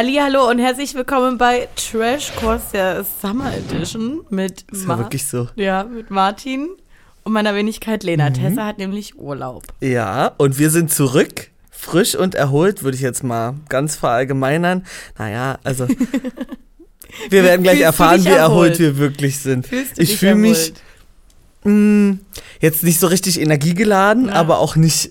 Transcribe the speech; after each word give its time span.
Hallo 0.00 0.48
und 0.48 0.60
herzlich 0.60 0.94
willkommen 0.94 1.38
bei 1.38 1.66
Trash 1.74 2.30
Course 2.36 2.66
der 2.72 3.04
Summer 3.20 3.52
Edition 3.52 4.20
mit, 4.30 4.64
Das 4.70 4.86
war 4.86 4.96
Ma- 4.96 5.02
wirklich 5.02 5.26
so. 5.26 5.48
ja, 5.56 5.82
mit 5.82 6.08
Martin 6.12 6.68
und 7.24 7.32
meiner 7.32 7.52
Wenigkeit 7.56 8.04
Lena. 8.04 8.30
Mhm. 8.30 8.34
Tessa 8.34 8.64
hat 8.64 8.78
nämlich 8.78 9.18
Urlaub. 9.18 9.64
Ja, 9.80 10.34
und 10.38 10.56
wir 10.56 10.70
sind 10.70 10.92
zurück. 10.92 11.50
Frisch 11.72 12.14
und 12.14 12.36
erholt, 12.36 12.84
würde 12.84 12.94
ich 12.96 13.02
jetzt 13.02 13.24
mal 13.24 13.54
ganz 13.68 13.96
verallgemeinern. 13.96 14.84
Naja, 15.18 15.58
also. 15.64 15.88
wir 17.30 17.42
werden 17.42 17.64
gleich 17.64 17.80
erfahren, 17.80 18.24
wie 18.24 18.28
erholt 18.28 18.74
erholt? 18.74 18.78
wir 18.78 18.98
wirklich 18.98 19.40
sind. 19.40 19.66
Fühlst 19.66 19.98
du 19.98 20.02
Ich 20.02 20.16
fühle 20.18 20.36
mich 20.36 20.74
mh, 21.64 22.18
jetzt 22.60 22.84
nicht 22.84 23.00
so 23.00 23.08
richtig 23.08 23.40
energiegeladen, 23.40 24.26
Ja. 24.28 24.34
aber 24.34 24.60
auch 24.60 24.76
nicht 24.76 25.10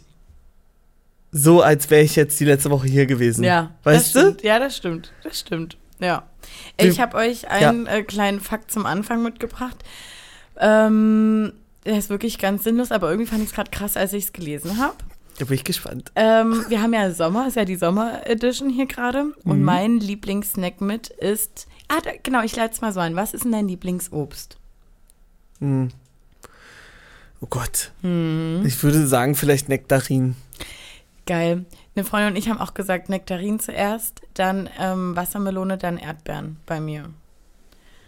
so, 1.38 1.62
als 1.62 1.90
wäre 1.90 2.02
ich 2.04 2.16
jetzt 2.16 2.40
die 2.40 2.46
letzte 2.46 2.70
Woche 2.70 2.88
hier 2.88 3.06
gewesen. 3.06 3.44
Ja, 3.44 3.72
Weißt 3.84 4.08
das 4.08 4.14
du? 4.14 4.20
Stimmt. 4.20 4.44
Ja, 4.44 4.60
das 4.60 4.76
stimmt. 4.78 5.14
Das 5.24 5.40
stimmt. 5.40 5.78
Ja. 6.00 6.24
Ich 6.78 7.00
habe 7.00 7.18
euch 7.18 7.48
einen 7.50 7.86
äh, 7.88 8.04
kleinen 8.04 8.40
Fakt 8.40 8.72
zum 8.72 8.86
Anfang 8.86 9.22
mitgebracht. 9.24 9.78
Ähm, 10.60 11.54
der 11.86 11.98
ist 11.98 12.10
wirklich 12.10 12.38
ganz 12.40 12.64
sinnlos, 12.64 12.92
aber 12.92 13.10
irgendwie 13.10 13.30
fand 13.30 13.42
ich 13.44 13.50
es 13.50 13.56
gerade 13.56 13.72
krass, 13.72 13.98
als 13.98 14.14
ich 14.14 14.26
es 14.26 14.34
gelesen 14.34 14.78
habe. 14.78 14.96
Da 15.40 15.46
bin 15.46 15.54
ich 15.56 15.64
gespannt. 15.64 16.12
Ähm, 16.16 16.66
wir 16.68 16.82
haben 16.82 16.94
ja 16.94 17.12
Sommer, 17.12 17.48
ist 17.48 17.56
ja 17.58 17.66
die 17.66 17.76
Sommer-Edition 17.76 18.70
hier 18.70 18.88
gerade. 18.88 19.26
Und 19.44 19.60
Mhm. 19.60 19.64
mein 19.66 20.00
Lieblingssnack 20.00 20.82
mit 20.82 21.10
ist. 21.10 21.68
Ah, 21.88 22.00
da, 22.04 22.12
genau, 22.24 22.42
ich 22.44 22.56
leite 22.56 22.74
es 22.74 22.82
mal 22.82 22.92
so 22.92 23.00
ein. 23.00 23.16
Was 23.16 23.34
ist 23.34 23.44
denn 23.44 23.52
dein 23.52 23.68
Lieblingsobst? 23.68 24.58
Hm. 25.60 25.90
Oh 27.40 27.48
Gott. 27.50 27.92
Hm, 28.02 28.64
Ich 28.66 28.82
würde 28.84 29.06
sagen, 29.06 29.36
vielleicht 29.36 29.70
Nektarin. 29.70 30.36
Geil. 31.28 31.66
Eine 31.96 32.04
Freundin 32.06 32.32
und 32.34 32.36
ich 32.38 32.50
haben 32.50 32.60
auch 32.60 32.74
gesagt, 32.74 33.10
Nektarin 33.10 33.60
zuerst, 33.60 34.22
dann 34.34 34.68
ähm, 34.80 35.16
Wassermelone, 35.16 35.78
dann 35.78 35.98
Erdbeeren 35.98 36.58
bei 36.66 36.80
mir. 36.82 37.10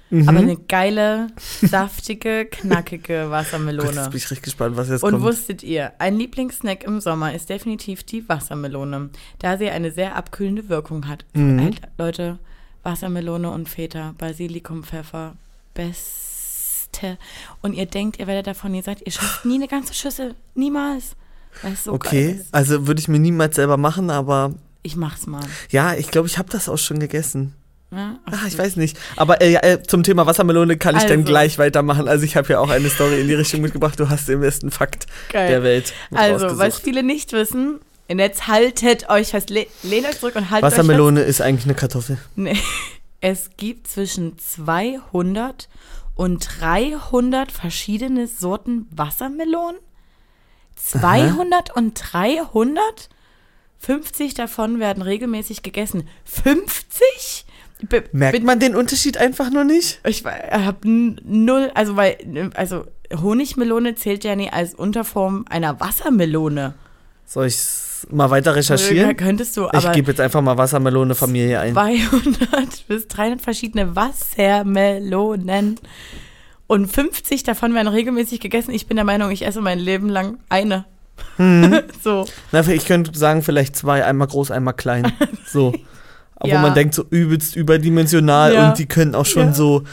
Mhm. 0.09 0.27
Aber 0.27 0.39
eine 0.39 0.55
geile, 0.57 1.27
saftige, 1.37 2.45
knackige 2.45 3.03
Gott, 3.07 3.13
jetzt 3.21 3.29
Wassermelone. 3.31 3.91
bin 4.09 4.17
ich 4.17 4.23
richtig 4.31 4.41
gespannt, 4.41 4.75
was 4.75 4.89
jetzt 4.89 5.03
Und 5.03 5.11
kommt. 5.11 5.23
wusstet 5.23 5.61
ihr, 5.61 5.91
ein 5.99 6.17
Lieblingssnack 6.17 6.83
im 6.83 6.99
Sommer 6.99 7.35
ist 7.35 7.49
definitiv 7.49 8.03
die 8.03 8.27
Wassermelone, 8.27 9.11
da 9.37 9.57
sie 9.59 9.69
eine 9.69 9.91
sehr 9.91 10.15
abkühlende 10.15 10.67
Wirkung 10.67 11.07
hat. 11.07 11.25
Mhm. 11.33 11.61
Halt, 11.61 11.81
Leute, 11.99 12.39
Wassermelone 12.81 13.51
und 13.51 13.69
Feta, 13.69 14.15
Basilikum, 14.17 14.83
Pfeffer, 14.83 15.35
beste. 15.75 17.17
Und 17.61 17.73
ihr 17.73 17.85
denkt, 17.85 18.17
ihr 18.19 18.25
werdet 18.25 18.47
davon, 18.47 18.73
ihr 18.73 18.81
seid, 18.83 19.05
ihr 19.05 19.11
schafft 19.11 19.45
nie 19.45 19.55
eine 19.55 19.67
ganze 19.67 19.93
Schüssel. 19.93 20.33
Niemals. 20.55 21.15
So 21.83 21.93
okay, 21.93 22.39
also 22.51 22.87
würde 22.87 23.01
ich 23.01 23.07
mir 23.07 23.19
niemals 23.19 23.55
selber 23.55 23.77
machen, 23.77 24.09
aber 24.09 24.53
Ich 24.83 24.95
mach's 24.95 25.27
mal. 25.27 25.41
ja, 25.69 25.93
ich 25.93 26.09
glaube, 26.09 26.27
ich 26.27 26.37
habe 26.37 26.49
das 26.49 26.69
auch 26.69 26.77
schon 26.77 26.99
gegessen. 26.99 27.53
Ja? 27.91 28.19
Ach, 28.25 28.47
ich 28.47 28.57
weiß 28.57 28.75
nicht. 28.75 28.97
Aber 29.15 29.41
äh, 29.41 29.55
äh, 29.55 29.81
zum 29.83 30.03
Thema 30.03 30.25
Wassermelone 30.27 30.77
kann 30.77 30.95
ich 30.95 31.03
dann 31.03 31.19
Also. 31.19 31.23
gleich 31.23 31.57
weitermachen. 31.57 32.07
Also 32.07 32.23
ich 32.23 32.35
habe 32.35 32.47
ja 32.53 32.59
auch 32.59 32.69
eine 32.69 32.89
Story 32.89 33.19
in 33.19 33.27
die 33.27 33.33
Richtung 33.33 33.61
mitgebracht. 33.61 33.99
Du 33.99 34.09
hast 34.09 34.27
den 34.29 34.41
besten 34.41 34.69
Fakt 34.71 35.07
Geil. 35.31 35.47
der 35.49 35.63
Welt 35.63 35.93
Also, 36.13 36.57
was 36.59 36.79
viele 36.79 37.01
nicht 37.03 37.33
wissen, 37.33 37.79
und 38.07 38.17
jetzt 38.19 38.47
haltet 38.47 39.09
euch 39.09 39.29
fest, 39.29 39.49
le 39.51 39.67
lehnt 39.83 40.07
euch 40.07 40.19
zurück 40.19 40.35
und 40.35 40.49
haltet 40.49 40.63
euch 40.65 40.73
fest. 40.73 40.77
Wassermelone 40.79 41.21
ist 41.21 41.41
eigentlich 41.41 41.65
eine 41.65 41.75
Kartoffel. 41.75 42.17
Nee. 42.35 42.57
Es 43.21 43.49
gibt 43.57 43.87
zwischen 43.89 44.37
200 44.39 45.67
und 46.15 46.47
300 46.61 47.51
verschiedene 47.51 48.27
Sorten 48.27 48.87
Wassermelonen. 48.91 49.79
200 50.83 51.75
und 51.75 51.93
300? 51.93 53.09
50 53.79 54.33
davon 54.33 54.79
werden 54.79 55.01
regelmäßig 55.01 55.63
gegessen. 55.63 56.07
50? 56.25 57.45
Be 57.87 58.03
Merkt 58.11 58.43
man 58.43 58.59
den 58.59 58.75
Unterschied 58.75 59.17
einfach 59.17 59.49
nur 59.51 59.63
nicht? 59.63 60.01
ich 60.05 60.25
habe 60.25 60.77
null, 60.83 61.71
also 61.73 61.95
weil, 61.95 62.51
also 62.55 62.85
Honigmelone 63.13 63.95
zählt 63.95 64.25
ja 64.25 64.35
nie 64.35 64.49
als 64.49 64.75
Unterform 64.75 65.45
einer 65.49 65.79
Wassermelone. 65.79 66.73
Soll 67.25 67.47
ich 67.47 67.57
mal 68.09 68.29
weiter 68.29 68.55
recherchieren? 68.55 69.15
Könntest 69.15 69.55
du, 69.55 69.69
Ich 69.73 69.91
gebe 69.93 70.11
jetzt 70.11 70.19
einfach 70.19 70.41
mal 70.41 70.57
Wassermelone 70.57 71.15
Familie 71.15 71.59
ein. 71.59 71.73
200 71.73 72.83
bis 72.87 73.07
300 73.07 73.41
verschiedene 73.41 73.95
Wassermelonen. 73.95 75.79
Und 76.69 76.85
50 76.87 77.41
davon 77.41 77.73
werden 77.73 77.87
regelmäßig 77.87 78.39
gegessen. 78.41 78.71
Ich 78.75 78.85
bin 78.85 78.95
der 78.95 79.03
Meinung, 79.03 79.31
ich 79.31 79.43
esse 79.43 79.59
mein 79.59 79.79
Leben 79.79 80.07
lang 80.07 80.37
eine. 80.49 80.85
Hm. 81.37 81.81
so. 82.03 82.25
Na, 82.51 82.61
ich 82.67 82.85
könnte 82.85 83.17
sagen, 83.17 83.41
vielleicht 83.41 83.75
zwei, 83.75 84.05
einmal 84.05 84.27
groß, 84.27 84.51
einmal 84.51 84.75
klein. 84.75 85.11
So. 85.51 85.73
Aber 86.35 86.47
Ja. 86.47 86.61
man 86.61 86.75
denkt 86.75 86.93
so 86.93 87.03
übelst 87.09 87.55
überdimensional 87.55 88.53
Ja. 88.53 88.69
und 88.69 88.77
die 88.77 88.85
können 88.85 89.15
auch 89.15 89.25
schon 89.25 89.47
Ja. 89.47 89.53
so 89.53 89.83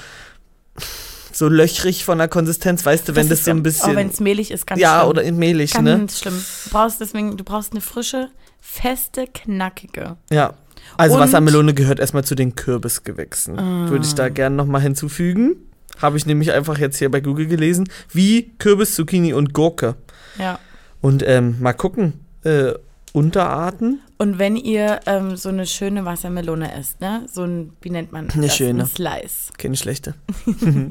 so 1.33 1.49
löchrig 1.49 2.05
von 2.05 2.19
der 2.19 2.29
Konsistenz, 2.29 2.85
weißt 2.87 3.09
du, 3.09 3.15
wenn 3.17 3.29
das, 3.29 3.39
ist 3.41 3.45
so 3.47 3.51
ein 3.51 3.59
ja- 3.59 3.63
bisschen 3.63 3.93
Oh, 3.93 3.97
wenn 3.97 4.09
es 4.09 4.21
mehlig 4.21 4.51
ist, 4.51 4.67
ganz 4.67 4.81
ja 4.81 4.99
schlimm. 5.01 5.11
oder 5.11 5.23
in 5.23 5.37
mehlig, 5.39 5.73
ganz 5.73 5.85
ne? 5.85 6.07
schlimm. 6.11 6.45
Du 6.65 6.71
brauchst 6.71 7.01
deswegen, 7.01 7.37
du 7.37 7.45
brauchst 7.45 7.73
eine 7.73 7.81
frische, 7.81 8.29
feste, 8.61 9.27
knackige. 9.27 10.17
Ja. 10.31 10.55
Also 10.97 11.17
Und- 11.17 11.23
Wassermelone 11.23 11.75
gehört 11.75 12.01
erstmal 12.01 12.25
zu 12.25 12.35
den 12.35 12.55
Kürbisgewächsen. 12.55 13.59
Ah. 13.59 13.89
Würde 13.91 14.05
ich 14.07 14.15
da 14.15 14.29
gerne 14.31 14.57
nochmal 14.57 14.81
hinzufügen. 14.83 15.57
Habe 16.01 16.17
ich 16.17 16.27
nämlich 16.27 16.53
einfach 16.53 16.79
jetzt 16.79 16.99
hier 16.99 17.11
bei 17.11 17.21
Google 17.21 17.47
gelesen. 17.47 17.89
Wie 18.11 18.51
Kürbis, 18.59 18.95
Zucchini 18.95 19.33
und 19.33 19.53
Gurke. 19.55 19.97
Ja. 20.39 20.59
Und 21.01 21.23
ähm, 21.27 21.57
mal 21.61 21.73
gucken. 21.73 22.15
Äh, 22.45 22.73
Unterarten. 23.13 24.01
Und 24.19 24.39
wenn 24.39 24.57
ihr 24.57 25.01
ähm, 25.07 25.37
so 25.37 25.49
eine 25.49 25.65
schöne 25.67 26.05
Wassermelone 26.05 26.71
esst, 26.75 27.01
ne, 27.01 27.25
so 27.33 27.45
ein, 27.45 27.73
wie 27.81 27.89
nennt 27.89 28.13
man 28.13 28.29
Eine 28.29 28.47
das? 28.49 28.57
schöne. 28.57 28.83
Ein 28.83 28.87
Slice. 28.89 29.53
Keine 29.57 29.77
schlechte. 29.77 30.13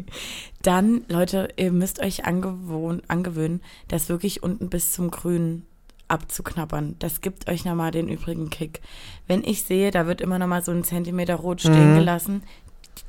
Dann, 0.64 1.02
Leute, 1.08 1.50
ihr 1.56 1.72
müsst 1.72 2.00
euch 2.02 2.26
angewohn, 2.26 3.04
angewöhnen, 3.08 3.62
das 3.90 4.10
wirklich 4.10 4.42
unten 4.42 4.70
bis 4.70 4.92
zum 4.92 5.12
Grün 5.12 5.64
abzuknabbern. 6.08 6.96
Das 7.00 7.22
gibt 7.22 7.48
euch 7.50 7.66
nochmal 7.66 7.92
den 7.92 8.08
übrigen 8.10 8.50
Kick. 8.50 8.82
Wenn 9.28 9.44
ich 9.44 9.64
sehe, 9.64 9.92
da 9.92 10.08
wird 10.08 10.22
immer 10.22 10.40
nochmal 10.40 10.64
so 10.64 10.72
ein 10.72 10.84
Zentimeter 10.84 11.36
rot 11.36 11.62
stehen 11.62 11.94
Mhm. 11.94 11.98
gelassen, 12.00 12.44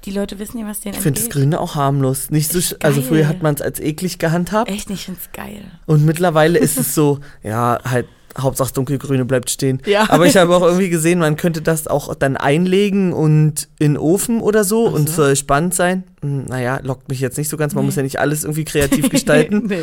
die 0.05 0.11
Leute 0.13 0.39
wissen 0.39 0.59
ja, 0.59 0.67
was 0.67 0.81
denen 0.81 0.95
Ich 0.95 1.01
finde 1.01 1.21
das. 1.21 1.31
Grüne 1.31 1.61
auch 1.61 1.75
harmlos. 1.75 2.31
Nicht 2.31 2.53
so, 2.53 2.77
also 2.81 3.03
früher 3.03 3.27
hat 3.27 3.43
man 3.43 3.55
es 3.57 3.61
als 3.63 3.81
eklig 3.81 4.19
gehandhabt. 4.19 4.71
Echt 4.71 4.89
nicht, 4.89 5.01
ich 5.01 5.05
find's 5.07 5.31
geil. 5.33 5.65
Und 5.87 6.05
mittlerweile 6.05 6.59
ist 6.59 6.79
es 6.79 6.95
so, 6.95 7.19
ja, 7.43 7.79
halt, 7.85 8.07
Hauptsache 8.39 8.75
dunkelgrüne 8.75 9.25
bleibt 9.25 9.49
stehen. 9.49 9.81
Ja. 9.87 10.11
Aber 10.11 10.27
ich 10.27 10.37
habe 10.37 10.55
auch 10.55 10.61
irgendwie 10.61 10.91
gesehen, 10.91 11.19
man 11.21 11.37
könnte 11.37 11.63
das 11.63 11.87
auch 11.89 12.15
dann 12.15 12.37
einlegen 12.37 13.15
und 13.15 13.67
in 13.79 13.95
den 13.95 13.99
Ofen 13.99 14.43
oder 14.43 14.63
so 14.63 14.89
Ach 14.89 14.93
und 14.93 15.09
so. 15.09 15.15
soll 15.23 15.37
spannend 15.37 15.75
sein. 15.75 16.05
Hm, 16.21 16.45
Naja, 16.45 16.79
lockt 16.83 17.09
mich 17.09 17.21
jetzt 17.21 17.39
nicht 17.39 17.49
so 17.49 17.57
ganz. 17.57 17.75
Man 17.75 17.85
Nee. 17.85 17.87
muss 17.87 17.97
ja 17.97 18.03
nicht 18.03 18.21
alles 18.21 18.45
irgendwie 18.45 18.65
kreativ 18.67 19.09
gestalten. 19.09 19.63
nee. 19.69 19.81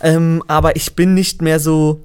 ähm, 0.00 0.42
aber 0.48 0.76
ich 0.76 0.96
bin 0.96 1.12
nicht 1.12 1.42
mehr 1.42 1.60
so, 1.60 2.02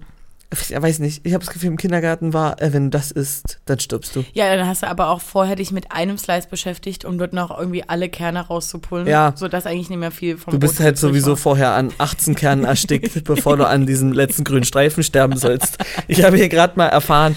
ich 0.61 0.81
weiß 0.81 0.99
nicht, 0.99 1.21
ich 1.25 1.33
habe 1.33 1.43
das 1.43 1.53
Gefühl, 1.53 1.67
im 1.69 1.77
Kindergarten 1.77 2.33
war, 2.33 2.61
äh, 2.61 2.73
wenn 2.73 2.85
du 2.85 2.89
das 2.97 3.11
isst, 3.11 3.59
dann 3.65 3.79
stirbst 3.79 4.15
du. 4.15 4.23
Ja, 4.33 4.55
dann 4.55 4.67
hast 4.67 4.83
du 4.83 4.87
aber 4.87 5.09
auch 5.09 5.21
vorher 5.21 5.55
dich 5.55 5.71
mit 5.71 5.91
einem 5.91 6.17
Slice 6.17 6.47
beschäftigt, 6.49 7.05
um 7.05 7.17
dort 7.17 7.33
noch 7.33 7.57
irgendwie 7.57 7.83
alle 7.87 8.09
Kerne 8.09 8.41
rauszupullen, 8.47 9.07
Ja. 9.07 9.33
sodass 9.35 9.65
eigentlich 9.65 9.89
nicht 9.89 9.99
mehr 9.99 10.11
viel 10.11 10.37
vom 10.37 10.51
Du 10.51 10.59
bist 10.59 10.75
Brot 10.77 10.85
halt 10.85 10.97
sowieso 10.97 11.31
war. 11.31 11.37
vorher 11.37 11.71
an 11.73 11.91
18 11.97 12.35
Kernen 12.35 12.65
erstickt, 12.65 13.23
bevor 13.25 13.57
du 13.57 13.67
an 13.67 13.85
diesem 13.85 14.11
letzten 14.11 14.43
grünen 14.43 14.65
Streifen 14.65 15.03
sterben 15.03 15.37
sollst. 15.37 15.77
Ich 16.07 16.23
habe 16.23 16.37
hier 16.37 16.49
gerade 16.49 16.73
mal 16.77 16.87
erfahren, 16.87 17.35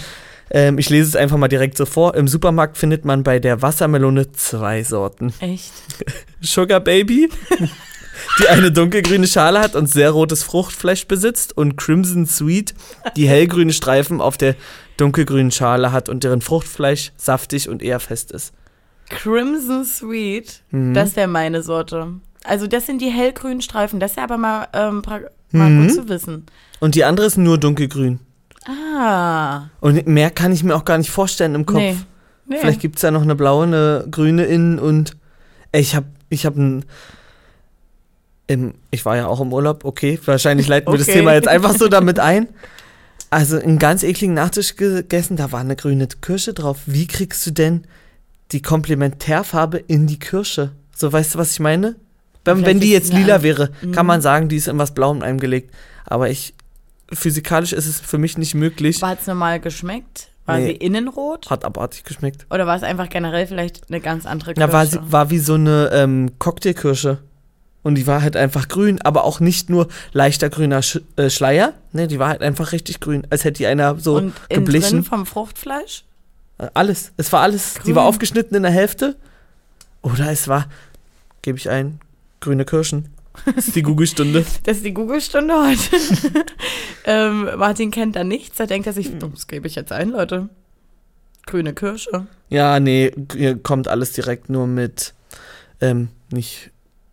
ähm, 0.50 0.78
ich 0.78 0.88
lese 0.88 1.08
es 1.08 1.16
einfach 1.16 1.36
mal 1.36 1.48
direkt 1.48 1.76
so 1.76 1.84
vor. 1.84 2.14
Im 2.14 2.26
Supermarkt 2.26 2.78
findet 2.78 3.04
man 3.04 3.22
bei 3.22 3.38
der 3.38 3.60
Wassermelone 3.60 4.32
zwei 4.32 4.82
Sorten. 4.82 5.32
Echt? 5.40 5.72
Sugar 6.40 6.80
Baby, 6.80 7.28
die 8.40 8.48
eine 8.48 8.70
dunkelgrüne 8.72 9.26
Schale 9.26 9.60
hat 9.60 9.74
und 9.74 9.88
sehr 9.88 10.10
rotes 10.10 10.42
Fruchtfleisch 10.42 11.06
besitzt, 11.06 11.56
und 11.56 11.76
Crimson 11.76 12.26
Sweet, 12.26 12.74
die 13.16 13.28
hellgrüne 13.28 13.72
Streifen 13.72 14.20
auf 14.20 14.36
der 14.36 14.54
dunkelgrünen 14.96 15.50
Schale 15.52 15.92
hat 15.92 16.08
und 16.08 16.24
deren 16.24 16.40
Fruchtfleisch 16.40 17.12
saftig 17.16 17.68
und 17.68 17.82
eher 17.82 18.00
fest 18.00 18.32
ist. 18.32 18.52
Crimson 19.10 19.84
Sweet, 19.84 20.62
Mhm. 20.70 20.94
das 20.94 21.16
wäre 21.16 21.28
meine 21.28 21.62
Sorte. 21.62 22.14
Also 22.44 22.66
das 22.66 22.86
sind 22.86 23.00
die 23.00 23.10
hellgrünen 23.10 23.60
Streifen. 23.62 24.00
Das 24.00 24.12
ist 24.12 24.16
ja 24.16 24.24
aber 24.24 24.38
mal, 24.38 24.68
ähm, 24.72 25.02
mal 25.52 25.70
Mhm. 25.70 25.86
gut 25.86 25.94
zu 25.94 26.08
wissen. 26.08 26.46
Und 26.80 26.94
die 26.94 27.04
andere 27.04 27.26
ist 27.26 27.36
nur 27.38 27.58
dunkelgrün. 27.58 28.20
Ah. 28.66 29.68
Und 29.80 30.06
mehr 30.06 30.30
kann 30.30 30.52
ich 30.52 30.62
mir 30.62 30.74
auch 30.76 30.84
gar 30.84 30.98
nicht 30.98 31.10
vorstellen 31.10 31.54
im 31.54 31.64
Kopf. 31.66 31.78
Nee. 31.78 31.96
nee. 32.46 32.56
Vielleicht 32.60 32.80
gibt 32.80 32.96
es 32.96 33.02
da 33.02 33.10
noch 33.10 33.22
eine 33.22 33.34
blaue, 33.34 33.64
eine 33.64 34.06
grüne 34.10 34.44
innen 34.44 34.78
und 34.78 35.16
ey, 35.72 35.80
ich 35.80 35.94
habe 35.96 36.06
ich 36.28 36.44
hab 36.44 36.56
ein 36.56 36.84
im, 38.48 38.74
ich 38.90 39.04
war 39.04 39.16
ja 39.16 39.26
auch 39.28 39.40
im 39.40 39.52
Urlaub, 39.52 39.84
okay, 39.84 40.18
wahrscheinlich 40.24 40.66
leiten 40.66 40.92
wir 40.92 40.98
das 40.98 41.06
Okay. 41.08 41.18
Thema 41.18 41.34
jetzt 41.34 41.46
einfach 41.48 41.76
so 41.76 41.86
damit 41.88 42.18
ein. 42.18 42.48
Also 43.30 43.58
einen 43.58 43.78
ganz 43.78 44.02
ekligen 44.02 44.34
Nachtisch 44.34 44.74
gegessen, 44.76 45.36
da 45.36 45.52
war 45.52 45.60
eine 45.60 45.76
grüne 45.76 46.08
Kirsche 46.08 46.54
drauf. 46.54 46.78
Wie 46.86 47.06
kriegst 47.06 47.46
du 47.46 47.50
denn 47.52 47.84
die 48.52 48.62
Komplementärfarbe 48.62 49.76
in 49.86 50.06
die 50.06 50.18
Kirsche? 50.18 50.72
So, 50.96 51.12
weißt 51.12 51.34
du, 51.34 51.38
was 51.38 51.52
ich 51.52 51.60
meine? 51.60 51.94
Wenn, 52.44 52.64
wenn 52.64 52.80
die 52.80 52.90
jetzt 52.90 53.12
lila 53.12 53.42
wäre, 53.42 53.68
kann 53.92 54.04
Mhm. 54.04 54.06
man 54.06 54.20
sagen, 54.22 54.48
die 54.48 54.56
ist 54.56 54.68
in 54.68 54.78
was 54.78 54.94
Blauem 54.94 55.20
eingelegt. 55.22 55.74
Aber 56.06 56.30
ich, 56.30 56.54
physikalisch 57.12 57.74
ist 57.74 57.86
es 57.86 58.00
für 58.00 58.16
mich 58.16 58.38
nicht 58.38 58.54
möglich. 58.54 59.02
War 59.02 59.16
es 59.20 59.26
normal 59.26 59.60
geschmeckt? 59.60 60.28
War 60.46 60.56
Nee. 60.58 60.68
sie 60.68 60.72
innen 60.72 61.08
rot? 61.08 61.50
Hat 61.50 61.66
abartig 61.66 62.04
geschmeckt. 62.04 62.46
Oder 62.50 62.66
war 62.66 62.74
es 62.76 62.82
einfach 62.82 63.10
generell 63.10 63.46
vielleicht 63.46 63.90
eine 63.90 64.00
ganz 64.00 64.24
andere 64.24 64.54
Kirsche? 64.54 64.66
Ja, 64.66 64.72
war, 64.72 64.86
sie, 64.86 64.98
war 65.02 65.28
wie 65.28 65.38
so 65.38 65.54
eine 65.54 65.90
ähm, 65.92 66.30
Cocktailkirsche. 66.38 67.18
Und 67.88 67.94
die 67.94 68.06
war 68.06 68.20
halt 68.20 68.36
einfach 68.36 68.68
grün, 68.68 69.00
aber 69.00 69.24
auch 69.24 69.40
nicht 69.40 69.70
nur 69.70 69.88
leichter 70.12 70.50
grüner 70.50 70.82
Sch 70.82 71.00
äh, 71.16 71.30
Schleier. 71.30 71.72
Ne, 71.92 72.06
die 72.06 72.18
war 72.18 72.28
halt 72.28 72.42
einfach 72.42 72.72
richtig 72.72 73.00
grün. 73.00 73.26
Als 73.30 73.44
hätte 73.44 73.56
die 73.58 73.66
einer 73.66 73.98
so 73.98 74.16
Und 74.16 74.34
geblichen. 74.50 74.90
drin 74.98 75.04
vom 75.04 75.24
Fruchtfleisch? 75.24 76.04
Äh, 76.58 76.68
Alles. 76.74 77.12
Es 77.16 77.32
war 77.32 77.40
alles. 77.40 77.74
Die 77.74 77.78
Grün. 77.80 77.94
war 77.94 78.04
aufgeschnitten 78.04 78.54
in 78.54 78.62
der 78.62 78.72
Hälfte. 78.72 79.16
Oder 80.02 80.30
es 80.30 80.48
war, 80.48 80.66
gebe 81.40 81.56
ich 81.56 81.70
ein, 81.70 81.98
grüne 82.40 82.66
Kirschen. 82.66 83.08
Das 83.56 83.68
ist 83.68 83.76
die 83.76 83.82
Google-Stunde. 83.82 84.44
Das 84.64 84.76
ist 84.76 84.84
die 84.84 84.92
Google-Stunde 84.92 85.54
heute. 85.54 85.96
ähm, 87.06 87.48
Martin 87.56 87.90
kennt 87.90 88.16
da 88.16 88.22
nichts. 88.24 88.58
Da 88.58 88.66
denkt 88.66 88.86
er 88.86 88.92
sich, 88.92 89.06
Hm. 89.06 89.18
"Oh, 89.22 89.28
das 89.28 89.46
gebe 89.46 89.66
ich 89.66 89.76
jetzt 89.76 89.92
ein, 89.92 90.10
Leute. 90.10 90.50
Grüne 91.46 91.72
Kirsche. 91.72 92.26
ja, 92.50 92.78
nee, 92.80 93.10
kommt 93.62 93.88
alles 93.88 94.12
direkt 94.12 94.50
nur 94.50 94.66
mit 94.66 95.14
ähm, 95.80 96.08
nicht, 96.30 96.70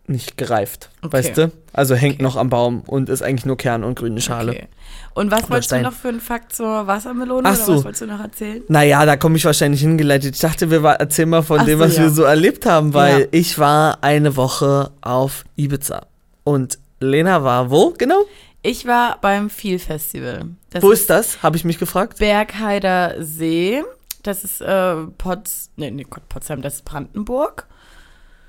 nicht 0.08 0.36
gereift. 0.36 0.90
Okay. 1.02 1.12
Weißt 1.12 1.36
du? 1.38 1.52
Also 1.72 1.94
hängt 1.94 2.14
Okay. 2.16 2.22
noch 2.22 2.36
am 2.36 2.48
Baum 2.48 2.80
und 2.86 3.08
ist 3.08 3.22
eigentlich 3.22 3.44
nur 3.46 3.56
Kern 3.56 3.84
und 3.84 3.96
grüne 3.98 4.20
Schale. 4.20 4.52
Okay. 4.52 4.68
Und 5.14 5.30
was 5.30 5.40
Oder 5.44 5.50
wolltest 5.50 5.70
du 5.72 5.74
Stein. 5.76 5.82
noch 5.84 5.92
für 5.92 6.08
einen 6.08 6.20
Fakt 6.20 6.54
zur 6.54 6.86
Wassermelone? 6.86 7.42
Ach 7.48 7.54
oder 7.54 7.64
so. 7.64 7.76
was 7.76 7.84
wolltest 7.84 8.02
du 8.02 8.06
noch 8.06 8.20
erzählen? 8.20 8.62
Naja, 8.68 9.04
da 9.06 9.16
komme 9.16 9.36
ich 9.36 9.44
wahrscheinlich 9.44 9.80
hingeleitet. 9.80 10.34
Ich 10.34 10.40
dachte, 10.40 10.70
wir 10.70 10.82
erzählen 10.84 11.28
mal 11.28 11.42
von 11.42 11.60
Ach 11.60 11.64
dem, 11.64 11.78
so, 11.78 11.84
was 11.84 11.96
ja. 11.96 12.02
wir 12.04 12.10
so 12.10 12.22
erlebt 12.22 12.66
haben, 12.66 12.94
weil 12.94 13.20
Ja. 13.22 13.26
ich 13.30 13.58
war 13.58 13.98
eine 14.02 14.36
Woche 14.36 14.90
auf 15.00 15.44
Ibiza. 15.56 16.06
Und 16.44 16.78
Lena 17.00 17.42
war 17.42 17.70
wo 17.70 17.90
genau? 17.96 18.22
Ich 18.62 18.86
war 18.86 19.18
beim 19.20 19.48
Feel 19.50 19.78
Festival. 19.78 20.46
Das 20.70 20.82
wo 20.82 20.90
ist 20.90 21.08
das? 21.10 21.42
Habe 21.42 21.56
ich 21.56 21.64
mich 21.64 21.78
gefragt. 21.78 22.18
Bergheider 22.18 23.14
See. 23.22 23.82
Das 24.22 24.42
ist 24.44 24.60
äh, 24.60 24.94
Pots, 25.18 25.70
nee, 25.76 25.90
nee, 25.90 26.04
Gott, 26.08 26.28
Potsdam, 26.28 26.60
das 26.62 26.74
ist 26.76 26.84
Brandenburg. 26.84 27.66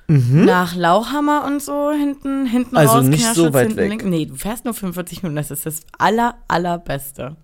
Mhm. 0.07 0.45
Nach 0.45 0.73
Lauchhammer 0.75 1.43
und 1.45 1.61
so 1.61 1.91
hinten, 1.91 2.45
hinten 2.45 2.77
Also 2.77 2.93
raus. 2.95 3.05
nicht 3.05 3.25
so 3.35 3.53
weit 3.53 3.67
hinten 3.67 3.77
weg. 3.77 3.89
Links. 3.89 4.05
Nee, 4.05 4.25
du 4.25 4.35
fährst 4.35 4.63
nur 4.65 4.73
45 4.73 5.23
Minuten. 5.23 5.35
Das 5.35 5.51
ist 5.51 5.65
das 5.65 5.81
aller, 5.97 6.35
allerbeste. 6.47 7.35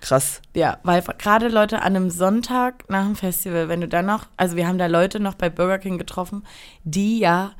Krass. 0.00 0.40
Ja, 0.54 0.78
weil 0.82 1.02
gerade 1.18 1.48
Leute 1.48 1.78
an 1.82 1.96
einem 1.96 2.10
Sonntag 2.10 2.84
nach 2.88 3.04
dem 3.04 3.16
Festival, 3.16 3.68
wenn 3.68 3.80
du 3.80 3.88
dann 3.88 4.06
noch, 4.06 4.26
also 4.36 4.56
wir 4.56 4.66
haben 4.68 4.78
da 4.78 4.86
Leute 4.86 5.20
noch 5.20 5.34
bei 5.34 5.50
Burger 5.50 5.78
King 5.78 5.98
getroffen, 5.98 6.44
die 6.84 7.18
ja 7.18 7.52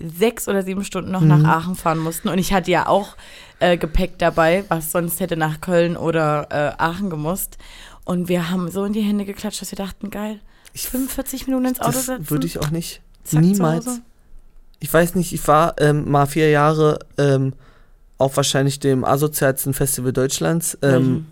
sechs 0.00 0.48
oder 0.48 0.62
sieben 0.62 0.82
Stunden 0.84 1.12
noch 1.12 1.20
nach 1.20 1.44
Aachen 1.44 1.76
fahren 1.76 1.98
mussten. 1.98 2.28
Und 2.28 2.38
ich 2.38 2.52
hatte 2.52 2.70
ja 2.70 2.88
auch 2.88 3.16
äh, 3.60 3.76
Gepäck 3.76 4.18
dabei, 4.18 4.64
was 4.68 4.90
sonst 4.90 5.20
hätte 5.20 5.36
nach 5.36 5.60
Köln 5.60 5.96
oder 5.96 6.48
äh, 6.50 6.82
Aachen 6.82 7.10
gemusst. 7.10 7.58
Und 8.04 8.28
wir 8.28 8.50
haben 8.50 8.70
so 8.70 8.84
in 8.84 8.92
die 8.92 9.02
Hände 9.02 9.24
geklatscht, 9.24 9.60
dass 9.62 9.70
wir 9.70 9.76
dachten, 9.76 10.10
geil, 10.10 10.40
Ich, 10.72 10.88
45 10.88 11.46
Minuten 11.46 11.66
ins 11.66 11.80
Auto 11.80 11.92
das 11.92 12.06
setzen. 12.06 12.30
würde 12.30 12.46
ich 12.46 12.58
auch 12.58 12.70
nicht. 12.70 13.02
Zack, 13.24 13.40
niemals. 13.40 14.00
Ich 14.80 14.92
weiß 14.92 15.14
nicht, 15.14 15.32
ich 15.32 15.46
war 15.48 15.74
ähm, 15.78 16.10
mal 16.10 16.26
vier 16.26 16.50
Jahre 16.50 16.98
ähm, 17.18 17.52
auf 18.18 18.36
wahrscheinlich 18.36 18.78
dem 18.80 19.04
asozialsten 19.04 19.74
Festival 19.74 20.12
Deutschlands, 20.12 20.78
ähm, 20.82 21.26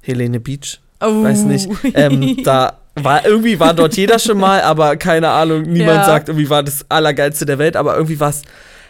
Helene 0.00 0.40
Beach. 0.40 0.80
Oh. 1.00 1.22
Weiß 1.24 1.42
nicht. 1.44 1.68
Ähm, 1.94 2.38
da 2.44 2.78
war 2.94 3.24
irgendwie 3.26 3.58
war 3.58 3.74
dort 3.74 3.96
jeder 3.96 4.18
schon 4.18 4.38
mal, 4.38 4.60
aber 4.62 4.96
keine 4.96 5.30
Ahnung, 5.30 5.62
niemand 5.62 5.98
Ja. 5.98 6.04
sagt, 6.04 6.28
irgendwie 6.28 6.48
war 6.50 6.62
das 6.62 6.86
Allergeilste 6.88 7.44
der 7.46 7.58
Welt, 7.58 7.76
aber 7.76 7.94
irgendwie 7.96 8.20
was 8.20 8.42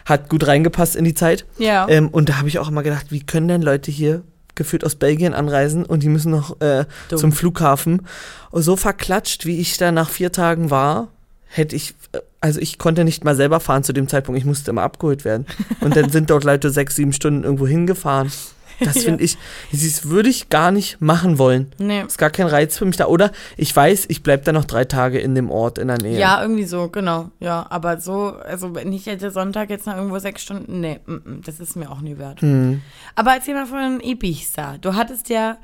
hat 0.05 0.29
gut 0.29 0.45
reingepasst 0.45 0.95
in 0.95 1.05
die 1.05 1.13
Zeit. 1.13 1.45
ja. 1.57 1.87
Ähm, 1.89 2.09
und 2.09 2.29
da 2.29 2.37
habe 2.37 2.49
ich 2.49 2.59
auch 2.59 2.67
immer 2.67 2.83
gedacht, 2.83 3.07
wie 3.09 3.21
können 3.23 3.47
denn 3.47 3.61
Leute 3.61 3.89
hier 3.89 4.21
gefühlt 4.55 4.85
aus 4.85 4.95
Belgien 4.95 5.33
anreisen 5.33 5.85
und 5.85 6.03
die 6.03 6.09
müssen 6.09 6.31
noch 6.31 6.59
äh, 6.61 6.85
zum 7.15 7.31
Flughafen. 7.31 8.03
Und 8.51 8.61
so 8.61 8.75
verklatscht, 8.75 9.45
wie 9.47 9.59
ich 9.59 9.77
da 9.77 9.91
nach 9.91 10.09
vier 10.09 10.31
Tagen 10.31 10.69
war, 10.69 11.07
hätte 11.47 11.75
ich, 11.75 11.95
äh, 12.11 12.19
also 12.43 12.59
ich 12.59 12.77
konnte 12.77 13.05
nicht 13.05 13.23
mal 13.23 13.35
selber 13.35 13.59
fahren 13.61 13.83
zu 13.83 13.93
dem 13.93 14.09
Zeitpunkt, 14.09 14.37
ich 14.37 14.45
musste 14.45 14.69
immer 14.71 14.81
abgeholt 14.81 15.23
werden. 15.23 15.45
Und 15.79 15.95
dann 15.95 16.09
sind 16.09 16.29
dort 16.29 16.43
Leute 16.43 16.69
sechs, 16.71 16.95
sieben 16.97 17.13
Stunden 17.13 17.43
irgendwo 17.45 17.65
hingefahren. 17.65 18.31
Das 18.79 18.95
Ja. 18.95 19.01
finde 19.03 19.23
ich, 19.23 19.37
das 19.71 20.09
würde 20.09 20.27
ich 20.29 20.49
gar 20.49 20.71
nicht 20.71 20.99
machen 20.99 21.37
wollen. 21.37 21.71
nee. 21.77 22.01
Ist 22.01 22.17
gar 22.17 22.31
kein 22.31 22.47
Reiz 22.47 22.77
für 22.77 22.83
mich 22.85 22.97
da. 22.97 23.05
Oder 23.05 23.31
ich 23.55 23.73
weiß, 23.73 24.05
ich 24.09 24.23
bleibe 24.23 24.43
da 24.43 24.51
noch 24.51 24.65
drei 24.65 24.83
Tage 24.83 25.19
in 25.19 25.35
dem 25.35 25.49
Ort 25.51 25.77
in 25.77 25.87
der 25.87 25.99
Nähe. 26.01 26.19
Ja, 26.19 26.41
irgendwie 26.41 26.65
so, 26.65 26.89
genau. 26.89 27.29
Ja, 27.39 27.65
aber 27.69 28.01
so, 28.01 28.33
also 28.43 28.75
wenn 28.75 28.91
ich 28.91 29.05
hätte 29.05 29.31
Sonntag 29.31 29.69
jetzt 29.69 29.85
noch 29.85 29.95
irgendwo 29.95 30.19
sechs 30.19 30.41
Stunden, 30.41 30.81
nee, 30.81 30.99
mm, 31.05 31.13
mm, 31.13 31.41
das 31.45 31.61
ist 31.61 31.75
mir 31.77 31.89
auch 31.91 32.01
nie 32.01 32.17
wert. 32.17 32.41
Hm. 32.41 32.81
Aber 33.15 33.31
erzähl 33.35 33.53
mal 33.53 33.67
von 33.67 34.01
Ibiza. 34.01 34.79
Du 34.81 34.95
hattest 34.95 35.29
ja 35.29 35.57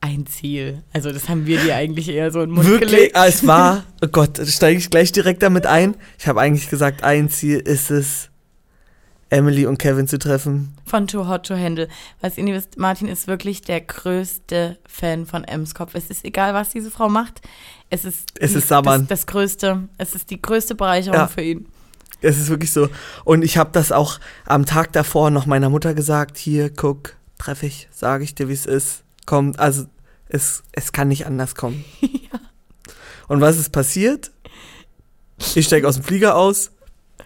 ein 0.00 0.26
Ziel. 0.26 0.82
Also 0.92 1.10
das 1.12 1.28
haben 1.28 1.46
wir 1.46 1.58
dir 1.60 1.74
eigentlich 1.74 2.08
eher 2.08 2.30
so 2.30 2.40
in 2.40 2.50
den 2.50 2.54
Mund 2.54 2.68
Wirklich, 2.68 2.90
gelegt. 2.90 3.16
ah, 3.16 3.26
es 3.26 3.46
war, 3.46 3.84
oh 4.02 4.06
Gott, 4.06 4.38
steige 4.46 4.78
ich 4.78 4.90
gleich 4.90 5.10
direkt 5.12 5.42
damit 5.42 5.66
ein. 5.66 5.96
Ich 6.18 6.26
habe 6.28 6.40
eigentlich 6.40 6.70
gesagt, 6.70 7.02
ein 7.02 7.28
Ziel 7.28 7.58
ist 7.58 7.90
es, 7.90 8.30
Emily 9.30 9.66
und 9.66 9.76
Kevin 9.78 10.06
zu 10.08 10.18
treffen. 10.18 10.72
Von 10.86 11.06
Too 11.06 11.26
Hot 11.28 11.46
to 11.46 11.54
Handle. 11.54 11.88
Was 12.22 12.38
ihr 12.38 12.44
nicht 12.44 12.54
wisst, 12.54 12.78
Martin 12.78 13.08
ist 13.08 13.26
wirklich 13.26 13.60
der 13.60 13.82
größte 13.82 14.78
Fan 14.88 15.26
von 15.26 15.44
Ems 15.44 15.74
Kopf. 15.74 15.94
Es 15.94 16.08
ist 16.08 16.24
egal, 16.24 16.54
was 16.54 16.70
diese 16.70 16.90
Frau 16.90 17.10
macht. 17.10 17.42
Es 17.90 18.06
ist, 18.06 18.30
Es 18.40 18.54
ist. 18.54 18.70
Das, 18.70 19.06
das 19.06 19.26
größte, 19.26 19.88
es 19.98 20.14
ist 20.14 20.30
die 20.30 20.40
größte 20.40 20.74
Bereicherung 20.74 21.18
Ja. 21.20 21.26
für 21.26 21.42
ihn. 21.42 21.66
Es 22.22 22.38
ist 22.38 22.48
wirklich 22.48 22.72
so. 22.72 22.88
Und 23.24 23.42
ich 23.42 23.58
habe 23.58 23.70
das 23.72 23.92
auch 23.92 24.18
am 24.46 24.64
Tag 24.64 24.92
davor 24.92 25.30
noch 25.30 25.44
meiner 25.44 25.68
Mutter 25.68 25.92
gesagt, 25.92 26.38
hier, 26.38 26.70
guck, 26.70 27.14
treffe 27.36 27.66
ich, 27.66 27.86
sage 27.92 28.24
ich 28.24 28.34
dir, 28.34 28.48
wie 28.48 28.54
es 28.54 28.64
ist. 28.66 29.02
Komm, 29.28 29.52
also 29.58 29.84
es, 30.30 30.62
es 30.72 30.90
kann 30.92 31.08
nicht 31.08 31.26
anders 31.26 31.54
kommen. 31.54 31.84
Und 33.28 33.42
was 33.42 33.58
ist 33.58 33.72
passiert? 33.72 34.30
Ich 35.54 35.66
steige 35.66 35.86
aus 35.86 35.96
dem 35.96 36.04
Flieger 36.04 36.34
aus, 36.34 36.70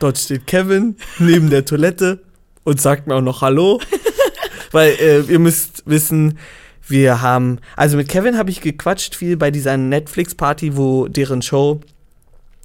dort 0.01 0.19
steht 0.19 0.49
Kevin 0.49 0.97
neben 1.21 1.49
der 1.49 1.65
Toilette 1.65 2.21
und 2.65 2.81
sagt 2.81 3.07
mir 3.07 3.15
auch 3.15 3.21
noch 3.21 3.41
Hallo. 3.41 3.81
Weil 4.73 4.95
äh, 4.99 5.21
ihr 5.21 5.39
müsst 5.39 5.85
wissen, 5.87 6.41
wir 6.89 7.23
haben, 7.23 7.61
also 7.77 7.97
mit 7.97 8.09
Kevin 8.09 8.37
habe 8.37 8.51
ich 8.51 8.61
gequatscht 8.63 9.15
viel 9.15 9.37
bei 9.37 9.53
dieser 9.53 9.77
Netflix-Party, 9.77 10.77
wo 10.77 11.07
deren 11.07 11.41
Show 11.41 11.83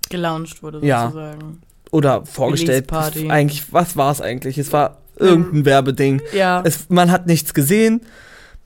Gelauncht 0.09 0.63
wurde 0.63 0.83
Ja. 0.83 1.11
sozusagen. 1.11 1.61
oder 1.91 2.25
vorgestellt. 2.25 2.91
Eigentlich, 3.29 3.71
was 3.71 3.95
war 3.95 4.11
es 4.11 4.19
eigentlich? 4.19 4.57
Es 4.57 4.73
war 4.73 4.97
irgendein 5.15 5.63
Werbeding. 5.65 6.23
Ja. 6.33 6.63
Es, 6.65 6.89
man 6.89 7.11
hat 7.11 7.27
nichts 7.27 7.53
gesehen, 7.53 8.01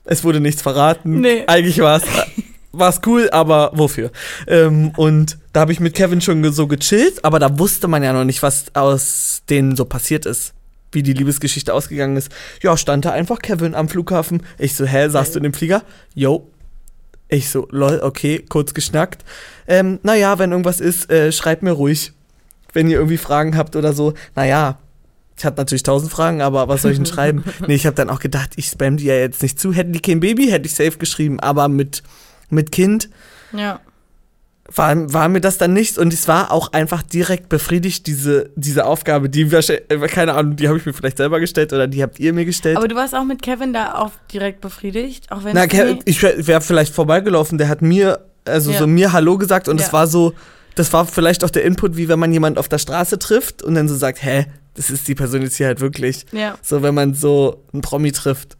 es 0.04 0.24
wurde 0.24 0.40
nichts 0.40 0.62
verraten. 0.62 1.20
Nee. 1.20 1.44
Eigentlich 1.46 1.80
war 1.80 1.96
es 1.96 2.04
war's 2.72 3.00
cool, 3.06 3.28
aber 3.30 3.70
wofür? 3.74 4.10
Ähm, 4.46 4.92
und 4.96 5.38
da 5.52 5.60
habe 5.60 5.72
ich 5.72 5.80
mit 5.80 5.94
Kevin 5.94 6.20
schon 6.20 6.50
so 6.52 6.66
gechillt, 6.66 7.24
aber 7.24 7.38
da 7.38 7.58
wusste 7.58 7.86
man 7.86 8.02
ja 8.02 8.12
noch 8.12 8.24
nicht, 8.24 8.42
was 8.42 8.66
aus 8.74 9.42
denen 9.48 9.76
so 9.76 9.84
passiert 9.84 10.26
ist. 10.26 10.54
Wie 10.90 11.02
die 11.02 11.14
Liebesgeschichte 11.14 11.72
ausgegangen 11.72 12.16
ist. 12.16 12.30
Ja, 12.62 12.76
stand 12.76 13.06
da 13.06 13.12
einfach 13.12 13.38
Kevin 13.38 13.74
am 13.74 13.88
Flughafen. 13.88 14.42
Ich 14.58 14.74
so, 14.74 14.84
hä, 14.84 15.08
saßt 15.08 15.34
du 15.34 15.38
in 15.38 15.44
dem 15.44 15.54
Flieger? 15.54 15.82
Yo. 16.14 16.50
Ich 17.28 17.48
so, 17.48 17.66
lol, 17.70 18.00
okay, 18.02 18.44
kurz 18.46 18.74
geschnackt. 18.74 19.24
Ähm, 19.66 20.00
naja, 20.02 20.38
wenn 20.38 20.50
irgendwas 20.50 20.80
ist, 20.80 21.10
äh, 21.10 21.32
schreibt 21.32 21.62
mir 21.62 21.72
ruhig. 21.72 22.12
Wenn 22.74 22.90
ihr 22.90 22.98
irgendwie 22.98 23.16
Fragen 23.16 23.56
habt 23.56 23.74
oder 23.74 23.94
so. 23.94 24.12
Naja, 24.34 24.78
ich 25.36 25.44
hatte 25.44 25.56
natürlich 25.58 25.82
tausend 25.82 26.12
Fragen, 26.12 26.40
aber 26.42 26.68
was 26.68 26.82
soll 26.82 26.92
ich 26.92 26.98
denn 26.98 27.06
schreiben? 27.06 27.42
Nee, 27.66 27.74
ich 27.74 27.86
habe 27.86 27.96
dann 27.96 28.10
auch 28.10 28.20
gedacht, 28.20 28.50
ich 28.56 28.66
spam 28.66 28.96
die 28.96 29.04
ja 29.04 29.14
jetzt 29.14 29.42
nicht 29.42 29.58
zu. 29.58 29.72
Hätten 29.72 29.92
die 29.92 30.00
kein 30.00 30.20
Baby, 30.20 30.46
hätte 30.48 30.66
ich 30.66 30.74
safe 30.74 30.98
geschrieben. 30.98 31.40
Aber 31.40 31.68
mit, 31.68 32.02
mit 32.50 32.70
Kind 32.72 33.08
ja. 33.52 33.80
war, 34.74 35.12
war 35.12 35.28
mir 35.28 35.40
das 35.40 35.58
dann 35.58 35.72
nichts. 35.72 35.98
Und 35.98 36.12
es 36.12 36.28
war 36.28 36.50
auch 36.52 36.72
einfach 36.72 37.02
direkt 37.02 37.48
befriedigt, 37.48 38.06
diese, 38.06 38.50
diese 38.56 38.84
Aufgabe. 38.86 39.28
Die, 39.28 39.50
wahrscheinlich- 39.52 39.90
äh, 39.90 39.98
keine 40.06 40.34
Ahnung, 40.34 40.56
die 40.56 40.68
habe 40.68 40.78
ich 40.78 40.86
mir 40.86 40.92
vielleicht 40.92 41.16
selber 41.18 41.40
gestellt 41.40 41.72
oder 41.72 41.86
die 41.86 42.02
habt 42.02 42.18
ihr 42.20 42.32
mir 42.32 42.44
gestellt. 42.44 42.76
Aber 42.76 42.88
du 42.88 42.94
warst 42.94 43.14
auch 43.14 43.24
mit 43.24 43.42
Kevin 43.42 43.72
da 43.72 43.94
auch 43.94 44.12
direkt 44.32 44.60
befriedigt, 44.60 45.30
auch 45.32 45.44
wenn 45.44 45.54
Na, 45.54 45.64
es 45.64 45.68
Ke- 45.70 45.94
nie- 45.94 46.00
ich 46.04 46.22
wäre 46.22 46.46
wär 46.46 46.60
vielleicht 46.60 46.94
vorbeigelaufen, 46.94 47.58
der 47.58 47.68
hat 47.68 47.82
mir, 47.82 48.20
also 48.44 48.70
Ja. 48.72 48.78
so 48.78 48.86
mir 48.86 49.12
Hallo 49.12 49.38
gesagt 49.38 49.68
und 49.68 49.80
es 49.80 49.88
Ja. 49.88 49.92
war 49.94 50.06
so, 50.06 50.34
das 50.74 50.92
war 50.92 51.04
vielleicht 51.06 51.44
auch 51.44 51.50
der 51.50 51.64
Input, 51.64 51.96
wie 51.96 52.08
wenn 52.08 52.18
man 52.18 52.32
jemanden 52.32 52.58
auf 52.58 52.68
der 52.68 52.78
Straße 52.78 53.18
trifft 53.18 53.62
und 53.62 53.74
dann 53.74 53.88
so 53.88 53.94
sagt, 53.96 54.22
hä, 54.22 54.46
das 54.74 54.90
ist 54.90 55.06
die 55.08 55.14
Person 55.14 55.42
jetzt 55.42 55.56
hier 55.56 55.66
halt 55.66 55.80
wirklich. 55.80 56.26
ja. 56.32 56.56
So, 56.62 56.82
wenn 56.82 56.94
man 56.94 57.14
so 57.14 57.62
einen 57.72 57.82
Promi 57.82 58.12
trifft. 58.12 58.56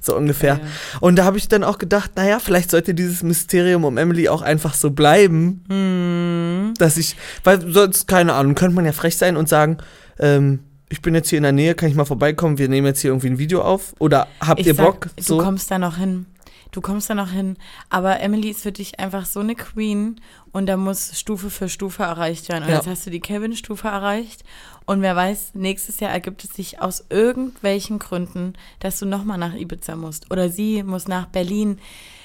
So 0.00 0.14
ungefähr. 0.16 0.54
Ja. 0.56 0.60
Und 1.00 1.16
da 1.16 1.24
habe 1.24 1.38
ich 1.38 1.48
dann 1.48 1.64
auch 1.64 1.78
gedacht, 1.78 2.10
naja, 2.16 2.38
vielleicht 2.38 2.70
sollte 2.70 2.92
dieses 2.92 3.22
Mysterium 3.22 3.84
um 3.84 3.96
Emily 3.96 4.28
auch 4.28 4.42
einfach 4.42 4.74
so 4.74 4.90
bleiben, 4.90 5.64
Hm. 5.70 6.74
dass 6.78 6.96
ich, 6.98 7.16
weil 7.42 7.72
sonst, 7.72 8.06
keine 8.06 8.34
Ahnung, 8.34 8.54
könnte 8.54 8.74
man 8.76 8.84
ja 8.84 8.92
frech 8.92 9.16
sein 9.16 9.36
und 9.36 9.48
sagen, 9.48 9.78
ähm, 10.18 10.60
ich 10.90 11.00
bin 11.00 11.14
jetzt 11.14 11.30
hier 11.30 11.38
in 11.38 11.42
der 11.44 11.52
Nähe, 11.52 11.74
kann 11.74 11.88
ich 11.88 11.94
mal 11.94 12.04
vorbeikommen, 12.04 12.58
wir 12.58 12.68
nehmen 12.68 12.86
jetzt 12.86 13.00
hier 13.00 13.10
irgendwie 13.12 13.28
ein 13.28 13.38
Video 13.38 13.62
auf? 13.62 13.94
Oder 13.98 14.28
habt 14.40 14.60
Ich 14.60 14.66
ihr 14.66 14.74
sag, 14.74 14.84
Bock? 14.84 15.08
Du 15.16 15.22
So? 15.22 15.38
kommst 15.38 15.70
da 15.70 15.78
noch 15.78 15.96
hin. 15.96 16.26
Du 16.70 16.80
kommst 16.80 17.08
da 17.08 17.14
noch 17.14 17.30
hin. 17.30 17.56
Aber 17.88 18.20
Emily 18.20 18.50
ist 18.50 18.62
für 18.62 18.72
dich 18.72 18.98
einfach 18.98 19.26
so 19.26 19.40
eine 19.40 19.54
Queen 19.54 20.20
und 20.52 20.66
da 20.66 20.76
muss 20.76 21.18
Stufe 21.18 21.48
für 21.48 21.68
Stufe 21.68 22.02
erreicht 22.02 22.48
werden. 22.48 22.64
Und 22.64 22.70
Ja. 22.70 22.76
jetzt 22.76 22.88
hast 22.88 23.06
du 23.06 23.10
die 23.10 23.20
Kevin-Stufe 23.20 23.86
erreicht. 23.88 24.42
Und 24.86 25.00
wer 25.00 25.16
weiß, 25.16 25.52
nächstes 25.54 26.00
Jahr 26.00 26.10
ergibt 26.12 26.44
es 26.44 26.50
sich 26.50 26.80
aus 26.80 27.04
irgendwelchen 27.08 27.98
Gründen, 27.98 28.52
dass 28.80 28.98
du 28.98 29.06
nochmal 29.06 29.38
nach 29.38 29.54
Ibiza 29.54 29.96
musst. 29.96 30.30
Oder 30.30 30.50
sie 30.50 30.82
muss 30.82 31.08
nach 31.08 31.26
Berlin. 31.26 31.78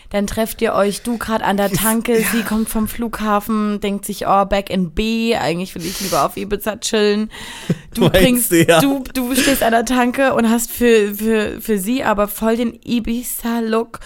Dann 0.09 0.25
trefft 0.25 0.61
ihr 0.63 0.73
euch, 0.73 1.03
du 1.03 1.19
gerade 1.19 1.45
an 1.45 1.55
der 1.55 1.71
Tanke, 1.71 2.23
sie 2.31 2.41
kommt 2.41 2.67
vom 2.67 2.87
Flughafen, 2.87 3.79
denkt 3.79 4.05
sich, 4.05 4.25
oh, 4.25 4.43
back 4.45 4.71
in 4.71 4.89
B, 4.91 5.35
eigentlich 5.35 5.75
will 5.75 5.85
ich 5.85 6.01
lieber 6.01 6.25
auf 6.25 6.35
Ibiza 6.35 6.77
chillen. 6.77 7.29
Du 7.95 8.07
bringst, 8.07 8.51
ja. 8.51 8.81
du, 8.81 9.03
du 9.15 9.35
stehst 9.35 9.63
an 9.63 9.71
der 9.71 9.83
Tanke 9.83 10.35
und 10.35 10.47
hast 10.47 10.69
für, 10.69 11.15
für, 11.15 11.59
für 11.59 11.79
sie 11.79 12.03
aber 12.03 12.27
voll 12.27 12.55
den 12.55 12.79
Ibiza-Look. 12.85 13.99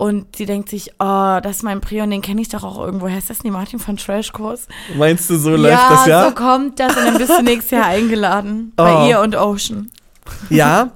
Und 0.00 0.34
sie 0.34 0.46
denkt 0.46 0.70
sich, 0.70 0.92
oh, 0.98 1.40
das 1.42 1.56
ist 1.56 1.62
mein 1.62 1.82
Prion, 1.82 2.10
den 2.10 2.22
kenne 2.22 2.40
ich 2.40 2.48
doch 2.48 2.64
auch 2.64 2.78
irgendwo. 2.78 3.06
Heißt 3.06 3.28
das 3.28 3.44
nicht 3.44 3.52
Martin 3.52 3.78
von 3.78 3.98
Trashkurs? 3.98 4.66
Meinst 4.96 5.28
du, 5.28 5.36
so 5.36 5.50
läuft 5.50 5.74
ja, 5.74 5.90
das, 5.90 6.06
ja? 6.06 6.24
so 6.26 6.34
kommt 6.34 6.80
das 6.80 6.96
und 6.96 7.04
dann 7.04 7.18
bist 7.18 7.28
du 7.28 7.42
nächstes 7.42 7.72
Jahr 7.72 7.84
eingeladen. 7.84 8.72
Oh. 8.78 8.82
Bei 8.82 9.10
ihr 9.10 9.20
und 9.20 9.36
Ocean. 9.36 9.90
Ja, 10.48 10.92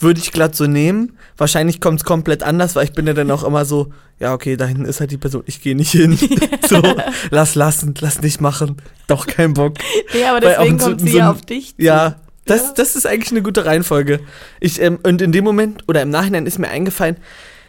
würde 0.00 0.18
ich 0.18 0.32
glatt 0.32 0.56
so 0.56 0.66
nehmen. 0.66 1.16
Wahrscheinlich 1.36 1.80
kommt 1.80 2.00
es 2.00 2.04
komplett 2.04 2.42
anders, 2.42 2.74
weil 2.74 2.86
ich 2.86 2.92
bin 2.92 3.06
ja 3.06 3.12
dann 3.12 3.30
auch 3.30 3.44
immer 3.44 3.64
so, 3.64 3.92
ja, 4.18 4.32
okay, 4.34 4.56
da 4.56 4.64
hinten 4.64 4.84
ist 4.84 4.98
halt 4.98 5.12
die 5.12 5.16
Person, 5.16 5.44
ich 5.46 5.62
gehe 5.62 5.76
nicht 5.76 5.92
hin. 5.92 6.18
so, 6.68 6.82
lass 7.30 7.54
lassen, 7.54 7.94
lass 8.00 8.20
nicht 8.20 8.40
machen. 8.40 8.78
Doch 9.06 9.28
kein 9.28 9.54
Bock. 9.54 9.74
Ja, 10.12 10.30
aber 10.32 10.40
deswegen 10.40 10.80
so- 10.80 10.86
kommt 10.86 11.02
sie 11.02 11.10
so 11.10 11.18
ja 11.18 11.30
auf 11.30 11.42
dich 11.42 11.76
zu. 11.76 11.82
Ja, 11.82 12.16
das, 12.46 12.62
Ja. 12.62 12.72
das 12.78 12.96
ist 12.96 13.06
eigentlich 13.06 13.30
eine 13.30 13.42
gute 13.42 13.64
Reihenfolge. 13.64 14.18
Ich, 14.58 14.82
ähm, 14.82 14.98
und 15.04 15.22
in 15.22 15.30
dem 15.30 15.44
Moment 15.44 15.84
oder 15.86 16.02
im 16.02 16.10
Nachhinein 16.10 16.46
ist 16.46 16.58
mir 16.58 16.68
eingefallen, 16.68 17.16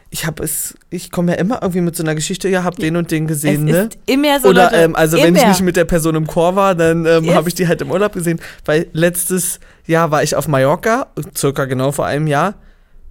ich 0.10 0.26
habe 0.26 0.44
es, 0.44 0.76
ich 0.90 1.12
komme 1.12 1.34
ja 1.34 1.38
immer 1.40 1.62
irgendwie 1.62 1.82
mit 1.82 1.96
so 1.96 2.04
einer 2.04 2.16
Geschichte, 2.16 2.48
ja, 2.48 2.64
hab 2.64 2.78
den 2.78 2.96
und 2.96 3.12
den 3.12 3.26
Es 3.26 3.30
gesehen, 3.30 3.66
ne? 3.66 3.90
ist 3.90 3.98
immer 4.06 4.40
so, 4.40 4.50
Oder 4.50 4.66
Leute, 4.66 4.76
ähm, 4.78 4.96
also 4.96 5.18
wenn 5.18 5.36
ich 5.36 5.42
immer. 5.42 5.50
nicht 5.50 5.62
mit 5.62 5.76
der 5.76 5.86
Person 5.86 6.16
im 6.16 6.28
Chor 6.28 6.56
war, 6.56 6.76
dann 6.76 7.06
ähm, 7.06 7.34
habe 7.34 7.50
ich 7.50 7.56
die 7.56 7.68
halt 7.68 7.82
im 7.82 7.92
Urlaub 7.92 8.14
gesehen. 8.14 8.40
Weil 8.64 8.88
letztes 8.94 9.60
Jahr 9.86 10.12
war 10.12 10.24
ich 10.24 10.36
auf 10.36 10.48
Mallorca, 10.48 11.08
circa 11.36 11.66
genau 11.66 11.92
vor 11.92 12.06
einem 12.06 12.28
Jahr, 12.28 12.56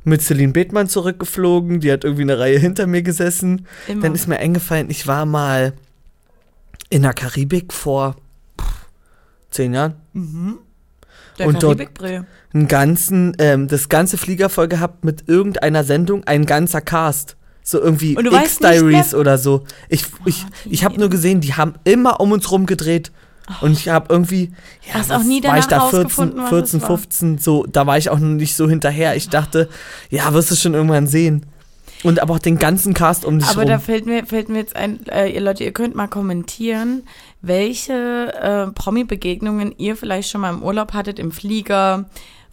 mit 0.05 0.23
Celine 0.23 0.53
Bethmann 0.53 0.89
zurückgeflogen. 0.89 1.81
Die 1.81 1.91
hat 1.91 2.05
irgendwie 2.05 2.23
eine 2.23 2.39
Reihe 2.39 2.59
hinter 2.59 2.87
mir 2.87 3.03
gesessen. 3.03 3.67
Immer. 3.89 4.03
Dann 4.03 4.15
ist 4.15 4.29
mir 4.29 4.39
eingefallen, 4.39 4.89
ich 4.91 5.07
war 5.07 5.27
mal 5.27 5.73
in 6.91 7.03
der 7.03 7.13
Karibik 7.13 7.73
vor 7.73 8.17
pff, 8.61 8.87
zehn 9.51 9.75
Jahren. 9.75 9.95
Der 11.39 11.49
und 11.49 11.63
dort-. 11.63 11.81
Einen 12.53 12.69
ganzen, 12.69 13.35
ähm, 13.39 13.69
das 13.69 13.89
ganze 13.89 14.17
Flieger 14.17 14.49
voll 14.49 14.69
gehabt 14.69 15.05
mit 15.05 15.29
irgendeiner 15.29 15.85
Sendung, 15.85 16.25
ein 16.25 16.47
ganzer 16.47 16.81
Cast. 16.81 17.37
So 17.63 17.81
irgendwie 17.81 18.13
X-Diaries 18.13 19.15
oder 19.15 19.39
so. 19.39 19.65
Ich, 19.89 20.05
ich, 20.27 20.45
ich 20.67 20.85
habe 20.85 21.01
nur 21.01 21.09
gesehen, 21.09 21.41
die 21.41 21.55
haben 21.55 21.75
immer 21.85 22.21
um 22.21 22.33
uns 22.33 22.51
rum 22.51 22.67
gedreht. 22.67 23.11
Und 23.61 23.73
ich 23.73 23.89
habe 23.89 24.07
irgendwie, 24.09 24.53
ja, 24.87 24.95
Hast 24.95 25.13
auch 25.13 25.23
nie 25.23 25.43
war 25.43 25.59
ich 25.59 25.67
da 25.67 25.81
14, 25.81 25.99
rausgefunden, 25.99 26.43
was 26.43 26.49
14 26.49 26.77
es 26.79 26.83
war? 26.83 26.99
15, 26.99 27.39
so, 27.39 27.67
da 27.67 27.87
war 27.87 27.99
ich 27.99 28.09
auch 28.09 28.19
noch 28.19 28.29
nicht 28.29 28.57
so 28.57 28.69
hinterher. 28.69 29.17
Ich 29.17 29.29
dachte, 29.29 29.69
ja, 30.09 30.33
wirst 30.33 30.51
du 30.51 30.57
schon 30.57 30.75
irgendwann 30.75 31.07
sehen. 31.07 31.45
Und 32.05 32.21
aber 32.21 32.35
auch 32.35 32.39
den 32.39 32.59
ganzen 32.59 32.95
Cast 32.95 33.25
um 33.25 33.39
dich 33.39 33.49
Aber 33.49 33.63
rum. 33.63 33.71
da 33.71 33.79
fällt 33.79 34.07
mir, 34.07 34.25
fällt 34.27 34.49
mir 34.49 34.59
jetzt 34.59 34.77
ein, 34.77 35.05
äh, 35.07 35.29
ihr 35.31 35.41
Leute, 35.41 35.65
ihr 35.65 35.73
könnt 35.73 35.95
mal 35.95 36.07
kommentieren, 36.07 37.03
welche 37.43 38.33
äh, 38.35 38.73
Promi-Begegnungen 38.73 39.75
ihr 39.79 39.97
vielleicht 39.97 40.31
schon 40.31 40.43
mal 40.43 40.53
im 40.53 40.63
Urlaub 40.63 40.93
hattet, 40.93 41.19
im 41.19 41.33
Flieger 41.33 42.05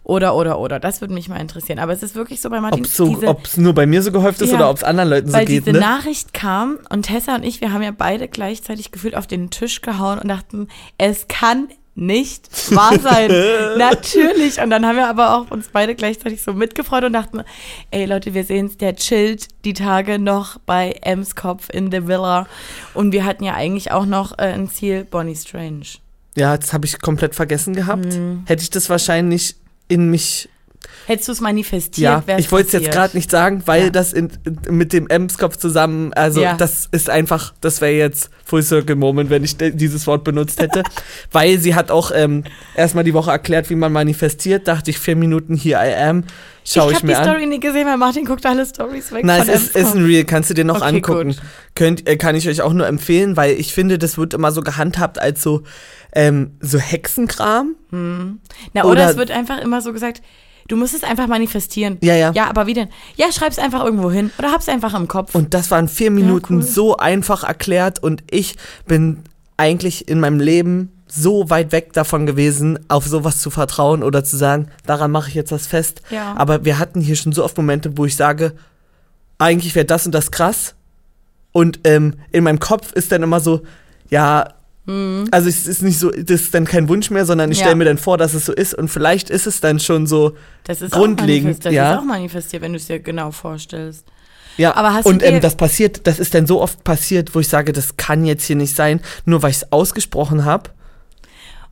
oder, 0.04 0.34
oder, 0.34 0.58
oder. 0.58 0.80
Das 0.80 1.00
würde 1.00 1.14
mich 1.14 1.28
mal 1.28 1.40
interessieren. 1.40 1.78
Aber 1.78 1.92
es 1.92 2.02
ist 2.02 2.14
wirklich 2.14 2.40
so 2.40 2.50
bei 2.50 2.60
Martin, 2.60 2.80
Ob 2.80 2.86
es 2.86 2.96
so, 2.96 3.60
nur 3.60 3.74
bei 3.74 3.86
mir 3.86 4.02
so 4.02 4.10
gehäuft 4.10 4.40
ist 4.40 4.50
Ja. 4.50 4.56
oder 4.56 4.70
ob 4.70 4.76
es 4.76 4.84
anderen 4.84 5.10
Leuten 5.10 5.28
so 5.28 5.34
weil 5.34 5.46
geht, 5.46 5.66
diese 5.66 5.72
ne? 5.76 5.80
Nachricht 5.80 6.34
kam 6.34 6.78
und 6.90 7.02
Tessa 7.02 7.36
und 7.36 7.44
ich, 7.44 7.60
wir 7.60 7.72
haben 7.72 7.82
ja 7.82 7.92
beide 7.96 8.26
gleichzeitig 8.28 8.90
gefühlt 8.90 9.14
auf 9.14 9.26
den 9.26 9.50
Tisch 9.50 9.80
gehauen 9.80 10.18
und 10.18 10.28
dachten, 10.28 10.68
es 10.98 11.28
kann 11.28 11.68
nicht 11.94 12.48
wahr 12.74 12.98
sein. 12.98 13.30
Natürlich. 13.78 14.60
Und 14.60 14.70
dann 14.70 14.86
haben 14.86 14.96
wir 14.96 15.08
aber 15.08 15.36
auch 15.36 15.50
uns 15.50 15.68
beide 15.72 15.94
gleichzeitig 15.94 16.42
so 16.42 16.52
mitgefreut 16.54 17.04
und 17.04 17.12
dachten, 17.12 17.42
ey 17.90 18.06
Leute, 18.06 18.34
wir 18.34 18.44
sehen's, 18.44 18.78
der 18.78 18.96
chillt 18.96 19.48
die 19.64 19.74
Tage 19.74 20.18
noch 20.18 20.58
bei 20.64 20.96
Ems 21.02 21.36
Kopf 21.36 21.68
in 21.70 21.90
the 21.90 22.06
Villa. 22.06 22.46
Und 22.94 23.12
wir 23.12 23.24
hatten 23.24 23.44
ja 23.44 23.54
eigentlich 23.54 23.92
auch 23.92 24.06
noch 24.06 24.38
äh, 24.38 24.52
ein 24.52 24.68
Ziel, 24.68 25.04
Bonnie 25.04 25.36
Strange. 25.36 25.86
Ja, 26.34 26.56
das 26.56 26.72
habe 26.72 26.86
ich 26.86 26.98
komplett 27.00 27.34
vergessen 27.34 27.74
gehabt. 27.74 28.06
Mhm. 28.06 28.44
Hätte 28.46 28.62
ich 28.62 28.70
das 28.70 28.88
wahrscheinlich 28.88 29.56
in 29.88 30.10
mich 30.10 30.48
Hättest 31.06 31.28
du 31.28 31.32
es 31.32 31.40
manifestiert, 31.40 32.22
Ja, 32.26 32.38
ich 32.38 32.52
wollte 32.52 32.66
es 32.68 32.72
jetzt 32.72 32.92
gerade 32.92 33.16
nicht 33.16 33.30
sagen, 33.30 33.62
weil 33.66 33.84
Ja. 33.84 33.90
das 33.90 34.12
in, 34.12 34.30
mit 34.70 34.92
dem 34.92 35.08
Emskopf 35.08 35.56
zusammen, 35.56 36.12
also 36.12 36.40
Ja. 36.42 36.54
das 36.54 36.86
ist 36.92 37.10
einfach, 37.10 37.54
das 37.60 37.80
wäre 37.80 37.92
jetzt 37.92 38.30
Full 38.44 38.62
Circle 38.62 38.94
Moment, 38.96 39.28
wenn 39.30 39.42
ich 39.42 39.56
dieses 39.56 40.06
Wort 40.06 40.22
benutzt 40.24 40.60
hätte. 40.60 40.82
weil 41.32 41.58
sie 41.58 41.74
hat 41.74 41.90
auch 41.90 42.12
ähm, 42.14 42.44
erstmal 42.76 43.02
die 43.04 43.14
Woche 43.14 43.30
erklärt, 43.32 43.68
wie 43.70 43.74
man 43.74 43.92
manifestiert. 43.92 44.68
Dachte 44.68 44.90
ich, 44.90 44.98
vier 44.98 45.16
Minuten 45.16 45.56
hier 45.56 45.78
I 45.82 45.94
am, 45.94 46.24
schaue 46.64 46.92
ich, 46.92 46.98
ich 46.98 47.02
habe 47.02 47.06
die. 47.08 47.14
Story 47.30 47.46
nie 47.46 47.60
gesehen, 47.60 47.86
weil 47.86 47.96
Martin 47.96 48.24
guckt 48.24 48.44
alle 48.46 48.64
Stories 48.64 49.10
weg 49.12 49.24
Nein, 49.24 49.42
es 49.42 49.48
ist, 49.48 49.76
ist 49.76 49.94
ein 49.94 50.04
Real, 50.04 50.24
kannst 50.24 50.50
du 50.50 50.54
dir 50.54 50.64
noch 50.64 50.76
Okay, 50.82 50.96
angucken. 50.96 51.28
gut. 51.30 51.36
Könnt, 51.74 52.06
äh, 52.08 52.16
kann 52.16 52.36
ich 52.36 52.48
euch 52.48 52.62
auch 52.62 52.72
nur 52.72 52.86
empfehlen, 52.86 53.36
weil 53.36 53.54
ich 53.58 53.72
finde, 53.74 53.98
das 53.98 54.18
wird 54.18 54.34
immer 54.34 54.52
so 54.52 54.60
gehandhabt 54.60 55.18
als 55.18 55.42
so, 55.42 55.62
ähm, 56.14 56.52
so 56.60 56.78
Hexenkram. 56.78 57.74
Na, 57.90 58.82
oder, 58.84 58.90
Oder- 58.90 59.10
es 59.10 59.16
wird 59.16 59.30
einfach 59.30 59.58
immer 59.60 59.80
so 59.80 59.92
gesagt, 59.92 60.22
du 60.68 60.76
musst 60.76 60.94
es 60.94 61.04
einfach 61.04 61.26
manifestieren. 61.26 61.98
Ja, 62.00 62.14
ja. 62.14 62.32
Ja, 62.32 62.48
aber 62.48 62.66
wie 62.66 62.74
denn? 62.74 62.88
Ja, 63.16 63.30
schreib's 63.32 63.58
einfach 63.58 63.84
irgendwo 63.84 64.10
hin 64.10 64.30
oder 64.38 64.52
hab's 64.52 64.68
einfach 64.68 64.94
im 64.94 65.08
Kopf. 65.08 65.34
Und 65.34 65.54
das 65.54 65.70
waren 65.70 65.88
vier 65.88 66.10
Minuten 66.10 66.56
cool. 66.56 66.62
so 66.62 66.96
einfach 66.96 67.44
erklärt 67.44 68.02
und 68.02 68.22
ich 68.30 68.56
bin 68.86 69.18
eigentlich 69.56 70.08
in 70.08 70.20
meinem 70.20 70.40
Leben 70.40 70.90
so 71.06 71.50
weit 71.50 71.72
weg 71.72 71.92
davon 71.92 72.24
gewesen, 72.24 72.78
auf 72.88 73.06
sowas 73.06 73.38
zu 73.38 73.50
vertrauen 73.50 74.02
oder 74.02 74.24
zu 74.24 74.36
sagen, 74.36 74.68
daran 74.86 75.10
mache 75.10 75.28
ich 75.28 75.34
jetzt 75.34 75.52
was 75.52 75.66
fest. 75.66 76.00
Ja. 76.10 76.34
Aber 76.36 76.64
wir 76.64 76.78
hatten 76.78 77.02
hier 77.02 77.16
schon 77.16 77.32
so 77.32 77.44
oft 77.44 77.56
Momente, 77.56 77.98
wo 77.98 78.06
ich 78.06 78.16
sage, 78.16 78.54
eigentlich 79.38 79.74
wäre 79.74 79.84
das 79.84 80.06
und 80.06 80.12
das 80.12 80.30
krass. 80.30 80.74
Und 81.52 81.80
ähm, 81.84 82.14
in 82.30 82.44
meinem 82.44 82.60
Kopf 82.60 82.92
ist 82.92 83.12
dann 83.12 83.22
immer 83.22 83.40
so, 83.40 83.60
ja, 84.08 84.54
also 84.84 85.48
es 85.48 85.66
ist 85.68 85.82
nicht 85.82 85.98
so, 85.98 86.10
das 86.10 86.42
ist 86.42 86.54
dann 86.54 86.64
kein 86.64 86.88
Wunsch 86.88 87.10
mehr, 87.10 87.24
sondern 87.24 87.52
ich 87.52 87.58
Mhm. 87.58 87.60
Ja. 87.60 87.64
stelle 87.66 87.76
mir 87.76 87.84
dann 87.84 87.98
vor, 87.98 88.18
dass 88.18 88.34
es 88.34 88.46
so 88.46 88.52
ist 88.52 88.74
und 88.74 88.88
vielleicht 88.88 89.30
ist 89.30 89.46
es 89.46 89.60
dann 89.60 89.78
schon 89.78 90.06
so, 90.08 90.32
das 90.64 90.82
ist 90.82 90.92
grundlegend, 90.92 91.56
auch 91.58 91.62
das 91.64 91.72
ja. 91.72 91.92
ist 91.92 91.98
auch 92.00 92.04
manifestiert, 92.04 92.62
wenn 92.62 92.72
du 92.72 92.78
es 92.78 92.86
dir 92.86 92.98
genau 92.98 93.30
vorstellst. 93.30 94.04
Ja, 94.58 94.74
Aber 94.76 94.92
hast 94.92 95.06
und 95.06 95.22
ähm, 95.22 95.40
das 95.40 95.54
passiert, 95.54 96.06
das 96.06 96.18
ist 96.18 96.34
dann 96.34 96.46
so 96.46 96.60
oft 96.60 96.82
passiert, 96.84 97.34
wo 97.34 97.40
ich 97.40 97.48
sage, 97.48 97.72
das 97.72 97.96
kann 97.96 98.24
jetzt 98.24 98.44
hier 98.44 98.56
nicht 98.56 98.74
sein, 98.74 99.00
nur 99.24 99.42
weil 99.42 99.50
ich 99.50 99.58
es 99.58 99.72
ausgesprochen 99.72 100.44
habe. 100.44 100.70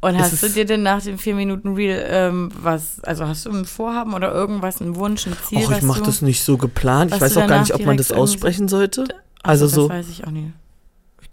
Und 0.03 0.19
hast 0.19 0.43
du 0.43 0.49
dir 0.49 0.65
denn 0.65 0.83
nach 0.83 1.03
den 1.03 1.19
vier 1.19 1.35
Minuten 1.35 1.75
Real 1.75 2.03
ähm, 2.09 2.51
was, 2.59 3.01
also 3.03 3.27
hast 3.27 3.45
du 3.45 3.51
ein 3.51 3.67
Vorhaben 3.67 4.15
oder 4.15 4.33
irgendwas, 4.33 4.81
einen 4.81 4.97
Wunsch, 4.97 5.27
ein 5.27 5.37
Ziel, 5.47 5.59
Och, 5.59 5.73
ich 5.73 5.83
mache 5.83 6.03
das 6.03 6.23
nicht 6.23 6.43
so 6.43 6.57
geplant. 6.57 7.13
Ich 7.15 7.21
weiß 7.21 7.37
auch 7.37 7.47
gar 7.47 7.61
nicht, 7.61 7.75
ob 7.75 7.85
man 7.85 7.99
das 7.99 8.13
aussprechen 8.13 8.69
sollte. 8.69 9.05
Ach 9.43 9.51
Also 9.51 9.67
das 9.67 9.75
so, 9.75 9.91
weiß 9.91 10.09
ich 10.09 10.27
auch 10.27 10.31
nicht. 10.31 10.53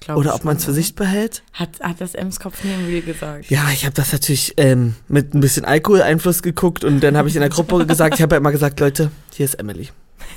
Glaube 0.07 0.21
oder 0.21 0.35
ob 0.35 0.45
man 0.45 0.55
es 0.55 0.63
für 0.63 0.71
sich 0.71 0.95
behält. 0.95 1.43
Hat, 1.51 1.81
hat 1.81 1.99
das 1.99 2.15
Ems 2.15 2.39
Real 2.63 3.01
gesagt. 3.01 3.49
Ja, 3.49 3.69
ich 3.73 3.83
habe 3.83 3.93
das 3.93 4.13
natürlich 4.13 4.53
ähm, 4.55 4.95
mit 5.09 5.33
ein 5.33 5.41
bisschen 5.41 5.65
Alkoholeinfluss 5.65 6.41
geguckt 6.41 6.85
und 6.85 7.01
dann 7.01 7.17
habe 7.17 7.27
ich 7.27 7.35
in 7.35 7.41
der 7.41 7.49
Gruppe 7.49 7.85
gesagt, 7.85 8.15
ich 8.15 8.21
habe 8.21 8.35
ja 8.35 8.37
immer 8.37 8.53
gesagt, 8.53 8.79
Leute, 8.79 9.11
hier 9.33 9.43
ist 9.43 9.55
Emily. 9.55 9.89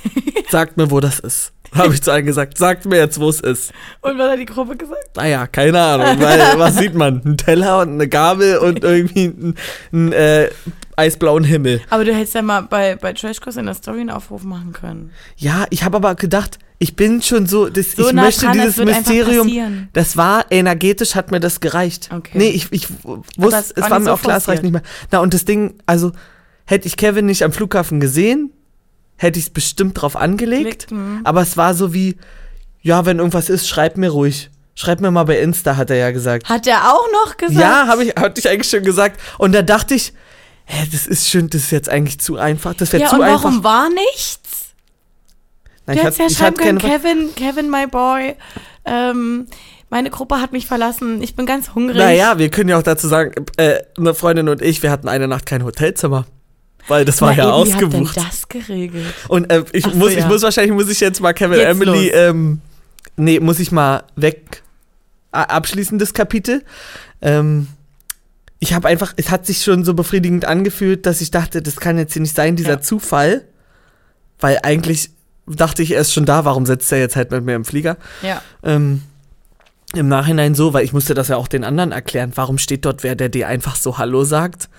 Sagt 0.49 0.75
mir, 0.75 0.91
wo 0.91 0.99
das 0.99 1.19
ist. 1.19 1.53
Habe 1.73 1.93
ich 1.93 2.01
zu 2.01 2.11
allen 2.11 2.25
gesagt, 2.25 2.57
sagt 2.57 2.85
mir 2.85 2.97
jetzt, 2.97 3.17
wo 3.17 3.29
es 3.29 3.39
ist. 3.39 3.71
Und 4.01 4.19
was 4.19 4.31
hat 4.31 4.39
die 4.39 4.45
Gruppe 4.45 4.75
gesagt? 4.75 5.15
Naja, 5.15 5.47
keine 5.47 5.79
Ahnung, 5.79 6.21
weil 6.21 6.39
was 6.59 6.75
sieht 6.75 6.93
man? 6.95 7.21
Ein 7.23 7.37
Teller 7.37 7.79
und 7.79 7.93
eine 7.93 8.09
Gabel 8.09 8.57
und 8.57 8.83
irgendwie 8.83 9.27
ein, 9.27 9.55
ein 9.93 10.11
äh, 10.11 10.49
eisblauen 10.97 11.45
Himmel. 11.45 11.79
Aber 11.89 12.03
du 12.03 12.13
hättest 12.13 12.35
ja 12.35 12.41
mal 12.41 12.63
bei, 12.63 12.97
bei 12.97 13.13
Trashkurs 13.13 13.55
in 13.55 13.67
der 13.67 13.75
Story 13.75 14.01
einen 14.01 14.09
Aufruf 14.09 14.43
machen 14.43 14.73
können. 14.73 15.11
Ja, 15.37 15.65
ich 15.69 15.85
habe 15.85 15.95
aber 15.95 16.15
gedacht, 16.15 16.59
ich 16.81 16.95
bin 16.95 17.21
schon 17.21 17.45
so, 17.45 17.69
das, 17.69 17.91
So 17.91 18.07
ich 18.07 18.13
nah 18.13 18.23
möchte 18.23 18.45
dran, 18.45 18.57
es 18.59 18.73
dieses 18.75 18.85
Mysterium. 18.85 19.87
Das 19.93 20.17
war 20.17 20.45
energetisch, 20.49 21.13
hat 21.13 21.29
mir 21.29 21.39
das 21.39 21.59
gereicht. 21.59 22.09
Okay. 22.11 22.31
Nee, 22.33 22.49
ich, 22.49 22.71
ich 22.71 22.87
wusste, 23.37 23.73
es 23.75 23.87
war 23.87 23.99
mir 23.99 24.05
so 24.05 24.13
auch 24.13 24.21
klar, 24.21 24.37
es 24.37 24.47
reicht 24.47 24.61
forciert. 24.61 24.63
nicht 24.63 24.71
mehr. 24.71 24.81
Na, 25.11 25.19
und 25.19 25.35
das 25.35 25.45
Ding, 25.45 25.75
also 25.85 26.11
hätte 26.65 26.87
ich 26.87 26.97
Kevin 26.97 27.27
nicht 27.27 27.43
am 27.43 27.51
Flughafen 27.51 27.99
gesehen, 27.99 28.51
hätte 29.15 29.37
ich 29.37 29.45
es 29.45 29.49
bestimmt 29.51 30.01
drauf 30.01 30.15
angelegt. 30.15 30.87
Klickt, 30.87 30.91
mhm. 30.91 31.21
Aber 31.23 31.43
es 31.43 31.55
war 31.55 31.75
so 31.75 31.93
wie, 31.93 32.17
ja, 32.81 33.05
wenn 33.05 33.19
irgendwas 33.19 33.49
ist, 33.49 33.67
schreib 33.67 33.97
mir 33.97 34.09
ruhig. 34.09 34.49
Schreib 34.73 35.01
mir 35.01 35.11
mal 35.11 35.25
bei 35.25 35.39
Insta, 35.39 35.75
hat 35.77 35.91
er 35.91 35.97
ja 35.97 36.09
gesagt. 36.09 36.49
Hat 36.49 36.65
er 36.65 36.91
auch 36.91 37.05
noch 37.25 37.37
gesagt? 37.37 37.59
Ja, 37.59 37.85
habe 37.85 38.05
ich, 38.05 38.15
hatte 38.15 38.39
ich 38.39 38.49
eigentlich 38.49 38.71
schon 38.71 38.83
gesagt. 38.83 39.21
Und 39.37 39.51
da 39.53 39.61
dachte 39.61 39.93
ich, 39.93 40.13
hä, 40.65 40.87
das 40.91 41.05
ist 41.05 41.29
schön, 41.29 41.47
das 41.47 41.61
ist 41.65 41.71
jetzt 41.71 41.89
eigentlich 41.89 42.19
zu 42.19 42.37
einfach. 42.37 42.73
Das 42.73 42.91
wäre 42.91 43.03
Ja, 43.03 43.09
zu 43.09 43.17
und 43.17 43.21
warum 43.21 43.57
einfach. 43.57 43.63
war 43.63 43.89
nichts? 43.89 44.39
Na, 45.87 45.93
Du 45.93 45.99
ich 45.99 46.05
hättest 46.05 46.19
ja 46.19 46.25
ich 46.27 46.37
schreiben 46.37 46.57
können, 46.57 46.77
Kevin, 46.77 47.29
Kevin, 47.35 47.69
my 47.69 47.87
boy, 47.87 48.35
ähm, 48.85 49.47
meine 49.89 50.09
Gruppe 50.09 50.39
hat 50.39 50.51
mich 50.53 50.67
verlassen, 50.67 51.21
ich 51.21 51.35
bin 51.35 51.45
ganz 51.45 51.73
hungrig. 51.75 51.97
Naja, 51.97 52.37
wir 52.37 52.49
können 52.49 52.69
ja 52.69 52.77
auch 52.77 52.83
dazu 52.83 53.07
sagen, 53.07 53.45
äh, 53.57 53.79
eine 53.97 54.13
Freundin 54.13 54.47
und 54.47 54.61
ich, 54.61 54.81
wir 54.83 54.91
hatten 54.91 55.07
eine 55.09 55.27
Nacht 55.27 55.45
kein 55.45 55.63
Hotelzimmer. 55.63 56.25
Weil 56.87 57.05
das 57.05 57.21
war 57.21 57.31
Na, 57.35 57.37
ja 57.37 57.43
eben, 57.43 57.67
Wie 57.69 57.73
ausgebucht. 57.73 58.15
habt 58.15 58.15
denn 58.17 58.23
das 58.25 58.47
geregelt? 58.49 59.13
Und 59.27 59.51
äh, 59.51 59.63
ich 59.73 59.85
Ach 59.85 59.91
so, 59.91 59.97
muss, 59.97 60.11
ich 60.11 60.19
ja. 60.19 60.27
muss 60.27 60.41
wahrscheinlich, 60.41 60.73
muss 60.73 60.89
ich 60.89 60.99
jetzt 60.99 61.19
mal 61.21 61.33
Kevin 61.33 61.59
Jetzt 61.59 61.67
Emily, 61.67 62.07
los. 62.09 62.15
ähm, 62.15 62.61
nee, 63.17 63.39
muss 63.39 63.59
ich 63.59 63.71
mal 63.71 64.03
weg 64.15 64.63
a- 65.31 65.43
abschließen, 65.43 65.99
das 65.99 66.13
Kapitel. 66.13 66.63
Ähm, 67.21 67.67
ich 68.59 68.73
habe 68.73 68.87
einfach, 68.87 69.13
es 69.17 69.29
hat 69.29 69.45
sich 69.45 69.63
schon 69.63 69.83
so 69.83 69.93
befriedigend 69.93 70.45
angefühlt, 70.45 71.05
dass 71.05 71.21
ich 71.21 71.29
dachte, 71.31 71.61
das 71.61 71.75
kann 71.77 71.97
jetzt 71.97 72.13
hier 72.13 72.21
nicht 72.21 72.35
sein, 72.35 72.55
dieser 72.55 72.69
Ja. 72.71 72.81
Zufall. 72.81 73.43
Weil 74.39 74.59
eigentlich 74.63 75.11
dachte 75.47 75.83
ich, 75.83 75.91
er 75.93 76.01
ist 76.01 76.13
schon 76.13 76.25
da, 76.25 76.45
warum 76.45 76.65
setzt 76.65 76.91
er 76.91 76.99
jetzt 76.99 77.15
halt 77.15 77.31
mit 77.31 77.43
mir 77.43 77.55
im 77.55 77.65
Flieger? 77.65 77.97
Ja. 78.21 78.41
Ähm, 78.63 79.03
Im 79.93 80.07
Nachhinein 80.07 80.55
so, 80.55 80.73
weil 80.73 80.85
ich 80.85 80.93
musste 80.93 81.13
das 81.13 81.27
ja 81.27 81.37
auch 81.37 81.47
den 81.47 81.63
anderen 81.63 81.91
erklären. 81.91 82.31
Warum 82.35 82.57
steht 82.57 82.85
dort 82.85 83.03
wer, 83.03 83.15
der 83.15 83.29
dir 83.29 83.47
einfach 83.47 83.75
so 83.75 83.97
Hallo 83.97 84.23
sagt? 84.23 84.69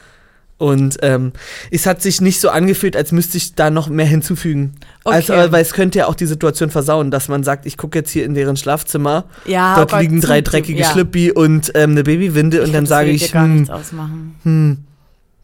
Und 0.59 0.99
ähm, 1.03 1.33
es 1.73 1.87
hat 1.87 2.01
sich 2.01 2.21
nicht 2.21 2.41
so 2.41 2.49
angefühlt, 2.49 2.95
als 2.95 3.11
müsste 3.11 3.37
ich 3.37 3.57
da 3.57 3.69
noch 3.69 3.89
mehr 3.89 4.07
hinzufügen. 4.07 4.75
Okay. 5.03 5.17
Also, 5.17 5.33
äh, 5.33 5.51
weil 5.51 5.61
es 5.61 5.73
könnte 5.73 5.99
ja 5.99 6.07
auch 6.07 6.15
die 6.15 6.27
Situation 6.27 6.71
versauen, 6.71 7.11
dass 7.11 7.27
man 7.27 7.43
sagt, 7.43 7.67
ich 7.67 7.77
gucke 7.77 7.99
jetzt 7.99 8.11
hier 8.11 8.25
in 8.25 8.35
deren 8.35 8.57
Schlafzimmer, 8.57 9.25
Ja, 9.45 9.75
dort 9.75 10.01
liegen 10.01 10.21
drei 10.21 10.41
dreckige 10.41 10.83
ja. 10.83 10.93
Schlippi 10.93 11.33
und 11.33 11.73
ähm, 11.75 11.91
eine 11.91 12.05
Babywinde 12.05 12.59
und 12.59 12.67
glaub, 12.67 12.75
dann 12.75 12.87
sage 12.87 13.11
ich, 13.11 13.33
gar 13.33 13.45
hm, 13.45 13.55
nichts 13.55 13.71
ausmachen. 13.71 14.37
hm, 14.45 14.79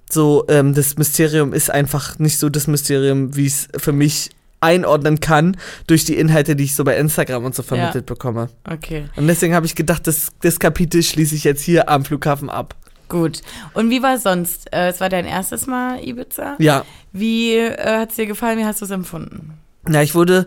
so, 0.08 0.44
ähm, 0.48 0.72
das 0.74 0.96
Mysterium 0.96 1.52
ist 1.52 1.68
einfach 1.70 2.20
nicht 2.20 2.38
so 2.38 2.48
das 2.48 2.68
Mysterium, 2.68 3.34
wie 3.34 3.46
ich 3.46 3.54
es 3.54 3.68
für 3.76 3.92
mich 3.92 4.30
einordnen 4.60 5.20
kann, 5.20 5.56
durch 5.86 6.04
die 6.04 6.16
Inhalte, 6.16 6.56
die 6.56 6.64
ich 6.64 6.74
so 6.74 6.84
bei 6.84 6.96
Instagram 6.96 7.44
und 7.44 7.54
so 7.54 7.62
vermittelt 7.62 8.06
bekomme. 8.06 8.48
Okay, 8.68 9.04
Und 9.16 9.26
deswegen 9.28 9.54
habe 9.54 9.66
ich 9.66 9.74
gedacht, 9.74 10.06
das, 10.06 10.28
das 10.42 10.58
Kapitel 10.58 11.02
schließe 11.02 11.34
ich 11.34 11.44
jetzt 11.44 11.62
hier 11.62 11.88
am 11.88 12.04
Flughafen 12.04 12.50
ab. 12.50 12.74
gut. 13.08 13.40
Und 13.74 13.90
wie 13.90 14.02
war 14.02 14.16
es 14.16 14.22
sonst? 14.24 14.72
Äh, 14.72 14.88
es 14.88 15.00
war 15.00 15.08
dein 15.08 15.24
erstes 15.26 15.66
Mal 15.66 16.02
Ibiza. 16.04 16.56
Ja, 16.58 16.84
Wie 17.12 17.54
äh, 17.54 18.00
hat 18.00 18.10
es 18.10 18.16
dir 18.16 18.26
gefallen? 18.26 18.58
Wie 18.58 18.64
hast 18.64 18.80
du 18.80 18.84
es 18.84 18.90
empfunden? 18.90 19.54
ja, 19.88 20.02
ich 20.02 20.14
wurde 20.14 20.46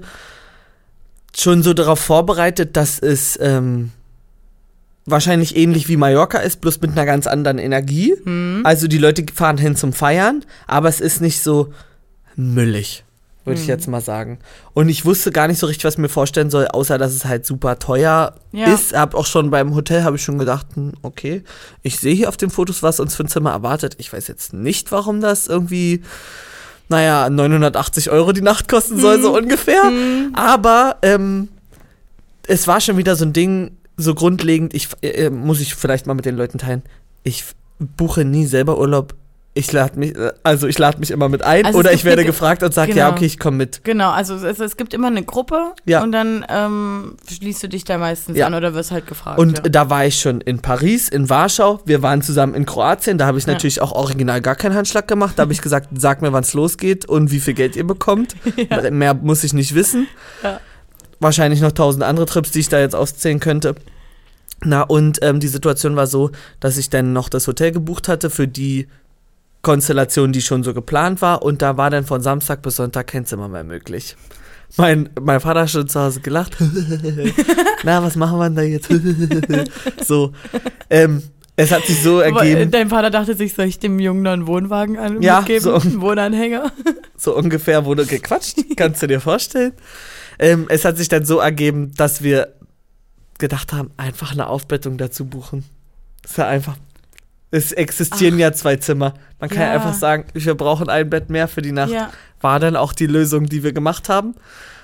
schon 1.35 1.63
so 1.63 1.73
darauf 1.73 1.99
vorbereitet, 1.99 2.75
dass 2.77 2.99
es 2.99 3.39
ähm, 3.41 3.91
wahrscheinlich 5.05 5.55
ähnlich 5.55 5.87
wie 5.87 5.97
Mallorca 5.97 6.37
ist, 6.39 6.61
bloß 6.61 6.81
mit 6.81 6.91
einer 6.91 7.05
ganz 7.05 7.25
anderen 7.25 7.57
Energie. 7.57 8.13
Hm? 8.23 8.61
Also 8.63 8.87
die 8.87 8.97
Leute 8.99 9.25
fahren 9.33 9.57
hin 9.57 9.75
zum 9.75 9.93
Feiern, 9.93 10.45
aber 10.67 10.89
es 10.89 10.99
ist 10.99 11.21
nicht 11.21 11.41
so 11.41 11.73
müllig, 12.35 13.03
würde 13.45 13.59
ich 13.59 13.65
Mhm. 13.65 13.69
jetzt 13.71 13.87
mal 13.87 14.01
sagen. 14.01 14.39
Und 14.73 14.89
ich 14.89 15.03
wusste 15.05 15.31
gar 15.31 15.47
nicht 15.47 15.59
so 15.59 15.65
richtig, 15.67 15.83
was 15.85 15.95
ich 15.95 15.99
mir 15.99 16.09
vorstellen 16.09 16.49
soll, 16.49 16.67
außer 16.67 16.97
dass 16.97 17.13
es 17.13 17.25
halt 17.25 17.45
super 17.45 17.79
teuer 17.79 18.35
Ja. 18.51 18.73
ist. 18.73 18.93
Hab 18.93 19.15
auch 19.15 19.25
schon 19.25 19.49
beim 19.49 19.73
Hotel 19.75 20.03
habe 20.03 20.15
ich 20.17 20.23
schon 20.23 20.37
gedacht, 20.37 20.67
hm, 20.75 20.93
okay, 21.01 21.43
ich 21.81 21.99
sehe 21.99 22.13
hier 22.13 22.29
auf 22.29 22.37
den 22.37 22.49
Fotos, 22.49 22.83
was 22.83 22.99
uns 22.99 23.15
für 23.15 23.23
ein 23.23 23.27
Zimmer 23.29 23.51
erwartet. 23.51 23.95
Ich 23.97 24.11
weiß 24.13 24.27
jetzt 24.27 24.53
nicht, 24.53 24.91
warum 24.91 25.21
das 25.21 25.47
irgendwie, 25.47 26.01
naja, 26.89 27.29
980 27.29 28.11
Euro 28.11 28.31
die 28.31 28.41
Nacht 28.41 28.67
kosten 28.67 28.99
soll, 28.99 29.17
Mhm. 29.17 29.21
so 29.23 29.35
ungefähr. 29.37 29.81
Aber 30.33 30.97
ähm, 31.01 31.47
es 32.47 32.67
war 32.67 32.81
schon 32.81 32.97
wieder 32.97 33.15
so 33.15 33.25
ein 33.25 33.33
Ding, 33.33 33.71
so 33.97 34.13
grundlegend, 34.15 34.73
ich 34.73 34.89
äh, 35.01 35.29
muss 35.29 35.59
ich 35.61 35.75
vielleicht 35.75 36.05
mal 36.07 36.13
mit 36.15 36.25
den 36.25 36.35
Leuten 36.35 36.57
teilen. 36.57 36.81
Ich 37.23 37.43
buche 37.79 38.25
nie 38.25 38.45
selber 38.45 38.77
Urlaub. 38.77 39.13
Ich 39.53 39.69
lade 39.73 39.99
mich, 39.99 40.13
also 40.43 40.65
ich 40.67 40.79
lade 40.79 40.97
mich 40.99 41.11
immer 41.11 41.27
mit 41.27 41.43
ein 41.43 41.65
Also 41.65 41.79
oder 41.79 41.91
ich 41.91 42.05
werde 42.05 42.23
gefragt 42.23 42.63
und 42.63 42.73
sage, 42.73 42.93
ja, 42.93 43.07
genau. 43.07 43.17
okay, 43.17 43.25
ich 43.25 43.37
komme 43.37 43.57
mit. 43.57 43.83
Genau, 43.83 44.11
also 44.11 44.35
es, 44.35 44.59
es 44.59 44.77
gibt 44.77 44.93
immer 44.93 45.07
eine 45.07 45.23
Gruppe 45.23 45.73
Ja. 45.85 46.01
und 46.03 46.13
dann 46.13 46.45
ähm, 46.47 47.17
schließt 47.29 47.61
du 47.63 47.67
dich 47.67 47.83
da 47.83 47.97
meistens 47.97 48.37
Ja. 48.37 48.47
an 48.47 48.53
oder 48.53 48.73
wirst 48.73 48.91
halt 48.91 49.07
gefragt. 49.07 49.39
Und 49.39 49.57
ja. 49.57 49.63
da 49.69 49.89
war 49.89 50.05
ich 50.05 50.19
schon 50.21 50.39
in 50.39 50.59
Paris, 50.61 51.09
in 51.09 51.29
Warschau. 51.29 51.81
Wir 51.83 52.01
waren 52.01 52.21
zusammen 52.21 52.53
in 52.55 52.65
Kroatien. 52.65 53.17
Da 53.17 53.25
habe 53.25 53.39
ich 53.39 53.45
Ja. 53.45 53.51
natürlich 53.51 53.81
auch 53.81 53.91
original 53.91 54.39
gar 54.39 54.55
keinen 54.55 54.73
Handschlag 54.73 55.05
gemacht. 55.09 55.33
Da 55.37 55.41
habe 55.43 55.51
ich 55.51 55.61
gesagt, 55.61 55.89
sag 55.97 56.21
mir, 56.21 56.31
wann 56.31 56.43
es 56.43 56.53
losgeht 56.53 57.03
und 57.09 57.31
wie 57.31 57.41
viel 57.41 57.53
Geld 57.53 57.75
ihr 57.75 57.85
bekommt. 57.85 58.37
Mehr 58.91 59.13
muss 59.15 59.43
ich 59.43 59.51
nicht 59.51 59.75
wissen. 59.75 60.07
Ja. 60.43 60.61
Wahrscheinlich 61.19 61.59
noch 61.59 61.73
tausend 61.73 62.03
andere 62.05 62.25
Trips, 62.25 62.51
die 62.51 62.61
ich 62.61 62.69
da 62.69 62.79
jetzt 62.79 62.95
auszählen 62.95 63.41
könnte. 63.41 63.75
Na, 64.63 64.83
und 64.83 65.19
ähm, 65.23 65.41
die 65.41 65.49
Situation 65.49 65.97
war 65.97 66.07
so, 66.07 66.31
dass 66.61 66.77
ich 66.77 66.89
dann 66.89 67.11
noch 67.11 67.27
das 67.27 67.47
Hotel 67.47 67.71
gebucht 67.73 68.07
hatte 68.07 68.29
für 68.29 68.47
die 68.47 68.87
Konstellation, 69.61 70.31
die 70.31 70.41
schon 70.41 70.63
so 70.63 70.73
geplant 70.73 71.21
war. 71.21 71.43
Und 71.43 71.61
da 71.61 71.77
war 71.77 71.89
dann 71.89 72.05
von 72.05 72.21
Samstag 72.21 72.61
bis 72.61 72.77
Sonntag 72.77 73.07
kein 73.07 73.25
Zimmer 73.25 73.47
mehr 73.47 73.63
möglich. 73.63 74.15
Mein, 74.77 75.09
mein 75.19 75.39
Vater 75.39 75.61
hat 75.61 75.69
schon 75.69 75.87
zu 75.87 75.99
Hause 75.99 76.21
gelacht. 76.21 76.55
Na, 77.83 78.01
was 78.01 78.15
machen 78.15 78.39
wir 78.39 78.45
denn 78.49 78.55
da 78.55 78.61
jetzt? 78.61 78.89
so. 80.05 80.31
Ähm, 80.89 81.23
es 81.57 81.71
hat 81.71 81.83
sich 81.83 82.01
so 82.01 82.21
äh, 82.21 82.31
ergeben, 82.31 82.71
Dein 82.71 82.89
Vater 82.89 83.09
dachte 83.09 83.35
sich, 83.35 83.53
soll 83.53 83.65
ich 83.65 83.79
dem 83.79 83.99
Jungen 83.99 84.23
noch 84.23 84.31
einen 84.31 84.47
Wohnwagen 84.47 84.97
an 84.97 85.21
Ja, 85.21 85.39
mitgeben? 85.39 85.61
so. 85.63 85.75
Einen 85.75 86.01
Wohnanhänger? 86.01 86.71
so 87.17 87.35
ungefähr 87.35 87.85
wurde 87.85 88.05
gequatscht. 88.05 88.57
Kannst 88.77 89.03
du 89.03 89.07
dir 89.07 89.19
vorstellen? 89.19 89.73
Ähm, 90.39 90.65
es 90.69 90.85
hat 90.85 90.97
sich 90.97 91.09
dann 91.09 91.25
so 91.25 91.39
ergeben, 91.39 91.91
dass 91.97 92.23
wir 92.23 92.53
gedacht 93.37 93.73
haben, 93.73 93.91
einfach 93.97 94.31
eine 94.31 94.47
Aufbettung 94.47 94.97
dazu 94.97 95.25
buchen. 95.25 95.65
Das 96.21 96.31
ist 96.31 96.37
ja 96.37 96.47
einfach. 96.47 96.77
Es 97.51 97.71
existieren 97.73 98.39
ja 98.39 98.53
zwei 98.53 98.77
Zimmer. 98.77 99.13
Man 99.39 99.49
kann 99.49 99.61
ja. 99.61 99.71
Einfach 99.73 99.93
sagen, 99.93 100.25
wir 100.33 100.55
brauchen 100.55 100.89
ein 100.89 101.09
Bett 101.09 101.29
mehr 101.29 101.47
für 101.47 101.61
die 101.61 101.73
Nacht. 101.73 101.91
Ja. 101.91 102.09
War 102.39 102.59
dann 102.59 102.75
auch 102.75 102.93
die 102.93 103.07
Lösung, 103.07 103.45
die 103.47 103.61
wir 103.63 103.73
gemacht 103.73 104.07
haben. 104.09 104.35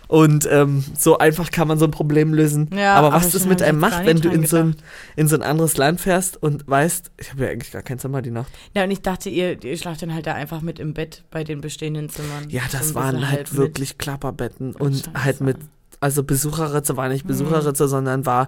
Und 0.09 0.47
ähm, 0.49 0.85
so 0.97 1.17
einfach 1.17 1.51
kann 1.51 1.67
man 1.67 1.77
so 1.77 1.83
ein 1.85 1.91
Problem 1.91 2.33
lösen. 2.33 2.69
Ja, 2.73 2.95
aber 2.95 3.11
was 3.11 3.31
das 3.31 3.45
mit 3.45 3.61
einem 3.61 3.79
macht, 3.79 4.05
wenn 4.05 4.21
du 4.21 4.29
in 4.29 4.45
so, 4.45 4.55
ein, 4.57 4.75
in 5.17 5.27
so 5.27 5.35
ein 5.35 5.41
anderes 5.43 5.75
Land 5.75 5.99
fährst 5.99 6.41
und 6.41 6.65
weißt, 6.65 7.11
ich 7.17 7.31
habe 7.31 7.43
ja 7.43 7.49
eigentlich 7.49 7.71
gar 7.73 7.81
kein 7.81 7.99
Zimmer 7.99 8.21
die 8.21 8.31
Nacht. 8.31 8.49
Ja, 8.73 8.85
und 8.85 8.91
ich 8.91 9.01
dachte, 9.01 9.29
ihr, 9.29 9.61
ihr 9.61 9.77
schlaft 9.77 10.01
dann 10.01 10.13
halt 10.13 10.25
da 10.25 10.33
einfach 10.33 10.61
mit 10.61 10.79
im 10.79 10.93
Bett 10.93 11.23
bei 11.29 11.43
den 11.43 11.59
bestehenden 11.59 12.07
Zimmern. 12.09 12.49
Ja, 12.49 12.61
So 12.69 12.77
das 12.77 12.89
ein 12.89 12.95
waren 12.95 13.29
halt 13.29 13.51
mit. 13.51 13.57
wirklich 13.57 13.97
Klapperbetten 13.97 14.75
und 14.77 14.93
Scheiße. 14.95 15.23
halt 15.25 15.41
mit, 15.41 15.57
also 15.99 16.23
Besucherritze 16.23 16.95
war 16.95 17.09
nicht 17.09 17.27
Besucherritze, 17.27 17.89
sondern 17.89 18.25
war, 18.25 18.47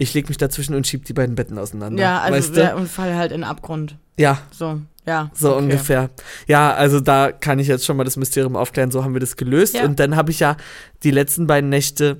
ich 0.00 0.14
leg 0.14 0.28
mich 0.28 0.38
dazwischen 0.38 0.74
und 0.74 0.86
schieb 0.86 1.04
die 1.04 1.12
beiden 1.12 1.34
Betten 1.34 1.58
auseinander. 1.58 2.02
Ja, 2.02 2.20
also 2.20 2.36
weißt 2.36 2.56
du? 2.56 2.60
ja, 2.62 2.74
und 2.74 2.88
fall 2.88 3.14
halt 3.16 3.32
in 3.32 3.42
den 3.42 3.44
Abgrund. 3.44 3.96
ja, 4.16 4.38
So, 4.50 4.80
ja. 5.04 5.30
so 5.34 5.50
okay. 5.50 5.58
ungefähr. 5.58 6.08
Ja, 6.46 6.72
also 6.72 7.00
da 7.00 7.30
kann 7.32 7.58
ich 7.58 7.68
jetzt 7.68 7.84
schon 7.84 7.98
mal 7.98 8.04
das 8.04 8.16
Mysterium 8.16 8.56
aufklären, 8.56 8.90
so 8.90 9.04
haben 9.04 9.12
wir 9.12 9.20
das 9.20 9.36
gelöst. 9.36 9.74
Ja. 9.74 9.84
Und 9.84 10.00
dann 10.00 10.16
habe 10.16 10.30
ich 10.30 10.40
ja 10.40 10.56
die 11.02 11.10
letzten 11.10 11.46
beiden 11.46 11.68
Nächte, 11.68 12.16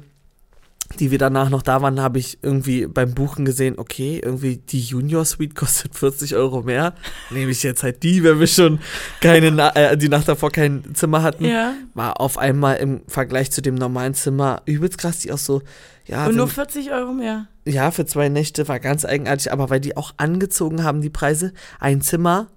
die 0.98 1.10
wir 1.10 1.16
danach 1.16 1.48
noch 1.48 1.62
da 1.62 1.80
waren, 1.80 2.00
habe 2.00 2.18
ich 2.18 2.36
irgendwie 2.42 2.86
beim 2.86 3.14
Buchen 3.14 3.46
gesehen, 3.46 3.78
okay, 3.78 4.20
irgendwie 4.22 4.58
die 4.58 4.80
Junior 4.80 5.24
Suite 5.24 5.54
kostet 5.54 5.94
40 5.96 6.36
Euro 6.36 6.60
mehr. 6.60 6.92
Nehme 7.30 7.50
ich 7.50 7.62
jetzt 7.62 7.82
halt 7.82 8.02
die, 8.02 8.22
wenn 8.24 8.40
wir 8.40 8.46
schon 8.46 8.78
keine, 9.22 9.52
Na 9.52 9.74
äh, 9.74 9.96
die 9.96 10.10
Nacht 10.10 10.28
davor 10.28 10.50
kein 10.50 10.94
Zimmer 10.94 11.22
hatten. 11.22 11.46
Ja. 11.46 11.72
War 11.94 12.20
auf 12.20 12.36
einmal 12.36 12.76
im 12.76 13.00
Vergleich 13.08 13.50
zu 13.50 13.62
dem 13.62 13.76
normalen 13.76 14.12
Zimmer 14.12 14.60
übelst 14.66 14.98
krass, 14.98 15.20
die 15.20 15.32
auch 15.32 15.38
so, 15.38 15.62
ja, 16.04 16.26
Und 16.26 16.36
nur 16.36 16.48
40 16.48 16.90
Euro 16.90 17.12
mehr. 17.12 17.46
Ja, 17.66 17.90
für 17.90 18.06
zwei 18.06 18.28
Nächte 18.28 18.68
war 18.68 18.80
ganz 18.80 19.04
eigenartig, 19.04 19.52
aber 19.52 19.70
weil 19.70 19.80
die 19.80 19.96
auch 19.96 20.12
angezogen 20.16 20.82
haben, 20.82 21.00
die 21.02 21.10
Preise, 21.10 21.52
ein 21.78 22.00
Zimmer, 22.00 22.48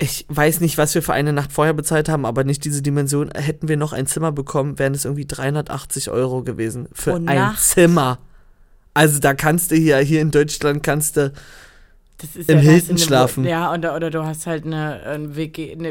ich 0.00 0.26
weiß 0.28 0.60
nicht, 0.60 0.78
was 0.78 0.94
wir 0.94 1.02
für 1.02 1.12
eine 1.12 1.32
Nacht 1.32 1.52
vorher 1.52 1.74
bezahlt 1.74 2.08
haben, 2.08 2.24
aber 2.24 2.44
nicht 2.44 2.64
diese 2.64 2.82
Dimension, 2.82 3.30
hätten 3.34 3.66
wir 3.68 3.76
noch 3.76 3.92
ein 3.92 4.06
Zimmer 4.06 4.30
bekommen, 4.30 4.78
wären 4.78 4.94
es 4.94 5.04
irgendwie 5.04 5.26
380 5.26 6.10
Euro 6.10 6.42
gewesen 6.44 6.88
für 6.92 7.10
Pro 7.12 7.16
ein 7.16 7.24
Nacht? 7.24 7.60
Zimmer. 7.62 8.18
Also 8.94 9.18
da 9.18 9.34
kannst 9.34 9.70
du 9.70 9.76
hier, 9.76 9.98
hier 9.98 10.20
in 10.20 10.30
Deutschland 10.30 10.82
kannst 10.82 11.16
du, 11.16 11.32
Im 12.36 12.44
ja, 12.48 12.56
Hilton 12.58 12.90
eine 12.90 12.98
Wo- 12.98 13.02
schlafen. 13.04 13.44
Ja, 13.44 13.72
oder, 13.72 13.94
oder 13.96 14.10
du 14.10 14.24
hast 14.24 14.46
halt 14.46 14.64
eine, 14.66 15.00
ein 15.04 15.34
WG, 15.36 15.72
eine, 15.72 15.88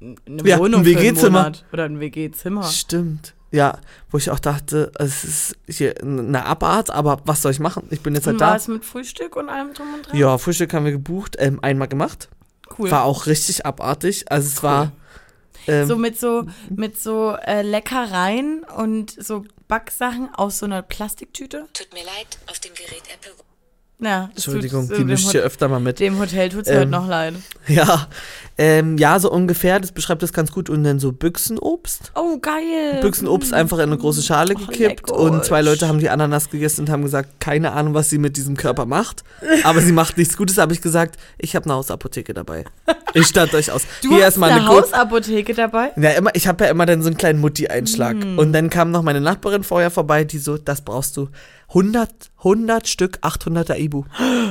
eine 0.00 0.48
Ja, 0.48 0.56
ein 0.56 0.60
Wohnung 0.62 0.80
einen 0.80 0.86
WG-Zimmer. 0.86 1.38
Monat. 1.42 1.64
Oder 1.72 1.84
ein 1.84 1.98
WG-Zimmer. 2.00 2.64
stimmt. 2.64 3.34
Ja, 3.52 3.78
wo 4.10 4.18
ich 4.18 4.30
auch 4.30 4.38
dachte, 4.38 4.92
es 4.98 5.24
ist 5.24 5.56
hier 5.68 5.94
eine 6.02 6.44
Abart, 6.44 6.90
aber 6.90 7.20
was 7.24 7.42
soll 7.42 7.50
ich 7.50 7.58
machen? 7.58 7.88
Ich 7.90 8.00
bin 8.00 8.14
jetzt 8.14 8.26
halt 8.26 8.38
war 8.38 8.50
da. 8.50 8.56
es 8.56 8.68
mit 8.68 8.84
Frühstück 8.84 9.34
und 9.34 9.48
allem 9.48 9.74
drum 9.74 9.92
und 9.94 10.06
dran? 10.06 10.16
Ja, 10.16 10.38
Frühstück 10.38 10.72
haben 10.72 10.84
wir 10.84 10.92
gebucht, 10.92 11.36
ähm, 11.38 11.58
einmal 11.62 11.88
gemacht. 11.88 12.28
cool. 12.78 12.90
War 12.90 13.04
auch 13.04 13.26
richtig 13.26 13.66
abartig. 13.66 14.30
Also 14.30 14.48
es 14.48 14.62
war. 14.62 14.92
Ähm, 15.66 15.86
so 15.86 15.96
mit 15.96 16.18
so, 16.18 16.46
mit 16.70 17.00
so 17.00 17.36
äh, 17.44 17.62
Leckereien 17.62 18.64
und 18.76 19.10
so 19.10 19.44
Backsachen 19.68 20.34
aus 20.34 20.58
so 20.58 20.66
einer 20.66 20.82
Plastiktüte. 20.82 21.66
Tut 21.72 21.92
mir 21.92 22.04
leid, 22.04 22.38
auf 22.48 22.60
dem 22.60 22.72
Gerät 22.74 23.02
Apple. 23.12 23.32
Ja, 24.02 24.30
Entschuldigung, 24.34 24.88
die 24.88 25.04
mischt 25.04 25.26
Hot- 25.26 25.32
hier 25.32 25.42
öfter 25.42 25.68
mal 25.68 25.80
mit. 25.80 26.00
dem 26.00 26.18
Hotel 26.18 26.48
tut 26.48 26.62
es 26.62 26.68
Ähm, 26.68 26.78
heute 26.78 26.90
noch 26.90 27.06
leid. 27.08 27.34
Ja, 27.68 28.08
ähm, 28.58 28.96
ja, 28.98 29.18
so 29.18 29.30
ungefähr, 29.30 29.78
das 29.78 29.92
beschreibt 29.92 30.22
das 30.22 30.32
ganz 30.32 30.50
gut. 30.52 30.68
Und 30.70 30.84
dann 30.84 30.98
so 30.98 31.12
Büchsenobst. 31.12 32.12
Oh, 32.14 32.38
geil. 32.38 32.98
Büchsenobst 33.02 33.52
einfach 33.52 33.76
in 33.78 33.84
eine 33.84 33.98
große 33.98 34.22
Schale 34.22 34.54
Oh, 34.56 34.58
gekippt 34.66 35.08
lecker. 35.10 35.16
und 35.18 35.44
zwei 35.44 35.60
Leute 35.62 35.86
haben 35.88 35.98
die 35.98 36.08
Ananas 36.10 36.50
gegessen 36.50 36.82
und 36.82 36.90
haben 36.90 37.02
gesagt, 37.02 37.40
keine 37.40 37.72
Ahnung, 37.72 37.94
was 37.94 38.08
sie 38.10 38.18
mit 38.18 38.36
diesem 38.36 38.56
Körper 38.56 38.86
macht, 38.86 39.22
aber 39.64 39.80
sie 39.80 39.92
macht 39.92 40.16
nichts 40.18 40.36
Gutes, 40.36 40.58
habe 40.58 40.72
ich 40.72 40.80
gesagt, 40.80 41.16
ich 41.38 41.54
habe 41.54 41.66
eine 41.66 41.74
Hausapotheke 41.74 42.34
dabei. 42.34 42.64
Ich 43.14 43.26
statt 43.26 43.52
euch 43.54 43.70
aus. 43.72 43.82
Du 44.02 44.08
Hier 44.08 44.18
hast 44.18 44.22
erstmal 44.24 44.50
eine 44.50 44.60
eine 44.60 44.68
Hausapotheke 44.68 45.52
dabei? 45.54 45.90
Ja, 45.96 46.10
immer, 46.10 46.30
ich 46.34 46.46
habe 46.46 46.64
ja 46.64 46.70
immer 46.70 46.86
dann 46.86 47.02
so 47.02 47.08
einen 47.08 47.16
kleinen 47.16 47.40
Mutti-Einschlag. 47.40 48.14
Mm. 48.16 48.38
Und 48.38 48.52
dann 48.52 48.70
kam 48.70 48.92
noch 48.92 49.02
meine 49.02 49.20
Nachbarin 49.20 49.64
vorher 49.64 49.90
vorbei, 49.90 50.22
die 50.24 50.38
so, 50.38 50.56
das 50.58 50.80
brauchst 50.82 51.16
du 51.16 51.28
100, 51.70 52.30
100 52.38 52.88
Stück 52.88 53.18
800er 53.22 53.76
Ibu. 53.76 54.04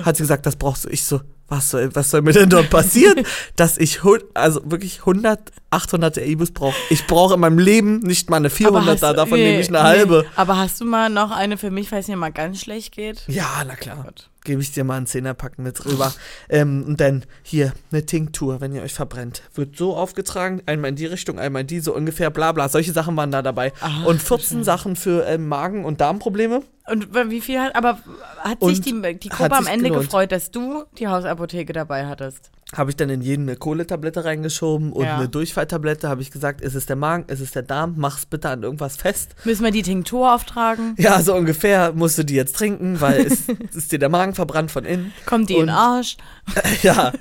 Hat 0.04 0.18
sie 0.18 0.24
gesagt, 0.24 0.46
das 0.46 0.56
brauchst 0.56 0.86
du. 0.86 0.90
Ich 0.90 1.04
so, 1.04 1.22
was 1.50 1.70
soll, 1.72 1.94
was 1.96 2.12
soll 2.12 2.22
mir 2.22 2.32
denn 2.32 2.50
dort 2.50 2.70
passieren, 2.70 3.26
dass 3.56 3.78
ich 3.78 4.02
also 4.34 4.62
wirklich 4.66 5.00
100, 5.00 5.52
800er 5.72 6.24
Ibus 6.24 6.52
brauche. 6.52 6.76
Ich 6.90 7.08
brauche 7.08 7.34
in 7.34 7.40
meinem 7.40 7.60
Leben 7.60 8.00
nicht 8.00 8.30
mal 8.30 8.38
eine 8.38 8.50
400er, 8.50 9.14
davon 9.14 9.38
nee, 9.40 9.50
nehme 9.50 9.62
ich 9.62 9.70
eine 9.70 9.84
halbe. 9.84 10.26
Nee. 10.26 10.34
Aber 10.36 10.58
hast 10.58 10.80
du 10.80 10.86
mal 10.86 11.10
noch 11.10 11.32
eine 11.32 11.58
für 11.58 11.72
mich, 11.72 11.90
falls 11.90 12.08
mir 12.08 12.16
mal 12.16 12.32
ganz 12.32 12.62
schlecht 12.62 12.94
geht? 12.94 13.24
Ja, 13.28 13.64
na 13.66 13.76
klar. 13.76 14.04
Gut. 14.04 14.30
Gebe 14.46 14.62
ich 14.62 14.72
dir 14.72 14.86
mal 14.86 14.96
einen 14.96 15.06
Zehnerpack 15.06 15.60
mit 15.60 15.86
rüber. 15.86 16.14
Ähm, 16.48 16.86
und 16.88 17.02
dann 17.02 17.26
hier 17.44 17.74
eine 17.92 18.06
Tinktur, 18.06 18.62
wenn 18.62 18.74
ihr 18.74 18.82
euch 18.82 18.94
verbrennt. 18.94 19.44
Wird 19.54 19.76
so 19.76 19.98
aufgetragen, 19.98 20.62
einmal 20.66 20.90
in 20.90 20.96
die 20.96 21.08
Richtung, 21.08 21.40
einmal 21.40 21.62
in 21.64 21.68
die, 21.68 21.82
so 21.82 21.94
ungefähr, 21.94 22.30
bla 22.30 22.54
bla. 22.54 22.70
Solche 22.70 22.94
Sachen 22.94 23.18
waren 23.18 23.32
da 23.32 23.42
dabei. 23.42 23.74
Ach, 23.82 24.06
und 24.06 24.22
14 24.22 24.64
Sachen 24.64 24.96
für 24.96 25.26
ähm, 25.28 25.48
Magen- 25.48 25.84
und 25.84 26.00
Darmprobleme. 26.00 26.62
Und 26.92 27.14
wie 27.30 27.42
viel 27.42 27.60
hat, 27.60 27.76
aber 27.76 28.00
hat 28.40 28.62
Und 28.62 28.70
sich 28.76 28.82
die, 28.82 29.20
die 29.20 29.30
Gruppe 29.30 29.56
am 29.56 29.68
Ende 29.68 29.86
gelohnt. 29.90 30.06
gefreut, 30.06 30.32
dass 30.32 30.52
du 30.52 30.84
die 30.98 31.08
Hausapotheke 31.08 31.72
dabei 31.74 32.08
hattest? 32.08 32.50
Habe 32.76 32.92
ich 32.92 32.96
dann 32.98 33.10
in 33.10 33.22
jeden 33.22 33.48
eine 33.50 33.56
Kohletablette 33.58 34.26
reingeschoben 34.26 34.92
und 34.94 35.04
Ja. 35.06 35.18
eine 35.18 35.28
Durchfalltablette. 35.30 36.08
Habe 36.08 36.22
ich 36.22 36.30
gesagt, 36.30 36.62
ist 36.62 36.76
es 36.76 36.86
der 36.86 36.96
Magen, 36.96 37.26
ist 37.28 37.40
es 37.40 37.52
der 37.52 37.64
Darm, 37.64 37.96
mach's 37.98 38.26
bitte 38.28 38.50
an 38.50 38.62
irgendwas 38.64 38.96
fest. 38.96 39.36
Müssen 39.44 39.64
wir 39.64 39.72
die 39.72 39.82
Tinktur 39.82 40.34
auftragen? 40.36 40.94
Ja, 40.98 41.22
so 41.22 41.34
ungefähr 41.36 41.94
musst 41.94 42.18
du 42.20 42.24
die 42.24 42.36
jetzt 42.36 42.56
trinken, 42.56 43.02
weil 43.02 43.26
es 43.26 43.48
ist 43.76 43.92
dir 43.92 43.98
der 44.00 44.10
Magen 44.10 44.36
verbrannt 44.36 44.70
von 44.72 44.86
innen. 44.86 45.14
Kommt 45.26 45.50
die 45.50 45.54
in 45.56 45.62
den 45.62 45.70
Und- 45.70 45.76
Arsch? 45.76 46.18
ja, 46.84 47.12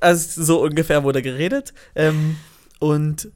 also 0.00 0.42
so 0.44 0.62
ungefähr 0.62 1.04
wurde 1.04 1.20
geredet. 1.22 1.74
Ähm, 1.94 2.36
und 2.78 3.28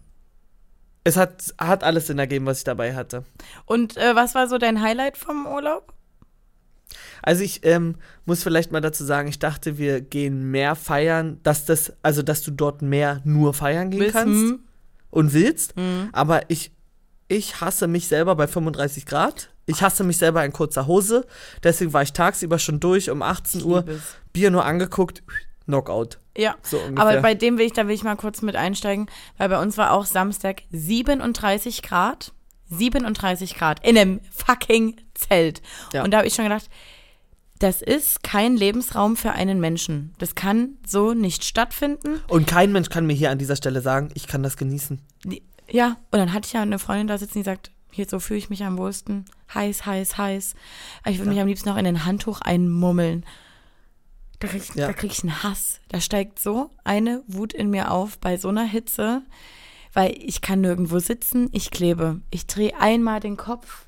es 1.04 1.16
hat, 1.16 1.54
hat 1.58 1.84
alles 1.84 2.06
Sinn 2.06 2.18
ergeben, 2.18 2.46
was 2.46 2.58
ich 2.58 2.64
dabei 2.64 2.94
hatte. 2.94 3.24
Und 3.64 3.96
äh, 3.96 4.14
was 4.14 4.34
war 4.34 4.48
so 4.48 4.58
dein 4.58 4.82
Highlight 4.82 5.16
vom 5.16 5.46
Urlaub? 5.46 5.94
Also 7.22 7.42
ich 7.42 7.64
ähm, 7.64 7.96
muss 8.24 8.42
vielleicht 8.42 8.72
mal 8.72 8.80
dazu 8.80 9.04
sagen, 9.04 9.28
ich 9.28 9.38
dachte, 9.38 9.78
wir 9.78 10.00
gehen 10.00 10.50
mehr 10.50 10.74
feiern, 10.74 11.38
dass 11.42 11.64
das, 11.64 11.92
also 12.02 12.22
dass 12.22 12.42
du 12.42 12.50
dort 12.50 12.82
mehr 12.82 13.20
nur 13.24 13.54
feiern 13.54 13.90
gehen 13.90 14.00
Bis- 14.00 14.12
kannst 14.12 14.40
hm, 14.40 14.60
und 15.10 15.32
willst. 15.32 15.76
hm. 15.76 16.08
Aber 16.12 16.42
ich, 16.48 16.72
ich 17.28 17.60
hasse 17.60 17.86
mich 17.86 18.08
selber 18.08 18.34
bei 18.34 18.46
35 18.46 19.06
Grad. 19.06 19.50
Ich 19.66 19.82
hasse 19.82 20.02
mich 20.02 20.18
selber 20.18 20.44
in 20.44 20.52
kurzer 20.52 20.86
Hose. 20.86 21.26
Deswegen 21.62 21.92
war 21.92 22.02
ich 22.02 22.12
tagsüber 22.12 22.58
schon 22.58 22.80
durch 22.80 23.08
um 23.10 23.22
18 23.22 23.62
Uhr. 23.62 23.84
Bier 24.32 24.50
nur 24.50 24.64
angeguckt, 24.64 25.22
Knockout. 25.70 26.18
Ja. 26.36 26.56
So. 26.62 26.78
Aber 26.96 27.20
bei 27.20 27.34
dem 27.34 27.58
will 27.58 27.66
ich, 27.66 27.72
da 27.72 27.86
will 27.86 27.94
ich 27.94 28.04
mal 28.04 28.16
kurz 28.16 28.42
mit 28.42 28.56
einsteigen, 28.56 29.06
weil 29.38 29.48
bei 29.48 29.60
uns 29.60 29.76
war 29.78 29.92
auch 29.92 30.04
Samstag 30.04 30.62
37 30.70 31.82
Grad. 31.82 32.32
37 32.72 33.56
Grad 33.56 33.84
in 33.84 33.98
einem 33.98 34.20
fucking 34.30 34.96
Zelt. 35.14 35.60
Ja. 35.92 36.04
Und 36.04 36.12
da 36.12 36.18
habe 36.18 36.28
ich 36.28 36.34
schon 36.34 36.44
gedacht, 36.44 36.70
das 37.58 37.82
ist 37.82 38.22
kein 38.22 38.56
Lebensraum 38.56 39.16
für 39.16 39.32
einen 39.32 39.60
Menschen. 39.60 40.14
Das 40.18 40.34
kann 40.34 40.78
so 40.86 41.12
nicht 41.12 41.44
stattfinden. 41.44 42.20
und 42.28 42.46
kein 42.46 42.72
Mensch 42.72 42.88
kann 42.88 43.06
mir 43.06 43.12
hier 43.12 43.30
an 43.30 43.38
dieser 43.38 43.56
Stelle 43.56 43.82
sagen, 43.82 44.10
ich 44.14 44.26
kann 44.26 44.42
das 44.42 44.56
genießen. 44.56 45.00
Ja, 45.68 45.96
und 46.10 46.18
dann 46.18 46.32
hatte 46.32 46.46
ich 46.46 46.52
ja 46.54 46.62
eine 46.62 46.78
Freundin 46.78 47.06
da 47.06 47.18
sitzen, 47.18 47.38
die 47.38 47.44
sagt, 47.44 47.70
hier, 47.92 48.06
so 48.08 48.18
fühle 48.18 48.38
ich 48.38 48.50
mich 48.50 48.64
am 48.64 48.78
wohlsten. 48.78 49.24
Heiß, 49.52 49.84
heiß, 49.84 50.16
heiß. 50.16 50.54
Ich 51.06 51.18
würde 51.18 51.30
mich 51.30 51.40
am 51.40 51.48
liebsten 51.48 51.68
noch 51.68 51.76
in 51.76 51.86
ein 51.86 52.04
Handtuch 52.04 52.40
einmummeln. 52.40 53.24
Da 54.40 54.48
krieg, 54.48 54.62
ich, 54.68 54.74
Ja. 54.74 54.86
da 54.88 54.92
krieg 54.92 55.12
ich 55.12 55.22
einen 55.22 55.42
Hass. 55.42 55.80
Da 55.88 56.00
steigt 56.00 56.38
so 56.38 56.70
eine 56.84 57.22
Wut 57.26 57.52
in 57.52 57.70
mir 57.70 57.90
auf 57.90 58.18
bei 58.18 58.36
so 58.36 58.48
einer 58.48 58.64
Hitze, 58.64 59.22
weil 59.92 60.14
ich 60.18 60.40
kann 60.40 60.60
nirgendwo 60.62 60.98
sitzen, 60.98 61.48
ich 61.52 61.70
klebe. 61.70 62.20
Ich 62.30 62.46
drehe 62.46 62.72
einmal 62.80 63.20
den 63.20 63.36
Kopf, 63.36 63.86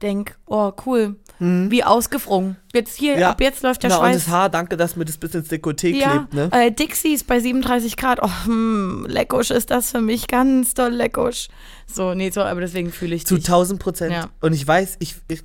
denk, 0.00 0.36
oh 0.46 0.72
cool, 0.86 1.16
wie 1.38 1.82
ausgefrungen. 1.84 2.56
Jetzt 2.72 2.96
hier, 2.96 3.14
Mhm. 3.16 3.20
Ja. 3.20 3.30
ab 3.30 3.40
jetzt 3.40 3.62
läuft 3.62 3.82
der 3.82 3.90
Na, 3.90 3.96
und 3.96 4.02
Schweiß. 4.04 4.24
das 4.24 4.28
Haar, 4.28 4.48
danke, 4.48 4.76
dass 4.76 4.96
mir 4.96 5.04
das 5.04 5.16
bis 5.18 5.34
ins 5.34 5.48
Dekolleté 5.50 5.88
Ja, 5.96 6.10
klebt, 6.28 6.34
ne? 6.34 6.48
äh, 6.52 6.70
Dixies 6.72 7.22
bei 7.24 7.38
37 7.40 7.96
Grad. 7.96 8.20
Oh, 8.22 8.30
hm, 8.46 9.06
leckusch 9.08 9.50
ist 9.50 9.70
das 9.70 9.90
für 9.90 10.00
mich, 10.00 10.26
ganz 10.28 10.74
doll 10.74 10.92
leckusch. 10.92 11.48
So, 11.86 12.14
nee, 12.14 12.30
so, 12.30 12.42
aber 12.42 12.60
deswegen 12.60 12.90
fühle 12.92 13.14
ich 13.14 13.26
Zu 13.26 13.34
dich. 13.36 13.44
1000 13.44 13.78
Prozent. 13.80 14.12
Ja. 14.12 14.30
Und 14.40 14.54
ich 14.54 14.66
weiß, 14.66 14.96
ich, 15.00 15.16
ich 15.28 15.42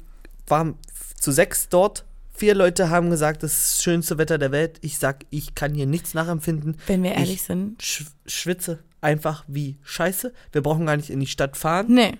war 0.48 0.74
zu 1.20 1.32
sechs 1.32 1.68
dort. 1.70 2.06
Vier 2.38 2.54
Leute 2.54 2.91
haben 2.91 3.10
gesagt, 3.10 3.41
das 3.41 3.52
ist 3.52 3.71
das 3.71 3.84
schönste 3.84 4.19
Wetter 4.19 4.38
der 4.38 4.52
Welt. 4.52 4.78
Ich 4.82 5.00
sag, 5.00 5.26
ich 5.32 5.56
kann 5.56 5.73
hier 5.73 5.88
nichts 5.88 6.13
nachempfinden. 6.13 6.78
Wenn 6.86 7.02
wir 7.02 7.13
Ich 7.13 7.17
ehrlich 7.17 7.41
sind. 7.41 7.82
Sch 7.82 8.06
schwitze 8.28 8.78
einfach 9.02 9.43
wie 9.47 9.80
Scheiße. 9.82 10.32
Wir 10.52 10.62
brauchen 10.62 10.86
gar 10.86 10.97
nicht 10.97 11.10
in 11.10 11.19
die 11.19 11.26
Stadt 11.26 11.58
fahren. 11.58 11.88
Nee. 11.89 12.13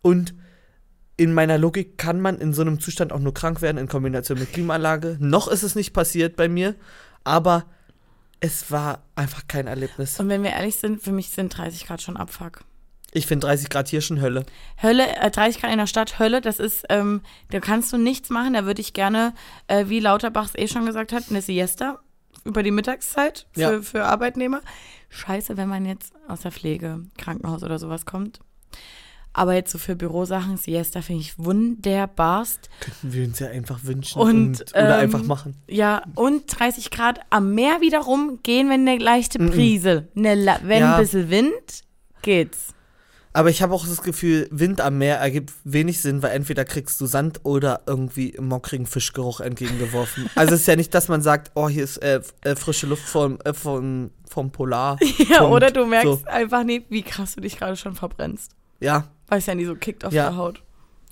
Und 0.00 0.34
in 1.18 1.34
meiner 1.34 1.58
Logik 1.58 1.98
kann 1.98 2.18
man 2.18 2.38
in 2.38 2.54
so 2.54 2.62
einem 2.62 2.80
Zustand 2.80 3.12
auch 3.12 3.18
nur 3.18 3.34
krank 3.34 3.60
werden 3.60 3.76
in 3.76 3.88
Kombination 3.88 4.38
mit 4.38 4.54
Klimaanlage. 4.54 5.18
Noch 5.20 5.48
ist 5.48 5.62
es 5.62 5.74
nicht 5.74 5.92
passiert 5.92 6.34
bei 6.36 6.48
mir, 6.48 6.74
aber 7.22 7.66
es 8.40 8.70
war 8.70 9.02
einfach 9.16 9.46
kein 9.48 9.66
Erlebnis. 9.66 10.18
Und 10.18 10.30
wenn 10.30 10.42
wir 10.42 10.52
ehrlich 10.52 10.76
sind, 10.76 11.02
für 11.02 11.12
mich 11.12 11.28
sind 11.28 11.56
30 11.56 11.86
Grad 11.86 12.00
schon 12.00 12.16
Abfuck. 12.16 12.64
Ich 13.14 13.26
finde 13.26 13.46
30 13.46 13.68
Grad 13.68 13.88
hier 13.88 14.00
schon 14.00 14.20
Hölle. 14.22 14.44
Hölle, 14.82 15.06
äh, 15.16 15.30
30 15.30 15.60
Grad 15.60 15.70
in 15.72 15.78
der 15.78 15.86
Stadt, 15.86 16.18
Hölle, 16.18 16.40
das 16.40 16.58
ist, 16.58 16.84
ähm, 16.88 17.20
da 17.50 17.60
kannst 17.60 17.92
du 17.92 17.98
nichts 17.98 18.30
machen. 18.30 18.54
Da 18.54 18.64
würde 18.64 18.80
ich 18.80 18.94
gerne, 18.94 19.34
äh, 19.66 19.84
wie 19.88 20.00
Lauterbachs 20.00 20.52
eh 20.56 20.66
schon 20.66 20.86
gesagt 20.86 21.12
hat, 21.12 21.24
eine 21.28 21.42
Siesta 21.42 21.98
über 22.44 22.62
die 22.62 22.70
Mittagszeit 22.70 23.46
für, 23.52 23.60
Ja. 23.60 23.82
für 23.82 24.04
Arbeitnehmer. 24.04 24.60
Scheiße, 25.10 25.56
wenn 25.58 25.68
man 25.68 25.84
jetzt 25.84 26.14
aus 26.26 26.40
der 26.40 26.52
Pflege, 26.52 27.00
Krankenhaus 27.18 27.62
oder 27.62 27.78
sowas 27.78 28.06
kommt. 28.06 28.40
Aber 29.34 29.54
jetzt 29.54 29.70
so 29.72 29.78
für 29.78 29.94
Bürosachen, 29.96 30.56
Siesta 30.56 31.00
finde 31.02 31.20
ich 31.22 31.38
wunderbarst. 31.38 32.68
Könnten 32.80 33.12
wir 33.12 33.24
uns 33.26 33.38
ja 33.38 33.48
einfach 33.48 33.80
wünschen 33.84 34.20
Und, 34.20 34.60
und, 34.60 34.70
oder 34.72 34.96
ähm, 34.96 35.00
einfach 35.04 35.22
machen. 35.22 35.56
Ja, 35.68 36.02
und 36.14 36.44
30 36.58 36.90
Grad 36.90 37.20
am 37.30 37.54
Meer 37.54 37.80
wiederum 37.80 38.40
gehen, 38.42 38.68
wenn 38.70 38.86
eine 38.88 38.98
leichte 39.02 39.38
Brise, 39.38 40.08
eine, 40.16 40.34
la- 40.34 40.60
wenn 40.64 40.80
Ja. 40.80 40.96
ein 40.96 41.00
bisschen 41.02 41.30
Wind, 41.30 41.82
geht's. 42.22 42.74
Aber 43.34 43.48
ich 43.48 43.62
habe 43.62 43.72
auch 43.74 43.86
das 43.86 44.02
Gefühl, 44.02 44.46
Wind 44.50 44.80
am 44.80 44.98
Meer 44.98 45.16
ergibt 45.18 45.52
wenig 45.64 46.00
Sinn, 46.02 46.22
weil 46.22 46.32
entweder 46.32 46.64
kriegst 46.64 47.00
du 47.00 47.06
Sand 47.06 47.40
oder 47.44 47.80
irgendwie 47.86 48.36
mockrigen 48.38 48.86
Fischgeruch 48.86 49.40
entgegengeworfen. 49.40 50.28
also 50.34 50.54
es 50.54 50.60
ist 50.62 50.66
ja 50.66 50.76
nicht, 50.76 50.92
dass 50.94 51.08
man 51.08 51.22
sagt, 51.22 51.50
oh, 51.54 51.68
hier 51.68 51.84
ist 51.84 51.96
äh, 51.98 52.20
äh, 52.44 52.56
frische 52.56 52.86
Luft 52.86 53.04
vom, 53.04 53.38
äh, 53.44 53.54
vom, 53.54 54.10
vom 54.28 54.50
Polar. 54.50 54.98
Ja, 55.30 55.38
Punkt. 55.38 55.54
oder 55.56 55.70
du 55.70 55.86
merkst 55.86 56.04
So. 56.06 56.20
einfach 56.26 56.64
nicht, 56.64 56.86
wie 56.90 57.02
krass 57.02 57.34
du 57.34 57.40
dich 57.40 57.58
gerade 57.58 57.76
schon 57.76 57.94
verbrennst. 57.94 58.52
Ja, 58.80 59.08
Weil 59.28 59.38
es 59.38 59.46
ja 59.46 59.54
nie 59.54 59.64
so 59.64 59.76
kickt 59.76 60.04
auf 60.04 60.12
Ja. 60.12 60.24
der 60.30 60.36
Haut. 60.36 60.62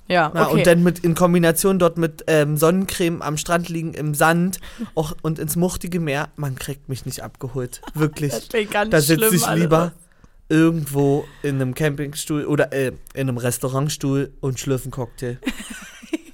Ja, 0.07 0.29
okay. 0.29 0.53
und 0.53 0.67
dann 0.67 0.83
mit 0.83 0.99
in 0.99 1.15
Kombination 1.15 1.79
dort 1.79 1.97
mit 1.97 2.25
ähm, 2.27 2.57
Sonnencreme 2.57 3.21
am 3.21 3.37
Strand 3.37 3.69
liegen 3.69 3.93
im 3.93 4.13
Sand 4.13 4.59
auch, 4.95 5.13
und 5.21 5.39
ins 5.39 5.55
muchtige 5.55 5.99
Meer, 6.01 6.29
man 6.35 6.55
kriegt 6.55 6.89
mich 6.89 7.05
nicht 7.05 7.23
abgeholt. 7.23 7.81
Wirklich. 7.93 8.31
das 8.31 8.49
klingt 8.49 8.71
ganz 8.71 8.89
Da 8.91 8.99
sitze 8.99 9.33
ich 9.33 9.47
lieber 9.55 9.93
irgendwo 10.51 11.25
in 11.41 11.55
einem 11.55 11.73
Campingstuhl 11.73 12.45
oder 12.45 12.71
äh, 12.73 12.91
in 13.13 13.29
einem 13.29 13.37
Restaurantstuhl 13.37 14.33
und 14.41 14.59
schlürfe 14.59 14.85
einen 14.85 14.91
Cocktail. 14.91 15.39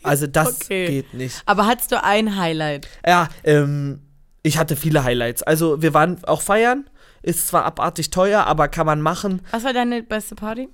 Also 0.04 0.26
das 0.26 0.62
Okay. 0.62 0.88
geht 0.88 1.14
nicht. 1.14 1.42
Aber 1.46 1.66
hattest 1.68 1.92
du 1.92 2.02
ein 2.02 2.38
Highlight? 2.38 2.88
Ja, 3.06 3.28
ähm, 3.44 4.00
ich 4.42 4.58
hatte 4.58 4.78
viele 4.78 5.04
Highlights. 5.04 5.44
Also 5.44 5.82
wir 5.82 5.94
waren 5.94 6.24
auch 6.24 6.42
feiern. 6.42 6.90
Ist 7.24 7.48
zwar 7.50 7.66
abartig 7.66 8.10
teuer, 8.10 8.46
aber 8.46 8.70
kann 8.70 8.86
man 8.86 9.02
machen. 9.02 9.42
Was 9.52 9.66
war 9.66 9.74
deine 9.74 10.02
beste 10.04 10.36
Party? 10.36 10.70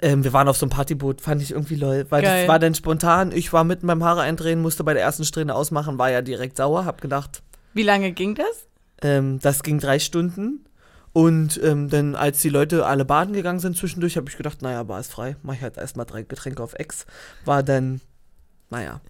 Ähm, 0.00 0.24
wir 0.24 0.32
waren 0.32 0.48
auf 0.48 0.56
so 0.56 0.64
einem 0.64 0.70
Partyboot, 0.70 1.20
fand 1.20 1.42
ich 1.42 1.50
irgendwie 1.50 1.74
lol. 1.74 2.06
Weil 2.08 2.22
Geil. 2.22 2.40
das 2.42 2.48
war 2.48 2.58
dann 2.58 2.74
spontan. 2.74 3.30
Ich 3.32 3.52
war 3.52 3.62
mitten 3.64 3.86
beim 3.86 4.02
Haare 4.02 4.22
eindrehen, 4.22 4.62
musste 4.62 4.84
bei 4.84 4.94
der 4.94 5.02
ersten 5.02 5.26
Strähne 5.26 5.54
ausmachen, 5.54 5.98
war 5.98 6.10
ja 6.10 6.22
direkt 6.22 6.56
sauer. 6.56 6.86
Hab 6.86 7.02
gedacht, 7.02 7.42
Wie 7.74 7.82
lange 7.82 8.12
ging 8.12 8.34
das? 8.36 8.66
ähm, 9.02 9.38
das 9.42 9.62
ging 9.62 9.80
drei 9.80 9.98
Stunden. 9.98 10.64
Und 11.12 11.60
ähm, 11.62 11.88
dann, 11.90 12.14
als 12.14 12.40
die 12.40 12.48
Leute 12.48 12.86
alle 12.86 13.04
baden 13.04 13.34
gegangen 13.34 13.60
sind 13.60 13.76
zwischendurch, 13.76 14.16
habe 14.16 14.30
ich 14.30 14.36
gedacht, 14.36 14.62
naja, 14.62 14.82
Bar 14.82 15.00
ist 15.00 15.12
frei. 15.12 15.36
Mach 15.42 15.54
ich 15.54 15.60
halt 15.62 15.76
erstmal 15.76 16.06
drei 16.06 16.22
Getränke 16.22 16.62
auf 16.62 16.72
Ex. 16.74 17.04
War 17.44 17.62
dann, 17.62 18.00
naja. 18.70 19.00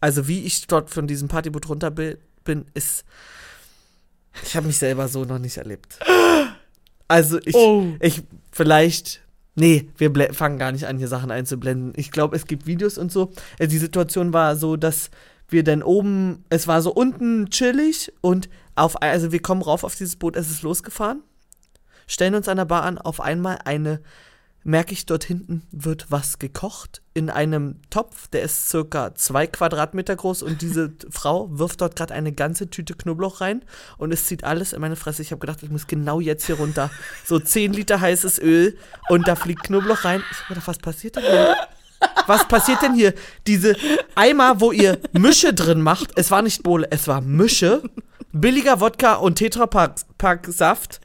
Also 0.00 0.28
wie 0.28 0.44
ich 0.44 0.66
dort 0.68 0.90
von 0.90 1.08
diesem 1.08 1.26
Partyboot 1.26 1.68
runter 1.68 1.90
bi- 1.90 2.16
bin, 2.44 2.66
ist. 2.74 3.04
Ich 4.44 4.54
habe 4.56 4.68
mich 4.68 4.78
selber 4.78 5.08
so 5.08 5.24
noch 5.24 5.40
nicht 5.40 5.56
erlebt. 5.56 5.98
Also 7.08 7.40
ich, 7.44 7.54
Oh. 7.56 7.86
ich 8.00 8.22
vielleicht. 8.52 9.22
Nee, 9.56 9.88
wir 9.96 10.12
fangen 10.34 10.58
gar 10.58 10.70
nicht 10.70 10.86
an, 10.86 10.98
hier 10.98 11.08
Sachen 11.08 11.32
einzublenden. 11.32 11.92
Ich 11.96 12.12
glaube, 12.12 12.36
es 12.36 12.46
gibt 12.46 12.66
Videos 12.66 12.96
und 12.96 13.10
so. 13.10 13.32
Äh, 13.58 13.66
Die 13.66 13.78
Situation 13.78 14.32
war 14.32 14.54
so, 14.54 14.76
dass 14.76 15.10
wir 15.48 15.64
dann 15.64 15.82
oben, 15.82 16.44
es 16.50 16.68
war 16.68 16.80
so 16.82 16.92
unten 16.92 17.50
chillig 17.50 18.12
und 18.20 18.48
auf, 18.76 19.02
also 19.02 19.32
wir 19.32 19.42
kommen 19.42 19.62
rauf 19.62 19.82
auf 19.82 19.96
dieses 19.96 20.14
Boot, 20.14 20.36
es 20.36 20.48
ist 20.50 20.62
losgefahren, 20.62 21.22
stellen 22.08 22.34
uns 22.34 22.48
an 22.48 22.56
der 22.56 22.64
Bar 22.64 22.82
an, 22.82 22.98
auf 22.98 23.20
einmal 23.20 23.58
eine, 23.64 24.00
merke 24.64 24.92
ich, 24.92 25.06
dort 25.06 25.22
hinten 25.22 25.62
wird 25.70 26.10
was 26.10 26.40
gekocht 26.40 27.02
in 27.14 27.30
einem 27.30 27.76
Topf, 27.90 28.26
der 28.28 28.42
ist 28.42 28.68
circa 28.68 29.14
zwei 29.14 29.46
Quadratmeter 29.46 30.16
groß 30.16 30.42
und 30.42 30.62
diese 30.62 30.92
Frau 31.10 31.48
wirft 31.56 31.80
dort 31.80 31.94
gerade 31.94 32.14
eine 32.14 32.32
ganze 32.32 32.68
Tüte 32.68 32.94
Knoblauch 32.94 33.40
rein 33.40 33.64
und 33.98 34.12
es 34.12 34.24
zieht 34.24 34.42
alles 34.42 34.72
in 34.72 34.80
meine 34.80 34.96
Fresse. 34.96 35.22
Ich 35.22 35.30
habe 35.30 35.38
gedacht, 35.38 35.62
ich 35.62 35.70
muss 35.70 35.86
genau 35.86 36.18
jetzt 36.18 36.46
hier 36.46 36.56
runter. 36.56 36.90
So 37.24 37.38
10 37.38 37.72
Liter 37.72 38.00
heißes 38.00 38.40
Öl 38.40 38.76
und 39.08 39.28
da 39.28 39.36
fliegt 39.36 39.64
Knoblauch 39.64 40.04
rein. 40.04 40.22
Ich 40.32 40.38
habe 40.38 40.48
gedacht, 40.54 40.68
was 40.68 40.78
passiert 40.78 41.16
denn 41.16 41.24
hier? 41.24 41.56
Was 42.26 42.46
passiert 42.46 42.82
denn 42.82 42.94
hier? 42.94 43.14
Diese 43.46 43.74
Eimer, 44.14 44.60
wo 44.60 44.72
ihr 44.72 44.98
Mische 45.12 45.52
drin 45.52 45.82
macht, 45.82 46.12
es 46.16 46.30
war 46.30 46.42
nicht 46.42 46.62
Bohle, 46.62 46.86
es 46.90 47.08
war 47.08 47.20
Mische, 47.20 47.82
billiger 48.32 48.80
Wodka 48.80 49.14
und 49.14 49.36
Tetrapack-Saft 49.36 51.00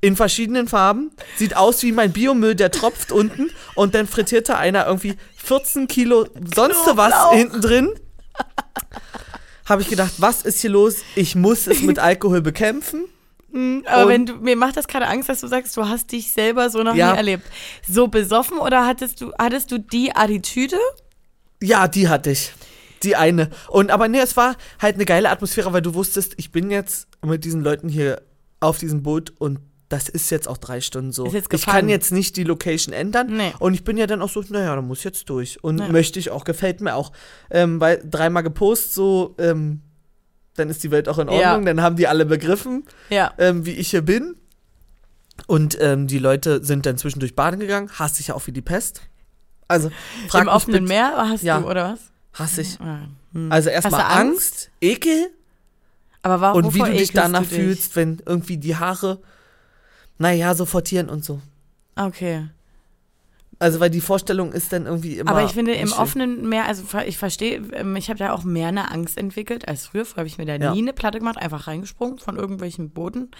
in 0.00 0.14
verschiedenen 0.16 0.68
Farben. 0.68 1.10
Sieht 1.36 1.56
aus 1.56 1.82
wie 1.82 1.92
mein 1.92 2.12
Biomüll, 2.12 2.54
der 2.54 2.70
tropft 2.70 3.10
unten 3.12 3.50
und 3.74 3.94
dann 3.94 4.06
frittierte 4.06 4.56
einer 4.56 4.86
irgendwie 4.86 5.16
14 5.36 5.88
Kilo 5.88 6.26
sonst 6.54 6.78
was 6.94 7.30
hinten 7.32 7.60
drin. 7.60 7.90
Habe 9.66 9.82
ich 9.82 9.88
gedacht, 9.88 10.12
was 10.18 10.42
ist 10.42 10.60
hier 10.60 10.70
los? 10.70 10.96
Ich 11.14 11.34
muss 11.34 11.66
es 11.66 11.82
mit 11.82 11.98
Alkohol 11.98 12.40
bekämpfen. 12.40 13.04
Aber 13.86 14.02
Und- 14.04 14.08
wenn 14.08 14.26
du, 14.26 14.34
mir 14.36 14.56
macht 14.56 14.76
das 14.76 14.88
gerade 14.88 15.06
Angst, 15.06 15.28
dass 15.28 15.40
du 15.40 15.46
sagst, 15.46 15.76
du 15.76 15.86
hast 15.88 16.12
dich 16.12 16.32
selber 16.32 16.70
so 16.70 16.82
noch 16.82 16.94
Ja. 16.94 17.12
nie 17.12 17.16
erlebt. 17.18 17.44
So 17.86 18.08
besoffen 18.08 18.58
oder 18.58 18.86
hattest 18.86 19.20
du, 19.20 19.32
hattest 19.38 19.70
du 19.72 19.78
die 19.78 20.14
Attitüde? 20.14 20.76
Ja, 21.62 21.88
die 21.88 22.08
hatte 22.08 22.30
ich. 22.30 22.52
Die 23.02 23.16
eine. 23.16 23.50
Und 23.68 23.90
aber 23.90 24.08
nee, 24.08 24.20
es 24.20 24.36
war 24.36 24.56
halt 24.80 24.96
eine 24.96 25.04
geile 25.04 25.30
Atmosphäre, 25.30 25.72
weil 25.72 25.82
du 25.82 25.94
wusstest, 25.94 26.34
ich 26.36 26.50
bin 26.52 26.70
jetzt 26.70 27.08
mit 27.24 27.44
diesen 27.44 27.62
Leuten 27.62 27.88
hier 27.88 28.22
auf 28.60 28.78
diesem 28.78 29.02
Boot 29.02 29.32
und 29.38 29.58
das 29.88 30.08
ist 30.08 30.30
jetzt 30.30 30.46
auch 30.48 30.58
drei 30.58 30.80
Stunden 30.82 31.12
so. 31.12 31.32
Ich 31.32 31.62
kann 31.64 31.88
jetzt 31.88 32.12
nicht 32.12 32.36
die 32.36 32.44
Location 32.44 32.92
ändern. 32.92 33.28
Nee. 33.36 33.54
Und 33.58 33.72
ich 33.74 33.84
bin 33.84 33.96
ja 33.96 34.06
dann 34.06 34.20
auch 34.20 34.28
so, 34.28 34.44
naja, 34.48 34.76
dann 34.76 34.86
muss 34.86 34.98
ich 34.98 35.04
jetzt 35.04 35.30
durch. 35.30 35.62
Und 35.64 35.78
Ja. 35.78 35.88
möchte 35.88 36.18
ich 36.18 36.30
auch, 36.30 36.44
gefällt 36.44 36.80
mir 36.82 36.94
auch. 36.94 37.10
Ähm, 37.50 37.80
weil 37.80 38.02
dreimal 38.04 38.42
gepostet, 38.42 38.92
so, 38.92 39.34
ähm, 39.38 39.80
dann 40.56 40.68
ist 40.68 40.82
die 40.84 40.90
Welt 40.90 41.08
auch 41.08 41.18
in 41.18 41.28
Ordnung. 41.28 41.40
Ja. 41.40 41.58
Dann 41.60 41.80
haben 41.80 41.96
die 41.96 42.06
alle 42.06 42.26
begriffen, 42.26 42.84
Ja. 43.08 43.32
ähm, 43.38 43.64
wie 43.64 43.72
ich 43.72 43.90
hier 43.90 44.02
bin. 44.02 44.34
Und 45.46 45.78
ähm, 45.80 46.06
die 46.06 46.18
Leute 46.18 46.62
sind 46.64 46.84
dann 46.84 46.98
zwischendurch 46.98 47.34
baden 47.36 47.60
gegangen. 47.60 47.88
Hasse 47.98 48.20
ich 48.20 48.28
ja 48.28 48.34
auch 48.34 48.46
wie 48.46 48.52
die 48.52 48.60
Pest. 48.62 49.02
Also, 49.68 49.90
frag 50.28 50.40
Im 50.42 50.46
mich 50.46 50.54
offenen 50.54 50.84
bitte- 50.84 50.94
Meer 50.94 51.14
hast 51.16 51.42
Ja. 51.44 51.60
du, 51.60 51.66
oder 51.68 51.92
was? 51.92 52.00
Hasse 52.40 52.60
ich. 52.62 52.78
Hm. 53.32 53.50
Also 53.52 53.70
erstmal 53.70 54.00
du 54.02 54.06
Angst, 54.08 54.70
Ekel 54.80 55.28
Aber 56.22 56.40
warum, 56.40 56.64
und 56.64 56.74
wie 56.74 56.78
du 56.80 56.90
dich 56.92 57.12
danach 57.12 57.42
du 57.42 57.48
dich? 57.48 57.56
fühlst, 57.58 57.96
wenn 57.96 58.20
irgendwie 58.26 58.56
die 58.56 58.76
Haare, 58.76 59.20
naja, 60.18 60.54
so 60.54 60.64
fortieren 60.66 61.08
und 61.08 61.24
so. 61.24 61.40
Okay. 61.96 62.48
Also 63.60 63.80
weil 63.80 63.90
die 63.90 64.00
Vorstellung 64.00 64.52
ist 64.52 64.72
dann 64.72 64.86
irgendwie 64.86 65.18
immer. 65.18 65.32
Aber 65.32 65.42
ich 65.42 65.50
finde, 65.50 65.74
im 65.74 65.90
offenen 65.92 66.48
Meer, 66.48 66.66
also 66.66 66.84
ich 67.04 67.18
verstehe, 67.18 67.56
ähm, 67.72 67.96
ich 67.96 68.08
habe 68.08 68.18
da 68.18 68.32
auch 68.32 68.44
mehr 68.44 68.68
eine 68.68 68.92
Angst 68.92 69.18
entwickelt 69.18 69.66
als 69.66 69.86
früher. 69.86 70.04
Früher 70.04 70.18
habe 70.18 70.28
ich 70.28 70.38
mir 70.38 70.46
da 70.46 70.54
Ja. 70.54 70.72
nie 70.72 70.78
eine 70.78 70.92
Platte 70.92 71.18
gemacht, 71.18 71.38
einfach 71.38 71.66
reingesprungen 71.66 72.18
von 72.18 72.36
irgendwelchen 72.36 72.90
Booten. 72.90 73.32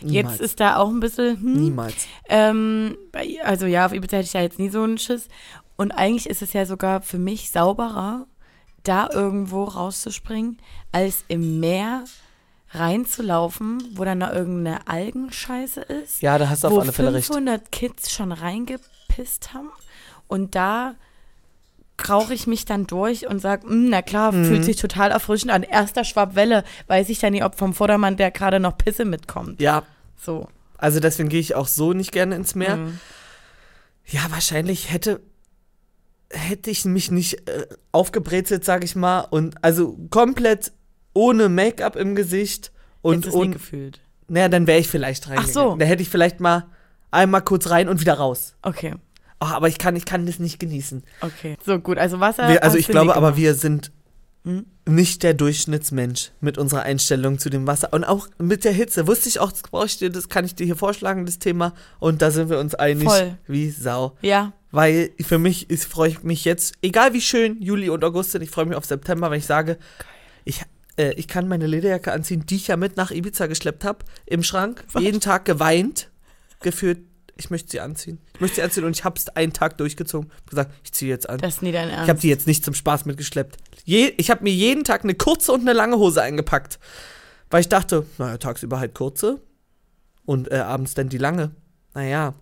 Niemals. 0.00 0.38
Jetzt 0.38 0.40
ist 0.40 0.60
da 0.60 0.76
auch 0.78 0.88
ein 0.88 1.00
bisschen, 1.00 1.36
hm, 1.38 1.52
Niemals. 1.62 2.06
Ähm, 2.30 2.96
also 3.44 3.66
ja, 3.66 3.84
auf 3.84 3.92
Ibiza 3.92 4.16
hätte 4.16 4.26
ich 4.26 4.32
da 4.32 4.40
jetzt 4.40 4.58
nie 4.58 4.70
so 4.70 4.82
einen 4.82 4.96
Schiss. 4.96 5.28
Und 5.76 5.92
eigentlich 5.92 6.26
ist 6.30 6.40
es 6.40 6.54
ja 6.54 6.64
sogar 6.64 7.02
für 7.02 7.18
mich 7.18 7.50
sauberer, 7.50 8.26
da 8.82 9.10
irgendwo 9.12 9.64
rauszuspringen, 9.64 10.56
als 10.90 11.24
im 11.28 11.60
Meer 11.60 12.04
reinzulaufen, 12.78 13.82
wo 13.94 14.04
dann 14.04 14.20
da 14.20 14.32
irgendeine 14.32 14.86
Algenscheiße 14.88 15.80
ist. 15.80 16.22
Ja, 16.22 16.38
da 16.38 16.48
hast 16.48 16.64
du 16.64 16.68
auf 16.68 16.78
alle 16.80 16.92
Fälle 16.92 17.14
recht. 17.14 17.26
500 17.26 17.70
Kids 17.72 18.12
schon 18.12 18.32
reingepisst 18.32 19.52
haben. 19.54 19.70
Und 20.28 20.54
da 20.54 20.94
krauche 21.96 22.34
ich 22.34 22.46
mich 22.46 22.64
dann 22.66 22.86
durch 22.86 23.26
und 23.26 23.38
sage, 23.40 23.66
na 23.68 24.02
klar, 24.02 24.32
Mhm. 24.32 24.44
fühlt 24.44 24.64
sich 24.64 24.76
total 24.76 25.10
erfrischend 25.10 25.50
an. 25.52 25.62
Erster 25.62 26.04
Schwab 26.04 26.34
Welle, 26.34 26.62
weiß 26.88 27.08
ich 27.08 27.18
dann 27.20 27.32
nicht, 27.32 27.44
ob 27.44 27.56
vom 27.56 27.72
Vordermann 27.74 28.16
der 28.16 28.30
gerade 28.30 28.60
noch 28.60 28.76
Pisse 28.76 29.04
mitkommt. 29.04 29.60
Ja, 29.60 29.82
So. 30.20 30.48
also 30.76 31.00
deswegen 31.00 31.28
gehe 31.30 31.40
ich 31.40 31.54
auch 31.54 31.68
so 31.68 31.92
nicht 31.94 32.12
gerne 32.12 32.34
ins 32.34 32.54
Meer. 32.54 32.76
Mhm. 32.76 33.00
Ja, 34.04 34.20
wahrscheinlich 34.30 34.92
hätte 34.92 35.20
hätte 36.30 36.70
ich 36.72 36.84
mich 36.84 37.10
nicht 37.12 37.48
äh, 37.48 37.66
aufgebrezelt, 37.92 38.64
sag 38.64 38.82
ich 38.82 38.96
mal, 38.96 39.20
und 39.20 39.62
also 39.64 39.96
komplett 40.10 40.72
ohne 41.16 41.48
Make-up 41.48 41.96
im 41.96 42.14
Gesicht 42.14 42.70
und 43.02 43.26
und 43.32 43.52
gefühlt. 43.52 44.00
naja, 44.28 44.48
dann 44.48 44.66
wäre 44.66 44.78
ich 44.78 44.88
vielleicht 44.88 45.26
reingegangen. 45.28 45.52
so. 45.52 45.76
Da 45.76 45.84
hätte 45.84 46.02
ich 46.02 46.08
vielleicht 46.08 46.40
mal 46.40 46.66
einmal 47.10 47.42
kurz 47.42 47.70
rein 47.70 47.88
und 47.88 48.00
wieder 48.00 48.14
raus. 48.14 48.54
Okay. 48.62 48.94
Ach, 49.38 49.52
aber 49.54 49.68
ich 49.68 49.78
kann, 49.78 49.96
ich 49.96 50.04
kann 50.04 50.26
das 50.26 50.38
nicht 50.38 50.58
genießen. 50.58 51.02
Okay. 51.20 51.56
So 51.64 51.78
gut, 51.78 51.98
also 51.98 52.20
Wasser. 52.20 52.48
Wir, 52.48 52.62
also 52.62 52.76
ich 52.78 52.88
glaube 52.88 53.14
aber, 53.16 53.28
gemacht. 53.28 53.40
wir 53.40 53.54
sind 53.54 53.92
Hm? 54.44 54.64
nicht 54.88 55.24
der 55.24 55.34
Durchschnittsmensch 55.34 56.30
mit 56.40 56.56
unserer 56.56 56.82
Einstellung 56.82 57.40
zu 57.40 57.50
dem 57.50 57.66
Wasser. 57.66 57.92
Und 57.92 58.04
auch 58.04 58.28
mit 58.38 58.64
der 58.64 58.70
Hitze. 58.72 59.08
Wusste 59.08 59.28
ich 59.28 59.40
auch, 59.40 59.50
das 59.50 59.62
brauche 59.62 59.86
ich 59.86 59.98
dir, 59.98 60.08
das 60.08 60.28
kann 60.28 60.44
ich 60.44 60.54
dir 60.54 60.64
hier 60.64 60.76
vorschlagen, 60.76 61.26
das 61.26 61.40
Thema. 61.40 61.72
Und 61.98 62.22
da 62.22 62.30
sind 62.30 62.48
wir 62.48 62.60
uns 62.60 62.76
einig 62.76 63.08
Voll. 63.08 63.36
wie 63.48 63.70
Sau. 63.70 64.16
Ja, 64.22 64.52
Weil 64.70 65.10
für 65.20 65.38
mich 65.38 65.66
freue 65.88 66.10
ich 66.10 66.22
mich 66.22 66.44
jetzt, 66.44 66.74
egal 66.80 67.12
wie 67.12 67.20
schön 67.20 67.60
Juli 67.60 67.90
und 67.90 68.04
August 68.04 68.30
sind, 68.30 68.42
ich 68.42 68.50
freue 68.50 68.66
mich 68.66 68.76
auf 68.76 68.84
September, 68.84 69.30
wenn 69.32 69.38
ich 69.38 69.46
sage, 69.46 69.78
ich, 70.44 70.62
äh, 70.96 71.12
ich 71.14 71.28
kann 71.28 71.48
meine 71.48 71.66
Lederjacke 71.66 72.12
anziehen, 72.12 72.44
die 72.46 72.56
ich 72.56 72.68
ja 72.68 72.76
mit 72.76 72.96
nach 72.96 73.10
Ibiza 73.10 73.46
geschleppt 73.46 73.84
habe, 73.84 74.04
im 74.26 74.42
Schrank, 74.42 74.84
jeden 74.98 75.20
Tag 75.20 75.44
geweint, 75.44 76.10
gefühlt, 76.60 76.98
ich 77.36 77.50
möchte 77.50 77.70
sie 77.70 77.80
anziehen. 77.80 78.18
Ich 78.34 78.40
möchte 78.40 78.56
sie 78.56 78.62
anziehen 78.62 78.84
und 78.84 78.96
ich 78.96 79.04
habe 79.04 79.16
es 79.18 79.28
einen 79.28 79.52
Tag 79.52 79.76
durchgezogen. 79.78 80.30
Hab 80.30 80.50
gesagt, 80.50 80.72
ich 80.84 80.92
ziehe 80.92 81.10
jetzt 81.10 81.28
an. 81.28 81.38
das 81.38 81.56
ist 81.56 81.62
nie 81.62 81.72
dein 81.72 81.90
Ernst. 81.90 82.04
Ich 82.04 82.08
habe 82.08 82.20
die 82.20 82.28
jetzt 82.28 82.46
nicht 82.46 82.64
zum 82.64 82.74
Spaß 82.74 83.04
mitgeschleppt. 83.04 83.58
Je, 83.84 84.12
ich 84.16 84.30
habe 84.30 84.42
mir 84.42 84.52
jeden 84.52 84.84
Tag 84.84 85.04
eine 85.04 85.14
kurze 85.14 85.52
und 85.52 85.60
eine 85.60 85.74
lange 85.74 85.98
Hose 85.98 86.22
eingepackt. 86.22 86.78
Weil 87.50 87.60
ich 87.60 87.68
dachte, 87.68 88.06
naja, 88.18 88.38
tagsüber 88.38 88.80
halt 88.80 88.94
kurze 88.94 89.40
und 90.24 90.50
äh, 90.50 90.56
abends 90.56 90.94
dann 90.94 91.08
die 91.08 91.18
lange. 91.18 91.52
Naja, 91.94 92.34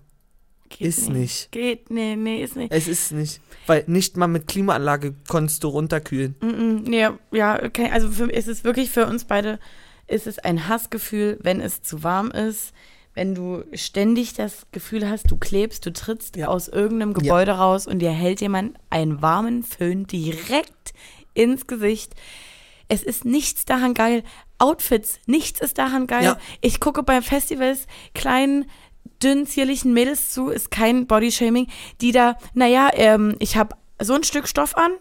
Geht 0.69 0.89
ist 0.89 1.09
nicht. 1.09 1.53
Geht, 1.53 1.91
nee, 1.91 2.17
nee, 2.17 2.43
ist 2.43 2.57
nicht. 2.57 2.73
es 2.73 2.89
ist 2.89 3.13
nicht. 3.13 3.41
Weil 3.67 3.85
nicht 3.87 4.17
mal 4.17 4.27
mit 4.27 4.49
Klimaanlage 4.49 5.15
konntest 5.29 5.63
du 5.65 5.69
runterkühlen. 5.69 6.35
Mm 6.41 6.47
-mm, 6.47 6.89
nee, 6.89 7.09
ja, 7.37 7.63
okay. 7.63 7.91
Also 7.93 8.11
für, 8.11 8.31
ist 8.31 8.49
es 8.49 8.65
wirklich 8.65 8.91
für 8.91 9.07
uns 9.07 9.25
beide, 9.25 9.59
ist 10.07 10.27
es 10.27 10.39
ein 10.39 10.69
Hassgefühl, 10.69 11.39
wenn 11.43 11.61
es 11.61 11.83
zu 11.83 12.03
warm 12.03 12.31
ist, 12.31 12.73
wenn 13.15 13.35
du 13.35 13.63
ständig 13.75 14.35
das 14.35 14.67
Gefühl 14.73 15.09
hast, 15.09 15.31
du 15.31 15.37
klebst, 15.37 15.87
du 15.87 15.93
trittst 15.93 16.37
Ja. 16.37 16.49
aus 16.49 16.69
irgendeinem 16.69 17.15
Gebäude 17.15 17.53
raus 17.53 17.87
und 17.87 18.01
dir 18.01 18.11
hält 18.11 18.41
jemand 18.41 18.77
einen 18.91 19.23
warmen 19.23 19.63
Föhn 19.63 20.07
direkt 20.07 20.93
ins 21.33 21.67
Gesicht. 21.67 22.15
Es 22.89 23.03
ist 23.03 23.25
nichts 23.25 23.65
daran 23.65 23.95
geil. 23.95 24.25
Outfits, 24.59 25.21
nichts 25.27 25.61
ist 25.61 25.79
daran 25.79 26.07
geil. 26.07 26.25
Ja. 26.25 26.39
Ich 26.61 26.81
gucke 26.81 27.03
bei 27.03 27.23
Festivals 27.23 27.87
kleinen, 28.15 28.67
dünnen, 29.25 29.47
zierlichen 29.47 29.93
Mädels 29.95 30.31
zu, 30.31 30.49
ist 30.51 30.71
kein 30.71 31.07
Bodyshaming, 31.07 31.67
die 32.01 32.13
da, 32.13 32.37
naja, 32.55 32.91
ähm, 32.95 33.35
ich 33.39 33.57
habe 33.57 33.75
so 34.01 34.15
ein 34.15 34.23
Stück 34.25 34.47
Stoff 34.47 34.77
an 34.77 34.93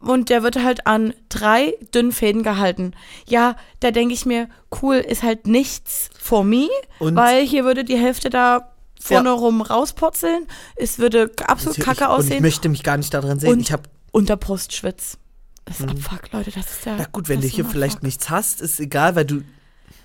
und 0.00 0.28
der 0.28 0.42
wird 0.42 0.62
halt 0.62 0.86
an 0.86 1.14
drei 1.28 1.74
dünnen 1.94 2.12
Fäden 2.12 2.42
gehalten. 2.42 2.92
Ja, 3.26 3.56
da 3.80 3.90
denke 3.90 4.14
ich 4.14 4.26
mir, 4.26 4.48
cool, 4.82 4.96
ist 4.96 5.22
halt 5.22 5.46
nichts 5.46 6.10
for 6.18 6.44
me, 6.44 6.68
Und- 6.98 7.16
weil 7.16 7.44
hier 7.46 7.64
würde 7.64 7.84
die 7.84 7.98
Hälfte 7.98 8.30
da 8.30 8.72
vorne 9.00 9.30
rum 9.30 9.62
rauspurzeln. 9.62 10.46
Es 10.76 10.98
würde 10.98 11.30
absolut 11.46 11.78
Ich- 11.78 11.84
kacke 11.84 12.04
ich, 12.04 12.08
Und 12.10 12.14
ich 12.20 12.26
aussehen. 12.26 12.42
möchte 12.42 12.68
mich 12.68 12.82
gar 12.82 12.96
nicht 12.98 13.12
daran 13.14 13.38
sehen. 13.40 13.50
Und- 13.50 13.60
ich 13.60 13.72
habe, 13.72 13.84
Unter 14.12 14.36
Brustschwitz. 14.36 15.18
Das 15.64 15.78
ist 15.80 15.88
Abfuck, 15.88 16.32
Leute, 16.32 16.50
das 16.50 16.66
ist 16.70 16.84
der. 16.84 16.96
na 16.98 17.04
gut, 17.12 17.28
wenn 17.28 17.40
du 17.40 17.46
hier 17.46 17.64
vielleicht 17.64 18.02
nichts 18.02 18.28
hast, 18.28 18.60
ist 18.60 18.80
egal, 18.80 19.14
weil 19.14 19.24
du, 19.24 19.42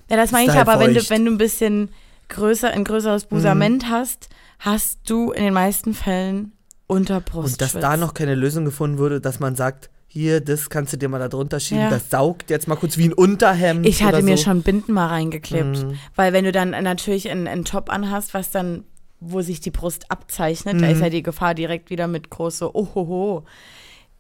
Ja, 0.09 0.15
das 0.17 0.31
meine 0.31 0.51
ich 0.51 0.59
aber, 0.59 0.79
wenn 0.79 0.93
du, 0.93 1.09
wenn 1.09 1.25
du 1.25 1.31
ein 1.31 1.37
bisschen 1.39 1.89
größer, 2.29 2.69
ein 2.71 2.83
größeres 2.83 3.25
Busament 3.25 3.89
hast, 3.89 4.29
hast 4.59 4.99
du 5.09 5.31
in 5.31 5.43
den 5.43 5.53
meisten 5.53 5.93
Fällen 5.93 6.53
unter 6.87 7.19
Brustschwitz. 7.21 7.53
und 7.53 7.61
dass 7.61 7.73
da 7.81 7.97
noch 7.97 8.13
keine 8.13 8.35
Lösung 8.35 8.65
gefunden 8.65 8.97
wurde, 8.97 9.19
dass 9.21 9.39
man 9.39 9.55
sagt, 9.55 9.89
hier, 10.07 10.39
das 10.39 10.69
kannst 10.69 10.93
du 10.93 10.97
dir 10.97 11.09
mal 11.09 11.19
da 11.19 11.27
drunter 11.27 11.59
schieben, 11.59 11.83
Ja. 11.83 11.89
das 11.89 12.09
saugt 12.09 12.49
jetzt 12.49 12.67
mal 12.67 12.75
kurz 12.75 12.97
wie 12.97 13.05
ein 13.09 13.13
Unterhemd. 13.13 13.85
Ich 13.85 14.01
hatte 14.03 14.21
mir 14.21 14.37
so. 14.37 14.43
schon 14.45 14.61
Binden 14.61 14.93
mal 14.93 15.07
reingeklebt. 15.07 15.83
Mhm. 15.83 15.97
Weil 16.15 16.31
wenn 16.31 16.45
du 16.45 16.51
dann 16.53 16.69
natürlich 16.69 17.29
einen, 17.29 17.47
einen 17.47 17.65
Top 17.65 17.89
anhast, 17.91 18.33
was 18.33 18.49
dann, 18.51 18.85
wo 19.19 19.41
sich 19.41 19.59
die 19.59 19.71
Brust 19.71 20.09
abzeichnet, 20.11 20.75
da 20.81 20.85
Mhm. 20.85 20.91
ist 20.93 21.01
ja 21.01 21.09
die 21.09 21.23
Gefahr 21.23 21.53
direkt 21.53 21.89
wieder 21.89 22.07
mit 22.07 22.29
große 22.29 22.73
Ohoho. 22.75 23.43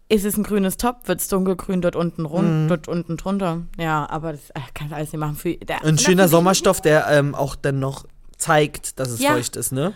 Ist 0.07 0.23
es 0.25 0.37
ein 0.37 0.43
grünes 0.43 0.77
Top, 0.77 1.07
wird 1.07 1.19
es 1.21 1.27
dunkelgrün 1.29 1.81
dort 1.81 1.95
unten 1.95 2.25
rund, 2.25 2.47
Mhm. 2.65 2.67
dort 2.67 2.87
unten 2.87 3.17
drunter. 3.17 3.63
Ja, 3.77 4.07
aber 4.09 4.33
das 4.33 4.51
äh, 4.51 4.59
kannst 4.75 4.91
du 4.91 4.95
alles 4.95 5.11
nicht 5.11 5.19
machen. 5.19 5.35
Für, 5.35 5.55
der, 5.55 5.83
Ein 5.83 5.97
schöner 5.97 6.27
Sommerstoff, 6.27 6.79
der 6.81 7.07
ähm, 7.09 7.33
auch 7.33 7.55
dann 7.55 7.79
noch 7.79 8.05
zeigt, 8.37 8.99
dass 8.99 9.09
es 9.09 9.19
Ja. 9.19 9.33
feucht 9.33 9.55
ist, 9.55 9.71
ne? 9.71 9.93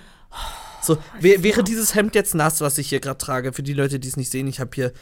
So, 0.81 0.97
wär, 1.19 1.43
wäre 1.43 1.63
dieses 1.63 1.93
Hemd 1.93 2.15
jetzt 2.15 2.33
nass, 2.33 2.61
was 2.61 2.77
ich 2.79 2.89
hier 2.89 2.99
gerade 3.01 3.17
trage, 3.19 3.53
für 3.53 3.61
die 3.63 3.73
Leute, 3.73 3.99
die 3.99 4.07
es 4.07 4.17
nicht 4.17 4.31
sehen, 4.31 4.47
ich 4.47 4.59
habe 4.59 4.71
hier, 4.73 4.93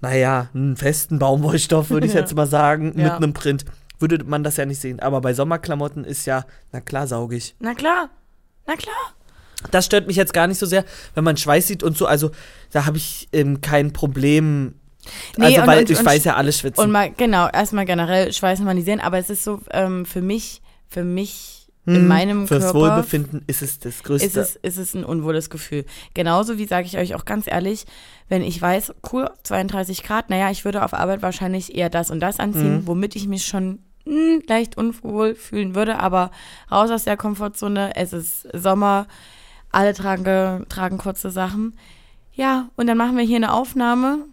naja, 0.00 0.48
einen 0.54 0.76
festen 0.76 1.18
Baumwollstoff, 1.18 1.90
würde 1.90 2.06
ich 2.06 2.14
jetzt 2.14 2.34
mal 2.34 2.46
sagen, 2.46 2.86
mit 2.96 2.98
Ja. 3.06 3.16
einem 3.16 3.32
Print. 3.32 3.64
Würde 4.00 4.24
man 4.24 4.42
das 4.42 4.56
ja 4.56 4.64
nicht 4.64 4.80
sehen. 4.80 4.98
Aber 4.98 5.20
bei 5.20 5.34
Sommerklamotten 5.34 6.04
ist 6.04 6.24
ja, 6.26 6.44
na 6.72 6.80
klar, 6.80 7.06
saugig. 7.06 7.54
Na 7.60 7.74
klar, 7.74 8.08
na 8.66 8.74
klar. 8.74 8.96
Das 9.70 9.86
stört 9.86 10.06
mich 10.06 10.16
jetzt 10.16 10.32
gar 10.32 10.46
nicht 10.46 10.58
so 10.58 10.66
sehr, 10.66 10.84
wenn 11.14 11.24
man 11.24 11.36
Schweiß 11.36 11.66
sieht 11.66 11.82
und 11.82 11.96
so. 11.96 12.06
Also, 12.06 12.30
da 12.72 12.86
habe 12.86 12.96
ich 12.96 13.28
ähm, 13.32 13.60
kein 13.60 13.92
Problem. 13.92 14.74
Nee, 15.36 15.46
also, 15.46 15.60
und- 15.62 15.66
weil 15.66 15.78
und- 15.80 15.90
ich 15.90 15.98
und- 15.98 16.06
weiß 16.06 16.24
ja, 16.24 16.36
alle 16.36 16.52
schwitzen. 16.52 16.82
Und 16.82 16.90
mal, 16.90 17.10
genau, 17.10 17.48
erstmal 17.48 17.84
generell 17.84 18.32
Schweiß 18.32 18.58
normalisieren, 18.58 19.00
aber 19.00 19.18
es 19.18 19.30
ist 19.30 19.44
so, 19.44 19.60
ähm, 19.70 20.04
für 20.06 20.22
mich, 20.22 20.62
für 20.88 21.04
mich 21.04 21.56
in 21.86 22.06
meinem 22.06 22.46
Fürs 22.46 22.64
Körper 22.64 22.78
Wohlbefinden 22.78 23.42
ist 23.48 23.62
es 23.62 23.80
das 23.80 24.02
größte. 24.04 24.26
ist 24.26 24.36
es, 24.36 24.56
ist 24.56 24.76
es 24.76 24.94
ein 24.94 25.02
unwohles 25.02 25.50
Gefühl. 25.50 25.84
Genauso 26.14 26.56
wie 26.58 26.66
sage 26.66 26.86
ich 26.86 26.98
euch 26.98 27.14
auch 27.16 27.24
ganz 27.24 27.46
ehrlich, 27.48 27.84
wenn 28.28 28.42
ich 28.42 28.60
weiß, 28.60 28.92
cool, 29.12 29.28
32 29.42 30.04
Grad, 30.04 30.30
naja, 30.30 30.50
ich 30.50 30.64
würde 30.64 30.84
auf 30.84 30.94
Arbeit 30.94 31.22
wahrscheinlich 31.22 31.74
eher 31.74 31.90
das 31.90 32.10
und 32.10 32.20
das 32.20 32.38
anziehen, 32.38 32.82
womit 32.84 33.16
ich 33.16 33.26
mich 33.26 33.44
schon 33.46 33.80
hm, 34.04 34.42
leicht 34.46 34.76
unwohl 34.76 35.34
fühlen 35.34 35.74
würde, 35.74 35.98
aber 35.98 36.30
raus 36.70 36.90
aus 36.90 37.04
der 37.04 37.16
Komfortzone, 37.16 37.96
es 37.96 38.12
ist 38.12 38.46
Sommer, 38.52 39.06
alle 39.72 39.94
tragen, 39.94 40.24
ge- 40.24 40.64
tragen 40.68 40.98
kurze 40.98 41.30
Sachen. 41.30 41.76
Ja, 42.32 42.68
und 42.76 42.86
dann 42.86 42.96
machen 42.98 43.16
wir 43.16 43.24
hier 43.24 43.36
eine 43.36 43.52
Aufnahme 43.52 44.24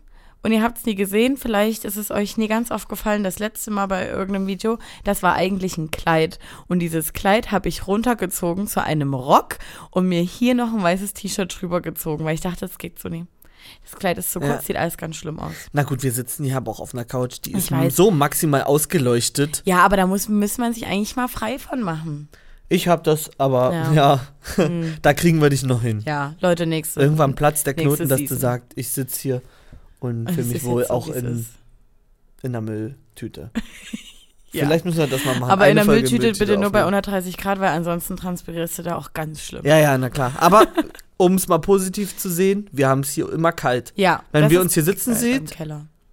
und 0.44 0.52
ihr 0.52 0.62
habt 0.62 0.78
es 0.78 0.86
nie 0.86 0.96
gesehen, 0.96 1.36
vielleicht 1.36 1.84
ist 1.84 1.98
es 1.98 2.12
euch 2.12 2.38
nie 2.38 2.48
ganz 2.48 2.72
aufgefallen, 2.72 3.24
das 3.24 3.40
letzte 3.40 3.72
Mal 3.72 3.88
bei 3.88 4.08
irgendeinem 4.08 4.48
Video, 4.48 4.78
das 5.04 5.24
war 5.24 5.34
eigentlich 5.34 5.78
ein 5.78 5.92
Kleid. 5.92 6.40
Und 6.68 6.80
dieses 6.80 7.12
Kleid 7.14 7.52
habe 7.52 7.68
ich 7.70 7.88
runtergezogen 7.88 8.68
zu 8.68 8.82
einem 8.82 9.14
Rock 9.14 9.58
und 9.92 10.08
mir 10.08 10.22
hier 10.22 10.54
noch 10.56 10.72
ein 10.74 10.82
weißes 10.84 11.14
T-Shirt 11.14 11.60
drüber 11.60 11.82
gezogen, 11.82 12.24
weil 12.24 12.36
ich 12.36 12.42
dachte, 12.42 12.62
das 12.62 12.78
geht 12.78 13.00
so 13.00 13.10
nie. 13.10 13.26
Das 13.84 14.00
Kleid 14.00 14.18
ist 14.20 14.32
so 14.32 14.40
Ja. 14.40 14.54
kurz, 14.54 14.68
sieht 14.68 14.78
alles 14.78 14.96
ganz 14.98 15.18
schlimm 15.18 15.40
aus. 15.40 15.52
Na 15.74 15.84
gut, 15.84 16.02
wir 16.04 16.12
sitzen 16.14 16.46
hier 16.46 16.56
aber 16.58 16.72
auch 16.72 16.80
auf 16.80 16.94
einer 16.94 17.04
Couch, 17.04 17.40
die 17.44 17.52
Ich 17.52 17.58
ist 17.58 17.72
weiß. 17.72 17.96
so 17.96 18.12
maximal 18.12 18.64
ausgeleuchtet. 18.64 19.64
Ja, 19.66 19.80
aber 19.84 19.98
da 19.98 20.08
muss, 20.08 20.30
muss 20.30 20.58
man 20.58 20.72
sich 20.72 20.86
eigentlich 20.86 21.16
mal 21.18 21.28
frei 21.28 21.60
von 21.60 21.82
machen. 21.82 22.30
Ich 22.70 22.88
hab 22.88 23.04
das, 23.04 23.30
aber 23.38 23.74
Ja. 23.74 23.94
ja, 24.58 24.70
da 25.02 25.14
kriegen 25.14 25.42
wir 25.42 25.50
dich 25.50 25.64
noch 25.64 25.82
hin. 25.82 26.02
Ja, 26.06 26.36
Leute, 26.42 26.66
nächste. 26.66 27.00
Irgendwann 27.00 27.36
platzt 27.36 27.66
der 27.66 27.74
Knoten, 27.74 28.10
dass 28.10 28.24
du 28.24 28.36
sagst, 28.36 28.74
ich 28.76 28.90
sitze 28.90 29.20
hier 29.22 29.42
und 30.00 30.30
fühle 30.32 30.48
mich 30.48 30.64
wohl 30.64 30.86
so, 30.86 30.90
auch 30.90 31.08
in, 31.10 31.46
in 32.44 32.52
der 32.52 32.62
Mülltüte. 32.62 33.52
Ja. 34.54 34.66
Vielleicht 34.66 34.86
müssen 34.86 34.98
wir 34.98 35.08
das 35.08 35.26
mal 35.26 35.38
machen. 35.38 35.52
Aber 35.52 35.66
eine 35.66 35.72
in 35.72 35.76
der 35.76 35.86
Folge 35.86 36.10
Mülltüte 36.10 36.40
bitte 36.40 36.54
nur 36.58 36.72
bei 36.72 36.84
aufnehmen. 36.84 37.04
130 37.04 37.38
Grad, 37.38 37.60
weil 37.60 37.70
ansonsten 37.70 38.16
transpirierst 38.16 38.80
du 38.80 38.84
da 38.84 38.96
auch 38.96 39.12
ganz 39.12 39.42
schlimm. 39.42 39.62
Ja, 39.66 39.78
ja, 39.78 39.98
na 39.98 40.10
klar. 40.10 40.32
Aber 40.38 40.66
um 41.18 41.36
es 41.36 41.50
mal 41.50 41.60
positiv 41.60 42.18
zu 42.18 42.30
sehen, 42.30 42.70
wir 42.72 42.88
haben 42.88 43.02
es 43.02 43.12
hier 43.12 43.32
immer 43.32 43.52
kalt. 43.52 43.92
Ja, 43.98 44.24
Wenn 44.32 44.50
wir 44.50 44.62
uns 44.62 44.74
hier 44.74 44.84
sitzen 44.84 45.14
sehen, 45.16 45.48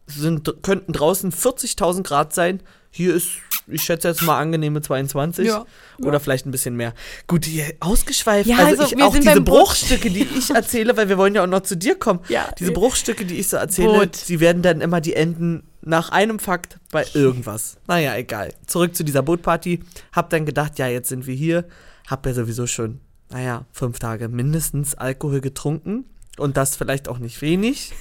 sind, 0.07 0.53
könnten 0.63 0.93
draußen 0.93 1.33
40.000 1.33 2.03
Grad 2.03 2.35
sein. 2.35 2.61
Hier 2.97 3.13
ist, 3.13 3.31
ich 3.67 3.83
schätze 3.83 4.07
jetzt 4.07 4.23
mal 4.23 4.39
angenehme 4.39 4.81
22 4.81 5.49
Ja. 5.49 5.67
oder 5.99 6.21
vielleicht 6.21 6.47
ein 6.47 6.53
bisschen 6.53 6.77
mehr. 6.77 6.95
Gut, 7.27 7.45
hier 7.45 7.65
ausgeschweift. 7.81 8.49
Ja, 8.49 8.59
also, 8.59 8.83
also 8.85 8.97
ich, 8.97 9.03
auch 9.03 9.13
sind 9.13 9.25
diese. 9.27 9.41
Bruchstücke, 9.41 10.11
die 10.11 10.23
ich 10.23 10.51
erzähle, 10.51 10.97
weil 10.97 11.09
wir 11.09 11.19
wollen 11.19 11.35
ja 11.35 11.43
auch 11.43 11.49
noch 11.49 11.63
zu 11.63 11.77
dir 11.77 11.97
kommen. 11.97 12.21
Ja. 12.29 12.49
Diese 12.57 12.71
Bruchstücke, 12.71 13.25
die 13.25 13.35
ich 13.35 13.49
so 13.49 13.57
erzähle, 13.57 13.99
Boot. 13.99 14.29
die 14.29 14.39
werden 14.39 14.63
dann 14.63 14.81
immer 14.81 15.01
die 15.01 15.15
enden 15.15 15.65
nach 15.83 16.11
einem 16.11 16.39
Fakt 16.39 16.79
bei 16.93 17.05
irgendwas. 17.15 17.79
Naja, 17.89 18.15
egal. 18.15 18.55
Zurück 18.67 18.95
zu 18.95 19.03
dieser 19.03 19.23
Bootparty. 19.23 19.81
Hab 20.13 20.31
dann 20.31 20.47
gedacht, 20.47 20.79
ja, 20.79 20.87
jetzt 20.87 21.09
sind 21.09 21.27
wir 21.27 21.35
hier. 21.35 21.65
Hab 22.07 22.25
ja 22.27 22.33
sowieso 22.33 22.69
schon, 22.69 23.01
naja, 23.31 23.67
fünf 23.73 23.99
Tage 23.99 24.29
mindestens 24.29 24.95
Alkohol 24.95 25.41
getrunken. 25.41 26.05
Und 26.39 26.57
das 26.57 26.77
vielleicht 26.77 27.09
auch 27.09 27.19
nicht 27.19 27.43
wenig. 27.43 27.93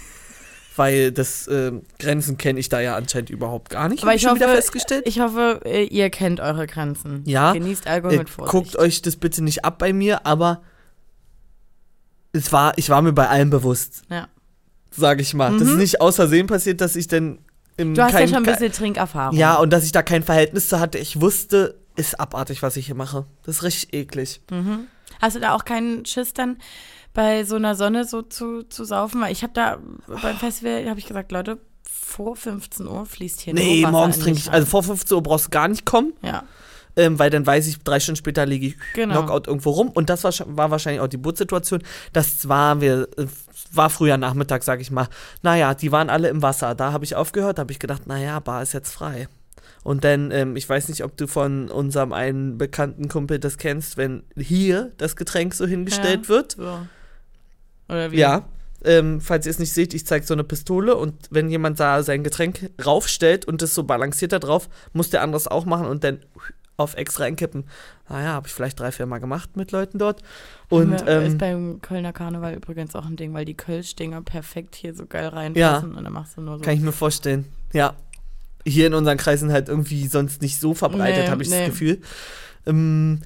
Weil 0.76 1.12
das 1.12 1.48
ähm, 1.48 1.84
Grenzen 2.00 2.38
kenne 2.38 2.60
ich 2.60 2.68
da 2.68 2.80
ja 2.80 2.96
anscheinend 2.96 3.30
überhaupt 3.30 3.70
gar 3.70 3.90
nicht. 3.90 4.02
Aber 4.04 4.16
ich 4.16 4.26
hoffe, 4.26 4.38
wieder 4.38 4.50
festgestellt. 4.56 5.04
ich 5.08 5.20
hoffe, 5.20 5.62
äh, 5.66 5.84
ihr 5.86 6.10
kennt 6.10 6.40
eure 6.40 6.66
Grenzen. 6.66 7.22
Ja, 7.26 7.54
Genießt 7.54 7.86
Alkohol 7.86 8.16
Äh, 8.16 8.18
mit 8.20 8.30
Vorsicht. 8.30 8.52
guckt 8.52 8.76
euch 8.80 9.02
das 9.04 9.16
bitte 9.18 9.44
nicht 9.44 9.64
ab 9.66 9.78
bei 9.78 9.94
mir, 9.94 10.26
aber 10.26 10.64
es 12.32 12.52
war, 12.52 12.78
ich 12.78 12.90
war 12.90 13.02
mir 13.02 13.14
bei 13.14 13.28
allem 13.30 13.50
bewusst, 13.50 14.02
Ja. 14.10 14.28
sage 14.92 15.22
ich 15.22 15.34
mal. 15.34 15.52
Das 15.54 15.62
ist 15.68 15.74
Mhm. 15.74 15.78
nicht 15.80 16.02
aus 16.02 16.16
Versehen 16.16 16.48
passiert, 16.48 16.82
dass 16.82 16.96
ich 16.96 17.08
dann 17.08 17.40
im 17.78 17.94
Du 17.94 18.02
hast 18.04 18.12
kein, 18.12 18.28
ja 18.28 18.36
schon 18.36 18.46
ein 18.46 18.52
bisschen 18.52 18.72
Trinkerfahrung. 18.72 19.38
Ja, 19.38 19.56
und 19.58 19.72
dass 19.72 19.84
ich 19.84 19.92
da 19.92 20.02
kein 20.04 20.24
Verhältnis 20.24 20.70
zu 20.70 20.80
hatte. 20.80 20.98
Ich 20.98 21.22
wusste, 21.22 21.80
ist 21.96 22.20
abartig, 22.20 22.62
was 22.64 22.78
ich 22.78 22.88
hier 22.88 22.96
mache. 22.96 23.26
Das 23.46 23.58
ist 23.58 23.64
richtig 23.64 23.94
eklig. 23.94 24.42
Mhm. 24.50 24.88
Hast 25.22 25.36
du 25.36 25.40
da 25.40 25.54
auch 25.54 25.66
keinen 25.66 26.06
Schiss 26.06 26.34
dann 26.34 26.58
bei 27.13 27.43
so 27.43 27.56
einer 27.56 27.76
Sonne 27.76 28.06
so 28.06 28.21
zu, 28.21 28.63
zu 28.63 28.86
saufen? 28.86 29.21
Weil 29.21 29.32
ich 29.32 29.43
habe 29.43 29.54
da 29.54 29.78
beim 30.21 30.38
Festival, 30.38 30.88
habe 30.89 30.99
ich 30.99 31.06
gesagt, 31.06 31.32
Leute, 31.32 31.60
vor 31.89 32.36
15 32.36 32.88
Uhr 32.88 33.06
fließt 33.06 33.41
hier 33.41 33.54
Nee, 33.54 33.76
nur 33.82 33.84
Wasser 33.84 33.91
morgens 33.91 34.17
in 34.17 34.23
trinke 34.23 34.39
ich, 34.39 34.52
also 34.52 34.65
vor 34.67 34.84
15 34.84 35.15
Uhr 35.15 35.23
brauchst 35.23 35.47
du 35.47 35.49
gar 35.52 35.67
nicht 35.67 35.86
kommen, 35.86 36.13
Ja, 36.21 36.43
ähm, 36.95 37.17
weil 37.17 37.30
dann 37.32 37.45
weiß 37.45 37.67
ich, 37.67 37.80
drei 37.80 37.99
Stunden 37.99 38.17
später 38.17 38.45
liege 38.45 38.67
ich 38.67 38.76
genau. 38.93 39.23
Knockout 39.23 39.47
irgendwo 39.47 39.71
rum. 39.71 39.89
Und 39.89 40.10
das 40.12 40.23
war, 40.23 40.32
war 40.56 40.69
wahrscheinlich 40.69 41.02
auch 41.02 41.08
die 41.08 41.17
Bootsituation. 41.17 41.82
Das 42.13 42.47
war, 42.47 42.82
wir, 42.82 43.08
äh, 43.17 43.26
war 43.71 43.89
früher 43.89 44.17
Nachmittag, 44.17 44.63
sag 44.63 44.80
ich 44.80 44.91
mal. 44.91 45.08
Naja, 45.41 45.73
die 45.73 45.91
waren 45.91 46.10
alle 46.12 46.30
im 46.30 46.43
Wasser. 46.43 46.76
Da 46.76 46.91
habe 46.91 47.04
ich 47.04 47.15
aufgehört, 47.15 47.58
habe 47.58 47.71
ich 47.71 47.80
gedacht, 47.80 48.06
naja, 48.06 48.39
Bar 48.39 48.62
ist 48.62 48.73
jetzt 48.73 48.91
frei. 48.93 49.28
Und 49.84 50.04
dann, 50.04 50.30
ähm, 50.32 50.56
ich 50.56 50.69
weiß 50.69 50.88
nicht, 50.89 51.04
ob 51.04 51.17
du 51.17 51.26
von 51.28 51.69
unserem 51.69 52.13
einen 52.13 52.58
bekannten 52.60 53.08
Kumpel 53.10 53.39
das 53.39 53.58
kennst, 53.58 53.97
wenn 53.97 54.23
hier 54.38 54.91
das 54.97 55.15
Getränk 55.15 55.56
so 55.56 55.65
hingestellt 55.65 56.23
Ja. 56.23 56.30
wird. 56.30 56.52
So. 56.54 56.78
Oder 57.93 58.12
wie? 58.12 58.17
Ja. 58.17 58.45
Ähm, 58.86 59.21
falls 59.21 59.45
ihr 59.45 59.51
es 59.51 59.60
nicht 59.60 59.71
seht, 59.71 59.93
ich 59.93 60.06
zeige 60.06 60.25
so 60.25 60.34
eine 60.34 60.43
Pistole 60.43 60.95
und 60.95 61.13
wenn 61.29 61.49
jemand 61.49 61.79
da 61.79 62.03
sein 62.03 62.21
Getränk 62.23 62.69
raufstellt 62.86 63.45
und 63.45 63.62
es 63.62 63.73
so 63.73 63.84
balanciert 63.84 64.34
da 64.34 64.39
drauf, 64.39 64.67
muss 64.91 65.10
der 65.10 65.21
andere 65.21 65.38
es 65.38 65.47
auch 65.47 65.63
machen 65.65 65.86
und 65.88 66.03
dann 66.03 66.19
auf 66.75 66.95
extra 66.95 67.23
einkippen. 67.23 67.65
Naja, 68.10 68.29
habe 68.29 68.47
ich 68.47 68.53
vielleicht 68.53 68.79
drei, 68.79 68.91
vier 68.91 69.06
Mal 69.06 69.19
gemacht 69.19 69.56
mit 69.56 69.71
Leuten 69.71 69.99
dort. 69.99 70.21
Und 70.69 70.93
ist 70.93 71.06
ähm, 71.08 71.38
beim 71.38 71.82
Kölner 71.82 72.12
Karneval 72.13 72.56
übrigens 72.56 72.95
auch 72.95 73.06
ein 73.06 73.15
Ding, 73.15 73.34
weil 73.34 73.45
die 73.45 73.53
Kölschdinger 73.53 74.21
perfekt 74.21 74.75
hier 74.75 74.93
so 74.93 75.06
geil 75.06 75.27
reinpassen 75.27 75.95
und 75.95 76.03
dann 76.03 76.13
machst 76.13 76.36
du 76.36 76.41
nur 76.41 76.58
so. 76.58 76.63
kann 76.63 76.73
ich 76.73 76.82
mir 76.82 76.91
vorstellen. 76.91 77.45
Ja. 77.71 77.93
Hier 78.65 78.88
in 78.88 78.93
unseren 78.93 79.17
Kreisen 79.17 79.51
halt 79.51 79.69
irgendwie 79.69 80.08
sonst 80.08 80.41
nicht 80.41 80.60
so 80.60 80.73
verbreitet, 80.73 81.25
Nee, 81.25 81.29
habe 81.29 81.43
ich 81.43 81.49
nee. 81.49 81.60
das 81.60 81.69
Gefühl. 81.69 82.01
Ähm, 82.65 83.21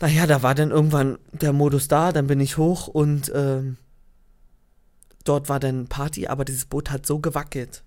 naja, 0.00 0.26
da 0.26 0.42
war 0.42 0.54
dann 0.54 0.70
irgendwann 0.70 1.18
der 1.32 1.52
Modus 1.52 1.88
da, 1.88 2.12
dann 2.12 2.26
bin 2.26 2.40
ich 2.40 2.56
hoch 2.56 2.86
und 2.88 3.30
ähm, 3.34 3.76
dort 5.24 5.48
war 5.48 5.60
dann 5.60 5.86
Party, 5.88 6.26
aber 6.26 6.44
dieses 6.44 6.64
Boot 6.66 6.90
hat 6.90 7.06
so 7.06 7.18
gewackelt. 7.18 7.82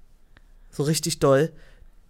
So 0.69 0.83
richtig 0.83 1.19
doll, 1.19 1.51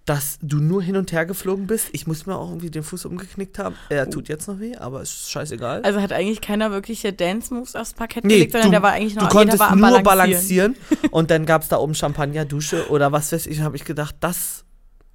dass 0.05 0.37
du 0.41 0.57
nur 0.57 0.83
hin 0.83 0.97
und 0.97 1.13
her 1.13 1.25
geflogen 1.25 1.65
bist. 1.67 1.87
Ich 1.93 2.07
muss 2.07 2.25
mir 2.25 2.35
auch 2.35 2.49
irgendwie 2.49 2.69
den 2.69 2.83
Fuß 2.83 3.05
umgeknickt 3.05 3.57
haben. 3.59 3.75
Er 3.89 4.09
tut 4.09 4.27
jetzt 4.27 4.47
noch 4.49 4.59
weh, 4.59 4.75
aber 4.75 5.01
ist 5.01 5.31
scheißegal. 5.31 5.81
Also 5.83 6.01
hat 6.01 6.11
eigentlich 6.11 6.41
keiner 6.41 6.71
wirkliche 6.71 7.13
Dance-Moves 7.13 7.75
aufs 7.77 7.93
Parkett 7.93 8.25
Nee, 8.25 8.33
gelegt, 8.35 8.51
sondern 8.51 8.69
du- 8.69 8.75
der 8.75 8.83
war 8.83 8.91
eigentlich 8.91 9.13
Du 9.15 9.21
noch 9.21 9.29
konntest 9.29 9.53
jeder 9.59 9.65
war 9.65 9.71
am 9.71 9.79
nur 9.79 10.01
Balancieren. 10.01 10.73
balancieren. 10.73 11.11
und 11.11 11.31
dann 11.31 11.45
gab 11.45 11.61
es 11.61 11.69
da 11.69 11.77
oben 11.77 11.95
Champagner, 11.95 12.43
Dusche 12.43 12.89
oder 12.89 13.13
was 13.13 13.31
weiß 13.31 13.45
ich. 13.47 13.61
habe 13.61 13.77
ich 13.77 13.85
gedacht, 13.85 14.15
das, 14.19 14.65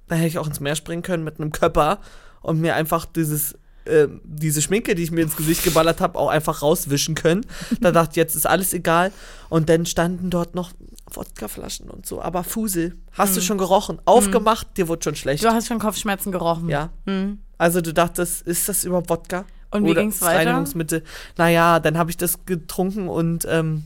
da 0.07 0.15
hätte 0.15 0.27
ich 0.27 0.39
auch 0.39 0.47
ins 0.47 0.59
Meer 0.59 0.75
springen 0.75 1.03
können 1.03 1.23
mit 1.23 1.39
einem 1.39 1.51
Körper 1.51 1.99
und 2.41 2.59
mir 2.59 2.73
einfach 2.73 3.05
dieses, 3.05 3.55
ähm, 3.89 4.21
diese 4.23 4.61
Schminke, 4.61 4.95
die 4.95 5.03
ich 5.03 5.11
mir 5.11 5.21
ins 5.21 5.35
Gesicht 5.35 5.63
geballert 5.63 6.01
habe, 6.01 6.17
auch 6.17 6.29
einfach 6.29 6.61
rauswischen 6.61 7.15
können. 7.15 7.45
Da 7.81 7.91
dachte 7.93 8.11
ich, 8.11 8.15
jetzt 8.17 8.35
ist 8.35 8.45
alles 8.45 8.73
egal. 8.73 9.11
Und 9.49 9.69
dann 9.69 9.85
standen 9.85 10.29
dort 10.29 10.55
noch 10.55 10.71
Wodkaflaschen 11.11 11.89
und 11.89 12.05
so. 12.05 12.21
Aber 12.21 12.43
Fusel, 12.43 12.95
hast 13.11 13.35
du 13.35 13.41
schon 13.41 13.57
gerochen? 13.57 13.99
Aufgemacht, 14.05 14.77
dir 14.77 14.87
wurde 14.87 15.03
schon 15.03 15.15
schlecht. 15.15 15.43
Du 15.43 15.49
hast 15.49 15.67
schon 15.67 15.79
Kopfschmerzen 15.79 16.31
gerochen. 16.31 16.69
Ja. 16.69 16.91
Mhm. 17.05 17.39
Also 17.57 17.81
du 17.81 17.93
dachtest, 17.93 18.45
ist 18.47 18.69
das 18.69 18.83
überhaupt 18.83 19.09
Wodka? 19.09 19.45
Und 19.71 19.85
wie 19.85 19.93
ging's 19.93 20.15
ist 20.15 20.21
weiter? 20.21 20.49
Reinigungsmittel. 20.49 21.03
Naja, 21.37 21.79
dann 21.79 21.97
habe 21.97 22.09
ich 22.09 22.17
das 22.17 22.45
getrunken 22.45 23.07
und 23.07 23.45
ähm, 23.49 23.83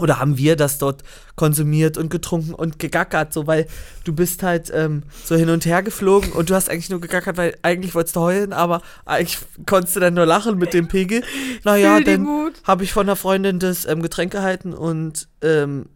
oder 0.00 0.18
haben 0.18 0.38
wir 0.38 0.56
das 0.56 0.78
dort 0.78 1.02
konsumiert 1.36 1.96
und 1.96 2.10
getrunken 2.10 2.54
und 2.54 2.78
gegackert, 2.78 3.32
so 3.32 3.46
weil 3.46 3.66
du 4.04 4.12
bist 4.12 4.42
halt 4.42 4.70
ähm, 4.74 5.02
so 5.24 5.36
hin 5.36 5.50
und 5.50 5.64
her 5.66 5.82
geflogen 5.82 6.32
und 6.32 6.50
du 6.50 6.54
hast 6.54 6.70
eigentlich 6.70 6.90
nur 6.90 7.00
gegackert, 7.00 7.36
weil 7.36 7.56
eigentlich 7.62 7.94
wolltest 7.94 8.16
du 8.16 8.20
heulen, 8.20 8.52
aber 8.52 8.82
eigentlich 9.04 9.38
konntest 9.66 9.96
du 9.96 10.00
dann 10.00 10.14
nur 10.14 10.26
lachen 10.26 10.58
mit 10.58 10.74
dem 10.74 10.88
Pegel. 10.88 11.22
Naja, 11.64 12.00
dann 12.00 12.52
habe 12.64 12.84
ich 12.84 12.92
von 12.92 13.06
einer 13.06 13.16
Freundin 13.16 13.58
das 13.58 13.84
ähm, 13.84 14.00
Getränk 14.02 14.32
gehalten 14.32 14.72
und 14.72 15.28
ähm, 15.42 15.86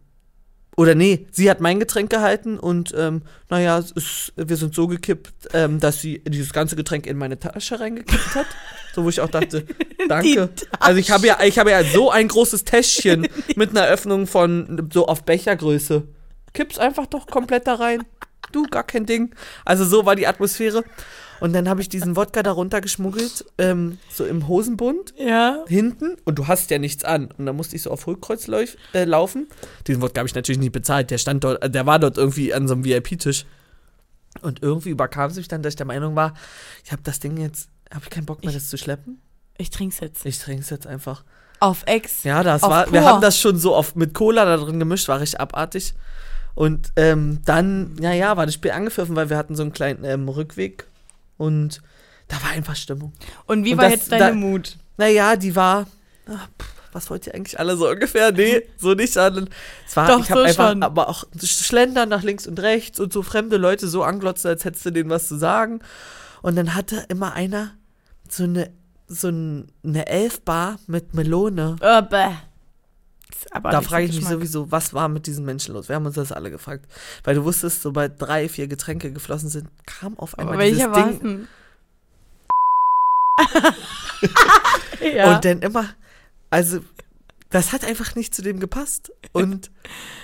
oder 0.75 0.95
nee, 0.95 1.27
sie 1.31 1.49
hat 1.49 1.61
mein 1.61 1.79
Getränk 1.79 2.09
gehalten 2.09 2.57
und 2.57 2.93
ähm, 2.97 3.21
naja, 3.49 3.77
es 3.77 3.91
ist, 3.91 4.33
wir 4.35 4.57
sind 4.57 4.73
so 4.73 4.87
gekippt, 4.87 5.49
ähm, 5.53 5.79
dass 5.79 6.01
sie 6.01 6.23
dieses 6.27 6.53
ganze 6.53 6.75
Getränk 6.75 7.05
in 7.05 7.17
meine 7.17 7.39
Tasche 7.39 7.79
reingekippt 7.79 8.35
hat. 8.35 8.47
So, 8.93 9.03
wo 9.03 9.09
ich 9.09 9.19
auch 9.21 9.29
dachte, 9.29 9.65
danke. 10.07 10.49
Also 10.79 10.99
ich 10.99 11.09
habe 11.11 11.27
ja, 11.27 11.37
ich 11.43 11.57
habe 11.59 11.71
ja 11.71 11.83
so 11.83 12.11
ein 12.11 12.27
großes 12.27 12.63
Täschchen 12.63 13.27
mit 13.55 13.71
einer 13.71 13.85
Öffnung 13.87 14.27
von 14.27 14.89
so 14.93 15.07
auf 15.07 15.23
Bechergröße. 15.23 16.03
Kipp's 16.53 16.77
einfach 16.77 17.07
doch 17.07 17.25
komplett 17.27 17.65
da 17.67 17.75
rein. 17.75 18.03
Du, 18.51 18.67
gar 18.67 18.83
kein 18.83 19.05
Ding. 19.07 19.33
Also 19.65 19.83
so 19.85 20.05
war 20.05 20.15
die 20.15 20.27
Atmosphäre. 20.27 20.83
Und 21.39 21.51
dann 21.53 21.67
habe 21.67 21.81
ich 21.81 21.89
diesen 21.89 22.15
Wodka 22.15 22.41
da 22.43 22.51
runtergeschmuggelt, 22.51 23.43
ähm, 23.57 23.97
so 24.09 24.23
im 24.25 24.47
Hosenbund 24.47 25.13
Ja. 25.17 25.63
hinten 25.67 26.15
und 26.23 26.39
du 26.39 26.47
hast 26.47 26.69
ja 26.71 26.77
nichts 26.77 27.03
an. 27.03 27.33
Und 27.37 27.47
dann 27.47 27.55
musste 27.55 27.75
ich 27.75 27.81
so 27.81 27.91
auf 27.91 28.05
Hohlkreuz 28.05 28.47
lauf, 28.47 28.77
äh, 28.93 29.03
laufen. 29.03 29.47
Diesen 29.87 30.01
Wodka 30.01 30.19
habe 30.19 30.27
ich 30.29 30.35
natürlich 30.35 30.59
nicht 30.59 30.71
bezahlt. 30.71 31.09
Der 31.11 31.17
stand 31.17 31.43
dort, 31.43 31.73
der 31.73 31.85
war 31.85 31.99
dort 31.99 32.17
irgendwie 32.17 32.53
an 32.53 32.67
so 32.67 32.75
einem 32.75 32.85
VIP-Tisch. 32.85 33.45
Und 34.41 34.61
irgendwie 34.61 34.89
überkam 34.91 35.31
es 35.31 35.35
mich 35.37 35.47
dann, 35.47 35.63
dass 35.63 35.73
ich 35.73 35.77
der 35.77 35.85
Meinung 35.85 36.15
war, 36.15 36.33
ich 36.85 36.91
habe 36.91 37.01
das 37.03 37.19
Ding 37.19 37.35
jetzt, 37.37 37.67
habe 37.91 38.03
ich 38.03 38.09
keinen 38.09 38.25
Bock 38.25 38.41
mehr, 38.41 38.49
Ich- 38.49 38.55
das 38.55 38.69
zu 38.69 38.77
schleppen. 38.77 39.21
Ich 39.57 39.69
trink's 39.69 39.99
jetzt. 39.99 40.25
Ich 40.25 40.39
trinke 40.39 40.61
es 40.63 40.69
jetzt 40.69 40.87
einfach. 40.87 41.23
Auf 41.59 41.83
Ex. 41.85 42.23
Ja, 42.23 42.43
das 42.43 42.61
war, 42.63 42.91
wir 42.91 43.01
pur. 43.01 43.09
haben 43.09 43.21
das 43.21 43.39
schon 43.39 43.57
so 43.57 43.75
oft 43.75 43.95
mit 43.95 44.13
Cola 44.13 44.45
da 44.45 44.57
drin 44.57 44.79
gemischt, 44.79 45.07
war 45.07 45.19
richtig 45.21 45.39
abartig. 45.39 45.93
Und 46.55 46.91
ähm, 46.97 47.39
dann, 47.45 47.95
ja, 48.01 48.11
ja, 48.11 48.35
war 48.37 48.45
das 48.45 48.55
Spiel 48.55 48.71
angepfiffen, 48.71 49.15
weil 49.15 49.29
wir 49.29 49.37
hatten 49.37 49.55
so 49.55 49.63
einen 49.63 49.71
kleinen 49.73 50.03
ähm, 50.03 50.27
Rückweg. 50.29 50.85
Und 51.37 51.81
Da 52.27 52.41
war 52.41 52.49
einfach 52.51 52.75
Stimmung. 52.75 53.13
Und 53.45 53.63
wie 53.65 53.73
Und 53.73 53.77
war 53.77 53.85
das- 53.85 53.93
jetzt 53.93 54.11
deine 54.11 54.27
da- 54.29 54.33
Mut? 54.33 54.77
Naja, 54.97 55.35
die 55.35 55.55
war. 55.55 55.87
ah, 56.27 56.47
pff, 56.59 56.69
was 56.91 57.09
wollt 57.09 57.25
ihr 57.27 57.33
eigentlich 57.35 57.59
alle 57.59 57.75
so 57.77 57.89
ungefähr? 57.89 58.31
Nee, 58.31 58.63
so 58.77 58.93
nicht. 58.93 59.15
Es 59.15 59.95
war, 59.95 60.07
Doch, 60.07 60.19
ich 60.19 60.29
habe 60.31 60.41
so 60.41 60.45
einfach, 60.47 60.69
schon. 60.71 60.83
aber 60.83 61.09
auch 61.09 61.23
schlendern 61.41 62.09
nach 62.09 62.23
links 62.23 62.45
und 62.47 62.59
rechts 62.59 62.99
und 62.99 63.11
so 63.13 63.21
fremde 63.23 63.57
Leute 63.57 63.87
so 63.87 64.03
anglotzen, 64.03 64.49
als 64.49 64.63
hättest 64.65 64.85
du 64.85 64.91
denen 64.91 65.09
was 65.09 65.27
zu 65.27 65.37
sagen. 65.37 65.79
Und 66.43 66.55
dann 66.55 66.75
hatte 66.75 67.05
immer 67.09 67.33
einer 67.33 67.71
so 68.29 68.43
eine, 68.43 68.69
so 69.07 69.29
ein- 69.29 69.71
eine 69.83 70.05
Elfbar 70.07 70.77
mit 70.87 71.13
Melone. 71.15 71.77
Äh, 71.81 72.01
bäh. 72.03 72.35
Da 73.61 73.81
frage 73.81 74.03
ich 74.05 74.11
mich 74.11 74.19
Geschmack. 74.19 74.33
sowieso, 74.33 74.71
was 74.71 74.93
war 74.93 75.09
mit 75.09 75.25
diesen 75.27 75.43
Menschen 75.45 75.73
los? 75.73 75.89
Wir 75.89 75.95
haben 75.95 76.05
uns 76.05 76.15
das 76.15 76.31
alle 76.31 76.49
gefragt. 76.51 76.85
Weil 77.23 77.35
du 77.35 77.43
wusstest, 77.43 77.81
sobald 77.81 78.21
drei, 78.21 78.47
vier 78.47 78.67
Getränke 78.67 79.11
geflossen 79.11 79.49
sind, 79.49 79.67
kam 79.85 80.17
auf 80.19 80.37
einmal 80.37 80.53
Aber 80.55 80.63
dieses 80.63 80.91
Ding. 80.91 81.47
ja. 85.15 85.35
Und 85.35 85.45
dann 85.45 85.61
immer, 85.61 85.89
also, 86.49 86.79
das 87.49 87.71
hat 87.71 87.83
einfach 87.85 88.15
nicht 88.15 88.33
zu 88.33 88.41
dem 88.41 88.59
gepasst. 88.59 89.11
Und 89.33 89.71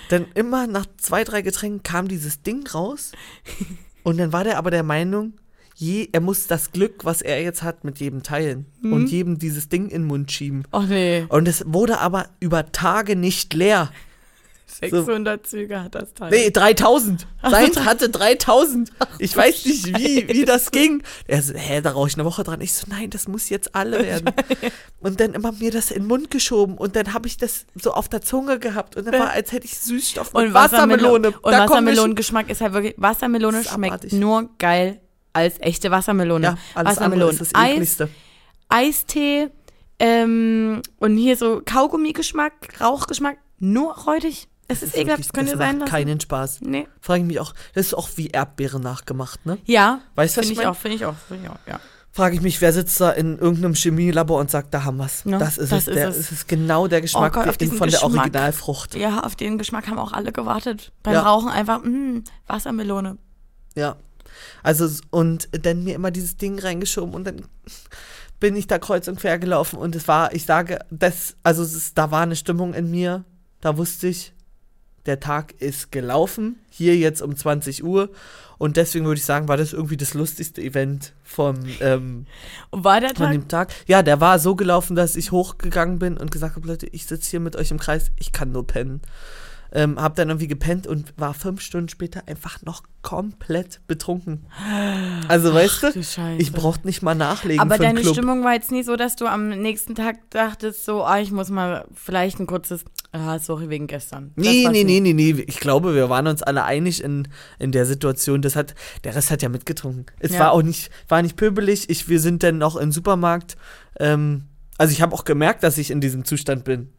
dann 0.08 0.26
immer 0.34 0.66
nach 0.66 0.86
zwei, 0.96 1.24
drei 1.24 1.42
Getränken 1.42 1.82
kam 1.82 2.08
dieses 2.08 2.42
Ding 2.42 2.66
raus. 2.68 3.12
Und 4.02 4.18
dann 4.18 4.32
war 4.32 4.44
der 4.44 4.58
aber 4.58 4.70
der 4.70 4.82
Meinung, 4.82 5.34
je, 5.80 6.08
er 6.12 6.20
muss 6.20 6.46
das 6.46 6.72
Glück, 6.72 7.04
was 7.04 7.22
er 7.22 7.42
jetzt 7.42 7.62
hat, 7.62 7.84
mit 7.84 7.98
jedem 8.00 8.22
teilen. 8.22 8.66
Mhm. 8.82 8.92
Und 8.92 9.06
jedem 9.10 9.38
dieses 9.38 9.68
Ding 9.68 9.84
in 9.84 10.02
den 10.02 10.06
Mund 10.06 10.30
schieben. 10.30 10.64
oh 10.72 10.82
nee, 10.82 11.24
Und 11.28 11.48
es 11.48 11.64
wurde 11.66 11.98
aber 11.98 12.28
über 12.38 12.70
Tage 12.70 13.16
nicht 13.16 13.54
leer. 13.54 13.90
600 14.66 15.44
Züge 15.46 15.82
hat 15.82 15.94
das 15.94 16.14
Teil. 16.14 16.30
Nee, 16.30 16.50
3000. 16.50 17.26
Ach, 17.42 17.50
Seins 17.50 17.74
so, 17.74 17.84
hatte 17.84 18.08
3000. 18.08 18.90
Ich 19.18 19.36
weiß 19.36 19.66
nicht, 19.66 19.98
wie, 19.98 20.28
wie 20.28 20.44
das 20.44 20.70
ging. 20.70 21.02
Er 21.26 21.42
so, 21.42 21.54
hä, 21.54 21.80
da 21.80 21.90
rauche 21.90 22.08
ich 22.08 22.14
eine 22.14 22.24
Woche 22.24 22.44
dran. 22.44 22.60
Ich 22.60 22.72
so, 22.72 22.86
nein, 22.88 23.10
das 23.10 23.26
muss 23.26 23.48
jetzt 23.48 23.74
alle 23.74 23.98
werden. 24.04 24.32
Und 25.00 25.18
dann 25.20 25.34
immer 25.34 25.52
mir 25.52 25.70
das 25.70 25.90
in 25.90 26.02
den 26.02 26.08
Mund 26.08 26.30
geschoben. 26.30 26.78
Und 26.78 26.94
dann 26.94 27.12
habe 27.12 27.26
ich 27.26 27.36
das 27.36 27.66
so 27.74 27.92
auf 27.92 28.08
der 28.08 28.22
Zunge 28.22 28.58
gehabt. 28.58 28.96
Und 28.96 29.06
dann 29.06 29.18
war, 29.18 29.30
als 29.30 29.50
hätte 29.52 29.66
ich 29.66 29.76
Süßstoff 29.78 30.32
mit 30.34 30.44
Und 30.46 30.54
Wassermelone. 30.54 31.32
Und 31.32 31.52
Wassermelonengeschmack 31.52 32.48
ist 32.48 32.60
halt 32.60 32.72
wirklich, 32.72 32.94
Wassermelone 32.96 33.64
schmeckt 33.64 33.92
abartig. 33.92 34.12
nur 34.12 34.50
geil 34.58 35.00
als 35.32 35.56
echte 35.60 35.90
Wassermelone. 35.90 36.44
Ja, 36.46 36.58
alles 36.74 36.96
Wassermelone. 36.96 37.32
ist 37.32 37.40
das 37.40 37.54
Eis, 37.54 37.70
ekligste. 37.72 38.08
Eistee 38.68 39.48
ähm, 39.98 40.82
und 40.98 41.16
hier 41.16 41.36
so 41.36 41.60
Kaugummi-Geschmack, 41.64 42.80
Rauchgeschmack, 42.80 43.38
nur 43.58 43.96
räudig. 43.98 44.48
Es 44.68 44.82
ist, 44.82 44.94
ekelhaft, 44.96 45.08
wirklich- 45.18 45.26
das 45.26 45.32
könnt 45.32 45.48
ihr 45.48 45.56
das 45.56 45.66
sein 45.66 45.78
lassen. 45.80 45.90
keinen 45.90 46.20
Spaß. 46.20 46.60
Nee. 46.62 46.86
Frage 47.00 47.22
ich 47.22 47.26
mich 47.26 47.40
auch, 47.40 47.52
das 47.74 47.86
ist 47.86 47.94
auch 47.94 48.08
wie 48.16 48.28
Erdbeere 48.28 48.78
nachgemacht, 48.80 49.44
ne? 49.44 49.58
Ja, 49.64 50.00
Weißt 50.14 50.36
du, 50.36 50.40
was 50.40 50.46
finde 50.46 50.52
ich 50.52 50.58
ich 50.60 50.64
mein? 50.64 50.66
auch, 50.74 50.76
finde 50.78 50.96
ich 50.96 51.04
auch, 51.04 51.14
finde 51.26 51.44
ich 51.44 51.50
auch, 51.50 51.58
ja. 51.66 51.80
Frage 52.12 52.34
ich 52.36 52.40
mich, 52.40 52.60
wer 52.60 52.72
sitzt 52.72 53.00
da 53.00 53.10
in 53.10 53.38
irgendeinem 53.38 53.74
Chemielabor 53.74 54.40
und 54.40 54.50
sagt, 54.50 54.72
da 54.74 54.84
haben 54.84 54.96
wir's. 54.96 55.22
Ja, 55.24 55.38
das 55.38 55.58
ist 55.58 55.70
das 55.70 55.82
es. 55.82 55.88
ist 55.88 55.94
Der, 55.96 56.08
es. 56.08 56.16
es 56.18 56.32
ist 56.32 56.48
genau 56.48 56.86
der 56.88 57.00
Geschmack 57.02 57.32
Gott, 57.34 57.46
auf 57.48 57.54
wie- 57.54 57.58
diesen 57.58 57.78
von 57.78 57.88
der 57.88 58.00
Geschmack. 58.00 58.16
Originalfrucht. 58.18 58.94
Ja, 58.96 59.20
auf 59.20 59.36
den 59.36 59.58
Geschmack 59.58 59.86
haben 59.88 59.98
auch 59.98 60.12
alle 60.12 60.32
gewartet. 60.32 60.92
Beim 61.02 61.14
Ja. 61.14 61.22
Rauchen 61.22 61.48
einfach, 61.48 61.82
mh, 61.84 62.22
Wassermelone. 62.46 63.18
Ja. 63.76 63.96
Also, 64.62 64.88
und 65.10 65.48
dann 65.52 65.84
mir 65.84 65.94
immer 65.94 66.10
dieses 66.10 66.36
Ding 66.36 66.58
reingeschoben 66.58 67.14
und 67.14 67.24
dann 67.24 67.42
bin 68.40 68.56
ich 68.56 68.66
da 68.66 68.78
kreuz 68.78 69.06
und 69.06 69.20
quer 69.20 69.38
gelaufen 69.38 69.78
und 69.78 69.94
es 69.94 70.08
war, 70.08 70.34
ich 70.34 70.46
sage, 70.46 70.78
das, 70.90 71.36
also 71.42 71.62
es 71.62 71.74
ist, 71.74 71.98
da 71.98 72.10
war 72.10 72.22
eine 72.22 72.36
Stimmung 72.36 72.74
in 72.74 72.90
mir, 72.90 73.24
da 73.60 73.76
wusste 73.76 74.08
ich, 74.08 74.32
der 75.06 75.20
Tag 75.20 75.52
ist 75.60 75.92
gelaufen, 75.92 76.58
hier 76.70 76.96
jetzt 76.96 77.22
um 77.22 77.36
20 77.36 77.84
Uhr 77.84 78.10
und 78.58 78.76
deswegen 78.76 79.06
würde 79.06 79.18
ich 79.18 79.24
sagen, 79.24 79.48
war 79.48 79.56
das 79.56 79.72
irgendwie 79.72 79.96
das 79.96 80.14
lustigste 80.14 80.62
Event 80.62 81.12
vom, 81.22 81.56
ähm, 81.80 82.26
war 82.70 83.00
der 83.00 83.10
von 83.10 83.26
Tag? 83.26 83.32
dem 83.32 83.48
Tag. 83.48 83.72
Ja, 83.86 84.02
der 84.02 84.20
war 84.20 84.38
so 84.38 84.56
gelaufen, 84.56 84.96
dass 84.96 85.16
ich 85.16 85.32
hochgegangen 85.32 85.98
bin 85.98 86.16
und 86.16 86.30
gesagt 86.30 86.56
habe, 86.56 86.66
Leute, 86.66 86.86
ich 86.86 87.06
sitze 87.06 87.30
hier 87.30 87.40
mit 87.40 87.56
euch 87.56 87.70
im 87.70 87.78
Kreis, 87.78 88.10
ich 88.18 88.32
kann 88.32 88.52
nur 88.52 88.66
pennen. 88.66 89.00
Ähm, 89.72 90.00
hab 90.00 90.16
dann 90.16 90.28
irgendwie 90.28 90.48
gepennt 90.48 90.86
und 90.86 91.14
war 91.16 91.32
fünf 91.32 91.60
Stunden 91.60 91.88
später 91.88 92.26
einfach 92.26 92.62
noch 92.62 92.82
komplett 93.02 93.80
betrunken. 93.86 94.46
Also, 95.28 95.54
weißt 95.54 95.82
du 95.84 95.92
du, 95.92 96.00
ich 96.38 96.52
brauchte 96.52 96.86
nicht 96.86 97.02
mal 97.02 97.14
nachlegen 97.14 97.60
Aber 97.60 97.78
deine 97.78 98.00
Club. 98.00 98.14
Stimmung 98.14 98.44
war 98.44 98.54
jetzt 98.54 98.72
nie 98.72 98.82
so, 98.82 98.96
dass 98.96 99.16
du 99.16 99.26
am 99.26 99.48
nächsten 99.48 99.94
Tag 99.94 100.16
dachtest, 100.30 100.84
so, 100.84 101.04
ah, 101.04 101.20
ich 101.20 101.30
muss 101.30 101.50
mal 101.50 101.86
vielleicht 101.94 102.40
ein 102.40 102.46
kurzes, 102.46 102.84
ah, 103.12 103.38
sorry, 103.38 103.68
wegen 103.68 103.86
gestern. 103.86 104.32
Das 104.36 104.44
Nee, 104.46 104.68
nee, 104.70 104.84
nee, 104.84 105.00
nee, 105.00 105.12
nee. 105.12 105.44
Ich 105.46 105.60
glaube, 105.60 105.94
wir 105.94 106.10
waren 106.10 106.26
uns 106.26 106.42
alle 106.42 106.64
einig 106.64 107.02
in, 107.02 107.28
in 107.58 107.72
der 107.72 107.86
Situation. 107.86 108.42
Das 108.42 108.56
hat, 108.56 108.74
der 109.04 109.14
Rest 109.14 109.30
hat 109.30 109.40
ja 109.42 109.48
mitgetrunken. 109.48 110.06
Es 110.18 110.32
Ja. 110.32 110.40
war 110.40 110.52
auch 110.52 110.62
nicht, 110.62 110.90
war 111.08 111.22
nicht 111.22 111.36
pöbelig. 111.36 111.88
Ich, 111.88 112.08
wir 112.08 112.20
sind 112.20 112.42
dann 112.42 112.58
noch 112.58 112.76
im 112.76 112.92
Supermarkt. 112.92 113.56
Ähm, 113.98 114.44
also 114.78 114.92
ich 114.92 115.00
habe 115.00 115.14
auch 115.14 115.24
gemerkt, 115.24 115.62
dass 115.62 115.78
ich 115.78 115.90
in 115.90 116.00
diesem 116.00 116.24
Zustand 116.24 116.64
bin. 116.64 116.92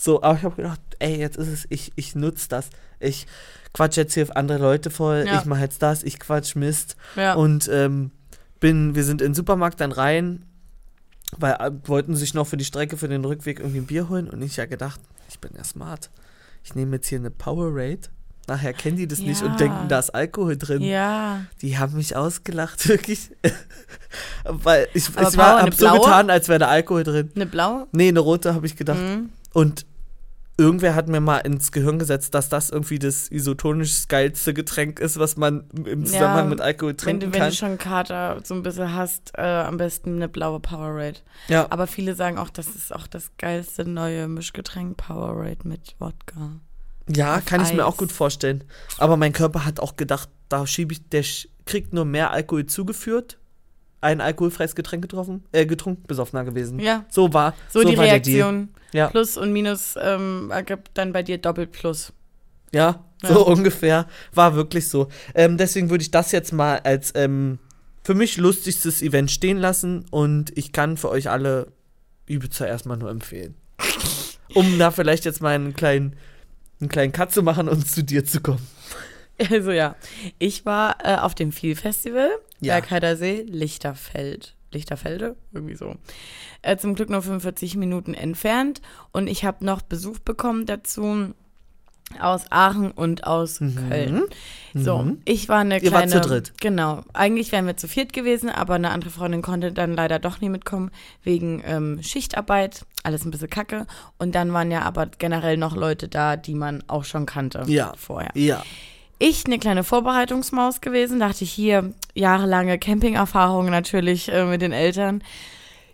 So, 0.00 0.22
aber 0.22 0.38
ich 0.38 0.44
habe 0.44 0.54
gedacht, 0.54 0.80
ey, 1.00 1.16
jetzt 1.18 1.36
ist 1.36 1.48
es, 1.48 1.66
ich, 1.70 1.90
ich 1.96 2.14
nutze 2.14 2.48
das. 2.48 2.70
Ich 3.00 3.26
quatsch 3.74 3.96
jetzt 3.96 4.14
hier 4.14 4.28
andere 4.36 4.58
Leute 4.58 4.90
voll, 4.90 5.24
Ja. 5.26 5.38
ich 5.40 5.44
mache 5.44 5.60
jetzt 5.62 5.82
das, 5.82 6.04
ich 6.04 6.20
quatsch 6.20 6.54
Mist. 6.54 6.94
Ja. 7.16 7.34
Und 7.34 7.68
ähm, 7.72 8.12
bin, 8.60 8.94
wir 8.94 9.02
sind 9.02 9.20
in 9.20 9.28
den 9.30 9.34
Supermarkt 9.34 9.80
dann 9.80 9.90
rein, 9.90 10.44
weil 11.36 11.54
äh, 11.54 11.72
wollten 11.86 12.14
sich 12.14 12.32
noch 12.32 12.46
für 12.46 12.56
die 12.56 12.64
Strecke, 12.64 12.96
für 12.96 13.08
den 13.08 13.24
Rückweg 13.24 13.58
irgendwie 13.58 13.78
ein 13.78 13.86
Bier 13.86 14.08
holen 14.08 14.30
und 14.30 14.40
ich 14.40 14.56
ja 14.56 14.66
gedacht, 14.66 15.00
ich 15.28 15.40
bin 15.40 15.50
ja 15.56 15.64
smart. 15.64 16.10
Ich 16.62 16.76
nehme 16.76 16.94
jetzt 16.96 17.08
hier 17.08 17.18
eine 17.18 17.30
Powerade. 17.30 18.00
Nachher 18.46 18.72
kennen 18.74 18.96
die 18.96 19.06
das 19.08 19.18
nicht 19.18 19.40
Ja. 19.42 19.46
und 19.48 19.58
denken, 19.60 19.88
da 19.88 19.98
ist 19.98 20.10
Alkohol 20.10 20.56
drin. 20.56 20.80
ja. 20.82 21.40
Die 21.60 21.76
haben 21.76 21.96
mich 21.96 22.14
ausgelacht, 22.16 22.88
wirklich. 22.88 23.30
weil 24.44 24.88
ich, 24.94 25.08
ich 25.08 25.16
war, 25.16 25.30
Power, 25.32 25.56
eine 25.56 25.66
hab 25.66 25.74
so 25.74 25.90
getan, 25.90 26.30
als 26.30 26.48
wäre 26.48 26.60
da 26.60 26.68
Alkohol 26.68 27.02
drin. 27.04 27.30
Eine 27.34 27.46
blaue? 27.46 27.86
Nee, 27.92 28.08
eine 28.08 28.20
rote 28.20 28.54
habe 28.54 28.64
ich 28.66 28.76
gedacht. 28.76 28.98
Mhm. 29.00 29.30
Und 29.52 29.86
irgendwer 30.56 30.94
hat 30.96 31.08
mir 31.08 31.20
mal 31.20 31.38
ins 31.38 31.70
Gehirn 31.72 31.98
gesetzt, 31.98 32.34
dass 32.34 32.48
das 32.48 32.70
irgendwie 32.70 32.98
das 32.98 33.28
isotonisch 33.30 34.08
geilste 34.08 34.52
Getränk 34.54 34.98
ist, 34.98 35.18
was 35.18 35.36
man 35.36 35.68
im 35.84 36.04
Zusammenhang 36.04 36.44
Ja, 36.46 36.50
mit 36.50 36.60
Alkohol 36.60 36.90
Wenn 36.92 36.96
trinken 36.98 37.32
wenn 37.32 37.40
kann. 37.40 37.50
du 37.50 37.54
schon 37.56 37.78
Kater 37.78 38.40
so 38.42 38.54
ein 38.54 38.62
bisschen 38.64 38.92
hast, 38.94 39.32
äh, 39.36 39.42
am 39.42 39.76
besten 39.76 40.16
eine 40.16 40.28
blaue 40.28 40.58
Powerade. 40.60 41.20
ja. 41.48 41.66
Aber 41.70 41.86
viele 41.86 42.14
sagen 42.14 42.38
auch, 42.38 42.50
das 42.50 42.68
ist 42.68 42.92
auch 42.94 43.06
das 43.06 43.30
geilste 43.38 43.84
neue 43.84 44.26
Mischgetränk 44.28 44.96
Powerade 44.96 45.66
mit 45.66 45.94
Wodka. 46.00 46.52
Ja, 47.08 47.36
Auf 47.36 47.44
kann 47.46 47.62
ich 47.62 47.72
mir 47.72 47.82
Eis. 47.84 47.92
auch 47.92 47.96
gut 47.96 48.12
vorstellen. 48.12 48.64
Aber 48.98 49.16
mein 49.16 49.32
Körper 49.32 49.64
hat 49.64 49.80
auch 49.80 49.96
gedacht, 49.96 50.28
da 50.48 50.66
schiebe 50.66 50.92
ich, 50.92 51.08
der 51.08 51.24
kriegt 51.66 51.94
nur 51.94 52.04
mehr 52.04 52.32
Alkohol 52.32 52.66
zugeführt. 52.66 53.37
Ein 54.00 54.20
alkoholfreies 54.20 54.74
Getränk 54.76 55.02
getroffen, 55.02 55.44
äh, 55.52 55.66
getrunken, 55.66 56.04
besoffener 56.06 56.44
gewesen. 56.44 56.78
Ja, 56.78 57.04
So 57.10 57.32
war, 57.34 57.54
so, 57.68 57.82
die 57.82 57.96
war. 57.96 58.04
Reaktion. 58.04 58.68
Ja. 58.92 59.08
Plus 59.08 59.36
und 59.36 59.52
Minus 59.52 59.94
ähm, 60.00 60.50
ergibt 60.52 60.90
dann 60.94 61.12
bei 61.12 61.22
dir 61.22 61.38
doppelt 61.38 61.72
Plus. 61.72 62.12
Ja, 62.72 63.04
Ja. 63.22 63.28
so 63.34 63.46
ungefähr. 63.46 64.06
War 64.32 64.54
wirklich 64.54 64.88
so. 64.88 65.08
Ähm, 65.34 65.56
deswegen 65.58 65.90
würde 65.90 66.02
ich 66.02 66.10
das 66.12 66.30
jetzt 66.32 66.52
mal 66.52 66.78
als 66.84 67.12
ähm, 67.16 67.58
für 68.04 68.14
mich 68.14 68.36
lustigstes 68.36 69.02
Event 69.02 69.30
stehen 69.30 69.58
lassen 69.58 70.04
und 70.10 70.56
ich 70.56 70.72
kann 70.72 70.96
für 70.96 71.10
euch 71.10 71.28
alle 71.28 71.72
Übelzer 72.26 72.66
erstmal 72.68 72.96
nur 72.96 73.10
empfehlen. 73.10 73.54
Um 74.54 74.78
da 74.78 74.90
vielleicht 74.90 75.26
jetzt 75.26 75.42
mal 75.42 75.54
einen 75.54 75.74
kleinen, 75.74 76.16
einen 76.80 76.88
kleinen 76.88 77.12
Cut 77.12 77.32
zu 77.32 77.42
machen 77.42 77.68
und 77.68 77.86
zu 77.86 78.02
dir 78.02 78.24
zu 78.24 78.40
kommen. 78.40 78.66
Also 79.50 79.70
ja, 79.70 79.94
ich 80.38 80.66
war 80.66 80.96
äh, 81.04 81.16
auf 81.16 81.34
dem 81.34 81.52
Viel 81.52 81.76
Festival, 81.76 82.30
Ja. 82.60 82.74
Bergheider 82.74 83.16
See, 83.16 83.42
Lichterfeld. 83.48 84.54
Lichterfelde, 84.72 85.34
irgendwie 85.52 85.76
so. 85.76 85.94
Äh, 86.60 86.76
zum 86.76 86.94
Glück 86.94 87.08
nur 87.08 87.22
45 87.22 87.76
Minuten 87.76 88.12
entfernt. 88.12 88.82
Und 89.12 89.26
ich 89.28 89.44
habe 89.44 89.64
noch 89.64 89.80
Besuch 89.80 90.18
bekommen 90.18 90.66
dazu 90.66 91.32
aus 92.20 92.44
Aachen 92.50 92.90
und 92.90 93.26
aus 93.26 93.58
Köln. 93.58 94.22
So, 94.74 94.98
Mhm. 94.98 95.20
ich 95.24 95.48
war 95.48 95.58
eine 95.60 95.78
Ihr 95.80 95.88
kleine. 95.90 96.10
zu 96.10 96.20
dritt. 96.20 96.52
Genau. 96.60 97.02
Eigentlich 97.14 97.52
wären 97.52 97.66
wir 97.66 97.76
zu 97.78 97.86
viert 97.88 98.12
gewesen, 98.12 98.48
aber 98.50 98.74
eine 98.74 98.90
andere 98.90 99.10
Freundin 99.10 99.40
konnte 99.42 99.72
dann 99.72 99.94
leider 99.94 100.18
doch 100.18 100.40
nie 100.40 100.48
mitkommen, 100.48 100.90
wegen 101.22 101.62
ähm, 101.64 102.02
Schichtarbeit. 102.02 102.84
Alles 103.04 103.24
ein 103.24 103.30
bisschen 103.30 103.50
kacke. 103.50 103.86
Und 104.18 104.34
dann 104.34 104.52
waren 104.52 104.70
ja 104.70 104.82
aber 104.82 105.06
generell 105.06 105.56
noch 105.58 105.76
Leute 105.76 106.08
da, 106.08 106.36
die 106.36 106.54
man 106.54 106.82
auch 106.88 107.04
schon 107.04 107.24
kannte 107.26 107.62
Ja. 107.66 107.92
vorher. 107.96 108.30
Ja. 108.34 108.62
Ich 109.18 109.46
eine 109.46 109.58
kleine 109.58 109.82
Vorbereitungsmaus 109.82 110.80
gewesen, 110.80 111.18
dachte 111.18 111.44
ich 111.44 111.50
hier, 111.50 111.92
jahrelange 112.14 112.78
Campingerfahrung 112.78 113.68
natürlich 113.68 114.30
äh, 114.32 114.44
mit 114.44 114.62
den 114.62 114.72
Eltern. 114.72 115.22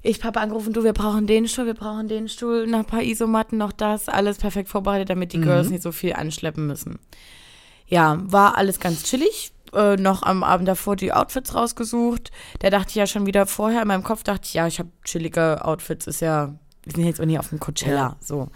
Ich 0.02 0.20
Papa 0.20 0.40
angerufen, 0.40 0.74
du, 0.74 0.84
wir 0.84 0.92
brauchen 0.92 1.26
den 1.26 1.48
Stuhl, 1.48 1.64
wir 1.64 1.74
brauchen 1.74 2.08
den 2.08 2.28
Stuhl, 2.28 2.66
noch 2.66 2.80
ein 2.80 2.84
paar 2.84 3.02
Isomatten, 3.02 3.56
noch 3.56 3.72
das, 3.72 4.10
alles 4.10 4.36
perfekt 4.36 4.68
vorbereitet, 4.68 5.08
damit 5.08 5.32
die 5.32 5.40
Girls 5.40 5.70
nicht 5.70 5.82
so 5.82 5.92
viel 5.92 6.12
anschleppen 6.12 6.66
müssen. 6.66 6.98
Ja, 7.86 8.18
war 8.24 8.58
alles 8.58 8.80
ganz 8.80 9.04
chillig. 9.04 9.52
Äh, 9.72 9.96
noch 9.96 10.22
am 10.22 10.44
Abend 10.44 10.68
davor 10.68 10.94
die 10.94 11.12
Outfits 11.12 11.54
rausgesucht. 11.54 12.30
Da 12.60 12.68
dachte 12.68 12.90
ich 12.90 12.94
ja 12.96 13.06
schon 13.06 13.24
wieder 13.26 13.46
vorher 13.46 13.82
in 13.82 13.88
meinem 13.88 14.04
Kopf, 14.04 14.22
dachte 14.22 14.42
ich, 14.44 14.54
ja, 14.54 14.66
ich 14.66 14.78
habe 14.78 14.90
chillige 15.04 15.64
Outfits, 15.64 16.06
ist 16.06 16.20
ja, 16.20 16.54
wir 16.84 16.92
sind 16.92 17.06
jetzt 17.06 17.20
auch 17.20 17.24
nie 17.24 17.38
auf 17.38 17.48
dem 17.48 17.58
Coachella, 17.58 17.94
Ja. 17.94 18.16
so. 18.20 18.48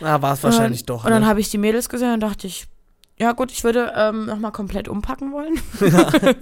Ah, 0.00 0.20
war 0.22 0.32
es 0.32 0.42
wahrscheinlich 0.42 0.80
und, 0.80 0.90
doch. 0.90 1.04
Und 1.04 1.10
dann 1.10 1.22
ne? 1.22 1.28
habe 1.28 1.40
ich 1.40 1.50
die 1.50 1.58
Mädels 1.58 1.88
gesehen 1.90 2.14
und 2.14 2.20
dachte 2.20 2.46
ich, 2.46 2.66
ja 3.18 3.32
gut, 3.32 3.50
ich 3.50 3.64
würde 3.64 3.92
ähm, 3.96 4.26
nochmal 4.26 4.52
komplett 4.52 4.88
umpacken 4.88 5.32
wollen. 5.32 5.58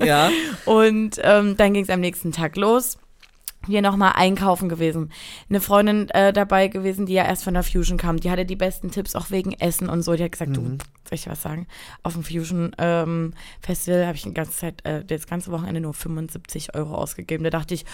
ja. 0.05 0.31
Und 0.65 1.21
ähm, 1.23 1.57
dann 1.57 1.73
ging 1.73 1.85
es 1.85 1.91
am 1.91 2.01
nächsten 2.01 2.33
Tag 2.33 2.57
los. 2.57 2.99
Wir 3.67 3.83
nochmal 3.83 4.13
einkaufen 4.15 4.69
gewesen. 4.69 5.11
Eine 5.49 5.61
Freundin 5.61 6.09
äh, 6.11 6.33
dabei 6.33 6.69
gewesen, 6.69 7.07
die 7.07 7.15
ja 7.15 7.25
erst 7.25 7.45
von 7.45 7.55
der 7.55 7.63
Fusion 7.63 7.99
kam. 7.99 8.19
Die 8.19 8.31
hatte 8.31 8.45
die 8.45 8.57
besten 8.57 8.91
Tipps 8.91 9.15
auch 9.15 9.31
wegen 9.31 9.53
Essen 9.53 9.89
und 9.89 10.03
so. 10.03 10.15
Die 10.15 10.25
hat 10.25 10.33
gesagt, 10.33 10.57
du, 10.57 10.63
soll 10.63 10.79
ich 11.13 11.29
was 11.29 11.43
sagen? 11.43 11.67
Auf 12.03 12.15
dem 12.15 12.25
Fusion 12.25 12.73
ähm, 12.79 13.35
Festival 13.61 14.07
habe 14.07 14.17
ich 14.17 14.23
die 14.23 14.35
ganze 14.35 14.53
Zeit, 14.53 14.85
äh, 14.85 15.05
das 15.05 15.27
ganze 15.27 15.51
Wochenende 15.51 15.81
nur 15.81 15.95
75 15.95 16.75
Euro 16.75 16.95
ausgegeben. 16.95 17.45
Da 17.45 17.51
dachte 17.51 17.75
ich, 17.75 17.85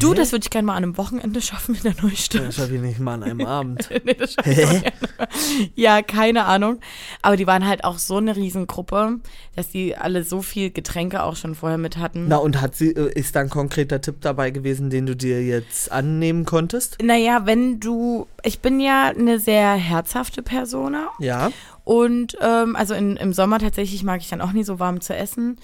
du, 0.00 0.14
das 0.14 0.32
würde 0.32 0.44
ich 0.44 0.50
gerne 0.50 0.66
mal 0.66 0.74
an 0.74 0.84
einem 0.84 0.96
Wochenende 0.96 1.40
schaffen 1.40 1.74
in 1.74 1.82
der 1.82 1.94
Neustadt. 2.02 2.42
Das 2.42 2.56
schaffe 2.56 2.76
ich 2.76 2.80
nicht 2.80 3.00
mal 3.00 3.14
an 3.14 3.22
einem 3.24 3.46
Abend. 3.46 3.88
nee, 4.04 4.14
das 4.14 4.34
schaff 4.34 4.46
ich 4.46 4.82
ja, 5.74 6.02
keine 6.02 6.44
Ahnung. 6.44 6.80
Aber 7.22 7.36
die 7.36 7.46
waren 7.46 7.66
halt 7.66 7.84
auch 7.84 7.98
so 7.98 8.16
eine 8.16 8.36
Riesengruppe, 8.36 9.18
dass 9.56 9.70
die 9.70 9.96
alle 9.96 10.22
so 10.22 10.42
viel 10.42 10.70
Getränke 10.70 11.22
auch 11.22 11.36
schon 11.36 11.54
vorher 11.54 11.78
mit 11.78 11.96
hatten. 11.96 12.28
Na, 12.28 12.36
und 12.36 12.60
hat 12.60 12.76
sie, 12.76 12.90
äh, 12.90 13.12
ist 13.14 13.34
da 13.34 13.40
ein 13.40 13.50
konkreter 13.50 14.00
Tipp 14.00 14.16
dabei 14.20 14.50
gewesen, 14.50 14.87
den 14.90 15.06
du 15.06 15.14
dir 15.16 15.42
jetzt 15.44 15.90
annehmen 15.92 16.44
konntest? 16.44 16.98
Naja, 17.02 17.42
wenn 17.46 17.80
du, 17.80 18.26
ich 18.42 18.60
bin 18.60 18.80
ja 18.80 19.08
eine 19.16 19.38
sehr 19.38 19.72
herzhafte 19.74 20.42
Persona 20.42 21.08
Ja. 21.18 21.50
und 21.84 22.36
ähm, 22.40 22.76
also 22.76 22.94
in, 22.94 23.16
im 23.16 23.32
Sommer 23.32 23.58
tatsächlich 23.58 24.02
mag 24.04 24.20
ich 24.20 24.28
dann 24.28 24.40
auch 24.40 24.52
nie 24.52 24.64
so 24.64 24.78
warm 24.78 25.00
zu 25.00 25.14
essen. 25.14 25.58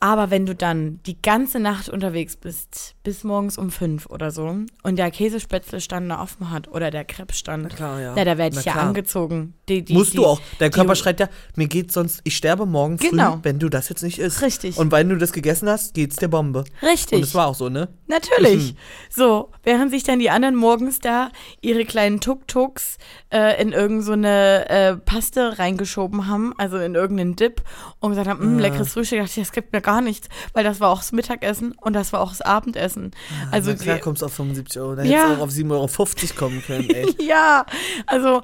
Aber 0.00 0.30
wenn 0.30 0.46
du 0.46 0.54
dann 0.54 1.00
die 1.06 1.20
ganze 1.20 1.58
Nacht 1.58 1.88
unterwegs 1.88 2.36
bist, 2.36 2.94
bis 3.02 3.24
morgens 3.24 3.58
um 3.58 3.70
fünf 3.70 4.06
oder 4.06 4.30
so, 4.30 4.46
und 4.84 4.96
der 4.96 5.10
Käsespätzlestand 5.10 6.08
da 6.10 6.22
offen 6.22 6.50
hat 6.50 6.68
oder 6.68 6.90
der 6.92 7.04
Krebsstand, 7.04 7.74
klar, 7.74 8.00
ja. 8.00 8.12
na, 8.14 8.24
da 8.24 8.38
werde 8.38 8.54
Na 8.54 8.60
ich 8.60 8.66
ja 8.66 8.74
angezogen. 8.74 9.54
Die, 9.68 9.84
die, 9.84 9.92
Musst 9.94 10.12
die, 10.12 10.18
du 10.18 10.26
auch. 10.26 10.40
Dein 10.60 10.70
Körper 10.70 10.94
schreit 10.94 11.18
ja, 11.18 11.28
mir 11.56 11.66
geht 11.66 11.90
sonst, 11.90 12.20
ich 12.22 12.36
sterbe 12.36 12.64
morgen 12.64 12.96
Genau. 12.96 13.32
früh, 13.32 13.38
wenn 13.42 13.58
du 13.58 13.68
das 13.68 13.88
jetzt 13.88 14.02
nicht 14.02 14.18
isst. 14.20 14.40
Richtig. 14.40 14.76
Und 14.78 14.92
wenn 14.92 15.08
du 15.08 15.16
das 15.16 15.32
gegessen 15.32 15.68
hast, 15.68 15.94
geht's 15.94 16.16
dir 16.16 16.28
Bombe. 16.28 16.64
Richtig. 16.80 17.16
Und 17.16 17.24
es 17.24 17.34
war 17.34 17.48
auch 17.48 17.54
so, 17.56 17.68
ne? 17.68 17.88
Natürlich. 18.06 18.76
So, 19.10 19.50
während 19.64 19.90
sich 19.90 20.04
dann 20.04 20.20
die 20.20 20.30
anderen 20.30 20.54
morgens 20.54 21.00
da 21.00 21.30
ihre 21.60 21.84
kleinen 21.84 22.20
Tuk-Tuks 22.20 22.98
äh, 23.30 23.60
in 23.60 23.72
irgendeine 23.72 24.02
so 24.02 24.12
eine, 24.12 24.68
äh, 24.70 24.96
Paste 24.96 25.58
reingeschoben 25.58 26.28
haben, 26.28 26.54
also 26.56 26.78
in 26.78 26.94
irgendeinen 26.94 27.34
Dip 27.36 27.62
und 27.98 28.10
gesagt 28.10 28.28
haben, 28.28 28.56
"Mm, 28.56 28.58
leckeres 28.58 28.92
Frühstück, 28.92 29.18
dachte 29.18 29.40
ich, 29.40 29.46
das 29.46 29.52
gibt 29.52 29.72
mir 29.72 29.80
gar 29.88 30.00
nichts, 30.02 30.28
weil 30.52 30.64
das 30.64 30.80
war 30.80 30.90
auch 30.90 30.98
das 30.98 31.12
Mittagessen 31.12 31.72
und 31.80 31.94
das 31.94 32.12
war 32.12 32.20
auch 32.20 32.28
das 32.30 32.42
Abendessen. 32.42 33.12
Also 33.50 33.70
Na 33.70 33.76
klar 33.76 33.96
die, 33.96 34.02
kommst 34.02 34.20
du 34.22 34.26
auf 34.26 34.34
75 34.34 34.80
Euro. 34.80 34.94
Da 34.96 35.02
Ja. 35.02 35.08
hättest 35.22 35.28
du 35.28 35.38
auch 35.40 35.44
auf 35.46 35.50
7,50 35.50 36.24
Euro 36.30 36.34
kommen 36.38 36.62
können, 36.66 36.90
ey. 36.90 37.06
ja, 37.26 37.64
also 38.06 38.42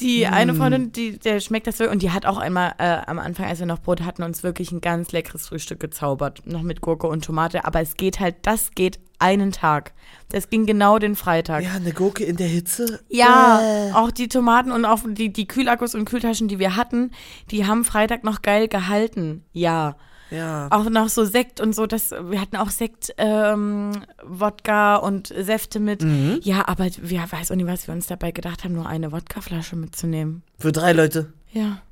die 0.00 0.26
Hm. 0.26 0.34
eine 0.34 0.54
Freundin, 0.54 0.92
die, 0.92 1.18
der 1.18 1.40
schmeckt 1.40 1.66
das 1.66 1.78
wirklich 1.78 1.92
und 1.94 2.02
die 2.02 2.10
hat 2.10 2.24
auch 2.26 2.38
einmal 2.38 2.74
äh, 2.78 2.98
am 3.06 3.18
Anfang, 3.18 3.46
als 3.46 3.58
wir 3.58 3.66
noch 3.66 3.78
Brot 3.78 4.02
hatten, 4.02 4.22
uns 4.22 4.42
wirklich 4.42 4.72
ein 4.72 4.80
ganz 4.80 5.12
leckeres 5.12 5.48
Frühstück 5.48 5.80
gezaubert, 5.80 6.42
noch 6.46 6.62
mit 6.62 6.80
Gurke 6.80 7.06
und 7.06 7.24
Tomate, 7.24 7.64
aber 7.64 7.80
es 7.80 7.96
geht 7.96 8.18
halt, 8.20 8.36
das 8.42 8.70
geht 8.74 8.98
einen 9.18 9.52
Tag. 9.52 9.92
Das 10.30 10.48
ging 10.50 10.66
genau 10.66 10.98
den 10.98 11.14
Freitag. 11.14 11.62
ja, 11.62 11.72
eine 11.74 11.92
Gurke 11.92 12.24
in 12.24 12.36
der 12.36 12.48
Hitze. 12.48 13.00
Ja, 13.08 13.60
Äh. 13.62 13.92
auch 13.92 14.10
die 14.10 14.26
Tomaten 14.28 14.72
und 14.72 14.84
auch 14.84 15.00
die, 15.06 15.32
die 15.32 15.46
Kühlakkus 15.46 15.94
und 15.94 16.06
Kühltaschen, 16.06 16.48
die 16.48 16.58
wir 16.58 16.74
hatten, 16.74 17.12
die 17.50 17.66
haben 17.66 17.84
Freitag 17.84 18.24
noch 18.24 18.42
geil 18.42 18.66
gehalten. 18.68 19.44
Ja. 19.52 19.96
Ja. 20.32 20.68
Auch 20.70 20.88
noch 20.88 21.08
so 21.08 21.24
Sekt 21.24 21.60
und 21.60 21.74
so, 21.74 21.86
das, 21.86 22.10
wir 22.10 22.40
hatten 22.40 22.56
auch 22.56 22.70
Sekt, 22.70 23.12
ähm, 23.18 23.92
Wodka 24.24 24.96
und 24.96 25.26
Säfte 25.28 25.78
mit. 25.78 26.02
Mhm. 26.02 26.40
Ja, 26.42 26.66
aber 26.68 26.86
wir 27.00 27.20
weiß 27.30 27.50
auch 27.52 27.56
nicht, 27.56 27.66
was 27.66 27.86
wir 27.86 27.94
uns 27.94 28.06
dabei 28.06 28.30
gedacht 28.30 28.64
haben, 28.64 28.72
nur 28.74 28.86
eine 28.86 29.12
Wodkaflasche 29.12 29.76
mitzunehmen. 29.76 30.42
Für 30.58 30.72
drei 30.72 30.92
Leute. 30.92 31.32
Ja. 31.52 31.82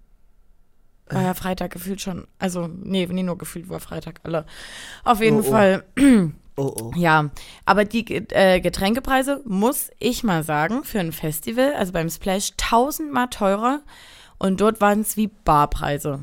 War 1.09 1.23
Äh. 1.23 1.25
ja 1.27 1.35
Freitag 1.35 1.73
gefühlt 1.73 2.01
schon. 2.01 2.27
Also, 2.39 2.69
nee, 2.69 3.07
nee, 3.11 3.23
nur 3.23 3.37
gefühlt 3.37 3.69
war 3.69 3.81
Freitag 3.81 4.21
alle. 4.23 4.47
Auf 5.05 5.21
jeden 5.21 5.41
Oh, 5.41 5.45
oh. 5.47 5.51
Fall. 5.51 5.85
Oh, 6.57 6.75
oh. 6.81 6.93
Ja, 6.97 7.31
aber 7.65 7.85
die 7.85 8.05
äh, 8.31 8.61
Getränkepreise, 8.61 9.41
muss 9.45 9.91
ich 9.99 10.25
mal 10.25 10.43
sagen, 10.45 10.85
für 10.85 11.01
ein 11.01 11.13
Festival, 11.13 11.75
also 11.75 11.93
beim 11.93 12.09
Splash, 12.11 12.53
tausendmal 12.57 13.29
teurer. 13.29 13.81
Und 14.39 14.61
dort 14.61 14.81
waren 14.81 15.01
es 15.01 15.17
wie 15.17 15.27
Barpreise. 15.29 16.21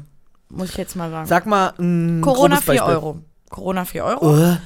Muss 0.49 0.69
ich 0.69 0.77
jetzt 0.77 0.95
mal 0.95 1.09
sagen. 1.11 1.27
Sag 1.27 1.45
mal, 1.45 1.73
ein 1.79 2.21
Corona 2.21 2.55
grobes 2.55 2.65
4 2.65 2.73
Beispiel. 2.75 2.93
Euro. 2.95 3.19
Corona 3.49 3.85
4 3.85 4.03
Euro. 4.05 4.25
Oh, 4.33 4.57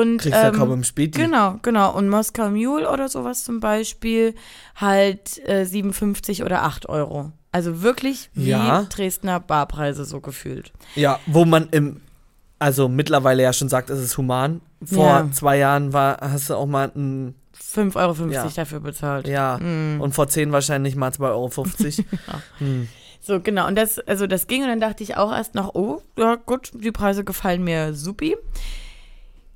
Und, 0.00 0.18
kriegst 0.18 0.34
ja 0.38 0.48
ähm, 0.48 0.54
kaum 0.56 0.72
im 0.72 0.84
Späti. 0.84 1.20
Genau, 1.20 1.56
genau. 1.62 1.94
Und 1.94 2.08
Moskau 2.08 2.50
Mule 2.50 2.90
oder 2.90 3.08
sowas 3.08 3.44
zum 3.44 3.60
Beispiel 3.60 4.34
halt 4.76 5.38
äh, 5.48 5.64
57 5.64 6.42
oder 6.44 6.64
8 6.64 6.88
Euro. 6.88 7.32
Also 7.52 7.82
wirklich 7.82 8.30
wie 8.34 8.50
Ja. 8.50 8.82
Dresdner 8.90 9.40
Barpreise 9.40 10.04
so 10.04 10.20
gefühlt. 10.20 10.72
Ja, 10.94 11.18
wo 11.26 11.44
man 11.44 11.68
im, 11.70 12.00
also 12.58 12.88
mittlerweile 12.88 13.42
ja 13.42 13.52
schon 13.52 13.68
sagt, 13.68 13.88
es 13.90 14.00
ist 14.00 14.18
human. 14.18 14.60
Vor 14.84 15.06
Ja. 15.06 15.30
zwei 15.32 15.56
Jahren 15.58 15.92
war, 15.92 16.18
hast 16.20 16.50
du 16.50 16.54
auch 16.54 16.66
mal 16.66 16.92
ein, 16.94 17.34
5,50 17.56 17.96
Euro 17.96 18.30
Ja. 18.30 18.46
dafür 18.54 18.80
bezahlt. 18.80 19.26
ja, 19.26 19.58
Mhm. 19.58 20.00
und 20.00 20.14
vor 20.14 20.28
zehn 20.28 20.52
wahrscheinlich 20.52 20.94
mal 20.96 21.10
2,50 21.10 21.24
Euro. 21.30 22.38
hm. 22.58 22.88
So, 23.28 23.40
genau. 23.40 23.66
Und 23.66 23.74
das, 23.74 23.98
also 23.98 24.26
das 24.26 24.46
ging 24.46 24.62
und 24.62 24.68
dann 24.68 24.80
dachte 24.80 25.02
ich 25.02 25.18
auch 25.18 25.30
erst 25.30 25.54
noch, 25.54 25.74
oh, 25.74 26.00
ja 26.16 26.36
gut, 26.36 26.70
die 26.72 26.92
Preise 26.92 27.24
gefallen 27.24 27.62
mir 27.62 27.92
supi. 27.92 28.38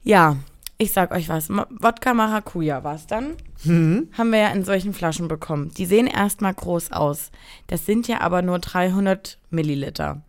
Ja, 0.02 0.36
ich 0.76 0.92
sag 0.92 1.10
euch 1.10 1.30
was. 1.30 1.48
Wodka 1.48 2.12
Maracuja 2.12 2.84
war 2.84 2.96
es 2.96 3.06
dann. 3.06 3.32
Hm. 3.62 4.10
Haben 4.12 4.30
wir 4.30 4.40
ja 4.40 4.48
in 4.48 4.62
solchen 4.66 4.92
Flaschen 4.92 5.26
bekommen. 5.26 5.70
Die 5.70 5.86
sehen 5.86 6.06
erstmal 6.06 6.52
groß 6.52 6.92
aus. 6.92 7.30
Das 7.68 7.86
sind 7.86 8.08
ja 8.08 8.20
aber 8.20 8.42
nur 8.42 8.58
300 8.58 9.38
Milliliter. 9.48 10.20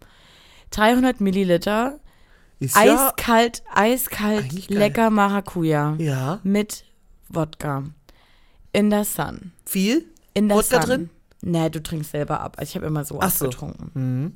300 0.70 1.20
Milliliter, 1.20 2.00
Ist 2.62 2.78
ja, 2.78 3.10
eiskalt, 3.10 3.62
eiskalt, 3.74 4.46
Eigentlich 4.46 4.70
geil. 4.70 4.78
lecker 4.78 5.10
Maracuja 5.10 5.96
ja, 5.98 6.40
mit 6.44 6.86
Wodka. 7.28 7.84
In 8.72 8.90
der 8.90 9.04
Sun. 9.04 9.52
viel. 9.66 10.06
In 10.34 10.48
der 10.48 10.60
Wodka 10.60 10.80
Sun. 10.82 10.90
drin? 10.90 11.10
Nee, 11.46 11.70
du 11.70 11.82
trinkst 11.84 12.12
selber 12.12 12.40
ab. 12.42 12.56
Also 12.58 12.70
ich 12.72 12.76
habe 12.76 12.86
immer 12.86 13.04
so 13.06 13.20
Ach 13.22 13.30
so. 13.30 13.46
abgetrunken. 13.46 13.92
Mhm. 13.94 14.34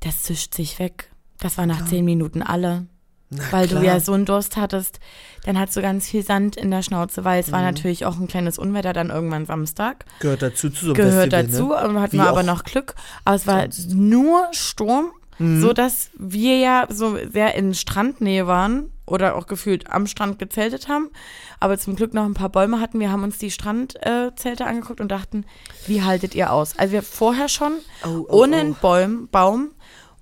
Das 0.00 0.22
zischt 0.22 0.54
sich 0.54 0.78
weg. 0.78 1.10
Das 1.38 1.58
war 1.58 1.66
nach 1.66 1.84
zehn 1.86 2.04
Minuten 2.04 2.42
alle. 2.42 2.86
Na 3.30 3.42
Weil 3.50 3.68
klar. 3.68 3.80
du 3.80 3.86
ja 3.86 4.00
so 4.00 4.12
einen 4.12 4.24
Durst 4.24 4.56
hattest. 4.56 4.98
Dann 5.44 5.58
hattest 5.58 5.76
du 5.76 5.82
ganz 5.82 6.08
viel 6.08 6.24
Sand 6.24 6.56
in 6.56 6.70
der 6.70 6.82
Schnauze, 6.82 7.24
weil 7.24 7.40
es 7.40 7.46
Mhm. 7.48 7.52
war 7.52 7.62
natürlich 7.62 8.04
auch 8.04 8.18
ein 8.18 8.26
kleines 8.28 8.58
Unwetter 8.58 8.92
dann 8.92 9.10
irgendwann 9.10 9.46
Samstag. 9.46 10.04
Gehört 10.20 10.42
dazu 10.42 10.68
zu 10.70 10.86
so 10.86 10.92
einem 10.92 10.94
Gehört 10.94 11.32
Festival, 11.32 11.46
dazu, 11.46 11.68
Ne? 11.68 11.76
aber 11.78 12.00
hatten 12.00 12.12
Wie 12.14 12.16
wir 12.18 12.28
aber 12.28 12.42
noch 12.42 12.64
Glück. 12.64 12.94
Aber 13.24 13.36
es 13.36 13.46
war 13.46 13.66
nur 13.94 14.48
Sturm, 14.52 15.10
Mhm. 15.38 15.60
so 15.60 15.72
dass 15.72 16.10
wir 16.18 16.58
ja 16.58 16.86
so 16.90 17.16
sehr 17.32 17.54
in 17.54 17.72
Strandnähe 17.74 18.46
waren 18.46 18.90
oder 19.10 19.36
auch 19.36 19.46
gefühlt 19.46 19.90
am 19.90 20.06
Strand 20.06 20.38
gezeltet 20.38 20.88
haben. 20.88 21.10
Aber 21.58 21.76
zum 21.78 21.96
Glück 21.96 22.14
noch 22.14 22.24
ein 22.24 22.34
paar 22.34 22.48
Bäume 22.48 22.80
hatten. 22.80 23.00
Wir 23.00 23.10
haben 23.10 23.22
uns 23.24 23.38
die 23.38 23.50
Strandzelte 23.50 24.64
äh, 24.64 24.66
angeguckt 24.66 25.00
und 25.00 25.08
dachten, 25.10 25.44
wie 25.86 26.02
haltet 26.02 26.34
ihr 26.34 26.52
aus? 26.52 26.78
Also 26.78 26.92
wir 26.92 27.02
vorher 27.02 27.48
schon 27.48 27.72
Oh, 28.04 28.26
oh, 28.28 28.42
ohne 28.42 28.56
oh. 28.56 28.60
einen 28.60 28.74
Baum, 28.80 29.28
Baum, 29.30 29.70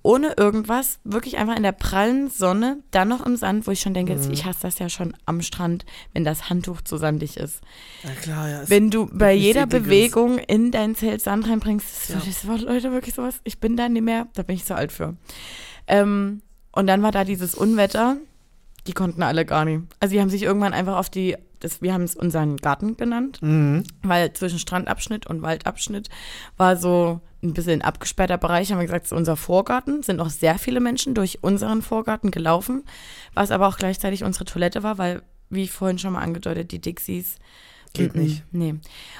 ohne 0.02 0.34
irgendwas, 0.36 1.00
wirklich 1.04 1.38
einfach 1.38 1.56
in 1.56 1.64
der 1.64 1.72
prallen 1.72 2.30
Sonne, 2.30 2.78
dann 2.92 3.08
noch 3.08 3.26
im 3.26 3.36
Sand, 3.36 3.66
wo 3.66 3.72
ich 3.72 3.80
schon 3.80 3.94
denke, 3.94 4.14
Mhm. 4.14 4.30
ich 4.30 4.44
hasse 4.44 4.60
das 4.62 4.78
ja 4.78 4.88
schon 4.88 5.14
am 5.26 5.42
Strand, 5.42 5.84
wenn 6.14 6.24
das 6.24 6.48
Handtuch 6.48 6.80
zu 6.80 6.96
sandig 6.96 7.36
ist. 7.36 7.60
Na 8.04 8.10
klar, 8.12 8.48
ja. 8.48 8.62
Wenn 8.68 8.90
du 8.90 9.06
bei 9.12 9.34
jeder. 9.34 9.66
Bewegung 9.66 10.38
in 10.38 10.70
dein 10.70 10.94
Zelt 10.94 11.20
Sand 11.20 11.46
reinbringst, 11.48 11.86
das, 11.86 12.08
Ja. 12.08 12.22
das 12.24 12.46
war 12.46 12.58
Leute 12.58 12.92
wirklich 12.92 13.14
sowas, 13.14 13.40
ich 13.44 13.58
bin 13.58 13.76
da 13.76 13.88
nicht 13.88 14.02
mehr, 14.02 14.28
da 14.34 14.44
bin 14.44 14.56
ich 14.56 14.64
zu 14.64 14.74
alt 14.74 14.92
für. 14.92 15.16
Ähm, 15.88 16.42
und 16.72 16.86
dann 16.86 17.02
war 17.02 17.10
da 17.12 17.24
dieses 17.24 17.54
Unwetter, 17.54 18.16
die 18.86 18.92
konnten 18.92 19.22
alle 19.22 19.44
gar 19.44 19.64
nicht. 19.64 19.82
Also 20.00 20.14
die 20.14 20.20
haben 20.20 20.30
sich 20.30 20.42
irgendwann 20.42 20.72
einfach 20.72 20.96
auf 20.96 21.10
die, 21.10 21.36
das, 21.60 21.82
wir 21.82 21.92
haben 21.92 22.04
es 22.04 22.14
unseren 22.16 22.56
Garten 22.56 22.96
genannt, 22.96 23.38
Mhm. 23.42 23.84
weil 24.02 24.32
zwischen 24.32 24.58
Strandabschnitt 24.58 25.26
und 25.26 25.42
Waldabschnitt 25.42 26.08
war 26.56 26.76
so 26.76 27.20
ein 27.42 27.52
bisschen 27.54 27.80
ein 27.80 27.82
abgesperrter 27.82 28.38
Bereich. 28.38 28.70
Haben 28.72 28.78
wir 28.78 28.86
gesagt, 28.86 29.06
es 29.06 29.12
ist 29.12 29.18
unser 29.18 29.36
Vorgarten. 29.36 30.02
Sind 30.02 30.20
auch 30.20 30.30
sehr 30.30 30.58
viele 30.58 30.80
Menschen 30.80 31.14
durch 31.14 31.42
unseren 31.42 31.82
Vorgarten 31.82 32.30
gelaufen, 32.30 32.84
was 33.34 33.50
aber 33.50 33.68
auch 33.68 33.76
gleichzeitig 33.76 34.24
unsere 34.24 34.44
Toilette 34.44 34.82
war, 34.82 34.98
weil, 34.98 35.22
wie 35.50 35.62
ich 35.64 35.70
vorhin 35.70 35.98
schon 35.98 36.12
mal 36.14 36.22
angedeutet, 36.22 36.72
die 36.72 36.80
Dixies 36.80 37.36
Geht 37.94 38.12
Mm-mm, 38.12 38.18
nicht. 38.20 38.44
Nee. 38.52 38.74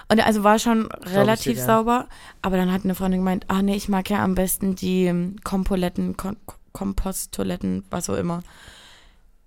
Und 0.08 0.26
also 0.26 0.44
war 0.44 0.58
schon 0.58 0.92
relativ 0.92 1.54
gern. 1.54 1.66
sauber, 1.66 2.08
aber 2.42 2.58
dann 2.58 2.70
hat 2.70 2.84
eine 2.84 2.94
Freundin 2.94 3.20
gemeint, 3.20 3.46
ah 3.48 3.62
nee, 3.62 3.74
ich 3.76 3.88
mag 3.88 4.10
ja 4.10 4.22
am 4.22 4.34
besten 4.34 4.74
die 4.74 5.04
ähm, 5.06 5.36
Kompoletten, 5.42 6.16
Kom 6.18 6.36
Komposttoiletten, 6.72 7.84
was 7.90 8.10
auch 8.10 8.16
immer. 8.16 8.42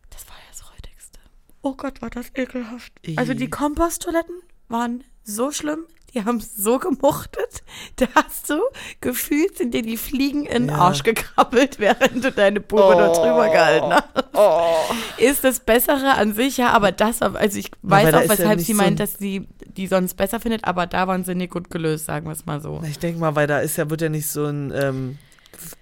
Das 0.09 0.27
war 0.27 0.35
ja 0.35 0.43
das 0.49 0.63
Räudigste. 0.71 1.19
Oh 1.61 1.73
Gott, 1.75 2.01
war 2.01 2.09
das 2.09 2.27
ekelhaft. 2.35 2.91
Also 3.17 3.33
die. 3.33 3.49
Komposttoiletten 3.49 4.35
waren 4.67 5.03
so 5.23 5.51
schlimm, 5.51 5.85
die 6.13 6.25
haben 6.25 6.39
so 6.41 6.79
gemuchtet. 6.79 7.63
Da 7.97 8.07
hast 8.15 8.49
du 8.49 8.59
gefühlt, 8.99 9.57
sind 9.57 9.73
dir 9.73 9.81
die 9.83 9.97
Fliegen 9.97 10.45
in 10.45 10.63
den 10.67 10.69
Ja. 10.69 10.75
Arsch 10.77 11.03
gekrabbelt, 11.03 11.79
während 11.79 12.23
du 12.23 12.31
deine 12.31 12.59
Pube 12.59 12.95
da 12.95 13.09
drüber 13.13 13.47
gehalten 13.49 13.93
hast. 13.93 15.19
Ist 15.19 15.43
das 15.43 15.59
Bessere 15.59 16.15
an 16.15 16.33
sich, 16.33 16.57
ja, 16.57 16.69
aber 16.71 16.91
das 16.91 17.21
also 17.21 17.57
ich 17.57 17.69
weiß 17.83 18.13
auch, 18.13 18.21
ja 18.23 18.29
weshalb 18.29 18.57
nicht 18.57 18.65
sie 18.67 18.73
so 18.73 18.77
meint, 18.77 18.91
ein- 18.91 18.95
dass 18.97 19.13
sie 19.13 19.47
die 19.77 19.87
sonst 19.87 20.15
besser 20.15 20.39
findet, 20.39 20.65
aber 20.65 20.85
da 20.87 21.07
waren 21.07 21.23
sie 21.23 21.35
nicht 21.35 21.51
gut 21.53 21.69
gelöst, 21.69 22.05
sagen 22.05 22.25
wir 22.25 22.33
es 22.33 22.45
mal 22.45 22.59
so. 22.61 22.81
Ich 22.87 22.99
denke 22.99 23.19
mal, 23.19 23.35
weil 23.35 23.47
da 23.47 23.59
ist 23.59 23.77
ja, 23.77 23.89
wird 23.89 24.01
ja 24.01 24.09
nicht 24.09 24.27
so 24.27 24.45
ein, 24.45 24.71
ähm, 24.75 25.17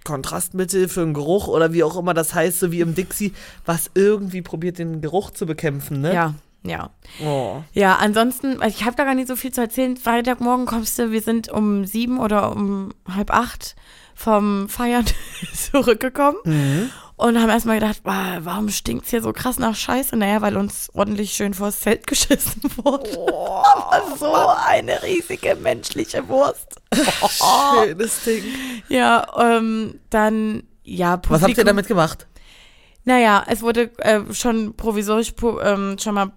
Kontrastmittel 0.04 0.88
für 0.88 1.02
einen 1.02 1.14
Geruch 1.14 1.48
oder 1.48 1.72
wie 1.72 1.84
auch 1.84 1.96
immer 1.96 2.14
das 2.14 2.34
heißt, 2.34 2.60
so 2.60 2.72
wie 2.72 2.80
im 2.80 2.94
Dixie, 2.94 3.32
was 3.64 3.90
irgendwie 3.94 4.42
probiert, 4.42 4.78
den 4.78 5.00
Geruch 5.00 5.30
zu 5.30 5.46
bekämpfen, 5.46 6.00
ne? 6.00 6.14
Ja, 6.14 6.34
ja. 6.62 6.90
Oh. 7.24 7.62
Ja, 7.72 7.96
ansonsten, 7.96 8.60
also 8.60 8.76
ich 8.76 8.84
habe 8.84 8.96
da 8.96 9.04
gar 9.04 9.14
nicht 9.14 9.28
so 9.28 9.36
viel 9.36 9.52
zu 9.52 9.60
erzählen. 9.60 9.96
Freitagmorgen 9.96 10.66
kommst 10.66 10.98
du, 10.98 11.10
wir 11.10 11.22
sind 11.22 11.48
um 11.48 11.84
sieben 11.86 12.18
oder 12.18 12.54
um 12.54 12.92
halb 13.08 13.30
acht 13.32 13.76
vom 14.14 14.68
Feiern 14.68 15.06
zurückgekommen 15.54 16.36
Mhm. 16.44 16.90
Und 17.20 17.40
haben 17.40 17.48
erstmal 17.50 17.78
gedacht, 17.78 18.02
"Boah, 18.02 18.38
warum 18.40 18.68
stinkt's 18.68 19.10
hier 19.10 19.22
so 19.22 19.32
krass 19.32 19.58
nach 19.58 19.74
Scheiße? 19.74 20.16
Naja, 20.16 20.40
weil 20.42 20.56
uns 20.56 20.88
ordentlich 20.94 21.32
schön 21.32 21.54
vors 21.54 21.80
Zelt 21.80 22.06
geschissen 22.06 22.62
wurde. 22.76 23.10
Aber 23.28 24.02
so 24.18 24.34
eine 24.66 25.02
riesige 25.02 25.56
menschliche 25.56 26.26
Wurst. 26.28 26.80
Schönes 27.84 28.24
Ding. 28.24 28.44
Ja, 28.88 29.26
ähm, 29.38 30.00
dann, 30.10 30.64
ja, 30.82 31.16
Publikum. 31.16 31.42
Was 31.42 31.48
habt 31.48 31.58
ihr 31.58 31.64
damit 31.64 31.86
gemacht? 31.86 32.26
Naja, 33.04 33.44
es 33.48 33.62
wurde 33.62 33.90
äh, 33.98 34.20
schon 34.32 34.74
provisorisch 34.76 35.32
ähm, 35.62 35.96
schon 35.98 36.14
mal 36.14 36.32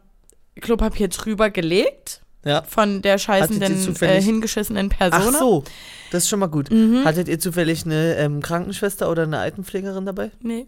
Klopapier 0.60 1.08
drüber 1.08 1.50
gelegt 1.50 2.23
Ja. 2.46 2.64
von 2.64 3.02
der 3.02 3.18
scheißenden, 3.18 3.96
äh, 4.02 4.22
hingeschissenen 4.22 4.90
Ach 4.94 4.98
Person. 5.12 5.34
so, 5.34 5.64
das 6.12 6.24
ist 6.24 6.30
schon 6.30 6.40
mal 6.40 6.48
gut. 6.48 6.70
Mhm. 6.72 7.06
Hattet 7.06 7.28
ihr 7.28 7.40
zufällig 7.40 7.86
eine 7.86 8.16
ähm, 8.18 8.42
Krankenschwester 8.42 9.10
oder 9.10 9.24
eine 9.24 9.40
Altenpflegerin 9.40 10.06
dabei? 10.06 10.32
Nee, 10.42 10.68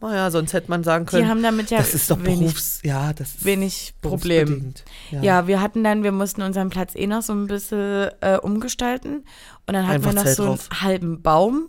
Naja, 0.00 0.30
sonst 0.30 0.52
hätte 0.52 0.70
man 0.70 0.82
sagen 0.84 1.04
die 1.06 1.10
können, 1.10 1.28
haben 1.28 1.42
damit 1.42 1.70
ja 1.70 1.78
das 1.78 1.94
ist 1.94 2.10
doch 2.10 2.18
wenig, 2.24 2.38
Berufs... 2.40 2.80
Ja, 2.82 3.12
das 3.12 3.34
ist 3.34 3.44
wenig 3.44 3.94
Problem. 4.02 4.46
berufsbedingt. 4.48 4.84
Ja. 5.22 5.46
wir 5.46 5.60
hatten 5.60 5.84
dann, 5.84 6.02
wir 6.02 6.12
mussten 6.12 6.42
unseren 6.42 6.70
Platz 6.70 6.94
eh 6.96 7.06
noch 7.06 7.22
so 7.22 7.32
ein 7.34 7.46
bisschen 7.46 8.10
äh, 8.20 8.38
umgestalten 8.38 9.24
und 9.66 9.74
dann 9.74 9.84
hatten 9.86 9.96
Einfach 9.96 10.10
wir 10.10 10.14
noch 10.16 10.24
Zelt 10.24 10.36
so 10.36 10.42
einen 10.44 10.56
drauf. 10.56 10.68
halben 10.80 11.22
Baum, 11.22 11.68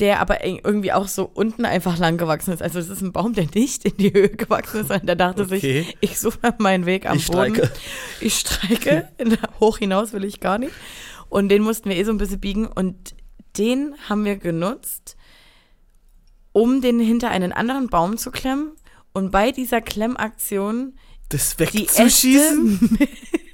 der 0.00 0.20
aber 0.20 0.44
irgendwie 0.44 0.92
auch 0.92 1.06
so 1.08 1.30
unten 1.32 1.64
einfach 1.64 1.98
lang 1.98 2.16
gewachsen 2.18 2.52
ist. 2.52 2.62
Also 2.62 2.78
es 2.78 2.88
ist 2.88 3.02
ein 3.02 3.12
Baum, 3.12 3.34
der 3.34 3.46
nicht 3.54 3.84
in 3.84 3.96
die 3.98 4.12
Höhe 4.12 4.30
gewachsen 4.30 4.80
ist, 4.80 4.88
sondern 4.88 5.06
der 5.06 5.16
dachte 5.16 5.42
Okay. 5.42 5.82
sich, 5.84 5.96
ich 6.00 6.18
suche 6.18 6.38
meinen 6.58 6.86
Weg 6.86 7.06
am 7.08 7.16
Ich 7.16 7.26
Boden. 7.26 7.54
streike. 7.54 7.70
Ich 8.20 8.34
streike, 8.38 9.08
hoch 9.60 9.78
hinaus 9.78 10.12
will 10.12 10.24
ich 10.24 10.40
gar 10.40 10.58
nicht. 10.58 10.72
Und 11.28 11.48
den 11.50 11.62
mussten 11.62 11.88
wir 11.90 11.96
eh 11.96 12.04
so 12.04 12.10
ein 12.10 12.18
bisschen 12.18 12.40
biegen 12.40 12.66
und 12.66 13.14
den 13.58 13.94
haben 14.08 14.24
wir 14.24 14.36
genutzt, 14.36 15.16
um 16.52 16.80
den 16.80 16.98
hinter 16.98 17.30
einen 17.30 17.52
anderen 17.52 17.88
Baum 17.88 18.16
zu 18.16 18.30
klemmen 18.30 18.72
und 19.12 19.30
bei 19.30 19.52
dieser 19.52 19.80
Klemmaktion 19.80 20.94
Das 21.28 21.56
die 21.56 21.60
wegzuschießen? 21.60 22.98
Äste 23.00 23.08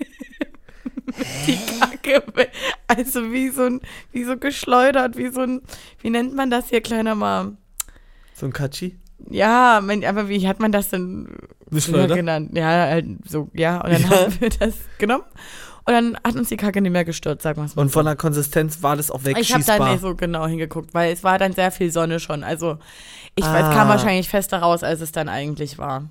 die 1.47 1.59
Kacke, 1.79 2.23
also 2.89 3.33
wie 3.33 3.49
so 3.51 3.63
ein, 3.65 3.81
wie 4.13 4.25
so 4.25 4.37
geschleudert, 4.37 5.17
wie 5.17 5.29
so 5.29 5.41
ein, 5.43 5.63
wie 6.01 6.11
nennt 6.11 6.35
man 6.35 6.51
das 6.51 6.69
hier, 6.69 6.81
kleiner 6.81 7.15
Mal? 7.15 7.57
So 8.35 8.47
ein 8.47 8.53
Katschi? 8.53 8.97
Ja, 9.31 9.79
aber 9.79 10.29
wie 10.29 10.47
hat 10.47 10.61
man 10.61 10.73
das 10.73 10.91
denn 10.91 11.29
genannt? 11.71 12.51
Ja, 12.55 12.67
halt 12.67 13.07
so, 13.27 13.49
ja, 13.55 13.81
und 13.81 13.91
dann 13.93 14.03
Ja. 14.03 14.09
haben 14.11 14.41
wir 14.41 14.51
das 14.51 14.75
genommen 14.99 15.25
und 15.87 15.93
dann 15.93 16.17
hat 16.25 16.35
uns 16.37 16.49
die 16.49 16.57
Kacke 16.57 16.81
nicht 16.83 16.93
mehr 16.93 17.05
gestört, 17.05 17.41
sagen 17.43 17.61
wir 17.61 17.65
es 17.65 17.77
mal. 17.77 17.83
Und 17.83 17.91
von 17.91 18.05
der 18.05 18.17
Konsistenz 18.17 18.83
war 18.83 18.97
das 18.97 19.11
auch 19.11 19.21
Ich 19.21 19.27
habe 19.29 19.37
wegschießbar. 19.39 19.79
da 19.79 19.93
nicht 19.93 20.03
so 20.03 20.15
genau 20.15 20.47
hingeguckt, 20.47 20.93
weil 20.95 21.13
es 21.13 21.25
war 21.25 21.39
dann 21.39 21.53
sehr 21.53 21.71
viel 21.71 21.91
Sonne 21.91 22.21
schon. 22.21 22.45
Also 22.45 22.79
ich 23.37 23.45
weiß, 23.45 23.71
kam 23.75 23.87
Ah. 23.89 23.91
wahrscheinlich 23.91 24.29
fester 24.29 24.59
raus, 24.59 24.83
als 24.83 25.01
es 25.01 25.13
dann 25.13 25.29
eigentlich 25.29 25.79
war. 25.79 26.05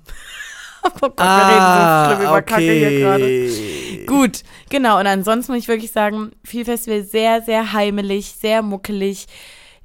oh 1.02 1.08
ah, 1.16 2.08
wir 2.08 2.10
reden 2.10 2.10
so 2.10 2.16
schlimm 2.16 2.28
über 2.30 2.42
Kacke 2.42 2.62
hier 2.72 2.98
gerade. 3.00 3.24
okay. 3.24 4.04
Gut, 4.06 4.42
genau. 4.70 4.98
Und 5.00 5.06
ansonsten 5.06 5.52
muss 5.52 5.62
ich 5.62 5.68
wirklich 5.68 5.92
sagen, 5.92 6.32
viel 6.44 6.64
Festival 6.64 7.02
sehr, 7.04 7.42
sehr 7.42 7.72
heimelig, 7.72 8.34
sehr 8.40 8.62
muckelig. 8.62 9.26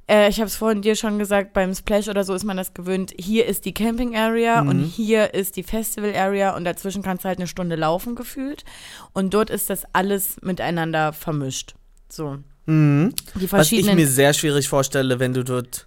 Äh, 0.08 0.28
ich 0.28 0.38
habe 0.38 0.46
es 0.46 0.56
vorhin 0.56 0.82
dir 0.82 0.94
schon 0.96 1.18
gesagt, 1.18 1.52
beim 1.52 1.74
Splash 1.74 2.08
oder 2.08 2.24
so 2.24 2.34
ist 2.34 2.44
man 2.44 2.56
das 2.56 2.74
gewöhnt. 2.74 3.12
Hier 3.18 3.46
ist 3.46 3.64
die 3.64 3.74
Camping 3.74 4.16
Area 4.16 4.62
Mhm. 4.62 4.68
und 4.68 4.84
hier 4.84 5.34
ist 5.34 5.56
die 5.56 5.62
Festival 5.62 6.14
Area 6.14 6.56
und 6.56 6.64
dazwischen 6.64 7.02
kannst 7.02 7.24
du 7.24 7.28
halt 7.28 7.38
eine 7.38 7.46
Stunde 7.46 7.76
laufen 7.76 8.14
gefühlt. 8.14 8.64
Und 9.12 9.34
dort 9.34 9.50
ist 9.50 9.70
das 9.70 9.84
alles 9.92 10.36
miteinander 10.42 11.12
vermischt. 11.12 11.74
So. 12.08 12.38
Mhm. 12.66 13.14
Die 13.34 13.40
Was 13.40 13.42
ich 13.42 13.48
verschiedenen. 13.50 13.96
mir 13.96 14.06
sehr 14.08 14.32
schwierig 14.34 14.68
vorstelle, 14.68 15.18
wenn 15.18 15.34
du 15.34 15.42
dort. 15.44 15.86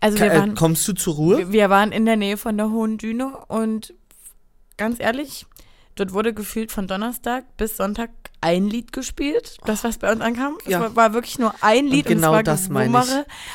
also 0.00 0.18
wir 0.18 0.32
äh, 0.32 0.38
waren, 0.38 0.54
kommst 0.54 0.86
du 0.88 0.92
zur 0.92 1.14
Ruhe? 1.14 1.52
wir 1.52 1.70
waren 1.70 1.92
in 1.92 2.04
der 2.04 2.16
Nähe 2.16 2.36
von 2.36 2.56
der 2.58 2.70
Hohen 2.70 2.98
Düne 2.98 3.32
und 3.48 3.94
ganz 4.76 4.98
ehrlich, 5.00 5.46
dort 5.94 6.12
wurde 6.12 6.32
gefühlt 6.34 6.72
von 6.72 6.86
Donnerstag 6.86 7.44
bis 7.56 7.76
Sonntag 7.76 8.10
ein 8.40 8.66
Lied 8.68 8.92
gespielt, 8.92 9.58
das 9.66 9.84
was 9.84 9.98
bei 9.98 10.10
uns 10.10 10.20
ankam. 10.20 10.56
Es 10.64 10.70
Ja. 10.72 10.80
war, 10.80 10.96
war 10.96 11.12
wirklich 11.14 11.38
nur 11.38 11.54
ein 11.60 11.86
Lied 11.86 12.06
und, 12.06 12.14
genau 12.14 12.28
es 12.30 12.34
war 12.36 12.42
das 12.42 12.68
meine 12.68 12.98
ich. 13.02 13.10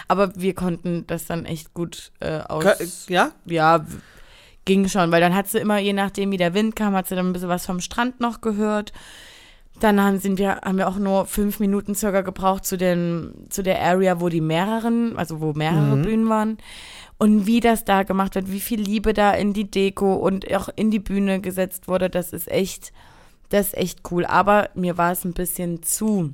Aber 0.07 0.33
wir 0.35 0.53
konnten 0.53 1.05
das 1.07 1.25
dann 1.25 1.45
echt 1.45 1.73
gut 1.73 2.11
äh, 2.21 2.39
aus. 2.39 3.07
Ja? 3.09 3.31
ja, 3.45 3.85
ging 4.65 4.87
schon, 4.87 5.11
weil 5.11 5.21
dann 5.21 5.35
hat 5.35 5.47
sie 5.47 5.59
immer, 5.59 5.77
je 5.79 5.93
nachdem 5.93 6.31
wie 6.31 6.37
der 6.37 6.53
Wind 6.53 6.75
kam, 6.75 6.93
hat 6.95 7.07
sie 7.07 7.15
dann 7.15 7.27
ein 7.27 7.33
bisschen 7.33 7.49
was 7.49 7.65
vom 7.65 7.79
Strand 7.81 8.19
noch 8.19 8.41
gehört. 8.41 8.93
Dann 9.79 10.01
haben, 10.01 10.19
sind 10.19 10.39
wir, 10.39 10.61
haben 10.65 10.77
wir 10.77 10.87
auch 10.87 10.97
nur 10.97 11.25
fünf 11.27 11.59
Minuten 11.59 11.93
circa 11.93 12.21
gebraucht 12.21 12.65
zu, 12.65 12.77
den, 12.77 13.45
zu 13.49 13.61
der 13.61 13.79
Area, 13.81 14.19
wo 14.19 14.27
die 14.29 14.41
mehreren, 14.41 15.15
also 15.17 15.39
wo 15.39 15.53
mehrere 15.53 15.97
Mhm. 15.97 16.01
Bühnen 16.01 16.29
waren. 16.29 16.57
Und 17.17 17.47
wie 17.47 17.59
das 17.59 17.83
da 17.83 18.03
gemacht 18.03 18.35
wird, 18.35 18.51
wie 18.51 18.59
viel 18.59 18.79
Liebe 18.79 19.13
da 19.13 19.31
in 19.31 19.53
die 19.53 19.69
Deko 19.69 20.13
und 20.15 20.53
auch 20.53 20.69
in 20.75 20.91
die 20.91 20.99
Bühne 20.99 21.41
gesetzt 21.41 21.87
wurde, 21.87 22.09
das 22.09 22.31
ist 22.31 22.47
echt, 22.49 22.91
das 23.49 23.67
ist 23.67 23.77
echt 23.77 23.99
cool. 24.11 24.25
Aber 24.25 24.69
mir 24.75 24.97
war 24.97 25.11
es 25.11 25.25
ein 25.25 25.33
bisschen 25.33 25.81
zu 25.81 26.33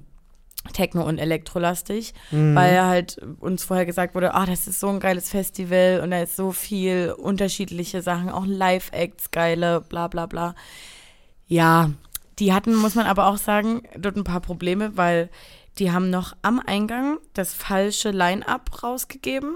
techno- 0.74 1.06
und 1.06 1.20
elektrolastig, 1.20 2.14
Mhm. 2.32 2.56
weil 2.56 2.82
halt 2.86 3.18
uns 3.40 3.64
vorher 3.66 3.86
gesagt 3.86 4.16
wurde, 4.16 4.34
ah, 4.34 4.46
das 4.46 4.68
ist 4.68 4.80
so 4.80 4.88
ein 4.90 5.00
geiles 5.02 5.30
Festival 5.30 6.00
und 6.02 6.12
da 6.12 6.22
ist 6.22 6.36
so 6.38 6.52
viel 6.52 7.14
unterschiedliche 7.18 8.02
Sachen, 8.02 8.30
auch 8.30 8.46
Live-Acts, 8.46 9.32
geile, 9.32 9.82
bla 9.82 10.08
bla 10.08 10.26
bla. 10.26 10.56
Ja, 11.48 11.92
die 12.40 12.54
hatten, 12.54 12.76
muss 12.76 12.96
man 12.96 13.06
aber 13.06 13.28
auch 13.28 13.38
sagen, 13.38 13.84
dort 13.98 14.16
ein 14.16 14.24
paar 14.24 14.40
Probleme, 14.42 14.96
weil 14.98 15.30
die 15.80 15.92
haben 15.92 16.10
noch 16.12 16.36
am 16.44 16.60
Eingang 16.64 17.18
das 17.34 17.54
falsche 17.54 18.12
Line-Up 18.12 18.84
rausgegeben, 18.84 19.56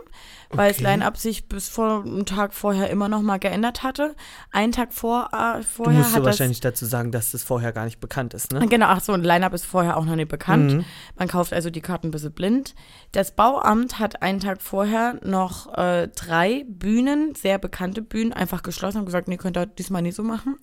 weil 0.49 0.70
das 0.70 0.78
Okay. 0.80 0.88
Line-Up 0.91 1.18
sich 1.18 1.47
bis 1.47 1.70
vor 1.70 2.03
einem 2.03 2.26
Tag 2.26 2.53
vorher 2.55 2.89
immer 2.89 3.07
noch 3.07 3.22
mal 3.22 3.38
geändert 3.38 3.84
hatte. 3.84 4.15
Einen 4.51 4.72
Tag 4.72 4.93
vor, 4.93 5.30
äh, 5.32 5.57
Du 5.59 5.63
vorher 5.63 5.99
musst 5.99 6.11
hat 6.13 6.20
du 6.20 6.24
das 6.24 6.34
wahrscheinlich 6.39 6.59
dazu 6.59 6.86
sagen, 6.86 7.11
dass 7.11 7.32
das 7.32 7.43
vorher 7.43 7.72
gar 7.72 7.86
nicht 7.86 7.99
bekannt 7.99 8.34
ist, 8.34 8.51
ne? 8.51 8.65
Genau, 8.68 8.88
ach 8.88 9.01
so, 9.01 9.13
ein 9.13 9.24
Line-Up 9.24 9.53
ist 9.53 9.65
vorher 9.65 9.95
auch 9.97 10.05
noch 10.05 10.15
nicht 10.15 10.30
bekannt. 10.30 10.74
Mhm. 10.74 10.86
Man 11.18 11.28
kauft 11.28 11.53
also 11.53 11.70
die 11.70 11.82
Karten 11.82 12.07
ein 12.07 12.11
bisschen 12.11 12.32
blind. 12.34 12.74
Das 13.11 13.36
Bauamt 13.36 13.99
hat 13.99 14.22
einen 14.24 14.39
Tag 14.39 14.61
vorher 14.63 15.20
noch 15.24 15.72
äh, 15.78 16.07
drei 16.07 16.65
Bühnen, 16.68 17.36
sehr 17.36 17.59
bekannte 17.59 18.01
Bühnen, 18.01 18.34
einfach 18.34 18.63
geschlossen 18.63 18.99
und 18.99 19.05
gesagt, 19.05 19.28
nee, 19.28 19.38
könnt 19.38 19.55
ihr 19.57 19.68
diesmal 19.68 20.01
nicht 20.01 20.15
so 20.15 20.24
machen. 20.24 20.55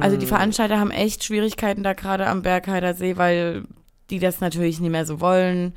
Also 0.00 0.16
Mhm. 0.16 0.20
die 0.20 0.26
Veranstalter 0.26 0.78
haben 0.78 0.90
echt 0.90 1.24
Schwierigkeiten 1.24 1.82
da 1.82 1.94
gerade 1.94 2.26
am 2.26 2.42
Bergheider 2.42 2.92
See, 2.94 3.16
weil 3.16 3.62
die 4.10 4.18
das 4.18 4.40
natürlich 4.40 4.80
nicht 4.80 4.90
mehr 4.90 5.06
so 5.06 5.20
wollen, 5.20 5.74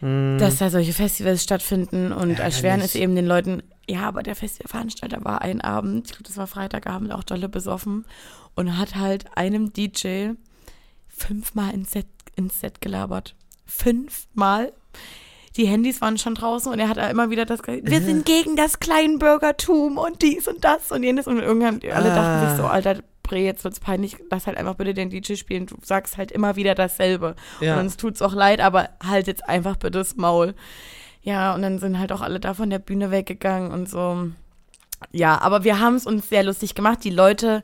Mhm. 0.00 0.38
dass 0.38 0.58
da 0.58 0.70
solche 0.70 0.92
Festivals 0.92 1.42
stattfinden 1.42 2.12
und 2.12 2.38
erschweren 2.38 2.80
es 2.80 2.94
eben 2.94 3.16
den 3.16 3.26
Leuten, 3.26 3.64
ja, 3.88 4.02
aber 4.02 4.22
der 4.22 4.36
Festivalveranstalter 4.36 5.24
war 5.24 5.42
ein 5.42 5.60
Abend, 5.60 6.06
ich 6.06 6.12
glaube, 6.12 6.22
das 6.22 6.36
war 6.36 6.46
Freitagabend, 6.46 7.10
auch 7.12 7.24
dolle 7.24 7.48
besoffen 7.48 8.04
und 8.54 8.78
hat 8.78 8.94
halt 8.94 9.24
einem 9.36 9.72
DJ 9.72 10.34
fünfmal 11.08 11.74
ins 11.74 11.90
Set, 11.90 12.06
ins 12.36 12.60
Set 12.60 12.80
gelabert. 12.80 13.34
Fünfmal. 13.66 14.72
Die 15.56 15.66
Handys 15.66 16.00
waren 16.00 16.18
schon 16.18 16.36
draußen 16.36 16.70
und 16.70 16.78
er 16.78 16.88
hat 16.88 16.98
immer 17.10 17.30
wieder 17.30 17.44
das 17.44 17.62
gesagt, 17.62 17.90
wir 17.90 18.00
sind 18.00 18.24
gegen 18.24 18.54
das 18.54 18.78
Kleinbürgertum 18.78 19.98
und 19.98 20.22
dies 20.22 20.46
und 20.46 20.62
das 20.62 20.92
und 20.92 21.02
jenes 21.02 21.26
und 21.26 21.40
irgendwann 21.40 21.80
alle 21.92 22.10
dachten 22.10 22.20
Ah. 22.20 22.48
sich 22.50 22.56
so, 22.56 22.66
Alter, 22.66 23.02
Bre, 23.28 23.38
jetzt 23.38 23.62
wird's 23.64 23.80
peinlich, 23.80 24.16
lass 24.30 24.46
halt 24.46 24.56
einfach 24.56 24.74
bitte 24.74 24.94
den 24.94 25.10
DJ 25.10 25.34
spielen, 25.34 25.66
du 25.66 25.76
sagst 25.82 26.16
halt 26.16 26.32
immer 26.32 26.56
wieder 26.56 26.74
dasselbe. 26.74 27.36
Ja. 27.60 27.74
Und 27.74 27.80
uns 27.80 27.96
tut's 27.96 28.22
auch 28.22 28.34
leid, 28.34 28.60
aber 28.60 28.88
halt 29.06 29.26
jetzt 29.26 29.48
einfach 29.48 29.76
bitte 29.76 29.98
das 29.98 30.16
Maul. 30.16 30.54
Ja, 31.22 31.54
und 31.54 31.62
dann 31.62 31.78
sind 31.78 31.98
halt 31.98 32.10
auch 32.12 32.20
alle 32.22 32.40
da 32.40 32.54
von 32.54 32.70
der 32.70 32.78
Bühne 32.78 33.10
weggegangen 33.10 33.70
und 33.70 33.88
so. 33.88 34.28
Ja, 35.12 35.40
aber 35.40 35.64
wir 35.64 35.78
haben 35.78 35.94
es 35.94 36.06
uns 36.06 36.28
sehr 36.28 36.42
lustig 36.42 36.74
gemacht. 36.74 37.04
Die 37.04 37.10
Leute 37.10 37.62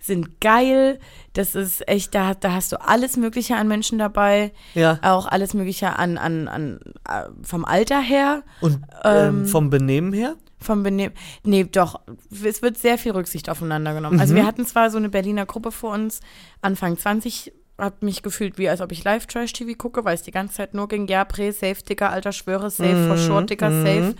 sind 0.00 0.40
geil. 0.40 0.98
Das 1.34 1.54
ist 1.54 1.86
echt, 1.88 2.14
da, 2.14 2.34
da 2.34 2.52
hast 2.52 2.72
du 2.72 2.80
alles 2.80 3.16
Mögliche 3.16 3.56
an 3.56 3.68
Menschen 3.68 3.98
dabei. 3.98 4.52
ja. 4.74 4.98
Auch 5.02 5.26
alles 5.26 5.54
Mögliche 5.54 5.98
an, 5.98 6.18
an, 6.18 6.48
an 6.48 6.80
äh, 7.08 7.24
vom 7.42 7.64
Alter 7.64 8.00
her, 8.00 8.42
Und 8.60 8.80
ähm, 9.04 9.40
ähm, 9.40 9.46
vom 9.46 9.70
Benehmen 9.70 10.12
her? 10.12 10.36
Vom 10.60 10.82
Benehmen. 10.82 11.14
Nee, 11.44 11.64
doch, 11.64 12.00
es 12.44 12.62
wird 12.62 12.76
sehr 12.78 12.98
viel 12.98 13.12
Rücksicht 13.12 13.48
aufeinander 13.48 13.94
genommen. 13.94 14.20
Also 14.20 14.32
Mhm. 14.34 14.38
wir 14.38 14.46
hatten 14.46 14.66
zwar 14.66 14.90
so 14.90 14.98
eine 14.98 15.08
Berliner 15.08 15.46
Gruppe 15.46 15.72
vor 15.72 15.94
uns, 15.94 16.20
Anfang 16.60 16.98
20, 16.98 17.52
hab 17.78 18.02
mich 18.02 18.22
gefühlt 18.22 18.58
wie, 18.58 18.68
als 18.68 18.82
ob 18.82 18.92
ich 18.92 19.02
Live-Trash-TV 19.04 19.74
gucke, 19.78 20.04
weil 20.04 20.14
es 20.14 20.22
die 20.22 20.32
ganze 20.32 20.56
Zeit 20.56 20.74
nur 20.74 20.86
ging, 20.88 21.06
ja, 21.08 21.24
Prä, 21.24 21.50
Safe, 21.50 21.82
Dicker, 21.82 22.10
alter 22.10 22.32
Schwöre, 22.32 22.68
Safe, 22.70 23.06
for 23.08 23.16
sure, 23.16 23.46
Dicker, 23.46 23.70
mhm. 23.70 23.86
Safe. 23.86 24.14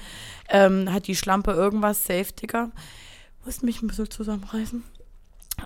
Ähm, 0.49 0.93
hat 0.93 1.07
die 1.07 1.15
Schlampe 1.17 1.53
irgendwas, 1.53 2.05
Safe, 2.07 2.33
Dicker. 2.41 2.71
Musste 3.45 3.67
mich 3.67 3.83
ein 3.83 3.87
bisschen 3.89 4.11
zusammenreißen. 4.11 4.83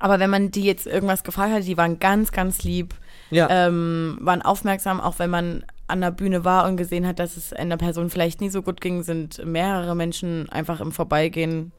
Aber 0.00 0.18
wenn 0.18 0.28
man 0.30 0.50
die 0.50 0.64
jetzt 0.64 0.88
irgendwas 0.88 1.22
gefragt 1.22 1.52
hat, 1.52 1.64
die 1.66 1.76
waren 1.76 2.00
ganz, 2.00 2.32
ganz 2.32 2.64
lieb 2.64 2.94
Ja. 3.30 3.46
ähm, 3.48 4.18
waren 4.20 4.42
aufmerksam, 4.42 5.00
auch 5.00 5.20
wenn 5.20 5.30
man 5.30 5.64
an 5.86 6.00
der 6.00 6.10
Bühne 6.10 6.44
war 6.44 6.66
und 6.66 6.76
gesehen 6.76 7.06
hat, 7.06 7.18
dass 7.18 7.36
es 7.36 7.52
einer 7.52 7.76
Person 7.76 8.08
vielleicht 8.10 8.40
nie 8.40 8.48
so 8.50 8.62
gut 8.62 8.80
ging, 8.80 9.02
sind 9.02 9.44
mehrere 9.44 9.94
Menschen 9.94 10.48
einfach 10.48 10.80
im 10.80 10.92
Vorbeigehen 10.92 11.72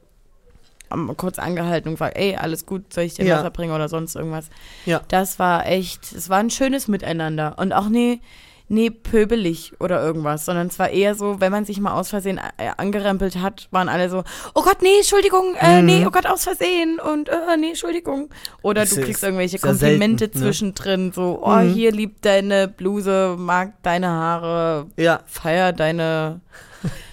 am- 0.90 1.16
kurz 1.18 1.40
angehalten 1.40 1.90
und 1.90 1.94
gefragt, 1.96 2.18
ey, 2.18 2.36
alles 2.36 2.66
gut, 2.66 2.94
soll 2.94 3.06
ich 3.06 3.16
dir 3.16 3.26
Ja. 3.26 3.38
Wasser 3.40 3.50
bringen 3.50 3.74
oder 3.74 3.90
sonst 3.90 4.16
irgendwas. 4.16 4.50
Ja. 4.86 5.02
Das 5.08 5.40
war 5.40 5.66
echt, 5.66 6.12
es 6.14 6.30
war 6.30 6.38
ein 6.38 6.50
schönes 6.52 6.88
Miteinander 6.88 7.56
und 7.58 7.74
auch 7.74 7.90
nie, 7.90 8.22
nie 8.68 8.90
pöbelig 8.90 9.74
oder 9.80 10.02
irgendwas, 10.04 10.46
sondern 10.46 10.68
es 10.68 10.80
war 10.80 10.90
eher 10.90 11.14
so, 11.14 11.40
wenn 11.40 11.52
man 11.52 11.66
sich 11.66 11.80
mal 11.80 11.94
aus 11.94 12.10
Versehen 12.10 12.40
äh, 12.58 12.70
angerempelt 12.78 13.38
hat, 13.38 13.68
waren 13.72 13.90
alle 13.90 14.10
so, 14.10 14.24
oh 14.56 14.64
Gott, 14.64 14.82
nee, 14.82 14.98
Entschuldigung, 14.98 15.56
äh, 15.60 15.80
Mhm. 15.82 15.86
nee, 15.86 16.04
oh 16.08 16.10
Gott, 16.12 16.26
aus 16.26 16.44
Versehen 16.46 17.00
und 17.00 17.30
äh, 17.30 17.36
nee, 17.60 17.70
Entschuldigung. 17.70 18.30
Oder 18.64 18.82
Das 18.82 18.90
du 18.96 19.02
kriegst 19.02 19.22
irgendwelche 19.24 19.60
Komplimente 19.60 20.26
selten, 20.26 20.40
ne? 20.40 20.46
zwischendrin, 20.46 21.12
so, 21.14 21.40
oh, 21.44 21.56
Mhm. 21.58 21.74
hier 21.74 21.92
liebt 21.92 22.26
deine 22.26 22.68
Bluse, 22.68 23.36
mag 23.38 23.74
deine 23.84 24.08
Haare, 24.08 24.88
Ja, 24.98 25.20
feier 25.28 25.72
deine 25.72 26.42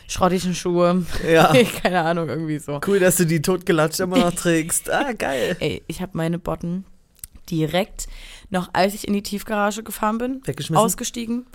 schrottischen 0.09 0.55
Schuhe. 0.55 1.05
ja. 1.30 1.53
Keine 1.82 2.00
Ahnung, 2.03 2.28
irgendwie 2.28 2.59
so. 2.59 2.80
Cool, 2.86 2.98
dass 2.98 3.16
du 3.16 3.26
die 3.26 3.42
totgelatscht 3.42 4.00
immer 4.00 4.18
noch 4.18 4.32
trägst. 4.34 4.90
Ah, 4.90 5.12
geil. 5.12 5.57
Ey, 5.61 5.82
ich 5.86 6.00
habe 6.03 6.12
meine 6.14 6.38
Botten 6.38 6.84
direkt, 7.50 8.07
noch 8.53 8.70
als 8.74 8.94
ich 8.94 9.09
in 9.09 9.14
die 9.14 9.22
Tiefgarage 9.22 9.82
gefahren 9.82 10.18
bin, 10.18 10.42
ausgestiegen. 10.74 11.46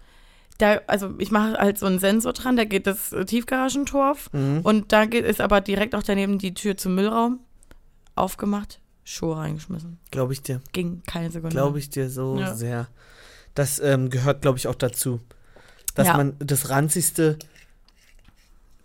Da, 0.57 0.81
also 0.87 1.13
ich 1.19 1.29
mache 1.31 1.53
halt 1.53 1.77
so 1.77 1.85
einen 1.85 1.99
Sensor 1.99 2.33
dran, 2.33 2.57
da 2.57 2.65
geht 2.65 2.87
das 2.87 3.13
äh, 3.13 3.23
Tiefgaragentor 3.25 4.11
auf 4.11 4.33
Mhm. 4.33 4.61
und 4.63 4.91
da 4.91 5.05
geht, 5.05 5.23
ist 5.23 5.39
aber 5.39 5.61
direkt 5.61 5.93
auch 5.93 6.01
daneben 6.03 6.39
die 6.39 6.53
Tür 6.55 6.75
zum 6.75 6.95
Müllraum 6.95 7.39
aufgemacht, 8.15 8.79
Schuhe 9.03 9.37
reingeschmissen. 9.37 9.99
Glaube 10.11 10.33
ich 10.33 10.41
dir. 10.41 10.59
Ging 10.73 11.03
keine 11.05 11.29
Sekunde. 11.29 11.55
Glaube 11.55 11.79
ich 11.79 11.89
dir 11.89 12.09
so 12.09 12.37
Ja. 12.39 12.55
sehr. 12.55 12.87
Das 13.53 13.79
ähm, 13.79 14.09
gehört, 14.09 14.41
glaube 14.41 14.57
ich, 14.57 14.67
auch 14.67 14.75
dazu. 14.75 15.19
Dass 15.95 16.07
Ja. 16.07 16.17
man 16.17 16.35
das 16.39 16.69
ranzigste 16.69 17.37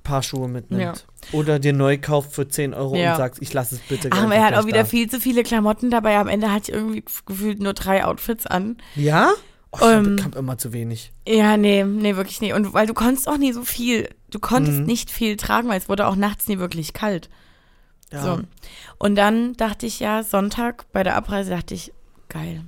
Paar 0.02 0.22
Schuhe 0.22 0.48
mitnimmt. 0.48 1.06
Oder 1.32 1.58
dir 1.58 1.72
neu 1.72 1.98
kauft 1.98 2.32
für 2.32 2.48
10 2.48 2.74
Euro 2.74 2.96
Ja. 2.96 3.12
und 3.12 3.18
sagt, 3.18 3.38
ich 3.40 3.52
lasse 3.52 3.76
es 3.76 3.80
bitte 3.82 4.08
Ach, 4.12 4.22
einfach 4.22 4.34
er 4.34 4.42
hat 4.42 4.48
gleich 4.50 4.60
auch 4.62 4.66
wieder 4.66 4.78
da. 4.80 4.84
viel 4.84 5.08
zu 5.10 5.20
viele 5.20 5.42
Klamotten 5.42 5.90
dabei. 5.90 6.18
Am 6.18 6.28
Ende 6.28 6.50
hatte 6.52 6.70
ich 6.72 6.76
irgendwie 6.76 7.04
gefühlt 7.26 7.60
nur 7.60 7.72
drei 7.74 8.04
Outfits 8.04 8.46
an. 8.46 8.78
Ja? 8.96 9.30
Oh, 9.72 9.78
ich 9.80 9.82
Ähm, 9.86 10.16
hab, 10.18 10.24
hab 10.32 10.36
immer 10.36 10.58
zu 10.58 10.72
wenig. 10.72 11.12
Ja, 11.26 11.56
nee, 11.56 11.84
nee, 11.84 12.16
wirklich 12.16 12.40
nicht. 12.40 12.52
Und 12.54 12.72
weil 12.74 12.86
du 12.86 12.94
konntest 12.94 13.28
auch 13.28 13.38
nie 13.38 13.52
so 13.52 13.62
viel, 13.62 14.08
du 14.30 14.38
konntest 14.38 14.80
Mhm. 14.80 14.84
nicht 14.86 15.10
viel 15.10 15.36
tragen, 15.36 15.68
weil 15.68 15.78
es 15.78 15.88
wurde 15.88 16.06
auch 16.08 16.16
nachts 16.16 16.46
nie 16.48 16.58
wirklich 16.58 16.92
kalt. 16.92 17.30
Ja. 18.12 18.22
So. 18.22 18.40
Und 18.98 19.14
dann 19.16 19.54
dachte 19.54 19.86
ich 19.86 19.98
ja, 20.00 20.22
Sonntag 20.22 20.84
bei 20.92 21.02
der 21.02 21.16
Abreise 21.16 21.50
dachte 21.50 21.74
ich, 21.74 21.92
geil. 22.28 22.64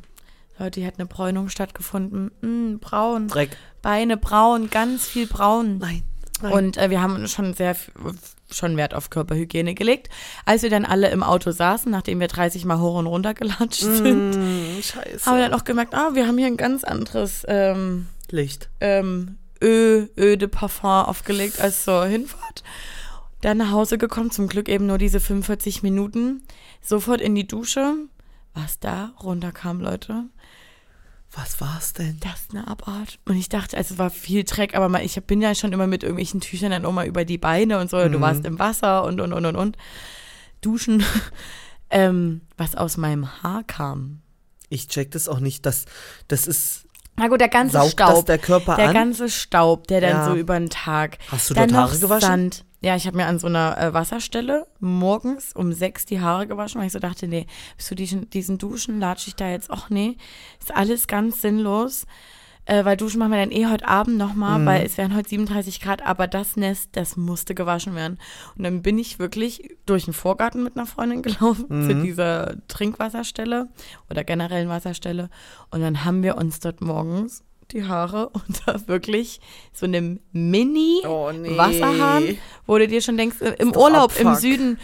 Heute 0.58 0.80
hier 0.80 0.86
hat 0.86 0.98
eine 0.98 1.06
Bräunung 1.06 1.48
stattgefunden. 1.48 2.30
Mm, 2.40 2.78
braun, 2.78 3.26
Dreck. 3.28 3.56
Beine 3.82 4.16
braun, 4.16 4.70
ganz 4.70 5.04
viel 5.06 5.26
braun. 5.26 5.78
Nein. 5.78 6.02
Nein. 6.42 6.52
Und 6.52 6.76
äh, 6.76 6.90
wir 6.90 7.00
haben 7.00 7.26
schon 7.28 7.54
sehr 7.54 7.76
schon 8.50 8.76
Wert 8.76 8.94
auf 8.94 9.10
Körperhygiene 9.10 9.74
gelegt. 9.74 10.08
Als 10.44 10.62
wir 10.62 10.70
dann 10.70 10.84
alle 10.84 11.10
im 11.10 11.22
Auto 11.22 11.50
saßen, 11.50 11.90
nachdem 11.90 12.20
wir 12.20 12.28
30 12.28 12.64
Mal 12.66 12.78
hoch 12.78 12.96
und 12.98 13.06
runter 13.06 13.34
gelatscht 13.34 13.80
sind, 13.80 14.30
Mm, 14.36 14.82
scheiße. 14.82 15.26
haben 15.26 15.36
wir 15.38 15.48
dann 15.48 15.54
auch 15.58 15.64
gemerkt, 15.64 15.94
ah, 15.94 16.10
wir 16.14 16.26
haben 16.26 16.38
hier 16.38 16.46
ein 16.48 16.56
ganz 16.56 16.84
anderes 16.84 17.44
ähm, 17.48 18.06
Licht. 18.30 18.68
ähm, 18.80 19.38
Ö, 19.62 20.06
Ö 20.16 20.36
de 20.36 20.48
Parfum 20.48 20.90
aufgelegt 20.90 21.60
als 21.60 21.84
zur 21.84 22.04
Hinfahrt. 22.06 22.62
Dann 23.40 23.56
nach 23.58 23.70
Hause 23.70 23.96
gekommen, 23.98 24.30
zum 24.30 24.46
Glück 24.48 24.68
eben 24.68 24.86
nur 24.86 24.98
diese 24.98 25.20
45 25.20 25.82
Minuten. 25.82 26.42
Sofort 26.82 27.20
in 27.20 27.34
die 27.34 27.46
Dusche. 27.46 27.94
Was 28.52 28.78
da 28.78 29.12
runterkam, 29.22 29.80
Leute, 29.80 30.24
Was 31.36 31.60
war's 31.60 31.92
denn? 31.94 32.18
das 32.20 32.42
ist 32.42 32.50
eine 32.52 32.68
Abart. 32.68 33.18
Und 33.24 33.36
ich 33.36 33.48
dachte, 33.48 33.76
also 33.76 33.94
es 33.94 33.98
war 33.98 34.10
viel 34.10 34.44
Dreck, 34.44 34.74
aber 34.76 34.88
mal, 34.88 35.04
ich 35.04 35.20
bin 35.24 35.42
ja 35.42 35.54
schon 35.54 35.72
immer 35.72 35.86
mit 35.88 36.02
irgendwelchen 36.02 36.40
Tüchern 36.40 36.70
dann 36.70 36.84
auch 36.84 36.92
mal 36.92 37.06
über 37.06 37.24
die 37.24 37.38
Beine 37.38 37.80
und 37.80 37.90
so. 37.90 37.96
Du 38.08 38.18
Mhm. 38.18 38.22
warst 38.22 38.44
im 38.44 38.58
Wasser 38.58 39.04
und, 39.04 39.20
und, 39.20 39.32
und, 39.32 39.44
und, 39.46 39.56
und. 39.56 39.76
Duschen. 40.60 41.04
ähm, 41.90 42.40
was 42.56 42.74
aus 42.76 42.96
meinem 42.96 43.42
Haar 43.42 43.64
kam. 43.64 44.20
Ich 44.68 44.88
check 44.88 45.10
das 45.10 45.28
auch 45.28 45.40
nicht. 45.40 45.66
Das, 45.66 45.84
das 46.28 46.46
ist. 46.46 46.86
Na 47.16 47.28
gut, 47.28 47.40
der 47.40 47.48
ganze 47.48 47.80
Staub. 47.90 48.26
der 48.26 48.38
Körper 48.38 48.76
Der 48.76 48.88
an? 48.88 48.94
ganze 48.94 49.28
Staub, 49.28 49.86
der 49.86 50.00
dann 50.00 50.10
Ja. 50.10 50.24
so 50.26 50.34
über 50.34 50.58
den 50.58 50.70
Tag. 50.70 51.18
Hast 51.30 51.50
du 51.50 51.54
dann 51.54 51.68
dort 51.68 51.80
Haare 51.90 51.98
gewaschen? 51.98 52.28
Sand. 52.28 52.64
Ja, 52.84 52.96
ich 52.96 53.06
habe 53.06 53.16
mir 53.16 53.24
an 53.26 53.38
so 53.38 53.46
einer 53.46 53.78
äh, 53.78 53.94
Wasserstelle 53.94 54.66
morgens 54.78 55.54
um 55.54 55.72
sechs 55.72 56.04
die 56.04 56.20
Haare 56.20 56.46
gewaschen, 56.46 56.80
weil 56.80 56.88
ich 56.88 56.92
so 56.92 56.98
dachte, 56.98 57.26
nee, 57.26 57.46
bis 57.78 57.86
zu 57.86 57.94
diesen, 57.94 58.28
diesen 58.28 58.58
Duschen 58.58 59.00
latsche 59.00 59.28
ich 59.28 59.36
da 59.36 59.48
jetzt 59.48 59.70
auch, 59.70 59.88
nee, 59.88 60.18
ist 60.60 60.74
alles 60.74 61.06
ganz 61.06 61.40
sinnlos. 61.40 62.04
Äh, 62.66 62.84
weil 62.86 62.96
Duschen 62.98 63.18
machen 63.18 63.32
wir 63.32 63.38
dann 63.40 63.50
eh 63.52 63.66
heute 63.66 63.86
Abend 63.88 64.16
nochmal, 64.18 64.58
Mhm. 64.58 64.66
weil 64.66 64.86
es 64.86 64.96
wären 64.98 65.14
heute 65.14 65.28
37 65.30 65.80
Grad, 65.80 66.00
aber 66.04 66.26
das 66.26 66.56
Nest, 66.56 66.90
das 66.92 67.16
musste 67.16 67.54
gewaschen 67.54 67.94
werden. 67.94 68.18
Und 68.56 68.64
dann 68.64 68.80
bin 68.82 68.98
ich 68.98 69.18
wirklich 69.18 69.76
durch 69.86 70.04
den 70.06 70.14
Vorgarten 70.14 70.62
mit 70.62 70.76
einer 70.76 70.86
Freundin 70.86 71.22
gelaufen 71.22 71.66
Mhm. 71.68 71.88
zu 71.88 71.94
dieser 72.02 72.54
Trinkwasserstelle 72.68 73.68
oder 74.10 74.24
generellen 74.24 74.68
Wasserstelle. 74.70 75.28
Und 75.70 75.80
dann 75.80 76.04
haben 76.04 76.22
wir 76.22 76.36
uns 76.36 76.60
dort 76.60 76.80
morgens 76.82 77.42
die 77.72 77.84
Haare 77.84 78.28
unter 78.48 78.86
wirklich 78.88 79.40
so 79.72 79.86
einem 79.86 80.20
Mini 80.32 81.02
Oh, 81.06 81.30
nee. 81.32 81.56
Wasserhahn, 81.56 82.38
wo 82.66 82.78
du 82.78 82.86
dir 82.88 83.00
schon 83.02 83.16
denkst, 83.16 83.40
äh, 83.40 83.54
im 83.58 83.74
Urlaub 83.76 84.12
im 84.18 84.28
Abfuck. 84.28 84.40
Süden 84.40 84.68
ähm, 84.70 84.78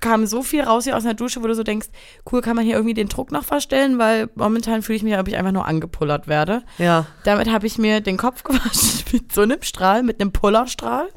kam 0.00 0.26
so 0.26 0.42
viel 0.42 0.62
raus 0.62 0.84
hier 0.84 0.96
aus 0.96 1.02
der 1.04 1.14
Dusche, 1.14 1.42
wo 1.42 1.46
du 1.46 1.54
so 1.54 1.62
denkst, 1.62 1.88
cool, 2.30 2.40
kann 2.40 2.56
man 2.56 2.64
hier 2.64 2.74
irgendwie 2.74 2.94
den 2.94 3.08
Druck 3.08 3.32
noch 3.32 3.44
verstellen, 3.44 3.98
weil 3.98 4.28
momentan 4.34 4.82
fühle 4.82 4.96
ich 4.96 5.02
mich, 5.02 5.16
ob 5.18 5.28
ich 5.28 5.36
einfach 5.36 5.52
nur 5.52 5.66
angepullert 5.66 6.28
werde. 6.28 6.62
Ja. 6.78 7.06
Damit 7.24 7.50
habe 7.50 7.66
ich 7.66 7.78
mir 7.78 8.00
den 8.00 8.16
Kopf 8.16 8.42
gewaschen 8.44 9.04
mit 9.12 9.32
so 9.32 9.42
einem 9.42 9.62
Strahl, 9.62 10.02
mit 10.02 10.20
einem 10.20 10.32
Pullerstrahl. 10.32 11.08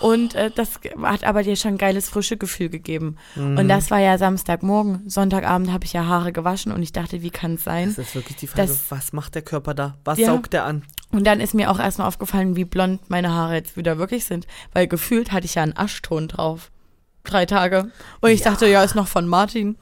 Und 0.00 0.34
äh, 0.34 0.50
das 0.54 0.80
hat 1.02 1.24
aber 1.24 1.42
dir 1.42 1.56
schon 1.56 1.72
ein 1.72 1.78
geiles 1.78 2.08
frische 2.08 2.36
Gefühl 2.36 2.68
gegeben. 2.68 3.16
Mhm. 3.34 3.58
Und 3.58 3.68
das 3.68 3.90
war 3.90 3.98
ja 3.98 4.18
Samstagmorgen. 4.18 5.08
Sonntagabend 5.08 5.72
habe 5.72 5.84
ich 5.84 5.92
ja 5.92 6.04
Haare 6.06 6.32
gewaschen 6.32 6.72
und 6.72 6.82
ich 6.82 6.92
dachte, 6.92 7.22
wie 7.22 7.30
kann 7.30 7.54
es 7.54 7.64
sein? 7.64 7.94
Das 7.96 8.08
ist 8.08 8.14
wirklich 8.14 8.36
die 8.36 8.46
Frage, 8.46 8.68
Das- 8.68 8.90
was 8.90 9.12
macht 9.12 9.34
der 9.34 9.42
Körper 9.42 9.74
da? 9.74 9.96
Was 10.04 10.18
Ja. 10.18 10.26
saugt 10.26 10.52
der 10.52 10.64
an? 10.64 10.82
Und 11.12 11.26
dann 11.26 11.40
ist 11.40 11.54
mir 11.54 11.70
auch 11.70 11.78
erstmal 11.78 12.08
aufgefallen, 12.08 12.56
wie 12.56 12.64
blond 12.64 13.08
meine 13.08 13.32
Haare 13.32 13.54
jetzt 13.54 13.76
wieder 13.76 13.96
wirklich 13.96 14.24
sind. 14.24 14.46
Weil 14.72 14.86
gefühlt 14.86 15.32
hatte 15.32 15.46
ich 15.46 15.54
ja 15.54 15.62
einen 15.62 15.76
Aschton 15.76 16.28
drauf. 16.28 16.70
Drei 17.26 17.44
Tage. 17.46 17.90
Und 18.20 18.30
ich 18.30 18.40
Ja. 18.40 18.50
dachte, 18.50 18.66
ja, 18.66 18.82
ist 18.82 18.94
noch 18.94 19.08
von 19.08 19.26
Martin. 19.26 19.76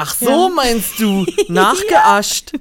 Ach 0.00 0.14
so, 0.14 0.28
Ja. 0.30 0.48
meinst 0.54 1.00
du? 1.00 1.26
Nachgeascht. 1.48 2.52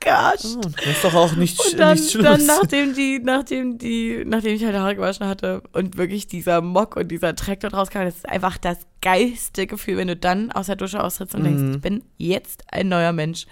Gascht. 0.00 0.46
Oh, 0.56 0.60
das 0.76 0.86
ist 0.86 1.04
doch 1.04 1.14
auch 1.14 1.32
nicht, 1.36 1.60
Und 1.64 1.78
dann, 1.78 1.96
nicht 1.96 2.14
dann 2.24 2.44
nachdem 2.46 2.94
die, 2.94 3.20
nachdem 3.22 3.78
die, 3.78 4.24
nachdem 4.26 4.56
ich 4.56 4.64
halt 4.64 4.74
Haare 4.74 4.96
gewaschen 4.96 5.26
hatte 5.28 5.62
und 5.72 5.96
wirklich 5.96 6.26
dieser 6.26 6.60
Mock 6.60 6.96
und 6.96 7.06
dieser 7.08 7.34
Dreck 7.34 7.60
dort 7.60 7.74
rauskam, 7.74 8.00
das 8.00 8.16
ist 8.16 8.28
einfach 8.28 8.58
das 8.58 8.78
geilste 9.00 9.68
Gefühl, 9.68 9.96
wenn 9.98 10.08
du 10.08 10.16
dann 10.16 10.50
aus 10.50 10.66
der 10.66 10.74
Dusche 10.76 11.04
austrittst 11.04 11.36
und 11.36 11.42
Mhm. 11.42 11.44
denkst, 11.44 11.76
ich 11.76 11.80
bin 11.82 12.02
jetzt 12.18 12.64
ein 12.72 12.88
neuer 12.88 13.12
Mensch. 13.12 13.46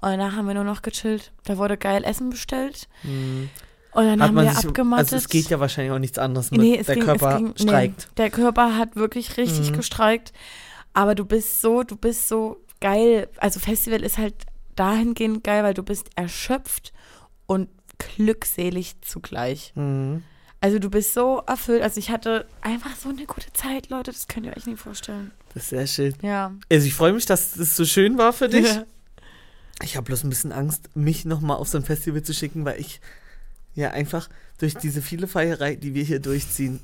Und 0.00 0.10
danach 0.10 0.36
haben 0.36 0.46
wir 0.46 0.54
nur 0.54 0.62
noch 0.64 0.82
gechillt. 0.82 1.32
Da 1.44 1.56
wurde 1.58 1.76
geil 1.76 2.04
Essen 2.04 2.30
bestellt. 2.30 2.86
Mhm. 3.02 3.48
Und 3.92 4.04
dann 4.04 4.20
Hat 4.20 4.28
haben 4.28 4.34
wir 4.36 4.50
sich, 4.54 4.66
abgemattet. 4.66 5.04
also 5.06 5.16
es 5.16 5.28
geht 5.28 5.48
ja 5.48 5.58
wahrscheinlich 5.58 5.92
auch 5.92 5.98
nichts 5.98 6.18
anderes 6.18 6.50
mit. 6.50 6.60
Nee, 6.60 6.76
es 6.78 6.86
der 6.86 6.96
ging, 6.96 7.04
Körper 7.04 7.30
es 7.30 7.36
ging, 7.38 7.54
streikt. 7.68 7.98
Nee, 8.08 8.14
der 8.18 8.30
Körper 8.30 8.76
hat 8.76 8.94
wirklich 8.96 9.36
richtig 9.38 9.70
Mhm. 9.70 9.76
gestreikt. 9.76 10.32
Aber 10.92 11.14
du 11.14 11.24
bist 11.24 11.60
so, 11.62 11.82
du 11.82 11.96
bist 11.96 12.28
so 12.28 12.62
geil. 12.80 13.28
Also 13.38 13.58
Festival 13.60 14.02
ist 14.02 14.18
halt 14.18 14.34
dahingehend 14.76 15.44
geil, 15.44 15.62
weil 15.64 15.74
du 15.74 15.82
bist 15.82 16.10
erschöpft 16.16 16.92
und 17.46 17.68
glückselig 18.16 19.00
zugleich. 19.02 19.72
Mhm. 19.74 20.22
Also 20.60 20.78
du 20.78 20.90
bist 20.90 21.14
so 21.14 21.42
erfüllt. 21.46 21.82
Also 21.82 21.98
ich 21.98 22.10
hatte 22.10 22.46
einfach 22.60 22.96
so 22.96 23.08
eine 23.10 23.24
gute 23.26 23.52
Zeit, 23.52 23.88
Leute. 23.90 24.10
Das 24.10 24.26
könnt 24.26 24.46
ihr 24.46 24.56
euch 24.56 24.66
nicht 24.66 24.80
vorstellen. 24.80 25.30
Das 25.54 25.64
ist 25.64 25.68
sehr 25.70 25.86
schön. 25.86 26.14
Ja. 26.22 26.52
Also 26.70 26.86
ich 26.86 26.94
freue 26.94 27.12
mich, 27.12 27.24
dass 27.26 27.52
das 27.52 27.76
so 27.76 27.84
schön 27.84 28.18
war 28.18 28.32
für 28.32 28.48
dich. 28.48 28.66
Ja. 28.66 28.84
Ich 29.82 29.94
habe 29.94 30.04
bloß 30.06 30.24
ein 30.24 30.30
bisschen 30.30 30.52
Angst, 30.52 30.88
mich 30.96 31.26
nochmal 31.26 31.58
auf 31.58 31.68
so 31.68 31.76
ein 31.76 31.84
Festival 31.84 32.22
zu 32.22 32.32
schicken, 32.32 32.64
weil 32.64 32.80
ich 32.80 32.98
ja 33.76 33.90
einfach 33.90 34.28
durch 34.58 34.74
diese 34.74 35.02
viele 35.02 35.28
Feierei, 35.28 35.76
die 35.76 35.94
wir 35.94 36.02
hier 36.02 36.20
durchziehen, 36.20 36.80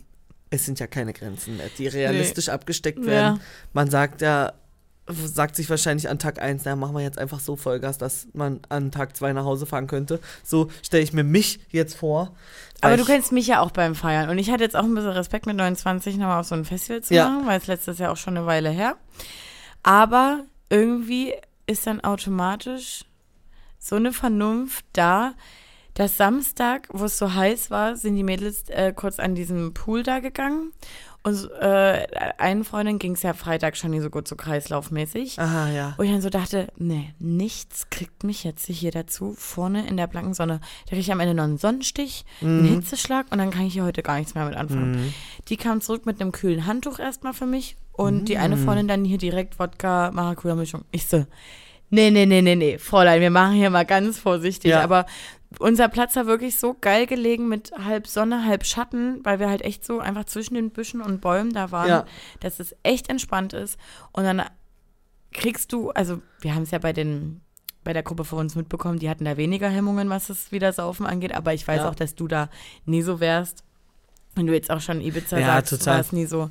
es 0.50 0.66
sind 0.66 0.78
ja 0.78 0.86
keine 0.86 1.12
Grenzen 1.12 1.56
mehr, 1.56 1.68
die 1.78 1.88
realistisch 1.88 2.48
abgesteckt 2.48 3.04
werden. 3.06 3.36
Ja. 3.36 3.42
Man 3.72 3.90
sagt 3.90 4.20
ja, 4.20 4.52
sagt 5.08 5.56
sich 5.56 5.68
wahrscheinlich 5.68 6.08
an 6.08 6.18
Tag 6.18 6.40
1, 6.40 6.62
na, 6.64 6.76
machen 6.76 6.94
wir 6.94 7.02
jetzt 7.02 7.18
einfach 7.18 7.40
so 7.40 7.56
Vollgas, 7.56 7.98
dass 7.98 8.28
man 8.34 8.60
an 8.68 8.92
Tag 8.92 9.16
2 9.16 9.32
nach 9.32 9.44
Hause 9.44 9.66
fahren 9.66 9.86
könnte. 9.86 10.20
So 10.44 10.70
stelle 10.82 11.02
ich 11.02 11.12
mir 11.12 11.24
mich 11.24 11.60
jetzt 11.70 11.96
vor. 11.96 12.34
Aber 12.80 12.96
du 12.96 13.04
kennst 13.04 13.32
mich 13.32 13.46
ja 13.46 13.60
auch 13.60 13.70
beim 13.70 13.94
Feiern. 13.94 14.28
Und 14.28 14.38
ich 14.38 14.50
hatte 14.50 14.62
jetzt 14.62 14.76
auch 14.76 14.84
ein 14.84 14.94
bisschen 14.94 15.10
Respekt 15.10 15.46
mit 15.46 15.56
29 15.56 16.16
nochmal 16.16 16.40
auf 16.40 16.46
so 16.46 16.54
ein 16.54 16.64
Festival 16.64 17.02
zu 17.02 17.14
Ja. 17.14 17.28
machen, 17.28 17.46
weil 17.46 17.58
es 17.58 17.66
letztes 17.66 17.98
Jahr 17.98 18.12
auch 18.12 18.16
schon 18.16 18.36
eine 18.36 18.46
Weile 18.46 18.70
her. 18.70 18.96
Aber 19.82 20.44
irgendwie 20.68 21.34
ist 21.66 21.86
dann 21.86 22.02
automatisch 22.02 23.04
so 23.78 23.96
eine 23.96 24.12
Vernunft 24.12 24.84
da, 24.92 25.34
dass 25.94 26.16
Samstag, 26.16 26.88
wo 26.92 27.04
es 27.04 27.18
so 27.18 27.34
heiß 27.34 27.70
war, 27.70 27.96
sind 27.96 28.16
die 28.16 28.22
Mädels 28.22 28.68
äh, 28.68 28.92
kurz 28.94 29.18
an 29.18 29.34
diesem 29.34 29.74
Pool 29.74 30.02
da 30.02 30.20
gegangen. 30.20 30.72
Und 31.24 31.48
äh, 31.60 32.06
einen 32.38 32.64
Freundin 32.64 32.98
ging 32.98 33.12
es 33.12 33.22
ja 33.22 33.32
Freitag 33.32 33.76
schon 33.76 33.92
nicht 33.92 34.02
so 34.02 34.10
gut 34.10 34.26
so 34.26 34.34
kreislaufmäßig. 34.34 35.38
Ah, 35.38 35.70
ja. 35.70 35.94
Wo 35.96 36.02
ich 36.02 36.10
dann 36.10 36.20
so 36.20 36.30
dachte, 36.30 36.66
nee, 36.78 37.14
nichts 37.20 37.90
kriegt 37.90 38.24
mich 38.24 38.42
jetzt 38.42 38.66
hier 38.66 38.90
dazu, 38.90 39.34
vorne 39.38 39.86
in 39.86 39.96
der 39.96 40.08
blanken 40.08 40.34
Sonne. 40.34 40.60
Da 40.86 40.88
kriege 40.88 41.00
ich 41.00 41.12
am 41.12 41.20
Ende 41.20 41.34
noch 41.34 41.44
einen 41.44 41.58
Sonnenstich, 41.58 42.24
einen 42.40 42.64
Hitzeschlag 42.64 43.26
und 43.30 43.38
dann 43.38 43.50
kann 43.50 43.66
ich 43.66 43.74
hier 43.74 43.84
heute 43.84 44.02
gar 44.02 44.18
nichts 44.18 44.34
mehr 44.34 44.44
mit 44.44 44.56
anfangen. 44.56 45.14
Die 45.48 45.56
kam 45.56 45.80
zurück 45.80 46.06
mit 46.06 46.20
einem 46.20 46.32
kühlen 46.32 46.66
Handtuch 46.66 46.98
erstmal 46.98 47.34
für 47.34 47.46
mich 47.46 47.76
und 47.92 48.24
die 48.24 48.38
eine 48.38 48.56
Freundin 48.56 48.88
dann 48.88 49.04
hier 49.04 49.18
direkt 49.18 49.60
Wodka, 49.60 50.10
Maracuja-Mischung. 50.10 50.84
Ich 50.90 51.06
so, 51.06 51.24
nee, 51.90 52.10
nee, 52.10 52.26
nee, 52.26 52.42
nee, 52.42 52.56
nee, 52.56 52.78
Fräulein, 52.78 53.20
wir 53.20 53.30
machen 53.30 53.52
hier 53.52 53.70
mal 53.70 53.86
ganz 53.86 54.18
vorsichtig. 54.18 54.72
Ja. 54.72 54.82
Aber 54.82 55.06
unser 55.58 55.88
Platz 55.88 56.16
war 56.16 56.26
wirklich 56.26 56.58
so 56.58 56.74
geil 56.80 57.06
gelegen 57.06 57.48
mit 57.48 57.72
halb 57.84 58.06
Sonne, 58.06 58.44
halb 58.44 58.64
Schatten, 58.66 59.24
weil 59.24 59.38
wir 59.40 59.48
halt 59.48 59.62
echt 59.62 59.84
so 59.84 59.98
einfach 60.00 60.24
zwischen 60.24 60.54
den 60.54 60.70
Büschen 60.70 61.00
und 61.00 61.20
Bäumen 61.20 61.52
da 61.52 61.70
waren, 61.70 61.88
Ja. 61.88 62.04
dass 62.40 62.60
es 62.60 62.74
echt 62.82 63.08
entspannt 63.10 63.52
ist. 63.52 63.78
Und 64.12 64.24
dann 64.24 64.42
kriegst 65.32 65.72
du, 65.72 65.90
also 65.90 66.20
wir 66.40 66.54
haben 66.54 66.62
es 66.62 66.70
ja 66.70 66.78
bei 66.78 66.92
den 66.92 67.40
bei 67.84 67.92
der 67.92 68.04
Gruppe 68.04 68.24
vor 68.24 68.38
uns 68.38 68.54
mitbekommen, 68.54 69.00
die 69.00 69.10
hatten 69.10 69.24
da 69.24 69.36
weniger 69.36 69.68
Hemmungen, 69.68 70.08
was 70.08 70.28
das 70.28 70.52
wieder 70.52 70.72
Saufen 70.72 71.04
angeht, 71.04 71.34
aber 71.34 71.52
ich 71.52 71.66
weiß 71.66 71.78
Ja. 71.78 71.88
auch, 71.88 71.96
dass 71.96 72.14
du 72.14 72.28
da 72.28 72.48
nie 72.84 73.02
so 73.02 73.18
wärst. 73.18 73.64
Wenn 74.36 74.46
du 74.46 74.52
jetzt 74.52 74.70
auch 74.70 74.80
schon 74.80 75.00
Ibiza 75.00 75.36
Ja, 75.36 75.46
sagst, 75.46 75.84
war 75.86 75.98
es 75.98 76.12
nie 76.12 76.26
so. 76.26 76.48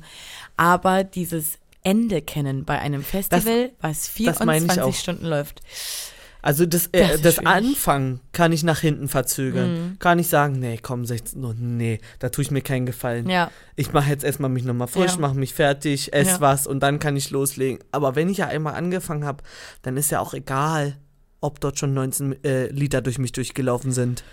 Aber 0.58 1.04
dieses 1.04 1.58
Ende 1.82 2.20
kennen 2.20 2.66
bei 2.66 2.78
einem 2.78 3.02
Festival, 3.02 3.72
was 3.80 4.00
das 4.00 4.06
ich 4.08 4.12
24 4.12 4.82
auch. 4.82 4.92
Stunden 4.94 5.24
läuft. 5.26 5.62
Also 6.42 6.66
das, 6.66 6.90
Das 6.90 7.00
äh, 7.00 7.18
das 7.20 7.36
schwierig. 7.36 7.46
Anfangen 7.48 8.20
kann 8.32 8.50
ich 8.52 8.64
nach 8.64 8.80
hinten 8.80 9.06
verzögern. 9.08 9.72
Mhm. 9.92 9.98
Kann 10.00 10.18
ich 10.18 10.26
sagen, 10.28 10.58
nee, 10.58 10.76
komm, 10.82 11.06
16 11.06 11.42
Uhr, 11.42 11.54
nee, 11.56 12.00
da 12.18 12.30
tue 12.30 12.42
ich 12.42 12.50
mir 12.50 12.62
keinen 12.62 12.84
Gefallen. 12.84 13.28
Ja, 13.30 13.50
Ich 13.76 13.92
mache 13.92 14.10
jetzt 14.10 14.24
erstmal 14.24 14.50
mich 14.50 14.64
nochmal 14.64 14.88
frisch, 14.88 15.12
Ja. 15.12 15.18
mache 15.20 15.36
mich 15.36 15.54
fertig, 15.54 16.12
esse 16.12 16.30
Ja. 16.32 16.40
was 16.40 16.66
und 16.66 16.80
dann 16.80 16.98
kann 16.98 17.16
ich 17.16 17.30
loslegen. 17.30 17.78
Aber 17.92 18.16
wenn 18.16 18.28
ich 18.28 18.38
ja 18.38 18.48
einmal 18.48 18.74
angefangen 18.74 19.24
habe, 19.24 19.44
dann 19.82 19.96
ist 19.96 20.10
ja 20.10 20.18
auch 20.18 20.34
egal, 20.34 20.96
ob 21.40 21.60
dort 21.60 21.78
schon 21.78 21.94
19 21.94 22.44
äh, 22.44 22.66
Liter 22.68 23.02
durch 23.02 23.18
mich 23.18 23.30
durchgelaufen 23.32 23.92
sind. 23.92 24.24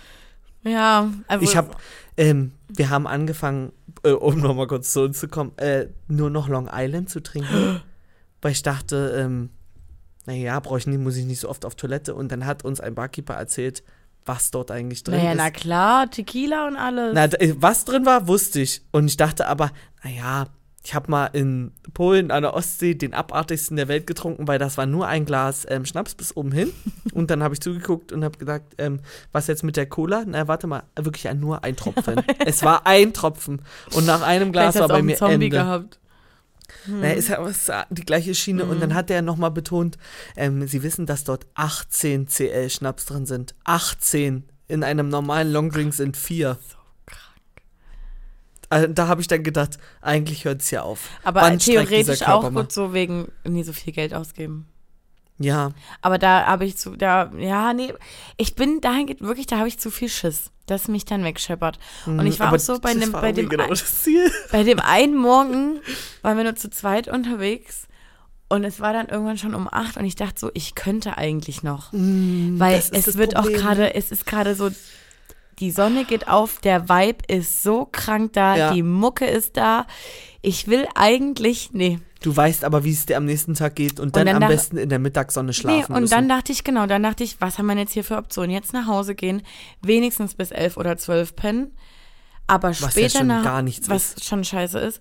ja. 0.64 1.08
Also, 1.28 1.44
Ich 1.44 1.56
habe, 1.56 1.70
ähm, 2.16 2.52
wir 2.68 2.90
haben 2.90 3.06
angefangen, 3.06 3.72
äh, 4.02 4.10
um 4.10 4.38
nochmal 4.40 4.66
kurz 4.66 4.92
zu 4.92 5.02
uns 5.02 5.18
zu 5.20 5.28
kommen, 5.28 5.52
äh, 5.58 5.86
nur 6.08 6.28
noch 6.30 6.48
Long 6.48 6.68
Island 6.72 7.08
zu 7.08 7.20
trinken, 7.22 7.80
weil 8.42 8.52
ich 8.52 8.62
dachte, 8.62 9.14
ähm, 9.16 9.50
naja, 10.26 10.58
brauche 10.60 10.78
ich 10.78 10.86
nicht, 10.86 11.00
muss 11.00 11.16
ich 11.16 11.24
nicht 11.24 11.40
so 11.40 11.48
oft 11.48 11.64
auf 11.64 11.74
Toilette. 11.74 12.14
Und 12.14 12.30
dann 12.30 12.46
hat 12.46 12.64
uns 12.64 12.80
ein 12.80 12.94
Barkeeper 12.94 13.34
erzählt, 13.34 13.82
was 14.26 14.50
dort 14.50 14.70
eigentlich 14.70 15.02
drin 15.02 15.16
naja, 15.16 15.32
ist. 15.32 15.38
na 15.38 15.50
klar, 15.50 16.10
Tequila 16.10 16.68
und 16.68 16.76
alles. 16.76 17.12
Na, 17.14 17.24
äh, 17.24 17.54
was 17.58 17.84
drin 17.84 18.04
war, 18.04 18.28
wusste 18.28 18.60
ich. 18.60 18.82
Und 18.92 19.06
ich 19.06 19.16
dachte 19.16 19.46
aber, 19.46 19.70
naja, 20.04 20.46
ich 20.82 20.94
habe 20.94 21.10
mal 21.10 21.26
in 21.26 21.72
Polen 21.92 22.30
an 22.30 22.42
der 22.42 22.54
Ostsee 22.54 22.94
den 22.94 23.12
abartigsten 23.12 23.76
der 23.76 23.88
Welt 23.88 24.06
getrunken, 24.06 24.48
weil 24.48 24.58
das 24.58 24.78
war 24.78 24.86
nur 24.86 25.06
ein 25.06 25.26
Glas 25.26 25.66
ähm, 25.68 25.84
Schnaps 25.84 26.14
bis 26.14 26.36
oben 26.36 26.52
hin. 26.52 26.72
Und 27.12 27.30
dann 27.30 27.42
habe 27.42 27.52
ich 27.54 27.60
zugeguckt 27.60 28.12
und 28.12 28.24
habe 28.24 28.38
gedacht, 28.38 28.62
ähm, 28.78 29.00
was 29.32 29.46
jetzt 29.46 29.62
mit 29.62 29.76
der 29.76 29.86
Cola? 29.86 30.24
Na, 30.26 30.48
warte 30.48 30.66
mal, 30.66 30.84
wirklich 30.96 31.32
nur 31.34 31.64
ein 31.64 31.76
Tropfen. 31.76 32.22
es 32.46 32.62
war 32.62 32.86
ein 32.86 33.12
Tropfen. 33.12 33.62
Und 33.92 34.06
nach 34.06 34.22
einem 34.22 34.52
Glas 34.52 34.78
war 34.78 34.88
bei 34.88 35.02
mir 35.02 35.16
Zombie 35.16 35.34
Ende. 35.34 35.50
gehabt. 35.50 35.99
Na, 36.86 37.12
ist 37.12 37.28
ja 37.28 37.44
ist 37.46 37.70
die 37.90 38.04
gleiche 38.04 38.34
Schiene. 38.34 38.64
Und 38.64 38.76
Mhm. 38.76 38.80
dann 38.80 38.94
hat 38.94 39.10
er 39.10 39.22
nochmal 39.22 39.50
betont, 39.50 39.98
ähm, 40.36 40.66
Sie 40.66 40.82
wissen, 40.82 41.06
dass 41.06 41.24
dort 41.24 41.46
18 41.54 42.26
CL 42.28 42.70
Schnaps 42.70 43.06
drin 43.06 43.26
sind. 43.26 43.54
18. 43.64 44.44
In 44.68 44.84
einem 44.84 45.08
normalen 45.08 45.52
Longdrink 45.52 45.92
sind 45.94 46.16
vier. 46.16 46.58
So 46.68 46.76
krank. 47.06 47.40
Also, 48.68 48.86
da 48.86 49.08
habe 49.08 49.20
ich 49.20 49.26
dann 49.26 49.42
gedacht, 49.42 49.78
eigentlich 50.00 50.44
hört 50.44 50.62
es 50.62 50.70
ja 50.70 50.82
auf. 50.82 51.08
Aber 51.24 51.40
Wann 51.42 51.58
theoretisch 51.58 52.22
auch 52.22 52.50
gut 52.52 52.70
so 52.72 52.92
wegen 52.94 53.32
nie 53.44 53.64
so 53.64 53.72
viel 53.72 53.92
Geld 53.92 54.14
ausgeben. 54.14 54.66
Ja, 55.42 55.70
Aber 56.02 56.18
da 56.18 56.44
habe 56.46 56.66
ich 56.66 56.76
zu, 56.76 56.96
da, 56.96 57.32
ja, 57.38 57.72
nee, 57.72 57.92
ich 58.36 58.54
bin, 58.54 58.80
dahin 58.82 59.06
geht 59.06 59.22
wirklich, 59.22 59.46
da 59.46 59.56
habe 59.58 59.68
ich 59.68 59.78
zu 59.78 59.90
viel 59.90 60.08
Schiss, 60.10 60.50
dass 60.66 60.86
mich 60.86 61.06
dann 61.06 61.24
wegscheppert. 61.24 61.78
Und 62.06 62.26
ich 62.26 62.38
war 62.38 62.48
Mhm, 62.48 62.52
aber 62.54 62.56
auch 62.56 62.60
so 62.60 62.78
bei 62.78 62.92
dem, 62.94 63.10
bei 63.12 63.32
dem, 63.32 63.48
genau 63.48 63.64
ein- 63.64 63.70
das 63.70 64.02
Ziel. 64.02 64.30
bei 64.52 64.62
dem 64.64 64.78
einen 64.80 65.16
Morgen 65.16 65.80
waren 66.22 66.36
wir 66.36 66.44
nur 66.44 66.56
zu 66.56 66.68
zweit 66.70 67.08
unterwegs 67.08 67.88
und 68.50 68.64
es 68.64 68.80
war 68.80 68.92
dann 68.92 69.08
irgendwann 69.08 69.38
schon 69.38 69.54
um 69.54 69.66
acht 69.72 69.96
und 69.96 70.04
ich 70.04 70.14
dachte 70.16 70.38
so, 70.38 70.50
ich 70.54 70.74
könnte 70.74 71.16
eigentlich 71.16 71.62
noch. 71.62 71.90
Weil 71.92 72.78
Mm, 72.78 72.94
ist 72.94 73.08
es 73.08 73.16
wird 73.16 73.34
Problem. 73.34 73.54
auch 73.54 73.58
gerade, 73.62 73.94
es 73.94 74.10
ist 74.12 74.26
gerade 74.26 74.54
so, 74.54 74.70
die 75.58 75.70
Sonne 75.70 76.04
geht 76.04 76.28
auf, 76.28 76.58
der 76.60 76.88
Vibe 76.88 77.24
ist 77.28 77.62
so 77.62 77.86
krank 77.90 78.32
da, 78.34 78.56
Ja. 78.56 78.72
die 78.74 78.82
Mucke 78.82 79.24
ist 79.26 79.56
da. 79.56 79.86
Ich 80.42 80.68
will 80.68 80.86
eigentlich, 80.94 81.70
nee, 81.72 81.98
Du 82.22 82.36
weißt 82.36 82.64
aber, 82.64 82.84
wie 82.84 82.92
es 82.92 83.06
dir 83.06 83.16
am 83.16 83.24
nächsten 83.24 83.54
Tag 83.54 83.76
geht 83.76 83.98
und 83.98 84.14
dann, 84.14 84.26
dann 84.26 84.42
am 84.42 84.48
besten 84.48 84.76
in 84.76 84.90
der 84.90 84.98
Mittagssonne 84.98 85.54
schlafen 85.54 85.86
Nee, 85.92 85.94
und 85.96 86.02
müssen. 86.02 86.10
dann 86.10 86.28
dachte 86.28 86.52
ich, 86.52 86.64
genau, 86.64 86.86
dann 86.86 87.02
dachte 87.02 87.24
ich, 87.24 87.40
was 87.40 87.56
haben 87.58 87.66
wir 87.66 87.76
jetzt 87.76 87.92
hier 87.94 88.04
für 88.04 88.16
Optionen? 88.18 88.50
Jetzt 88.50 88.72
nach 88.74 88.86
Hause 88.86 89.14
gehen, 89.14 89.42
wenigstens 89.80 90.34
bis 90.34 90.50
elf 90.50 90.76
oder 90.76 90.98
zwölf 90.98 91.34
pennen, 91.34 91.72
aber 92.46 92.72
ja 92.72 92.90
später 92.90 93.18
schon 93.20 93.26
nach, 93.28 93.42
gar 93.42 93.62
nichts 93.62 93.88
was 93.88 94.16
schon 94.22 94.44
scheiße 94.44 94.78
ist, 94.78 95.00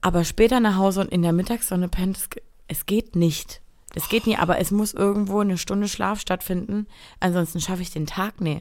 aber 0.00 0.24
später 0.24 0.60
nach 0.60 0.76
Hause 0.76 1.02
und 1.02 1.08
in 1.12 1.20
der 1.22 1.32
Mittagssonne 1.32 1.88
pennen, 1.88 2.12
es, 2.12 2.28
es 2.66 2.86
geht 2.86 3.14
nicht. 3.14 3.60
Es 3.94 4.08
geht 4.08 4.26
nie, 4.26 4.36
aber 4.36 4.58
es 4.58 4.70
muss 4.70 4.94
irgendwo 4.94 5.40
eine 5.40 5.58
Stunde 5.58 5.88
Schlaf 5.88 6.20
stattfinden, 6.20 6.86
ansonsten 7.20 7.60
schaffe 7.60 7.82
ich 7.82 7.90
den 7.90 8.06
Tag 8.06 8.40
nie. 8.40 8.60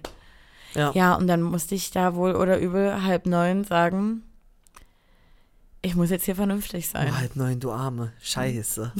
ja. 0.73 0.91
Ja, 0.93 1.15
und 1.15 1.27
dann 1.27 1.41
musste 1.41 1.75
ich 1.75 1.91
da 1.91 2.15
wohl 2.15 2.35
oder 2.35 2.59
übel 2.59 3.03
halb 3.03 3.25
neun 3.27 3.63
sagen, 3.63 4.23
ich 5.87 5.95
muss 5.95 6.09
jetzt 6.09 6.25
hier 6.25 6.35
vernünftig 6.35 6.89
sein. 6.89 7.07
Oh, 7.11 7.17
halb 7.17 7.35
neun, 7.35 7.59
du 7.59 7.71
Arme. 7.71 8.11
Scheiße. 8.21 8.91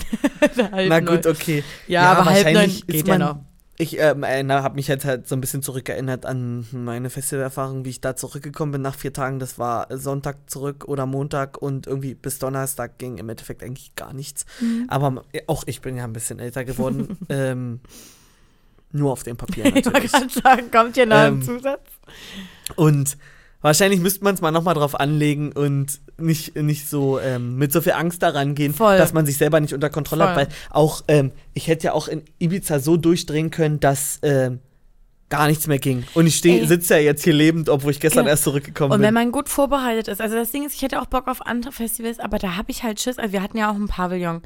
Na 0.89 0.99
neun. 1.01 1.05
gut, 1.05 1.25
okay. 1.27 1.63
Ja, 1.87 2.13
aber 2.13 2.29
halb 2.31 2.53
neun 2.53 2.69
geht 2.87 3.07
ja 3.07 3.17
man- 3.17 3.27
noch. 3.35 3.43
Ich 3.79 3.99
ähm, 3.99 4.25
habe 4.25 4.73
mich 4.75 4.87
jetzt 4.87 5.05
halt 5.05 5.27
so 5.27 5.35
ein 5.35 5.41
bisschen 5.41 5.61
zurückerinnert 5.61 6.25
an 6.25 6.65
meine 6.71 7.11
Festivalerfahrung, 7.11 7.85
wie 7.85 7.89
ich 7.91 8.01
da 8.01 8.15
zurückgekommen 8.15 8.71
bin 8.71 8.81
nach 8.81 8.95
vier 8.95 9.13
Tagen. 9.13 9.37
Das 9.37 9.59
war 9.59 9.85
Sonntag 9.95 10.49
zurück 10.49 10.85
oder 10.87 11.05
Montag 11.05 11.61
und 11.61 11.85
irgendwie 11.85 12.15
bis 12.15 12.39
Donnerstag 12.39 12.97
ging 12.97 13.19
im 13.19 13.29
Endeffekt 13.29 13.61
eigentlich 13.61 13.93
gar 13.93 14.13
nichts. 14.13 14.47
Mhm. 14.61 14.85
Aber 14.87 15.23
auch 15.45 15.63
ich 15.67 15.81
bin 15.81 15.95
ja 15.95 16.05
ein 16.05 16.13
bisschen 16.13 16.39
älter 16.39 16.65
geworden. 16.65 17.19
ähm, 17.29 17.81
nur 18.91 19.11
auf 19.11 19.21
dem 19.21 19.37
Papier 19.37 19.65
Ich 19.65 19.75
wollte 19.75 19.91
natürlich. 19.91 20.11
gerade 20.11 20.29
sagen, 20.33 20.71
kommt 20.71 20.95
hier 20.95 21.05
noch 21.05 21.17
ein 21.17 21.33
Ähm, 21.33 21.41
Zusatz? 21.43 21.81
Und 22.77 23.15
wahrscheinlich 23.61 23.99
müsste 23.99 24.23
man 24.23 24.35
es 24.35 24.41
mal 24.41 24.51
nochmal 24.51 24.73
drauf 24.75 24.99
anlegen 24.99 25.51
und 25.51 25.99
nicht, 26.17 26.55
nicht 26.55 26.87
so 26.89 27.19
ähm, 27.19 27.57
mit 27.57 27.71
so 27.71 27.81
viel 27.81 27.93
Angst 27.93 28.23
daran 28.23 28.55
gehen, 28.55 28.73
Voll. 28.73 28.97
dass 28.97 29.13
man 29.13 29.25
sich 29.25 29.37
selber 29.37 29.59
nicht 29.59 29.73
unter 29.73 29.89
Kontrolle 29.89 30.23
hat. 30.29 30.33
Voll. 30.35 30.43
Weil 30.45 30.49
auch, 30.69 31.03
ähm, 31.07 31.31
ich 31.53 31.67
hätte 31.67 31.85
ja 31.85 31.93
auch 31.93 32.07
in 32.07 32.23
Ibiza 32.39 32.79
so 32.79 32.97
durchdrehen 32.97 33.51
können, 33.51 33.79
dass 33.79 34.19
ähm, 34.23 34.59
gar 35.29 35.47
nichts 35.47 35.67
mehr 35.67 35.79
ging. 35.79 36.05
Und 36.13 36.25
ich 36.25 36.39
sitze 36.39 36.93
ja 36.95 36.99
jetzt 37.01 37.23
hier 37.23 37.33
lebend, 37.33 37.67
obwohl 37.69 37.91
ich 37.91 37.99
gestern 37.99 38.21
Genau. 38.23 38.31
erst 38.31 38.43
zurückgekommen 38.43 38.93
Und 38.93 38.99
bin. 38.99 39.07
wenn 39.07 39.13
man 39.13 39.31
gut 39.31 39.49
vorbereitet 39.49 40.07
ist, 40.07 40.21
also 40.21 40.35
das 40.35 40.51
Ding 40.51 40.65
ist, 40.65 40.73
ich 40.75 40.81
hätte 40.81 41.01
auch 41.01 41.07
Bock 41.07 41.27
auf 41.27 41.45
andere 41.45 41.71
Festivals, 41.73 42.19
aber 42.19 42.39
da 42.39 42.55
habe 42.55 42.71
ich 42.71 42.83
halt 42.83 42.99
Schiss. 43.01 43.17
Also 43.17 43.33
wir 43.33 43.41
hatten 43.43 43.57
ja 43.57 43.69
auch 43.69 43.75
ein 43.75 43.87
Pavillon. 43.87 44.41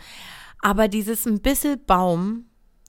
Aber 0.59 0.88
dieses 0.88 1.26
ein 1.26 1.39
bisschen 1.39 1.80
Baum 1.86 2.45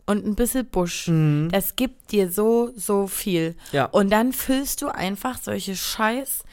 und 0.06 0.26
ein 0.26 0.34
bisschen 0.34 0.66
Busch, 0.66 1.08
Mhm. 1.08 1.48
das 1.52 1.76
gibt 1.76 2.12
dir 2.12 2.30
so, 2.30 2.70
so 2.76 3.06
viel. 3.06 3.54
Ja. 3.72 3.86
Und 3.86 4.10
dann 4.10 4.32
füllst 4.32 4.82
du 4.82 4.88
einfach 4.88 5.38
solche 5.40 5.76
scheiß 5.76 6.44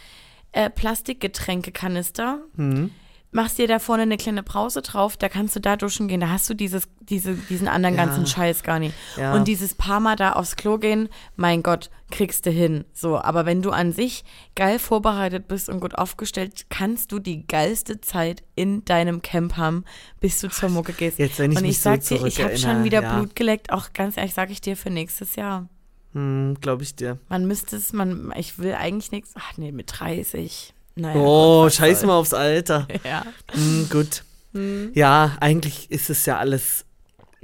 äh, 0.51 0.69
Plastikgetränkekanister, 0.69 2.39
Mhm. 2.55 2.91
Machst 3.31 3.57
dir 3.57 3.67
da 3.67 3.79
vorne 3.79 4.03
eine 4.03 4.17
kleine 4.17 4.41
Brause 4.43 4.81
drauf, 4.81 5.15
da 5.17 5.29
kannst 5.29 5.55
du 5.55 5.59
da 5.59 5.75
duschen 5.75 6.07
gehen, 6.07 6.19
da 6.19 6.29
hast 6.29 6.49
du 6.49 6.53
dieses, 6.53 6.89
diese, 6.99 7.35
diesen 7.35 7.67
anderen 7.67 7.95
Ja. 7.95 8.05
ganzen 8.05 8.25
Scheiß 8.25 8.63
gar 8.63 8.79
nicht. 8.79 8.95
Ja. 9.17 9.33
Und 9.33 9.47
dieses 9.47 9.75
paar 9.75 9.99
Mal 9.99 10.15
da 10.15 10.33
aufs 10.33 10.55
Klo 10.55 10.77
gehen, 10.77 11.09
mein 11.35 11.61
Gott, 11.61 11.89
kriegst 12.11 12.45
du 12.45 12.49
hin. 12.49 12.85
So, 12.91 13.19
aber 13.19 13.45
wenn 13.45 13.61
du 13.61 13.69
an 13.69 13.91
sich 13.93 14.23
geil 14.55 14.79
vorbereitet 14.79 15.47
bist 15.47 15.69
und 15.69 15.79
gut 15.79 15.95
aufgestellt, 15.95 16.65
kannst 16.69 17.11
du 17.11 17.19
die 17.19 17.45
geilste 17.45 18.01
Zeit 18.01 18.43
in 18.55 18.83
deinem 18.85 19.21
Camp 19.21 19.57
haben, 19.57 19.85
bis 20.19 20.41
du 20.41 20.49
zur 20.49 20.69
Mucke 20.69 20.93
gehst. 20.93 21.19
Jetzt, 21.19 21.37
wenn 21.37 21.51
ich 21.51 21.57
und 21.57 21.63
mich 21.63 21.71
ich 21.71 21.79
sag 21.81 22.01
so 22.01 22.17
dir, 22.17 22.25
ich 22.25 22.41
habe 22.41 22.57
schon 22.57 22.83
wieder 22.83 23.03
ja. 23.03 23.15
Blut 23.15 23.35
geleckt, 23.35 23.71
auch 23.71 23.93
ganz 23.93 24.17
ehrlich, 24.17 24.33
sag 24.33 24.49
ich 24.49 24.61
dir 24.61 24.75
für 24.75 24.89
nächstes 24.89 25.35
Jahr. 25.35 25.69
Hm, 26.13 26.57
Glaube 26.61 26.81
ich 26.81 26.95
dir. 26.95 27.19
Man 27.29 27.45
müsste 27.45 27.75
es, 27.75 27.93
man, 27.93 28.33
ich 28.35 28.57
will 28.57 28.73
eigentlich 28.73 29.11
nichts, 29.11 29.33
ach 29.37 29.57
nee, 29.57 29.71
mit 29.71 29.91
30. 29.99 30.73
Naja, 30.99 31.19
oh, 31.19 31.63
Gott, 31.63 31.73
scheiß 31.73 32.03
mal 32.03 32.17
aufs 32.17 32.33
Alter. 32.33 32.87
Ja. 33.03 33.25
Hm, 33.51 33.87
gut. 33.89 34.23
Hm. 34.53 34.91
Ja, 34.93 35.37
eigentlich 35.39 35.89
ist 35.91 36.09
es 36.09 36.25
ja 36.25 36.37
alles. 36.37 36.85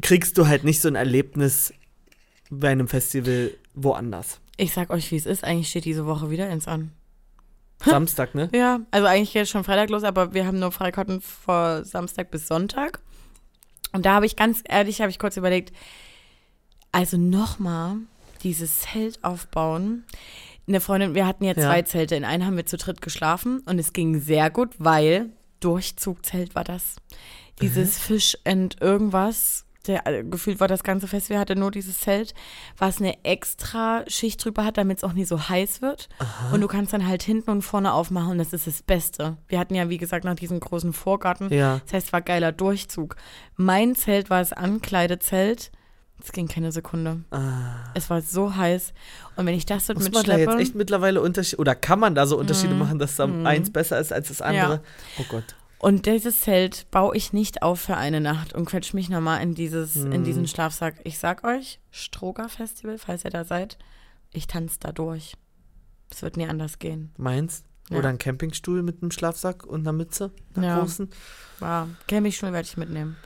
Kriegst 0.02 0.38
du 0.38 0.48
halt 0.48 0.64
nicht 0.64 0.82
so 0.82 0.88
ein 0.88 0.96
Erlebnis 0.96 1.74
bei 2.50 2.70
einem 2.70 2.88
Festival 2.88 3.52
woanders. 3.74 4.40
Ich 4.58 4.74
sag 4.74 4.90
euch, 4.90 5.12
wie 5.12 5.16
es 5.16 5.26
ist. 5.26 5.44
Eigentlich 5.44 5.70
steht 5.70 5.86
diese 5.86 6.06
Woche 6.06 6.30
wieder 6.30 6.50
eins 6.50 6.68
an. 6.68 6.92
Samstag, 7.84 8.36
ne? 8.36 8.50
Ja, 8.54 8.80
also 8.92 9.08
eigentlich 9.08 9.34
geht 9.34 9.44
es 9.44 9.50
schon 9.50 9.64
Freitag 9.64 9.90
los, 9.90 10.04
aber 10.04 10.34
wir 10.34 10.46
haben 10.46 10.60
nur 10.60 10.72
Freikarten 10.72 11.22
vor 11.22 11.84
Samstag 11.84 12.32
bis 12.32 12.48
Sonntag. 12.48 13.00
Und 13.92 14.06
da 14.06 14.14
habe 14.16 14.26
ich 14.26 14.36
ganz 14.36 14.62
ehrlich, 14.68 15.02
habe 15.02 15.10
ich 15.10 15.20
kurz 15.20 15.38
überlegt, 15.38 15.74
also 16.92 17.18
nochmal 17.18 17.98
dieses 18.44 18.80
Zelt 18.80 19.24
aufbauen. 19.24 20.06
Eine 20.68 20.82
Freundin, 20.82 21.14
wir 21.14 21.28
hatten 21.28 21.44
ja 21.44 21.54
Ja. 21.54 21.62
zwei 21.62 21.82
Zelte. 21.84 22.16
In 22.16 22.26
einem 22.26 22.46
haben 22.46 22.58
wir 22.58 22.66
zu 22.66 22.78
dritt 22.78 23.02
geschlafen 23.02 23.62
und 23.66 23.78
es 23.80 23.94
ging 23.94 24.20
sehr 24.20 24.50
gut, 24.50 24.72
weil 24.80 25.30
Durchzugzelt 25.60 26.56
war 26.56 26.64
das. 26.64 26.96
Dieses 27.62 27.98
Fish 27.98 28.38
and 28.46 28.82
irgendwas. 28.82 29.64
Der, 29.88 30.08
äh, 30.08 30.24
gefühlt 30.24 30.60
war 30.60 30.68
das 30.68 30.84
ganze 30.84 31.08
Festival, 31.08 31.40
hatte 31.40 31.56
nur 31.56 31.70
dieses 31.70 32.00
Zelt, 32.00 32.34
was 32.76 33.00
eine 33.00 33.24
extra 33.24 34.04
Schicht 34.08 34.44
drüber 34.44 34.66
hat, 34.66 34.78
damit 34.78 34.98
es 34.98 35.04
auch 35.04 35.14
nie 35.14 35.26
so 35.26 35.48
heiß 35.48 35.84
wird. 35.84 36.10
Und 36.52 36.62
du 36.62 36.68
kannst 36.68 36.92
dann 36.92 37.08
halt 37.08 37.22
hinten 37.22 37.52
und 37.52 37.62
vorne 37.62 37.94
aufmachen 37.94 38.32
und 38.32 38.38
das 38.40 38.52
ist 38.52 38.66
das 38.66 38.82
Beste. 38.82 39.38
Wir 39.48 39.60
hatten 39.60 39.76
ja, 39.76 39.88
wie 39.88 40.00
gesagt, 40.00 40.26
noch 40.26 40.34
diesen 40.34 40.60
großen 40.60 40.92
Vorgarten. 40.92 41.54
Ja. 41.54 41.82
Das 41.86 41.94
heißt, 41.94 42.08
es 42.08 42.14
war 42.14 42.22
geiler 42.24 42.52
Durchzug. 42.52 43.16
Mein 43.58 43.94
Zelt 43.96 44.32
war 44.32 44.40
das 44.40 44.54
Ankleidezelt. 44.54 45.72
Es 46.24 46.32
ging 46.32 46.48
keine 46.48 46.72
Sekunde. 46.72 47.24
Es 47.94 48.10
war 48.10 48.22
so 48.22 48.56
heiß. 48.56 48.94
Und 49.36 49.46
wenn 49.46 49.54
ich 49.54 49.66
das 49.66 49.86
dort 49.88 49.98
Ah. 49.98 50.02
Muss 50.02 50.06
man 50.12 50.14
da 50.14 50.34
mitschleppe, 50.38 50.52
jetzt 50.54 50.62
echt 50.62 50.76
mittlerweile 50.76 51.22
Unterschiede, 51.22 51.60
oder 51.60 51.76
kann 51.76 52.00
man 52.00 52.16
da 52.16 52.26
so 52.26 52.38
Unterschiede 52.38 52.74
machen, 52.74 53.00
dass 53.00 53.16
da 53.18 53.26
eins 53.44 53.72
besser 53.72 54.00
ist 54.00 54.12
als 54.14 54.30
das 54.30 54.42
andere? 54.42 54.82
Oh 55.20 55.26
Gott. 55.30 55.56
Und 55.78 56.06
dieses 56.08 56.40
Zelt 56.40 56.90
baue 56.90 57.16
ich 57.16 57.32
nicht 57.34 57.62
auf 57.62 57.82
für 57.82 57.98
eine 57.98 58.22
Nacht 58.22 58.54
und 58.54 58.66
quetsch 58.66 58.94
mich 58.94 59.10
nochmal 59.10 59.42
in, 59.44 59.54
dieses, 59.54 59.98
in 59.98 60.24
diesen 60.24 60.48
Schlafsack. 60.48 60.96
Ich 61.04 61.20
sag 61.20 61.44
euch, 61.44 61.80
Stroger 61.92 62.50
Festival, 62.50 62.98
falls 62.98 63.24
ihr 63.24 63.30
da 63.30 63.44
seid, 63.44 63.78
ich 64.32 64.48
tanze 64.48 64.80
da 64.80 64.92
durch. 64.92 65.34
Es 66.10 66.22
wird 66.24 66.38
nie 66.38 66.48
anders 66.48 66.80
gehen. 66.80 67.12
Meinst? 67.18 67.66
Ja. 67.90 67.98
Oder 68.00 68.10
ein 68.10 68.18
Campingstuhl 68.18 68.82
mit 68.82 69.02
einem 69.04 69.12
Schlafsack 69.12 69.64
und 69.66 69.82
einer 69.82 69.92
Mütze, 69.94 70.32
einer 70.56 70.68
Ja. 70.68 70.80
großen? 70.80 71.10
War, 71.60 71.88
Campingstuhl 72.08 72.52
werde 72.52 72.68
ich 72.68 72.78
mitnehmen. 72.78 73.18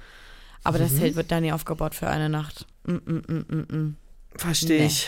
Aber 0.63 0.79
das 0.79 0.97
Zelt 0.97 1.15
wird 1.15 1.31
da 1.31 1.39
nie 1.39 1.53
aufgebaut 1.53 1.95
für 1.95 2.09
eine 2.09 2.27
Nacht. 2.27 2.65
Mm, 2.85 2.93
mm, 2.93 3.21
mm, 3.27 3.45
mm, 3.49 3.75
mm. 3.77 3.95
Verstehe 4.35 4.79
Nee. 4.81 4.85
ich. 4.87 5.07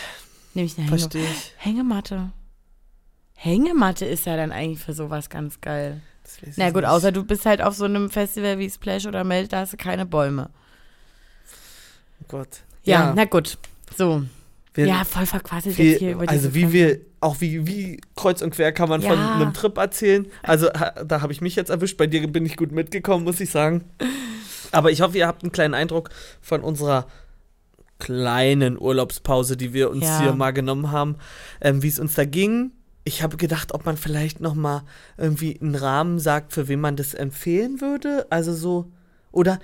Nehme 0.54 0.66
ich 0.66 0.78
eine 0.78 0.88
Hänge 0.88 1.00
Verstehe 1.00 1.24
ich. 1.24 1.54
Hängematte. 1.58 2.32
Hängematte 3.36 4.06
ist 4.06 4.26
ja 4.26 4.36
dann 4.36 4.52
eigentlich 4.52 4.80
für 4.80 4.94
sowas 4.94 5.30
ganz 5.30 5.62
geil. 5.62 6.02
Na 6.56 6.70
gut, 6.70 6.82
nicht. 6.82 6.86
außer 6.90 7.12
du 7.12 7.24
bist 7.24 7.46
halt 7.46 7.62
auf 7.62 7.76
so 7.76 7.86
einem 7.86 8.10
Festival 8.10 8.60
wie 8.60 8.70
Splash 8.70 9.06
oder 9.06 9.24
Melt, 9.24 9.52
da 9.52 9.62
hast 9.62 9.74
du 9.74 9.78
keine 9.78 10.06
Bäume. 10.06 10.50
Oh 12.22 12.26
Gott. 12.28 12.62
Ja, 12.84 13.14
na 13.16 13.26
gut. 13.26 13.58
So. 13.98 14.24
wir, 14.74 14.86
ja, 14.86 15.04
voll 15.04 15.26
verquasselt 15.26 15.78
jetzt 15.78 16.00
hier 16.00 16.12
über 16.14 16.22
also 16.30 16.34
diese 16.50 16.54
wie 16.54 16.60
Fremden. 16.62 16.74
wir, 16.74 17.00
auch 17.20 17.42
wie, 17.42 17.68
wie 17.68 18.02
kreuz 18.16 18.42
und 18.42 18.52
quer 18.52 18.72
kann 18.72 18.90
man 18.90 19.02
von 19.02 19.12
Ja. 19.18 19.36
einem 19.36 19.54
Trip 19.54 19.78
erzählen. 19.78 20.26
Also 20.44 20.70
da 21.06 21.22
habe 21.22 21.34
ich 21.34 21.42
mich 21.42 21.56
jetzt 21.56 21.70
erwischt, 21.70 21.98
bei 21.98 22.08
dir 22.08 22.26
bin 22.28 22.46
ich 22.46 22.56
gut 22.58 22.72
mitgekommen, 22.72 23.24
muss 23.26 23.40
ich 23.40 23.50
sagen. 23.50 23.84
Aber 24.72 24.92
ich 24.92 25.02
hoffe, 25.02 25.18
ihr 25.18 25.28
habt 25.28 25.44
einen 25.44 25.52
kleinen 25.52 25.74
Eindruck 25.74 26.10
von 26.42 26.62
unserer 26.62 27.08
kleinen 28.02 28.78
Urlaubspause, 28.80 29.56
die 29.56 29.72
wir 29.74 29.90
uns 29.92 30.04
Ja. 30.04 30.20
hier 30.22 30.34
mal 30.34 30.52
genommen 30.52 30.92
haben, 30.92 31.16
ähm, 31.62 31.82
wie 31.84 31.88
es 31.88 32.00
uns 32.00 32.16
da 32.16 32.26
ging. 32.26 32.72
Ich 33.04 33.24
habe 33.24 33.38
gedacht, 33.38 33.74
ob 33.74 33.86
man 33.86 33.96
vielleicht 33.98 34.42
noch 34.42 34.56
mal 34.56 34.84
irgendwie 35.18 35.60
einen 35.62 35.76
Rahmen 35.76 36.20
sagt, 36.20 36.52
für 36.54 36.68
wen 36.68 36.82
man 36.82 36.96
das 36.96 37.14
empfehlen 37.14 37.80
würde. 37.82 38.28
Also 38.30 38.54
so, 38.54 38.92
oder 39.32 39.60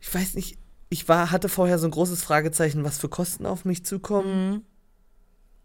ich 0.00 0.12
weiß 0.12 0.34
nicht, 0.34 0.58
ich 0.90 1.08
war, 1.08 1.30
hatte 1.30 1.48
vorher 1.48 1.78
so 1.78 1.86
ein 1.86 1.90
großes 1.92 2.22
Fragezeichen, 2.22 2.84
was 2.84 2.98
für 2.98 3.08
Kosten 3.08 3.46
auf 3.46 3.64
mich 3.64 3.84
zukommen. 3.84 4.50
Mhm. 4.50 4.62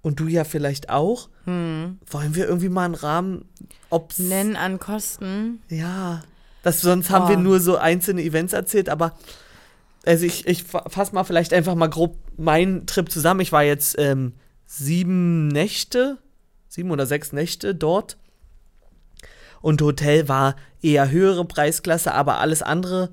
Und 0.04 0.20
du 0.22 0.28
ja 0.28 0.44
vielleicht 0.46 0.90
auch. 0.90 1.28
Hm. 1.46 1.98
Wollen 2.10 2.34
wir 2.36 2.48
irgendwie 2.48 2.70
mal 2.70 2.86
einen 2.86 2.96
Rahmen, 2.96 3.46
ob's. 3.90 4.20
Nennen 4.20 4.56
an 4.56 4.80
Kosten. 4.80 5.62
Ja. 5.70 6.22
Das, 6.64 6.80
sonst 6.82 7.10
haben 7.10 7.26
Oh. 7.26 7.30
wir 7.30 7.38
nur 7.38 7.60
so 7.60 7.76
einzelne 7.78 8.22
Events 8.24 8.54
erzählt, 8.54 8.88
aber. 8.90 9.18
Also 10.08 10.26
ich, 10.26 10.48
ich 10.48 10.64
fasse 10.64 11.14
mal 11.14 11.26
vielleicht 11.26 11.54
einfach 11.54 11.76
mal 11.76 11.90
grob 11.90 12.18
meinen 12.38 12.86
Trip 12.88 13.12
zusammen. 13.12 13.42
Ich 13.42 13.52
war 13.52 13.64
jetzt 13.64 13.96
ähm, 14.00 14.34
sieben 14.66 15.50
Nächte, 15.50 16.18
sieben 16.70 16.92
oder 16.92 17.06
sechs 17.06 17.34
Nächte 17.34 17.76
dort. 17.76 18.18
Und 19.62 19.82
Hotel 19.82 20.30
war 20.30 20.56
eher 20.82 21.12
höhere 21.12 21.44
Preisklasse, 21.44 22.14
aber 22.14 22.40
alles 22.40 22.62
andere 22.62 23.10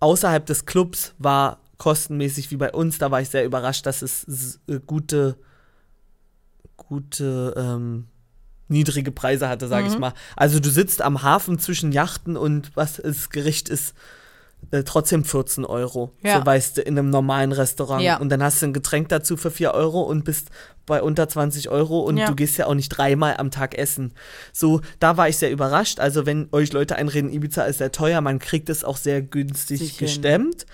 außerhalb 0.00 0.46
des 0.46 0.64
Clubs 0.64 1.14
war 1.18 1.60
kostenmäßig 1.76 2.50
wie 2.50 2.56
bei 2.56 2.72
uns. 2.72 2.96
Da 2.96 3.10
war 3.10 3.20
ich 3.20 3.28
sehr 3.28 3.44
überrascht, 3.44 3.84
dass 3.84 4.00
es 4.00 4.58
äh, 4.68 4.80
gute, 4.86 5.36
gute, 6.78 7.52
ähm, 7.58 8.06
niedrige 8.68 9.12
Preise 9.12 9.50
hatte, 9.50 9.68
sage 9.68 9.88
ich 9.88 9.98
mal. 9.98 10.14
Also 10.34 10.60
du 10.60 10.70
sitzt 10.70 11.02
am 11.02 11.22
Hafen 11.22 11.58
zwischen 11.58 11.92
Yachten 11.92 12.38
und 12.38 12.74
was 12.74 12.96
das 12.96 13.28
Gericht 13.28 13.68
ist, 13.68 13.94
äh, 14.70 14.82
trotzdem 14.84 15.24
14 15.24 15.64
Euro. 15.64 16.14
Ja. 16.22 16.38
So 16.40 16.46
weißt 16.46 16.76
du, 16.78 16.82
in 16.82 16.98
einem 16.98 17.10
normalen 17.10 17.52
Restaurant. 17.52 18.02
Ja. 18.02 18.16
Und 18.18 18.28
dann 18.30 18.42
hast 18.42 18.62
du 18.62 18.66
ein 18.66 18.72
Getränk 18.72 19.08
dazu 19.08 19.36
für 19.36 19.50
4 19.50 19.72
Euro 19.74 20.02
und 20.02 20.24
bist 20.24 20.50
bei 20.86 21.02
unter 21.02 21.28
20 21.28 21.68
Euro 21.70 22.00
und 22.00 22.16
Ja. 22.16 22.26
du 22.26 22.34
gehst 22.34 22.56
ja 22.58 22.66
auch 22.66 22.74
nicht 22.74 22.88
dreimal 22.88 23.36
am 23.36 23.50
Tag 23.50 23.76
essen. 23.78 24.14
So, 24.52 24.80
da 24.98 25.16
war 25.16 25.28
ich 25.28 25.36
sehr 25.36 25.50
überrascht. 25.50 26.00
Also 26.00 26.26
wenn 26.26 26.48
euch 26.52 26.72
Leute 26.72 26.96
einreden, 26.96 27.32
Ibiza 27.32 27.64
ist 27.64 27.78
sehr 27.78 27.92
teuer, 27.92 28.20
man 28.20 28.38
kriegt 28.38 28.68
es 28.68 28.82
auch 28.84 28.96
sehr 28.96 29.22
günstig 29.22 29.78
Sich 29.78 29.98
hin. 29.98 30.06
gestemmt. 30.06 30.66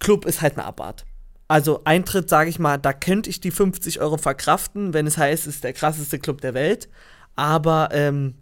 Club 0.00 0.24
ist 0.26 0.42
halt 0.42 0.54
eine 0.58 0.64
Abart. 0.66 1.04
Also 1.46 1.82
Eintritt, 1.84 2.28
sage 2.28 2.50
ich 2.50 2.58
mal, 2.58 2.78
da 2.78 2.92
könnte 2.92 3.30
ich 3.30 3.40
die 3.40 3.50
50 3.50 4.00
Euro 4.00 4.16
verkraften, 4.16 4.92
wenn 4.94 5.06
es 5.06 5.16
heißt, 5.18 5.46
es 5.46 5.56
ist 5.56 5.64
der 5.64 5.72
krasseste 5.74 6.18
Club 6.18 6.40
der 6.40 6.54
Welt. 6.54 6.88
Aber 7.36 7.88
ähm, 7.92 8.34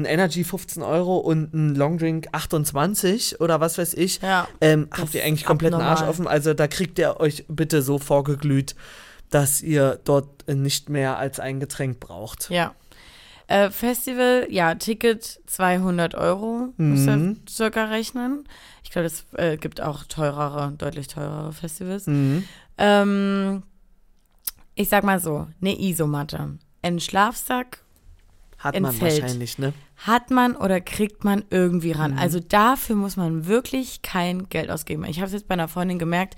ein 0.00 0.04
Energy 0.04 0.44
15 0.44 0.82
Euro 0.82 1.18
und 1.18 1.52
ein 1.54 1.74
Longdrink 1.74 2.28
28 2.32 3.40
oder 3.40 3.60
was 3.60 3.78
weiß 3.78 3.94
ich, 3.94 4.20
Ja. 4.22 4.46
ähm, 4.60 4.88
habt 4.90 5.14
ihr 5.14 5.24
eigentlich 5.24 5.44
komplett 5.44 5.72
einen 5.74 5.82
Arsch 5.82 6.02
offen. 6.02 6.26
Also 6.26 6.54
da 6.54 6.66
kriegt 6.68 6.98
ihr 6.98 7.20
euch 7.20 7.44
bitte 7.48 7.82
so 7.82 7.98
vorgeglüht, 7.98 8.74
dass 9.30 9.62
ihr 9.62 10.00
dort 10.04 10.48
nicht 10.48 10.88
mehr 10.88 11.18
als 11.18 11.38
ein 11.40 11.60
Getränk 11.60 12.00
braucht. 12.00 12.50
Ja. 12.50 12.74
Äh, 13.46 13.70
Festival, 13.70 14.46
ja, 14.48 14.74
Ticket 14.76 15.40
200 15.46 16.14
Euro, 16.14 16.72
müsst 16.76 17.06
ihr 17.08 17.16
Mhm. 17.16 17.40
circa 17.48 17.86
rechnen. 17.86 18.44
Ich 18.84 18.90
glaube, 18.90 19.06
es 19.06 19.24
äh, 19.36 19.56
gibt 19.56 19.80
auch 19.80 20.04
teurere, 20.04 20.72
deutlich 20.78 21.08
teurere 21.08 21.52
Festivals. 21.52 22.06
Mhm. 22.06 22.44
Ähm, 22.78 23.62
ich 24.74 24.88
sag 24.88 25.04
mal 25.04 25.20
so, 25.20 25.46
eine 25.60 25.80
Isomatte, 25.80 26.58
ein 26.82 27.00
Schlafsack 27.00 27.78
Hat 28.60 28.76
Im 28.76 28.82
man 28.82 29.00
wahrscheinlich, 29.00 29.58
ne? 29.58 29.72
hat 29.96 30.30
man 30.30 30.54
oder 30.54 30.80
kriegt 30.82 31.24
man 31.24 31.44
irgendwie 31.50 31.94
Mhm. 31.94 32.00
ran. 32.00 32.18
Also 32.18 32.40
dafür 32.40 32.94
muss 32.94 33.16
man 33.16 33.46
wirklich 33.46 34.02
kein 34.02 34.48
Geld 34.50 34.70
ausgeben. 34.70 35.04
Ich 35.04 35.16
habe 35.18 35.26
es 35.28 35.32
jetzt 35.32 35.48
bei 35.48 35.54
einer 35.54 35.66
Freundin 35.68 35.98
gemerkt, 35.98 36.36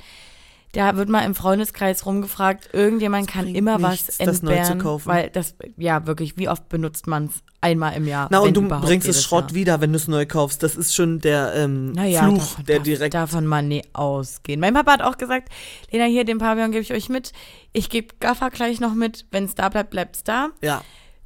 da 0.74 0.96
wird 0.96 1.10
mal 1.10 1.20
im 1.26 1.34
Freundeskreis 1.34 2.06
rumgefragt, 2.06 2.70
irgendjemand 2.72 3.28
kann 3.28 3.44
bringt 3.44 3.58
immer 3.58 3.76
nichts, 3.76 4.18
was 4.20 4.26
das 4.26 4.42
neu 4.42 4.52
zu 4.52 4.56
entbehren, 4.58 4.78
kaufen. 4.78 5.06
weil 5.08 5.28
das, 5.28 5.54
ja 5.76 6.06
wirklich, 6.06 6.38
wie 6.38 6.48
oft 6.48 6.68
benutzt 6.70 7.06
man 7.08 7.26
es? 7.26 7.42
Einmal 7.60 7.94
im 7.94 8.06
Jahr. 8.08 8.26
Na, 8.30 8.38
und 8.40 8.56
du 8.56 8.62
bringst 8.66 9.06
es 9.06 9.22
Schrott 9.22 9.50
Jahr. 9.50 9.54
wieder, 9.54 9.80
wenn 9.80 9.90
du 9.92 9.96
es 9.96 10.08
neu 10.08 10.24
kaufst. 10.26 10.62
Das 10.64 10.74
ist 10.74 10.94
schon 10.96 11.18
der 11.20 11.52
ähm, 11.54 11.92
Naja, 11.92 12.22
Fluch, 12.24 12.38
davon, 12.38 12.64
der 12.64 12.76
darf- 12.76 12.84
direkt. 12.84 13.14
davon 13.14 13.46
mal 13.46 13.62
nie 13.62 13.82
ausgehen. 13.92 14.58
Mein 14.60 14.74
Papa 14.74 14.92
hat 14.94 15.02
auch 15.02 15.16
gesagt, 15.18 15.48
Lena, 15.92 16.06
hier, 16.06 16.24
den 16.24 16.38
Pavillon 16.38 16.72
gebe 16.72 16.82
ich 16.82 16.92
euch 16.92 17.08
mit. 17.08 17.32
Ich 17.72 17.88
gebe 17.90 18.14
Gaffer 18.18 18.50
gleich 18.50 18.80
noch 18.80 18.94
mit. 18.94 19.26
Wenn 19.30 19.44
es 19.44 19.54
da 19.54 19.68
bleibt, 19.68 19.90
bleibt 19.90 20.16
es 20.16 20.24
da. 20.24 20.48
ja. 20.62 20.82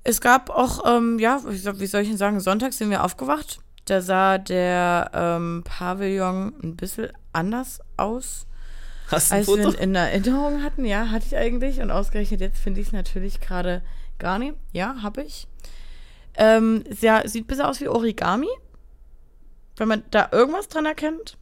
Es 0.07 0.21
gab 0.21 0.51
auch, 0.51 0.85
ähm, 0.87 1.19
ja, 1.19 1.43
wie 1.49 1.87
soll, 1.87 2.03
ich 2.03 2.09
denn 2.09 2.17
sagen, 2.17 2.39
sonntags 2.39 2.79
sind 2.79 2.91
wir 2.91 3.03
aufgewacht. 3.03 3.59
Da 3.87 4.01
sah 4.01 4.39
der 4.39 5.11
ähm, 5.13 5.65
Pavillon 5.65 6.55
ein 6.63 6.77
bisschen 6.77 7.09
anders 7.33 7.81
aus, 7.97 8.47
Hast 9.09 9.33
als 9.33 9.49
wir 9.49 9.59
ihn 9.59 9.75
in 9.75 9.95
Erinnerung 9.97 10.63
hatten. 10.63 10.85
Ja, 10.85 11.11
hatte 11.11 11.27
ich 11.27 11.37
eigentlich. 11.37 11.81
Und 11.81 11.91
ausgerechnet 11.91 12.41
jetzt 12.41 12.59
finde 12.59 12.81
ich 12.81 12.89
es 12.89 12.93
natürlich 12.93 13.41
gerade 13.41 13.83
gar 14.21 14.39
nicht. 14.39 14.55
Ja, 14.73 15.03
habe 15.03 15.23
ich. 15.23 15.49
Ähm, 16.37 16.85
ja, 17.01 17.27
sieht 17.27 17.45
ein 17.45 17.47
bisschen 17.49 17.65
aus 17.65 17.81
wie 17.81 17.89
Origami. 17.89 18.49
Wenn 19.77 19.89
man 19.89 20.05
da 20.13 20.29
irgendwas 20.31 20.69
dran 20.69 20.87
erkennt. 20.87 21.37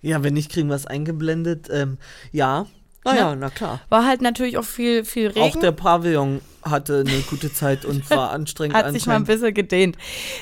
Ja, 0.00 0.24
wenn 0.24 0.34
nicht, 0.34 0.50
kriegen 0.50 0.68
wir 0.68 0.74
es 0.74 0.86
eingeblendet. 0.86 1.68
Ähm, 1.70 1.98
ja. 2.32 2.66
Naja, 3.04 3.36
na 3.36 3.50
klar. 3.50 3.80
War 3.88 4.04
halt 4.04 4.20
natürlich 4.20 4.58
auch 4.58 4.64
viel, 4.64 5.04
viel 5.04 5.28
Regen. 5.28 5.40
Auch 5.40 5.60
der 5.60 5.72
Pavillon 5.72 6.40
hatte 6.64 7.04
eine 7.06 7.20
gute 7.22 7.52
Zeit 7.52 7.84
und 7.84 8.08
war 8.10 8.30
anstrengend 8.30 8.76
Hat 8.76 8.92
sich 8.92 9.06
mal 9.06 9.16
ein 9.16 9.24
bisschen 9.24 9.54
gedehnt. 9.54 9.96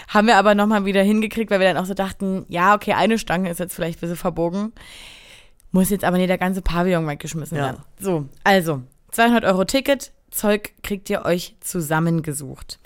Haben 0.08 0.26
wir 0.26 0.36
aber 0.36 0.54
nochmal 0.54 0.84
wieder 0.84 1.02
hingekriegt, 1.02 1.50
weil 1.50 1.60
wir 1.60 1.72
dann 1.72 1.82
auch 1.82 1.86
so 1.86 1.94
dachten, 1.94 2.46
ja, 2.48 2.74
okay, 2.74 2.92
eine 2.92 3.18
Stange 3.18 3.50
ist 3.50 3.58
jetzt 3.58 3.74
vielleicht 3.74 3.98
ein 3.98 4.00
bisschen 4.00 4.16
verbogen. 4.16 4.72
Muss 5.70 5.90
jetzt 5.90 6.04
aber 6.04 6.18
nicht 6.18 6.28
der 6.28 6.38
ganze 6.38 6.62
Pavillon 6.62 7.06
weggeschmissen 7.06 7.56
Ja. 7.56 7.64
werden. 7.64 7.82
So, 7.98 8.28
also, 8.44 8.82
200 9.10 9.44
Euro 9.44 9.64
Ticket, 9.64 10.12
Zeug 10.30 10.72
kriegt 10.82 11.08
ihr 11.10 11.24
euch 11.24 11.56
zusammengesucht. 11.60 12.78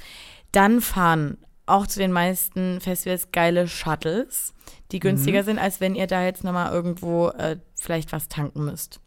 Dann 0.53 0.81
fahren 0.81 1.39
auch 1.67 1.87
zu 1.87 1.99
den 1.99 2.13
meisten 2.13 2.81
Festivals 2.81 3.33
geile 3.33 3.67
Shuttles, 3.69 4.55
die 4.93 5.01
günstiger 5.01 5.43
sind, 5.43 5.59
als 5.59 5.81
wenn 5.81 5.95
ihr 5.97 6.07
da 6.07 6.25
jetzt 6.25 6.45
nochmal 6.45 6.73
irgendwo 6.73 7.29
äh, 7.31 7.57
vielleicht 7.75 8.13
was 8.13 8.29
tanken 8.29 8.65
müsst. 8.65 9.01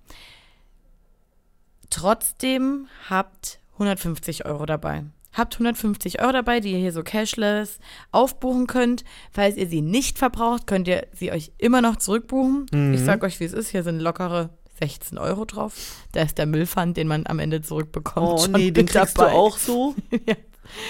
Trotzdem 1.89 2.88
habt 3.09 3.59
150 3.80 4.45
Euro 4.45 4.65
dabei. 4.65 5.05
Habt 5.32 5.55
150 5.55 6.21
Euro 6.21 6.32
dabei, 6.32 6.59
die 6.59 6.71
ihr 6.71 6.80
hier 6.80 6.91
so 6.91 7.03
cashless 7.03 7.80
aufbuchen 8.11 8.67
könnt. 8.67 9.03
Falls 9.32 9.57
ihr 9.57 9.67
sie 9.67 9.82
nicht 9.82 10.17
verbraucht, 10.17 10.65
könnt 10.67 10.88
ihr 10.88 11.07
sie 11.13 11.32
euch 11.32 11.51
immer 11.57 11.82
noch 11.82 11.97
zurückbuchen. 11.97 12.65
Mhm. 12.71 12.93
Ich 12.93 13.01
sag 13.01 13.23
euch, 13.23 13.39
wie 13.39 13.45
es 13.45 13.53
ist. 13.53 13.69
Hier 13.69 13.84
sind 13.84 13.99
lockere 13.99 14.49
16 14.80 15.17
Euro 15.17 15.45
drauf. 15.45 15.73
Da 16.13 16.23
ist 16.23 16.38
der 16.38 16.45
Müllpfand, 16.45 16.97
den 16.97 17.07
man 17.07 17.27
am 17.27 17.39
Ende 17.39 17.61
zurückbekommt. 17.61 18.27
Oh 18.27 18.47
nee, 18.57 18.71
den 18.71 18.86
kriegst 18.86 19.17
du 19.17 19.21
dabei. 19.21 19.34
auch 19.34 19.57
so? 19.57 19.95
Ja. 20.25 20.36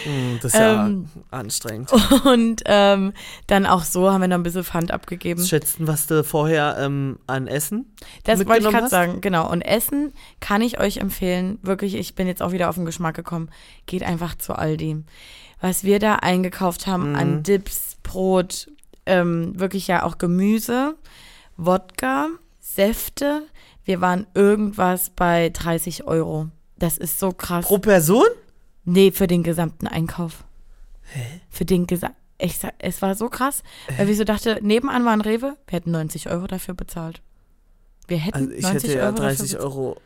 Hm, 0.03 0.39
das 0.41 0.53
ist 0.53 0.59
ja 0.59 0.85
Ähm, 0.87 1.07
anstrengend. 1.31 1.91
Und 2.25 2.61
ähm, 2.65 3.13
dann 3.47 3.65
auch 3.65 3.83
so 3.83 4.11
haben 4.11 4.21
wir 4.21 4.27
noch 4.27 4.35
ein 4.37 4.43
bisschen 4.43 4.63
Pfand 4.63 4.91
abgegeben. 4.91 5.43
Schätzen, 5.45 5.87
was 5.87 6.07
du 6.07 6.23
vorher 6.23 6.77
ähm, 6.79 7.19
an 7.27 7.47
Essen 7.47 7.93
Das 8.23 8.45
wollte 8.47 8.65
ich 8.67 8.69
gerade 8.73 8.87
sagen, 8.89 9.21
genau. 9.21 9.49
Und 9.51 9.61
Essen 9.61 10.13
kann 10.39 10.61
ich 10.61 10.79
euch 10.79 10.97
empfehlen. 10.97 11.59
Wirklich, 11.61 11.95
ich 11.95 12.15
bin 12.15 12.27
jetzt 12.27 12.41
auch 12.41 12.51
wieder 12.51 12.69
auf 12.69 12.75
den 12.75 12.85
Geschmack 12.85 13.15
gekommen. 13.15 13.49
Geht 13.85 14.03
einfach 14.03 14.35
zu 14.35 14.53
Aldi. 14.53 15.03
Was 15.61 15.83
wir 15.83 15.99
da 15.99 16.15
eingekauft 16.15 16.87
haben 16.87 17.09
Mhm. 17.11 17.15
an 17.15 17.43
Dips, 17.43 17.97
Brot, 18.03 18.69
ähm, 19.05 19.59
wirklich 19.59 19.87
ja 19.87 20.03
auch 20.03 20.17
Gemüse, 20.17 20.95
Wodka, 21.57 22.27
Säfte. 22.59 23.43
Wir 23.83 24.01
waren 24.01 24.27
irgendwas 24.33 25.09
bei 25.09 25.49
30 25.49 26.05
Euro. 26.05 26.47
Das 26.77 26.97
ist 26.97 27.19
so 27.19 27.31
krass. 27.31 27.65
Pro 27.65 27.79
Person? 27.79 28.25
Nee, 28.85 29.11
für 29.11 29.27
den 29.27 29.43
gesamten 29.43 29.87
Einkauf. 29.87 30.43
Hä? 31.03 31.41
Für 31.49 31.65
den 31.65 31.87
gesamten. 31.87 32.15
Ich 32.41 32.57
sag, 32.57 32.73
es 32.79 33.01
war 33.01 33.15
so 33.15 33.27
krass, 33.29 33.63
weil 33.97 34.09
ich 34.09 34.17
so 34.17 34.23
dachte, 34.23 34.59
nebenan 34.61 35.03
war 35.03 35.11
ein 35.11 35.19
Rewe, 35.21 35.57
wir 35.67 35.75
hätten 35.77 35.91
90 35.91 36.29
Euro 36.29 36.47
dafür 36.47 36.73
bezahlt. 36.73 37.21
Wir 38.07 38.17
hätten 38.17 38.37
Also 38.37 38.51
ich 38.51 38.63
90 38.63 38.83
hätte 38.89 38.97
ja 38.97 39.03
Euro 39.05 39.11
dafür 39.15 39.25
30 39.27 39.41
bezahlt. 39.51 39.63
Euro 39.63 39.97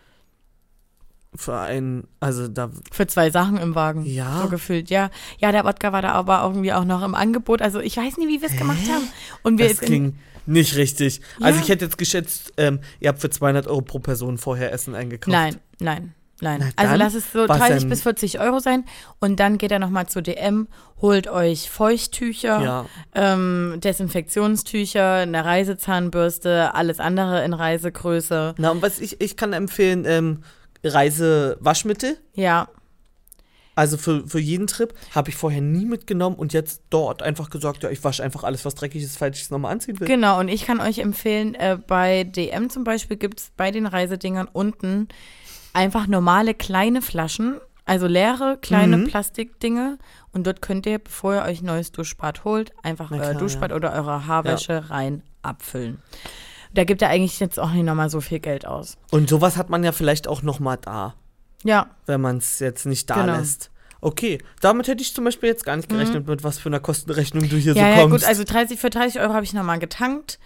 für 1.36 1.58
einen, 1.58 2.08
also 2.20 2.48
da, 2.48 2.70
Für 2.92 3.08
zwei 3.08 3.30
Sachen 3.30 3.58
im 3.58 3.76
Wagen. 3.76 4.06
Ja. 4.06 4.42
So 4.42 4.50
gefühlt, 4.50 4.90
ja. 4.90 5.10
Ja, 5.40 5.52
der 5.52 5.64
Wodka 5.64 5.92
war 5.92 6.02
da 6.02 6.12
aber 6.14 6.44
irgendwie 6.44 6.74
auch 6.74 6.86
noch 6.86 7.04
im 7.04 7.16
Angebot. 7.16 7.62
Also 7.62 7.80
ich 7.80 7.98
weiß 7.98 8.18
nie, 8.18 8.28
wie 8.28 8.42
wir 8.42 8.50
es 8.50 8.58
gemacht 8.58 8.88
haben. 8.92 9.08
Und 9.44 9.58
wir 9.60 9.70
das 9.70 9.80
klingt 9.80 10.16
nicht 10.46 10.76
richtig. 10.76 11.22
Also 11.40 11.58
Ja. 11.58 11.64
ich 11.64 11.70
hätte 11.70 11.86
jetzt 11.86 11.98
geschätzt, 11.98 12.54
ähm, 12.58 12.80
ihr 13.00 13.10
habt 13.10 13.20
für 13.22 13.30
200 13.30 13.68
Euro 13.68 13.82
pro 13.82 14.00
Person 14.00 14.38
vorher 14.38 14.72
Essen 14.74 14.94
eingekauft. 14.96 15.32
Nein, 15.32 15.58
nein, 15.80 16.14
nein. 16.44 16.74
Also 16.76 16.96
lass 16.96 17.14
es 17.14 17.32
so 17.32 17.48
was 17.48 17.58
30 17.58 17.80
denn? 17.80 17.90
bis 17.90 18.04
40 18.04 18.40
Euro 18.40 18.60
sein. 18.60 18.86
Und 19.20 19.40
dann 19.40 19.58
geht 19.58 19.72
er 19.72 19.80
nochmal 19.80 20.08
zu 20.08 20.22
DM, 20.22 20.68
holt 21.02 21.28
euch 21.28 21.70
Feuchttücher. 21.70 22.62
Ja, 22.62 22.86
ähm, 23.16 23.80
Desinfektionstücher, 23.84 25.14
eine 25.16 25.44
Reisezahnbürste, 25.46 26.74
alles 26.76 27.00
andere 27.00 27.44
in 27.44 27.54
Reisegröße. 27.54 28.56
na 28.58 28.72
und 28.72 28.82
was 28.82 29.00
ich, 29.00 29.20
ich 29.22 29.38
kann 29.38 29.54
empfehlen, 29.54 30.06
ähm, 30.06 30.44
Reisewaschmittel. 30.84 32.18
Ja, 32.34 32.68
Also 33.76 33.98
für, 33.98 34.28
für 34.28 34.40
jeden 34.40 34.68
Trip 34.68 34.94
habe 35.16 35.30
ich 35.30 35.36
vorher 35.36 35.62
nie 35.62 35.86
mitgenommen 35.86 36.36
und 36.36 36.54
jetzt 36.54 36.84
dort 36.90 37.24
einfach 37.24 37.50
gesagt, 37.50 37.82
ja, 37.84 37.90
ich 37.90 38.04
wasche 38.04 38.22
einfach 38.24 38.44
alles, 38.44 38.66
was 38.66 38.76
dreckig 38.76 39.02
ist, 39.02 39.18
falls 39.18 39.38
ich 39.38 39.46
es 39.46 39.50
nochmal 39.50 39.72
anziehen 39.72 40.00
will. 40.00 40.08
genau. 40.08 40.40
Und 40.40 40.48
ich 40.48 40.66
kann 40.66 40.80
euch 40.80 41.00
empfehlen, 41.00 41.56
äh, 41.56 41.78
bei 41.88 42.24
DM 42.24 42.70
zum 42.70 42.84
Beispiel 42.84 43.18
gibt 43.18 43.40
es 43.40 43.52
bei 43.58 43.72
den 43.72 43.88
Reisedingern 43.88 44.48
unten 44.52 45.08
einfach 45.74 46.08
normale 46.08 46.54
kleine 46.54 47.02
Flaschen, 47.02 47.60
also 47.86 48.08
leere 48.08 48.58
kleine 48.62 48.98
Mhm. 48.98 49.08
Plastikdinge. 49.08 49.98
Und 50.32 50.48
dort 50.48 50.62
könnt 50.62 50.86
ihr, 50.86 51.00
bevor 51.00 51.36
ihr 51.36 51.44
euch 51.44 51.62
neues 51.62 51.92
Duschbad 51.92 52.44
holt, 52.46 52.72
einfach 52.84 53.10
Na 53.12 53.18
euer 53.18 53.30
klar, 53.32 53.34
Duschbad 53.42 53.72
oder 53.74 53.94
eure 53.94 54.26
Haarwäsche 54.26 54.90
rein 54.90 55.22
abfüllen. 55.42 56.02
Da 56.74 56.86
gibt 56.86 57.02
er 57.02 57.10
eigentlich 57.10 57.40
jetzt 57.40 57.60
auch 57.60 57.72
nicht 57.72 57.84
nochmal 57.86 58.10
so 58.10 58.20
viel 58.22 58.40
Geld 58.40 58.66
aus. 58.66 58.98
Und 59.12 59.30
sowas 59.30 59.58
hat 59.58 59.70
man 59.70 59.84
ja 59.84 59.92
vielleicht 59.92 60.28
auch 60.28 60.42
nochmal 60.42 60.78
da, 60.82 61.14
Ja, 61.64 61.88
wenn 62.08 62.20
man 62.22 62.38
es 62.38 62.60
jetzt 62.60 62.86
nicht 62.86 63.10
da 63.10 63.16
Genau. 63.22 63.34
Mhm. 63.34 63.40
lässt. 63.40 63.70
Okay, 64.02 64.40
damit 64.60 64.88
hätte 64.90 65.02
ich 65.02 65.14
zum 65.14 65.24
Beispiel 65.24 65.48
jetzt 65.50 65.66
gar 65.66 65.78
nicht 65.78 65.88
gerechnet, 65.88 66.28
mit 66.28 66.44
was 66.44 66.60
für 66.60 66.68
einer 66.68 66.82
Kostenrechnung 66.82 67.48
du 67.48 67.56
hier 67.56 67.74
Ja, 67.74 67.84
so 67.84 67.90
ja, 67.90 68.02
kommst. 68.02 68.18
gut, 68.20 68.28
also 68.28 68.44
30, 68.44 68.78
für 68.80 68.90
30 68.90 69.22
Euro 69.22 69.34
habe 69.34 69.46
ich 69.46 69.54
nochmal 69.54 69.80
getankt. 69.80 70.40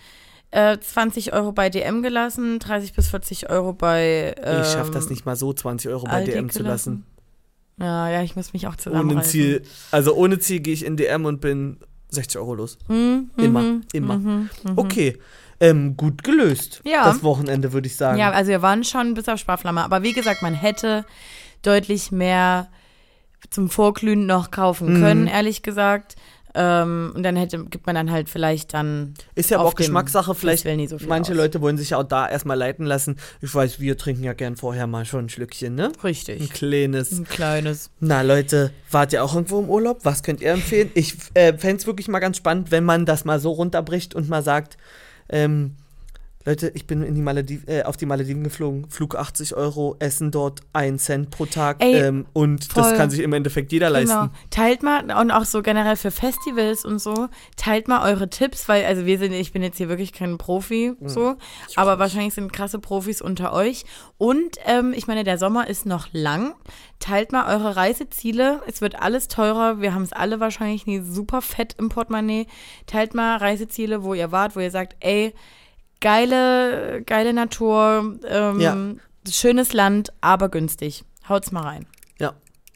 Äh, 0.52 0.78
20 0.80 1.34
Euro 1.34 1.52
bei 1.52 1.70
DM 1.70 2.02
gelassen, 2.02 2.60
30 2.60 2.94
bis 2.94 3.10
40 3.10 3.50
Euro 3.50 3.74
bei. 3.74 4.34
Ähm, 4.42 4.62
ich 4.62 4.68
schaffe 4.68 4.92
das 4.92 5.10
nicht 5.10 5.26
mal 5.26 5.36
so, 5.36 5.52
20 5.54 5.92
Euro 5.92 6.06
bei 6.06 6.12
Aldi 6.12 6.32
DM 6.32 6.50
zu 6.50 6.64
lassen. 6.64 7.06
Ja, 7.80 8.10
ja, 8.10 8.24
ich 8.24 8.36
muss 8.36 8.54
mich 8.54 8.66
auch 8.68 8.76
zusammenreißen. 8.76 9.18
Ohne 9.18 9.24
Ziel, 9.24 9.62
also 9.92 10.16
ohne 10.16 10.40
Ziel 10.40 10.62
gehe 10.62 10.74
ich 10.74 10.86
in 10.86 10.96
DM 10.98 11.26
und 11.26 11.42
bin 11.42 11.78
60 12.10 12.40
Euro 12.40 12.56
los. 12.56 12.78
Mhm, 12.88 13.30
Immer, 13.38 13.62
mhm, 13.62 13.82
immer. 13.94 14.18
mhm, 14.18 14.50
mhm. 14.64 14.78
Okay, 14.78 15.18
ähm, 15.60 15.98
gut 15.98 16.24
gelöst. 16.24 16.82
Ja. 16.86 17.04
Das 17.06 17.22
Wochenende 17.24 17.74
würde 17.74 17.88
ich 17.88 17.96
sagen. 17.98 18.18
Ja, 18.18 18.32
also 18.32 18.50
wir 18.50 18.62
waren 18.62 18.84
schon 18.84 19.14
bis 19.16 19.28
auf 19.28 19.40
Sparflamme. 19.40 19.84
Aber 19.84 20.02
wie 20.02 20.14
gesagt, 20.14 20.42
man 20.42 20.54
hätte 20.54 21.06
deutlich 21.62 22.12
mehr 22.12 22.70
zum 23.52 23.70
Vorglühen 23.70 24.26
noch 24.26 24.50
kaufen 24.52 24.94
Mhm. 24.98 25.02
können, 25.02 25.28
ehrlich 25.28 25.62
gesagt. 25.62 26.16
Ähm, 26.60 27.12
und 27.14 27.22
dann 27.22 27.36
hätte, 27.36 27.66
gibt 27.66 27.86
man 27.86 27.94
dann 27.94 28.10
halt 28.10 28.30
vielleicht 28.30 28.74
dann. 28.74 29.14
Ist 29.36 29.52
ja 29.52 29.60
auch 29.60 29.76
Geschmackssache. 29.76 30.34
Vielleicht 30.34 30.64
so 30.90 30.98
viel 30.98 31.08
manche 31.08 31.34
aus. 31.34 31.38
Leute 31.38 31.62
wollen 31.62 31.78
sich 31.78 31.92
ja 31.92 32.00
auch 32.00 32.04
da 32.04 32.28
erstmal 32.28 32.58
leiten 32.58 32.84
lassen. 32.84 33.18
Ich 33.42 33.54
weiß, 33.54 33.80
wir 33.80 33.96
trinken 33.96 34.24
ja 34.24 34.34
gern 34.34 34.56
vorher 34.56 34.88
mal 34.88 35.06
schon 35.06 35.26
ein 35.26 35.30
Schlückchen, 35.30 35.76
ne? 35.76 35.86
Ein 35.86 36.02
Richtig. 36.04 36.52
kleines. 36.52 37.12
Ein 37.12 37.26
kleines. 37.26 37.92
Na 38.00 38.24
Leute, 38.24 38.72
wart 38.90 39.14
ihr 39.14 39.24
auch 39.24 39.36
irgendwo 39.36 39.60
im 39.60 39.70
Urlaub? 39.70 40.00
Was 40.02 40.24
könnt 40.24 40.42
ihr 40.42 40.52
empfehlen? 40.52 40.90
Ich 40.96 41.16
äh, 41.36 41.56
fände 41.56 41.78
es 41.78 41.86
wirklich 41.86 42.08
mal 42.08 42.20
ganz 42.20 42.38
spannend, 42.38 42.72
wenn 42.72 42.84
man 42.84 43.06
das 43.06 43.24
mal 43.24 43.40
so 43.40 43.52
runterbricht 43.52 44.16
und 44.16 44.28
mal 44.28 44.42
sagt, 44.42 44.78
ähm, 45.30 45.76
Leute, 46.48 46.72
ich 46.76 46.88
bin 46.88 47.04
in 47.04 47.14
die 47.14 47.22
Malediv 47.22 47.68
äh, 47.68 47.84
auf 47.84 47.98
die 47.98 48.06
Malediven 48.06 48.42
geflogen, 48.42 48.90
Flug 48.90 49.16
80 49.16 49.56
Euro, 49.58 49.98
Essen 50.00 50.32
dort 50.32 50.62
1 50.72 51.04
Cent 51.04 51.30
pro 51.30 51.46
Tag 51.46 51.84
Ey, 51.84 51.96
ähm, 51.96 52.26
und 52.32 52.74
das 52.78 52.88
voll. 52.88 52.98
kann 52.98 53.10
sich 53.10 53.20
im 53.20 53.34
Endeffekt 53.34 53.74
jeder 53.74 53.90
leisten. 53.90 54.16
Genau. 54.16 54.30
Teilt 54.50 54.82
mal 54.82 55.04
und 55.20 55.32
auch 55.32 55.44
so 55.44 55.62
generell 55.62 55.98
für 55.98 56.10
Festivals 56.10 56.86
und 56.86 57.00
so, 57.00 57.28
teilt 57.58 57.90
mal 57.90 58.10
eure 58.10 58.30
Tipps, 58.30 58.70
weil 58.70 58.86
also 58.86 59.06
wir 59.06 59.20
sind, 59.20 59.34
ich 59.34 59.52
bin 59.52 59.62
jetzt 59.62 59.76
hier 59.76 59.90
wirklich 59.90 60.14
kein 60.14 60.38
Profi 60.38 60.94
Mhm. 60.98 61.10
so, 61.10 61.36
aber 61.76 62.00
wahrscheinlich 62.00 62.34
sind 62.34 62.54
krasse 62.54 62.80
Profis 62.80 63.22
unter 63.22 63.52
euch. 63.52 63.84
Und 64.18 64.56
ähm, 64.66 64.94
ich 64.96 65.06
meine, 65.06 65.26
der 65.26 65.38
Sommer 65.38 65.68
ist 65.68 65.86
noch 65.86 66.08
lang. 66.14 66.54
Teilt 67.00 67.34
mal 67.34 67.54
eure 67.54 67.76
Reiseziele. 67.76 68.62
Es 68.68 68.80
wird 68.80 69.02
alles 69.02 69.28
teurer. 69.28 69.82
Wir 69.82 69.94
haben 69.94 70.04
es 70.04 70.14
alle 70.14 70.40
wahrscheinlich 70.40 70.86
nie 70.88 71.02
super 71.02 71.42
fett 71.42 71.76
im 71.78 71.90
Portemonnaie. 71.90 72.48
Teilt 72.86 73.14
mal 73.14 73.36
Reiseziele, 73.36 74.04
wo 74.04 74.14
ihr 74.14 74.32
wart, 74.32 74.56
wo 74.56 74.62
ihr 74.62 74.72
sagt, 74.72 74.96
ey, 75.02 75.34
geile, 76.02 77.02
geile 77.06 77.34
Natur, 77.34 78.18
ähm, 78.28 78.60
Ja. 78.60 78.78
schönes 79.30 79.74
Land, 79.74 80.14
aber 80.22 80.50
günstig. 80.50 81.04
Haut's 81.28 81.52
mal 81.52 81.64
rein. 81.64 81.86
Ja. 82.20 82.34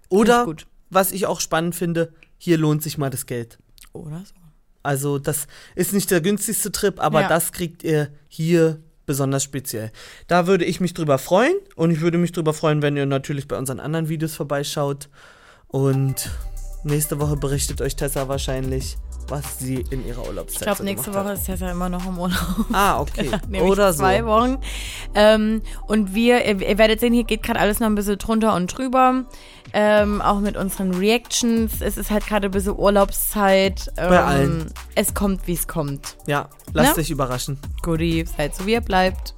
Oder, 0.10 0.46
was 0.90 1.12
ich 1.12 1.26
auch 1.26 1.40
spannend 1.40 1.76
finde, 1.76 2.14
hier 2.38 2.58
lohnt 2.58 2.84
sich 2.84 2.98
mal 2.98 3.10
das 3.10 3.26
Geld. 3.26 3.58
Oder 3.94 4.20
so. 4.26 4.34
Also 4.84 5.20
das 5.20 5.48
ist 5.76 5.94
nicht 5.94 6.10
der 6.12 6.22
günstigste 6.22 6.72
Trip, 6.72 7.00
aber 7.00 7.22
Ja. 7.22 7.28
das 7.28 7.52
kriegt 7.52 7.84
ihr 7.84 8.10
hier 8.28 8.80
besonders 9.06 9.44
speziell. 9.44 9.92
Da 10.28 10.48
würde 10.48 10.66
ich 10.66 10.80
mich 10.80 10.94
drüber 10.94 11.18
freuen 11.18 11.56
und 11.76 11.92
ich 11.92 12.02
würde 12.02 12.18
mich 12.18 12.32
drüber 12.32 12.54
freuen, 12.54 12.82
wenn 12.82 12.98
ihr 12.98 13.06
natürlich 13.06 13.48
bei 13.48 13.58
unseren 13.58 13.80
anderen 13.80 14.10
Videos 14.10 14.36
vorbeischaut. 14.36 15.10
Und 15.68 16.30
nächste 16.84 17.20
Woche 17.20 17.38
berichtet 17.38 17.82
euch 17.82 17.96
Tessa 17.96 18.28
wahrscheinlich, 18.28 18.98
was 19.32 19.60
sie 19.60 19.84
in 19.90 20.06
ihrer 20.06 20.28
Urlaubszeit 20.28 20.62
Ich 20.62 20.66
glaube, 20.68 20.84
nächste 20.84 21.14
Woche 21.14 21.24
hat. 21.24 21.38
ist 21.38 21.48
ja 21.48 21.72
immer 21.72 21.90
noch 21.90 22.06
im 22.06 22.20
Urlaub. 22.20 22.66
Ah, 22.74 23.00
okay. 23.00 23.32
Oder 23.62 23.94
so. 23.94 24.00
zwei. 24.00 24.26
Wochen. 24.26 24.58
Ähm, 25.16 25.62
und 25.88 26.14
wir, 26.14 26.46
ihr, 26.46 26.62
ihr, 26.62 26.78
werdet 26.78 27.00
sehen, 27.00 27.14
hier 27.14 27.24
geht 27.24 27.42
gerade 27.42 27.60
alles 27.60 27.80
noch 27.80 27.88
ein 27.88 27.96
bisschen 27.96 28.18
drunter 28.18 28.54
und 28.54 28.68
drüber. 28.78 29.24
Ähm, 29.74 30.22
auch 30.22 30.40
mit 30.40 30.58
unseren 30.58 30.94
Reactions. 30.94 31.82
Es 31.82 31.98
ist 31.98 32.12
halt 32.12 32.28
gerade 32.28 32.50
ein 32.50 32.52
bisschen 32.52 32.78
Urlaubszeit. 32.78 33.92
Ähm, 33.98 34.10
Bei 34.10 34.24
allen. 34.24 34.62
Ähm, 34.62 34.68
es 34.96 35.14
kommt, 35.14 35.48
wie 35.48 35.54
es 35.54 35.68
kommt. 35.68 36.18
Ja, 36.28 36.50
lasst 36.74 36.98
ne? 36.98 37.02
euch 37.02 37.10
überraschen. 37.10 37.58
Guti, 37.82 38.26
seid 38.26 38.54
so, 38.54 38.66
wie 38.66 38.74
ihr 38.74 38.82
bleibt. 38.82 39.34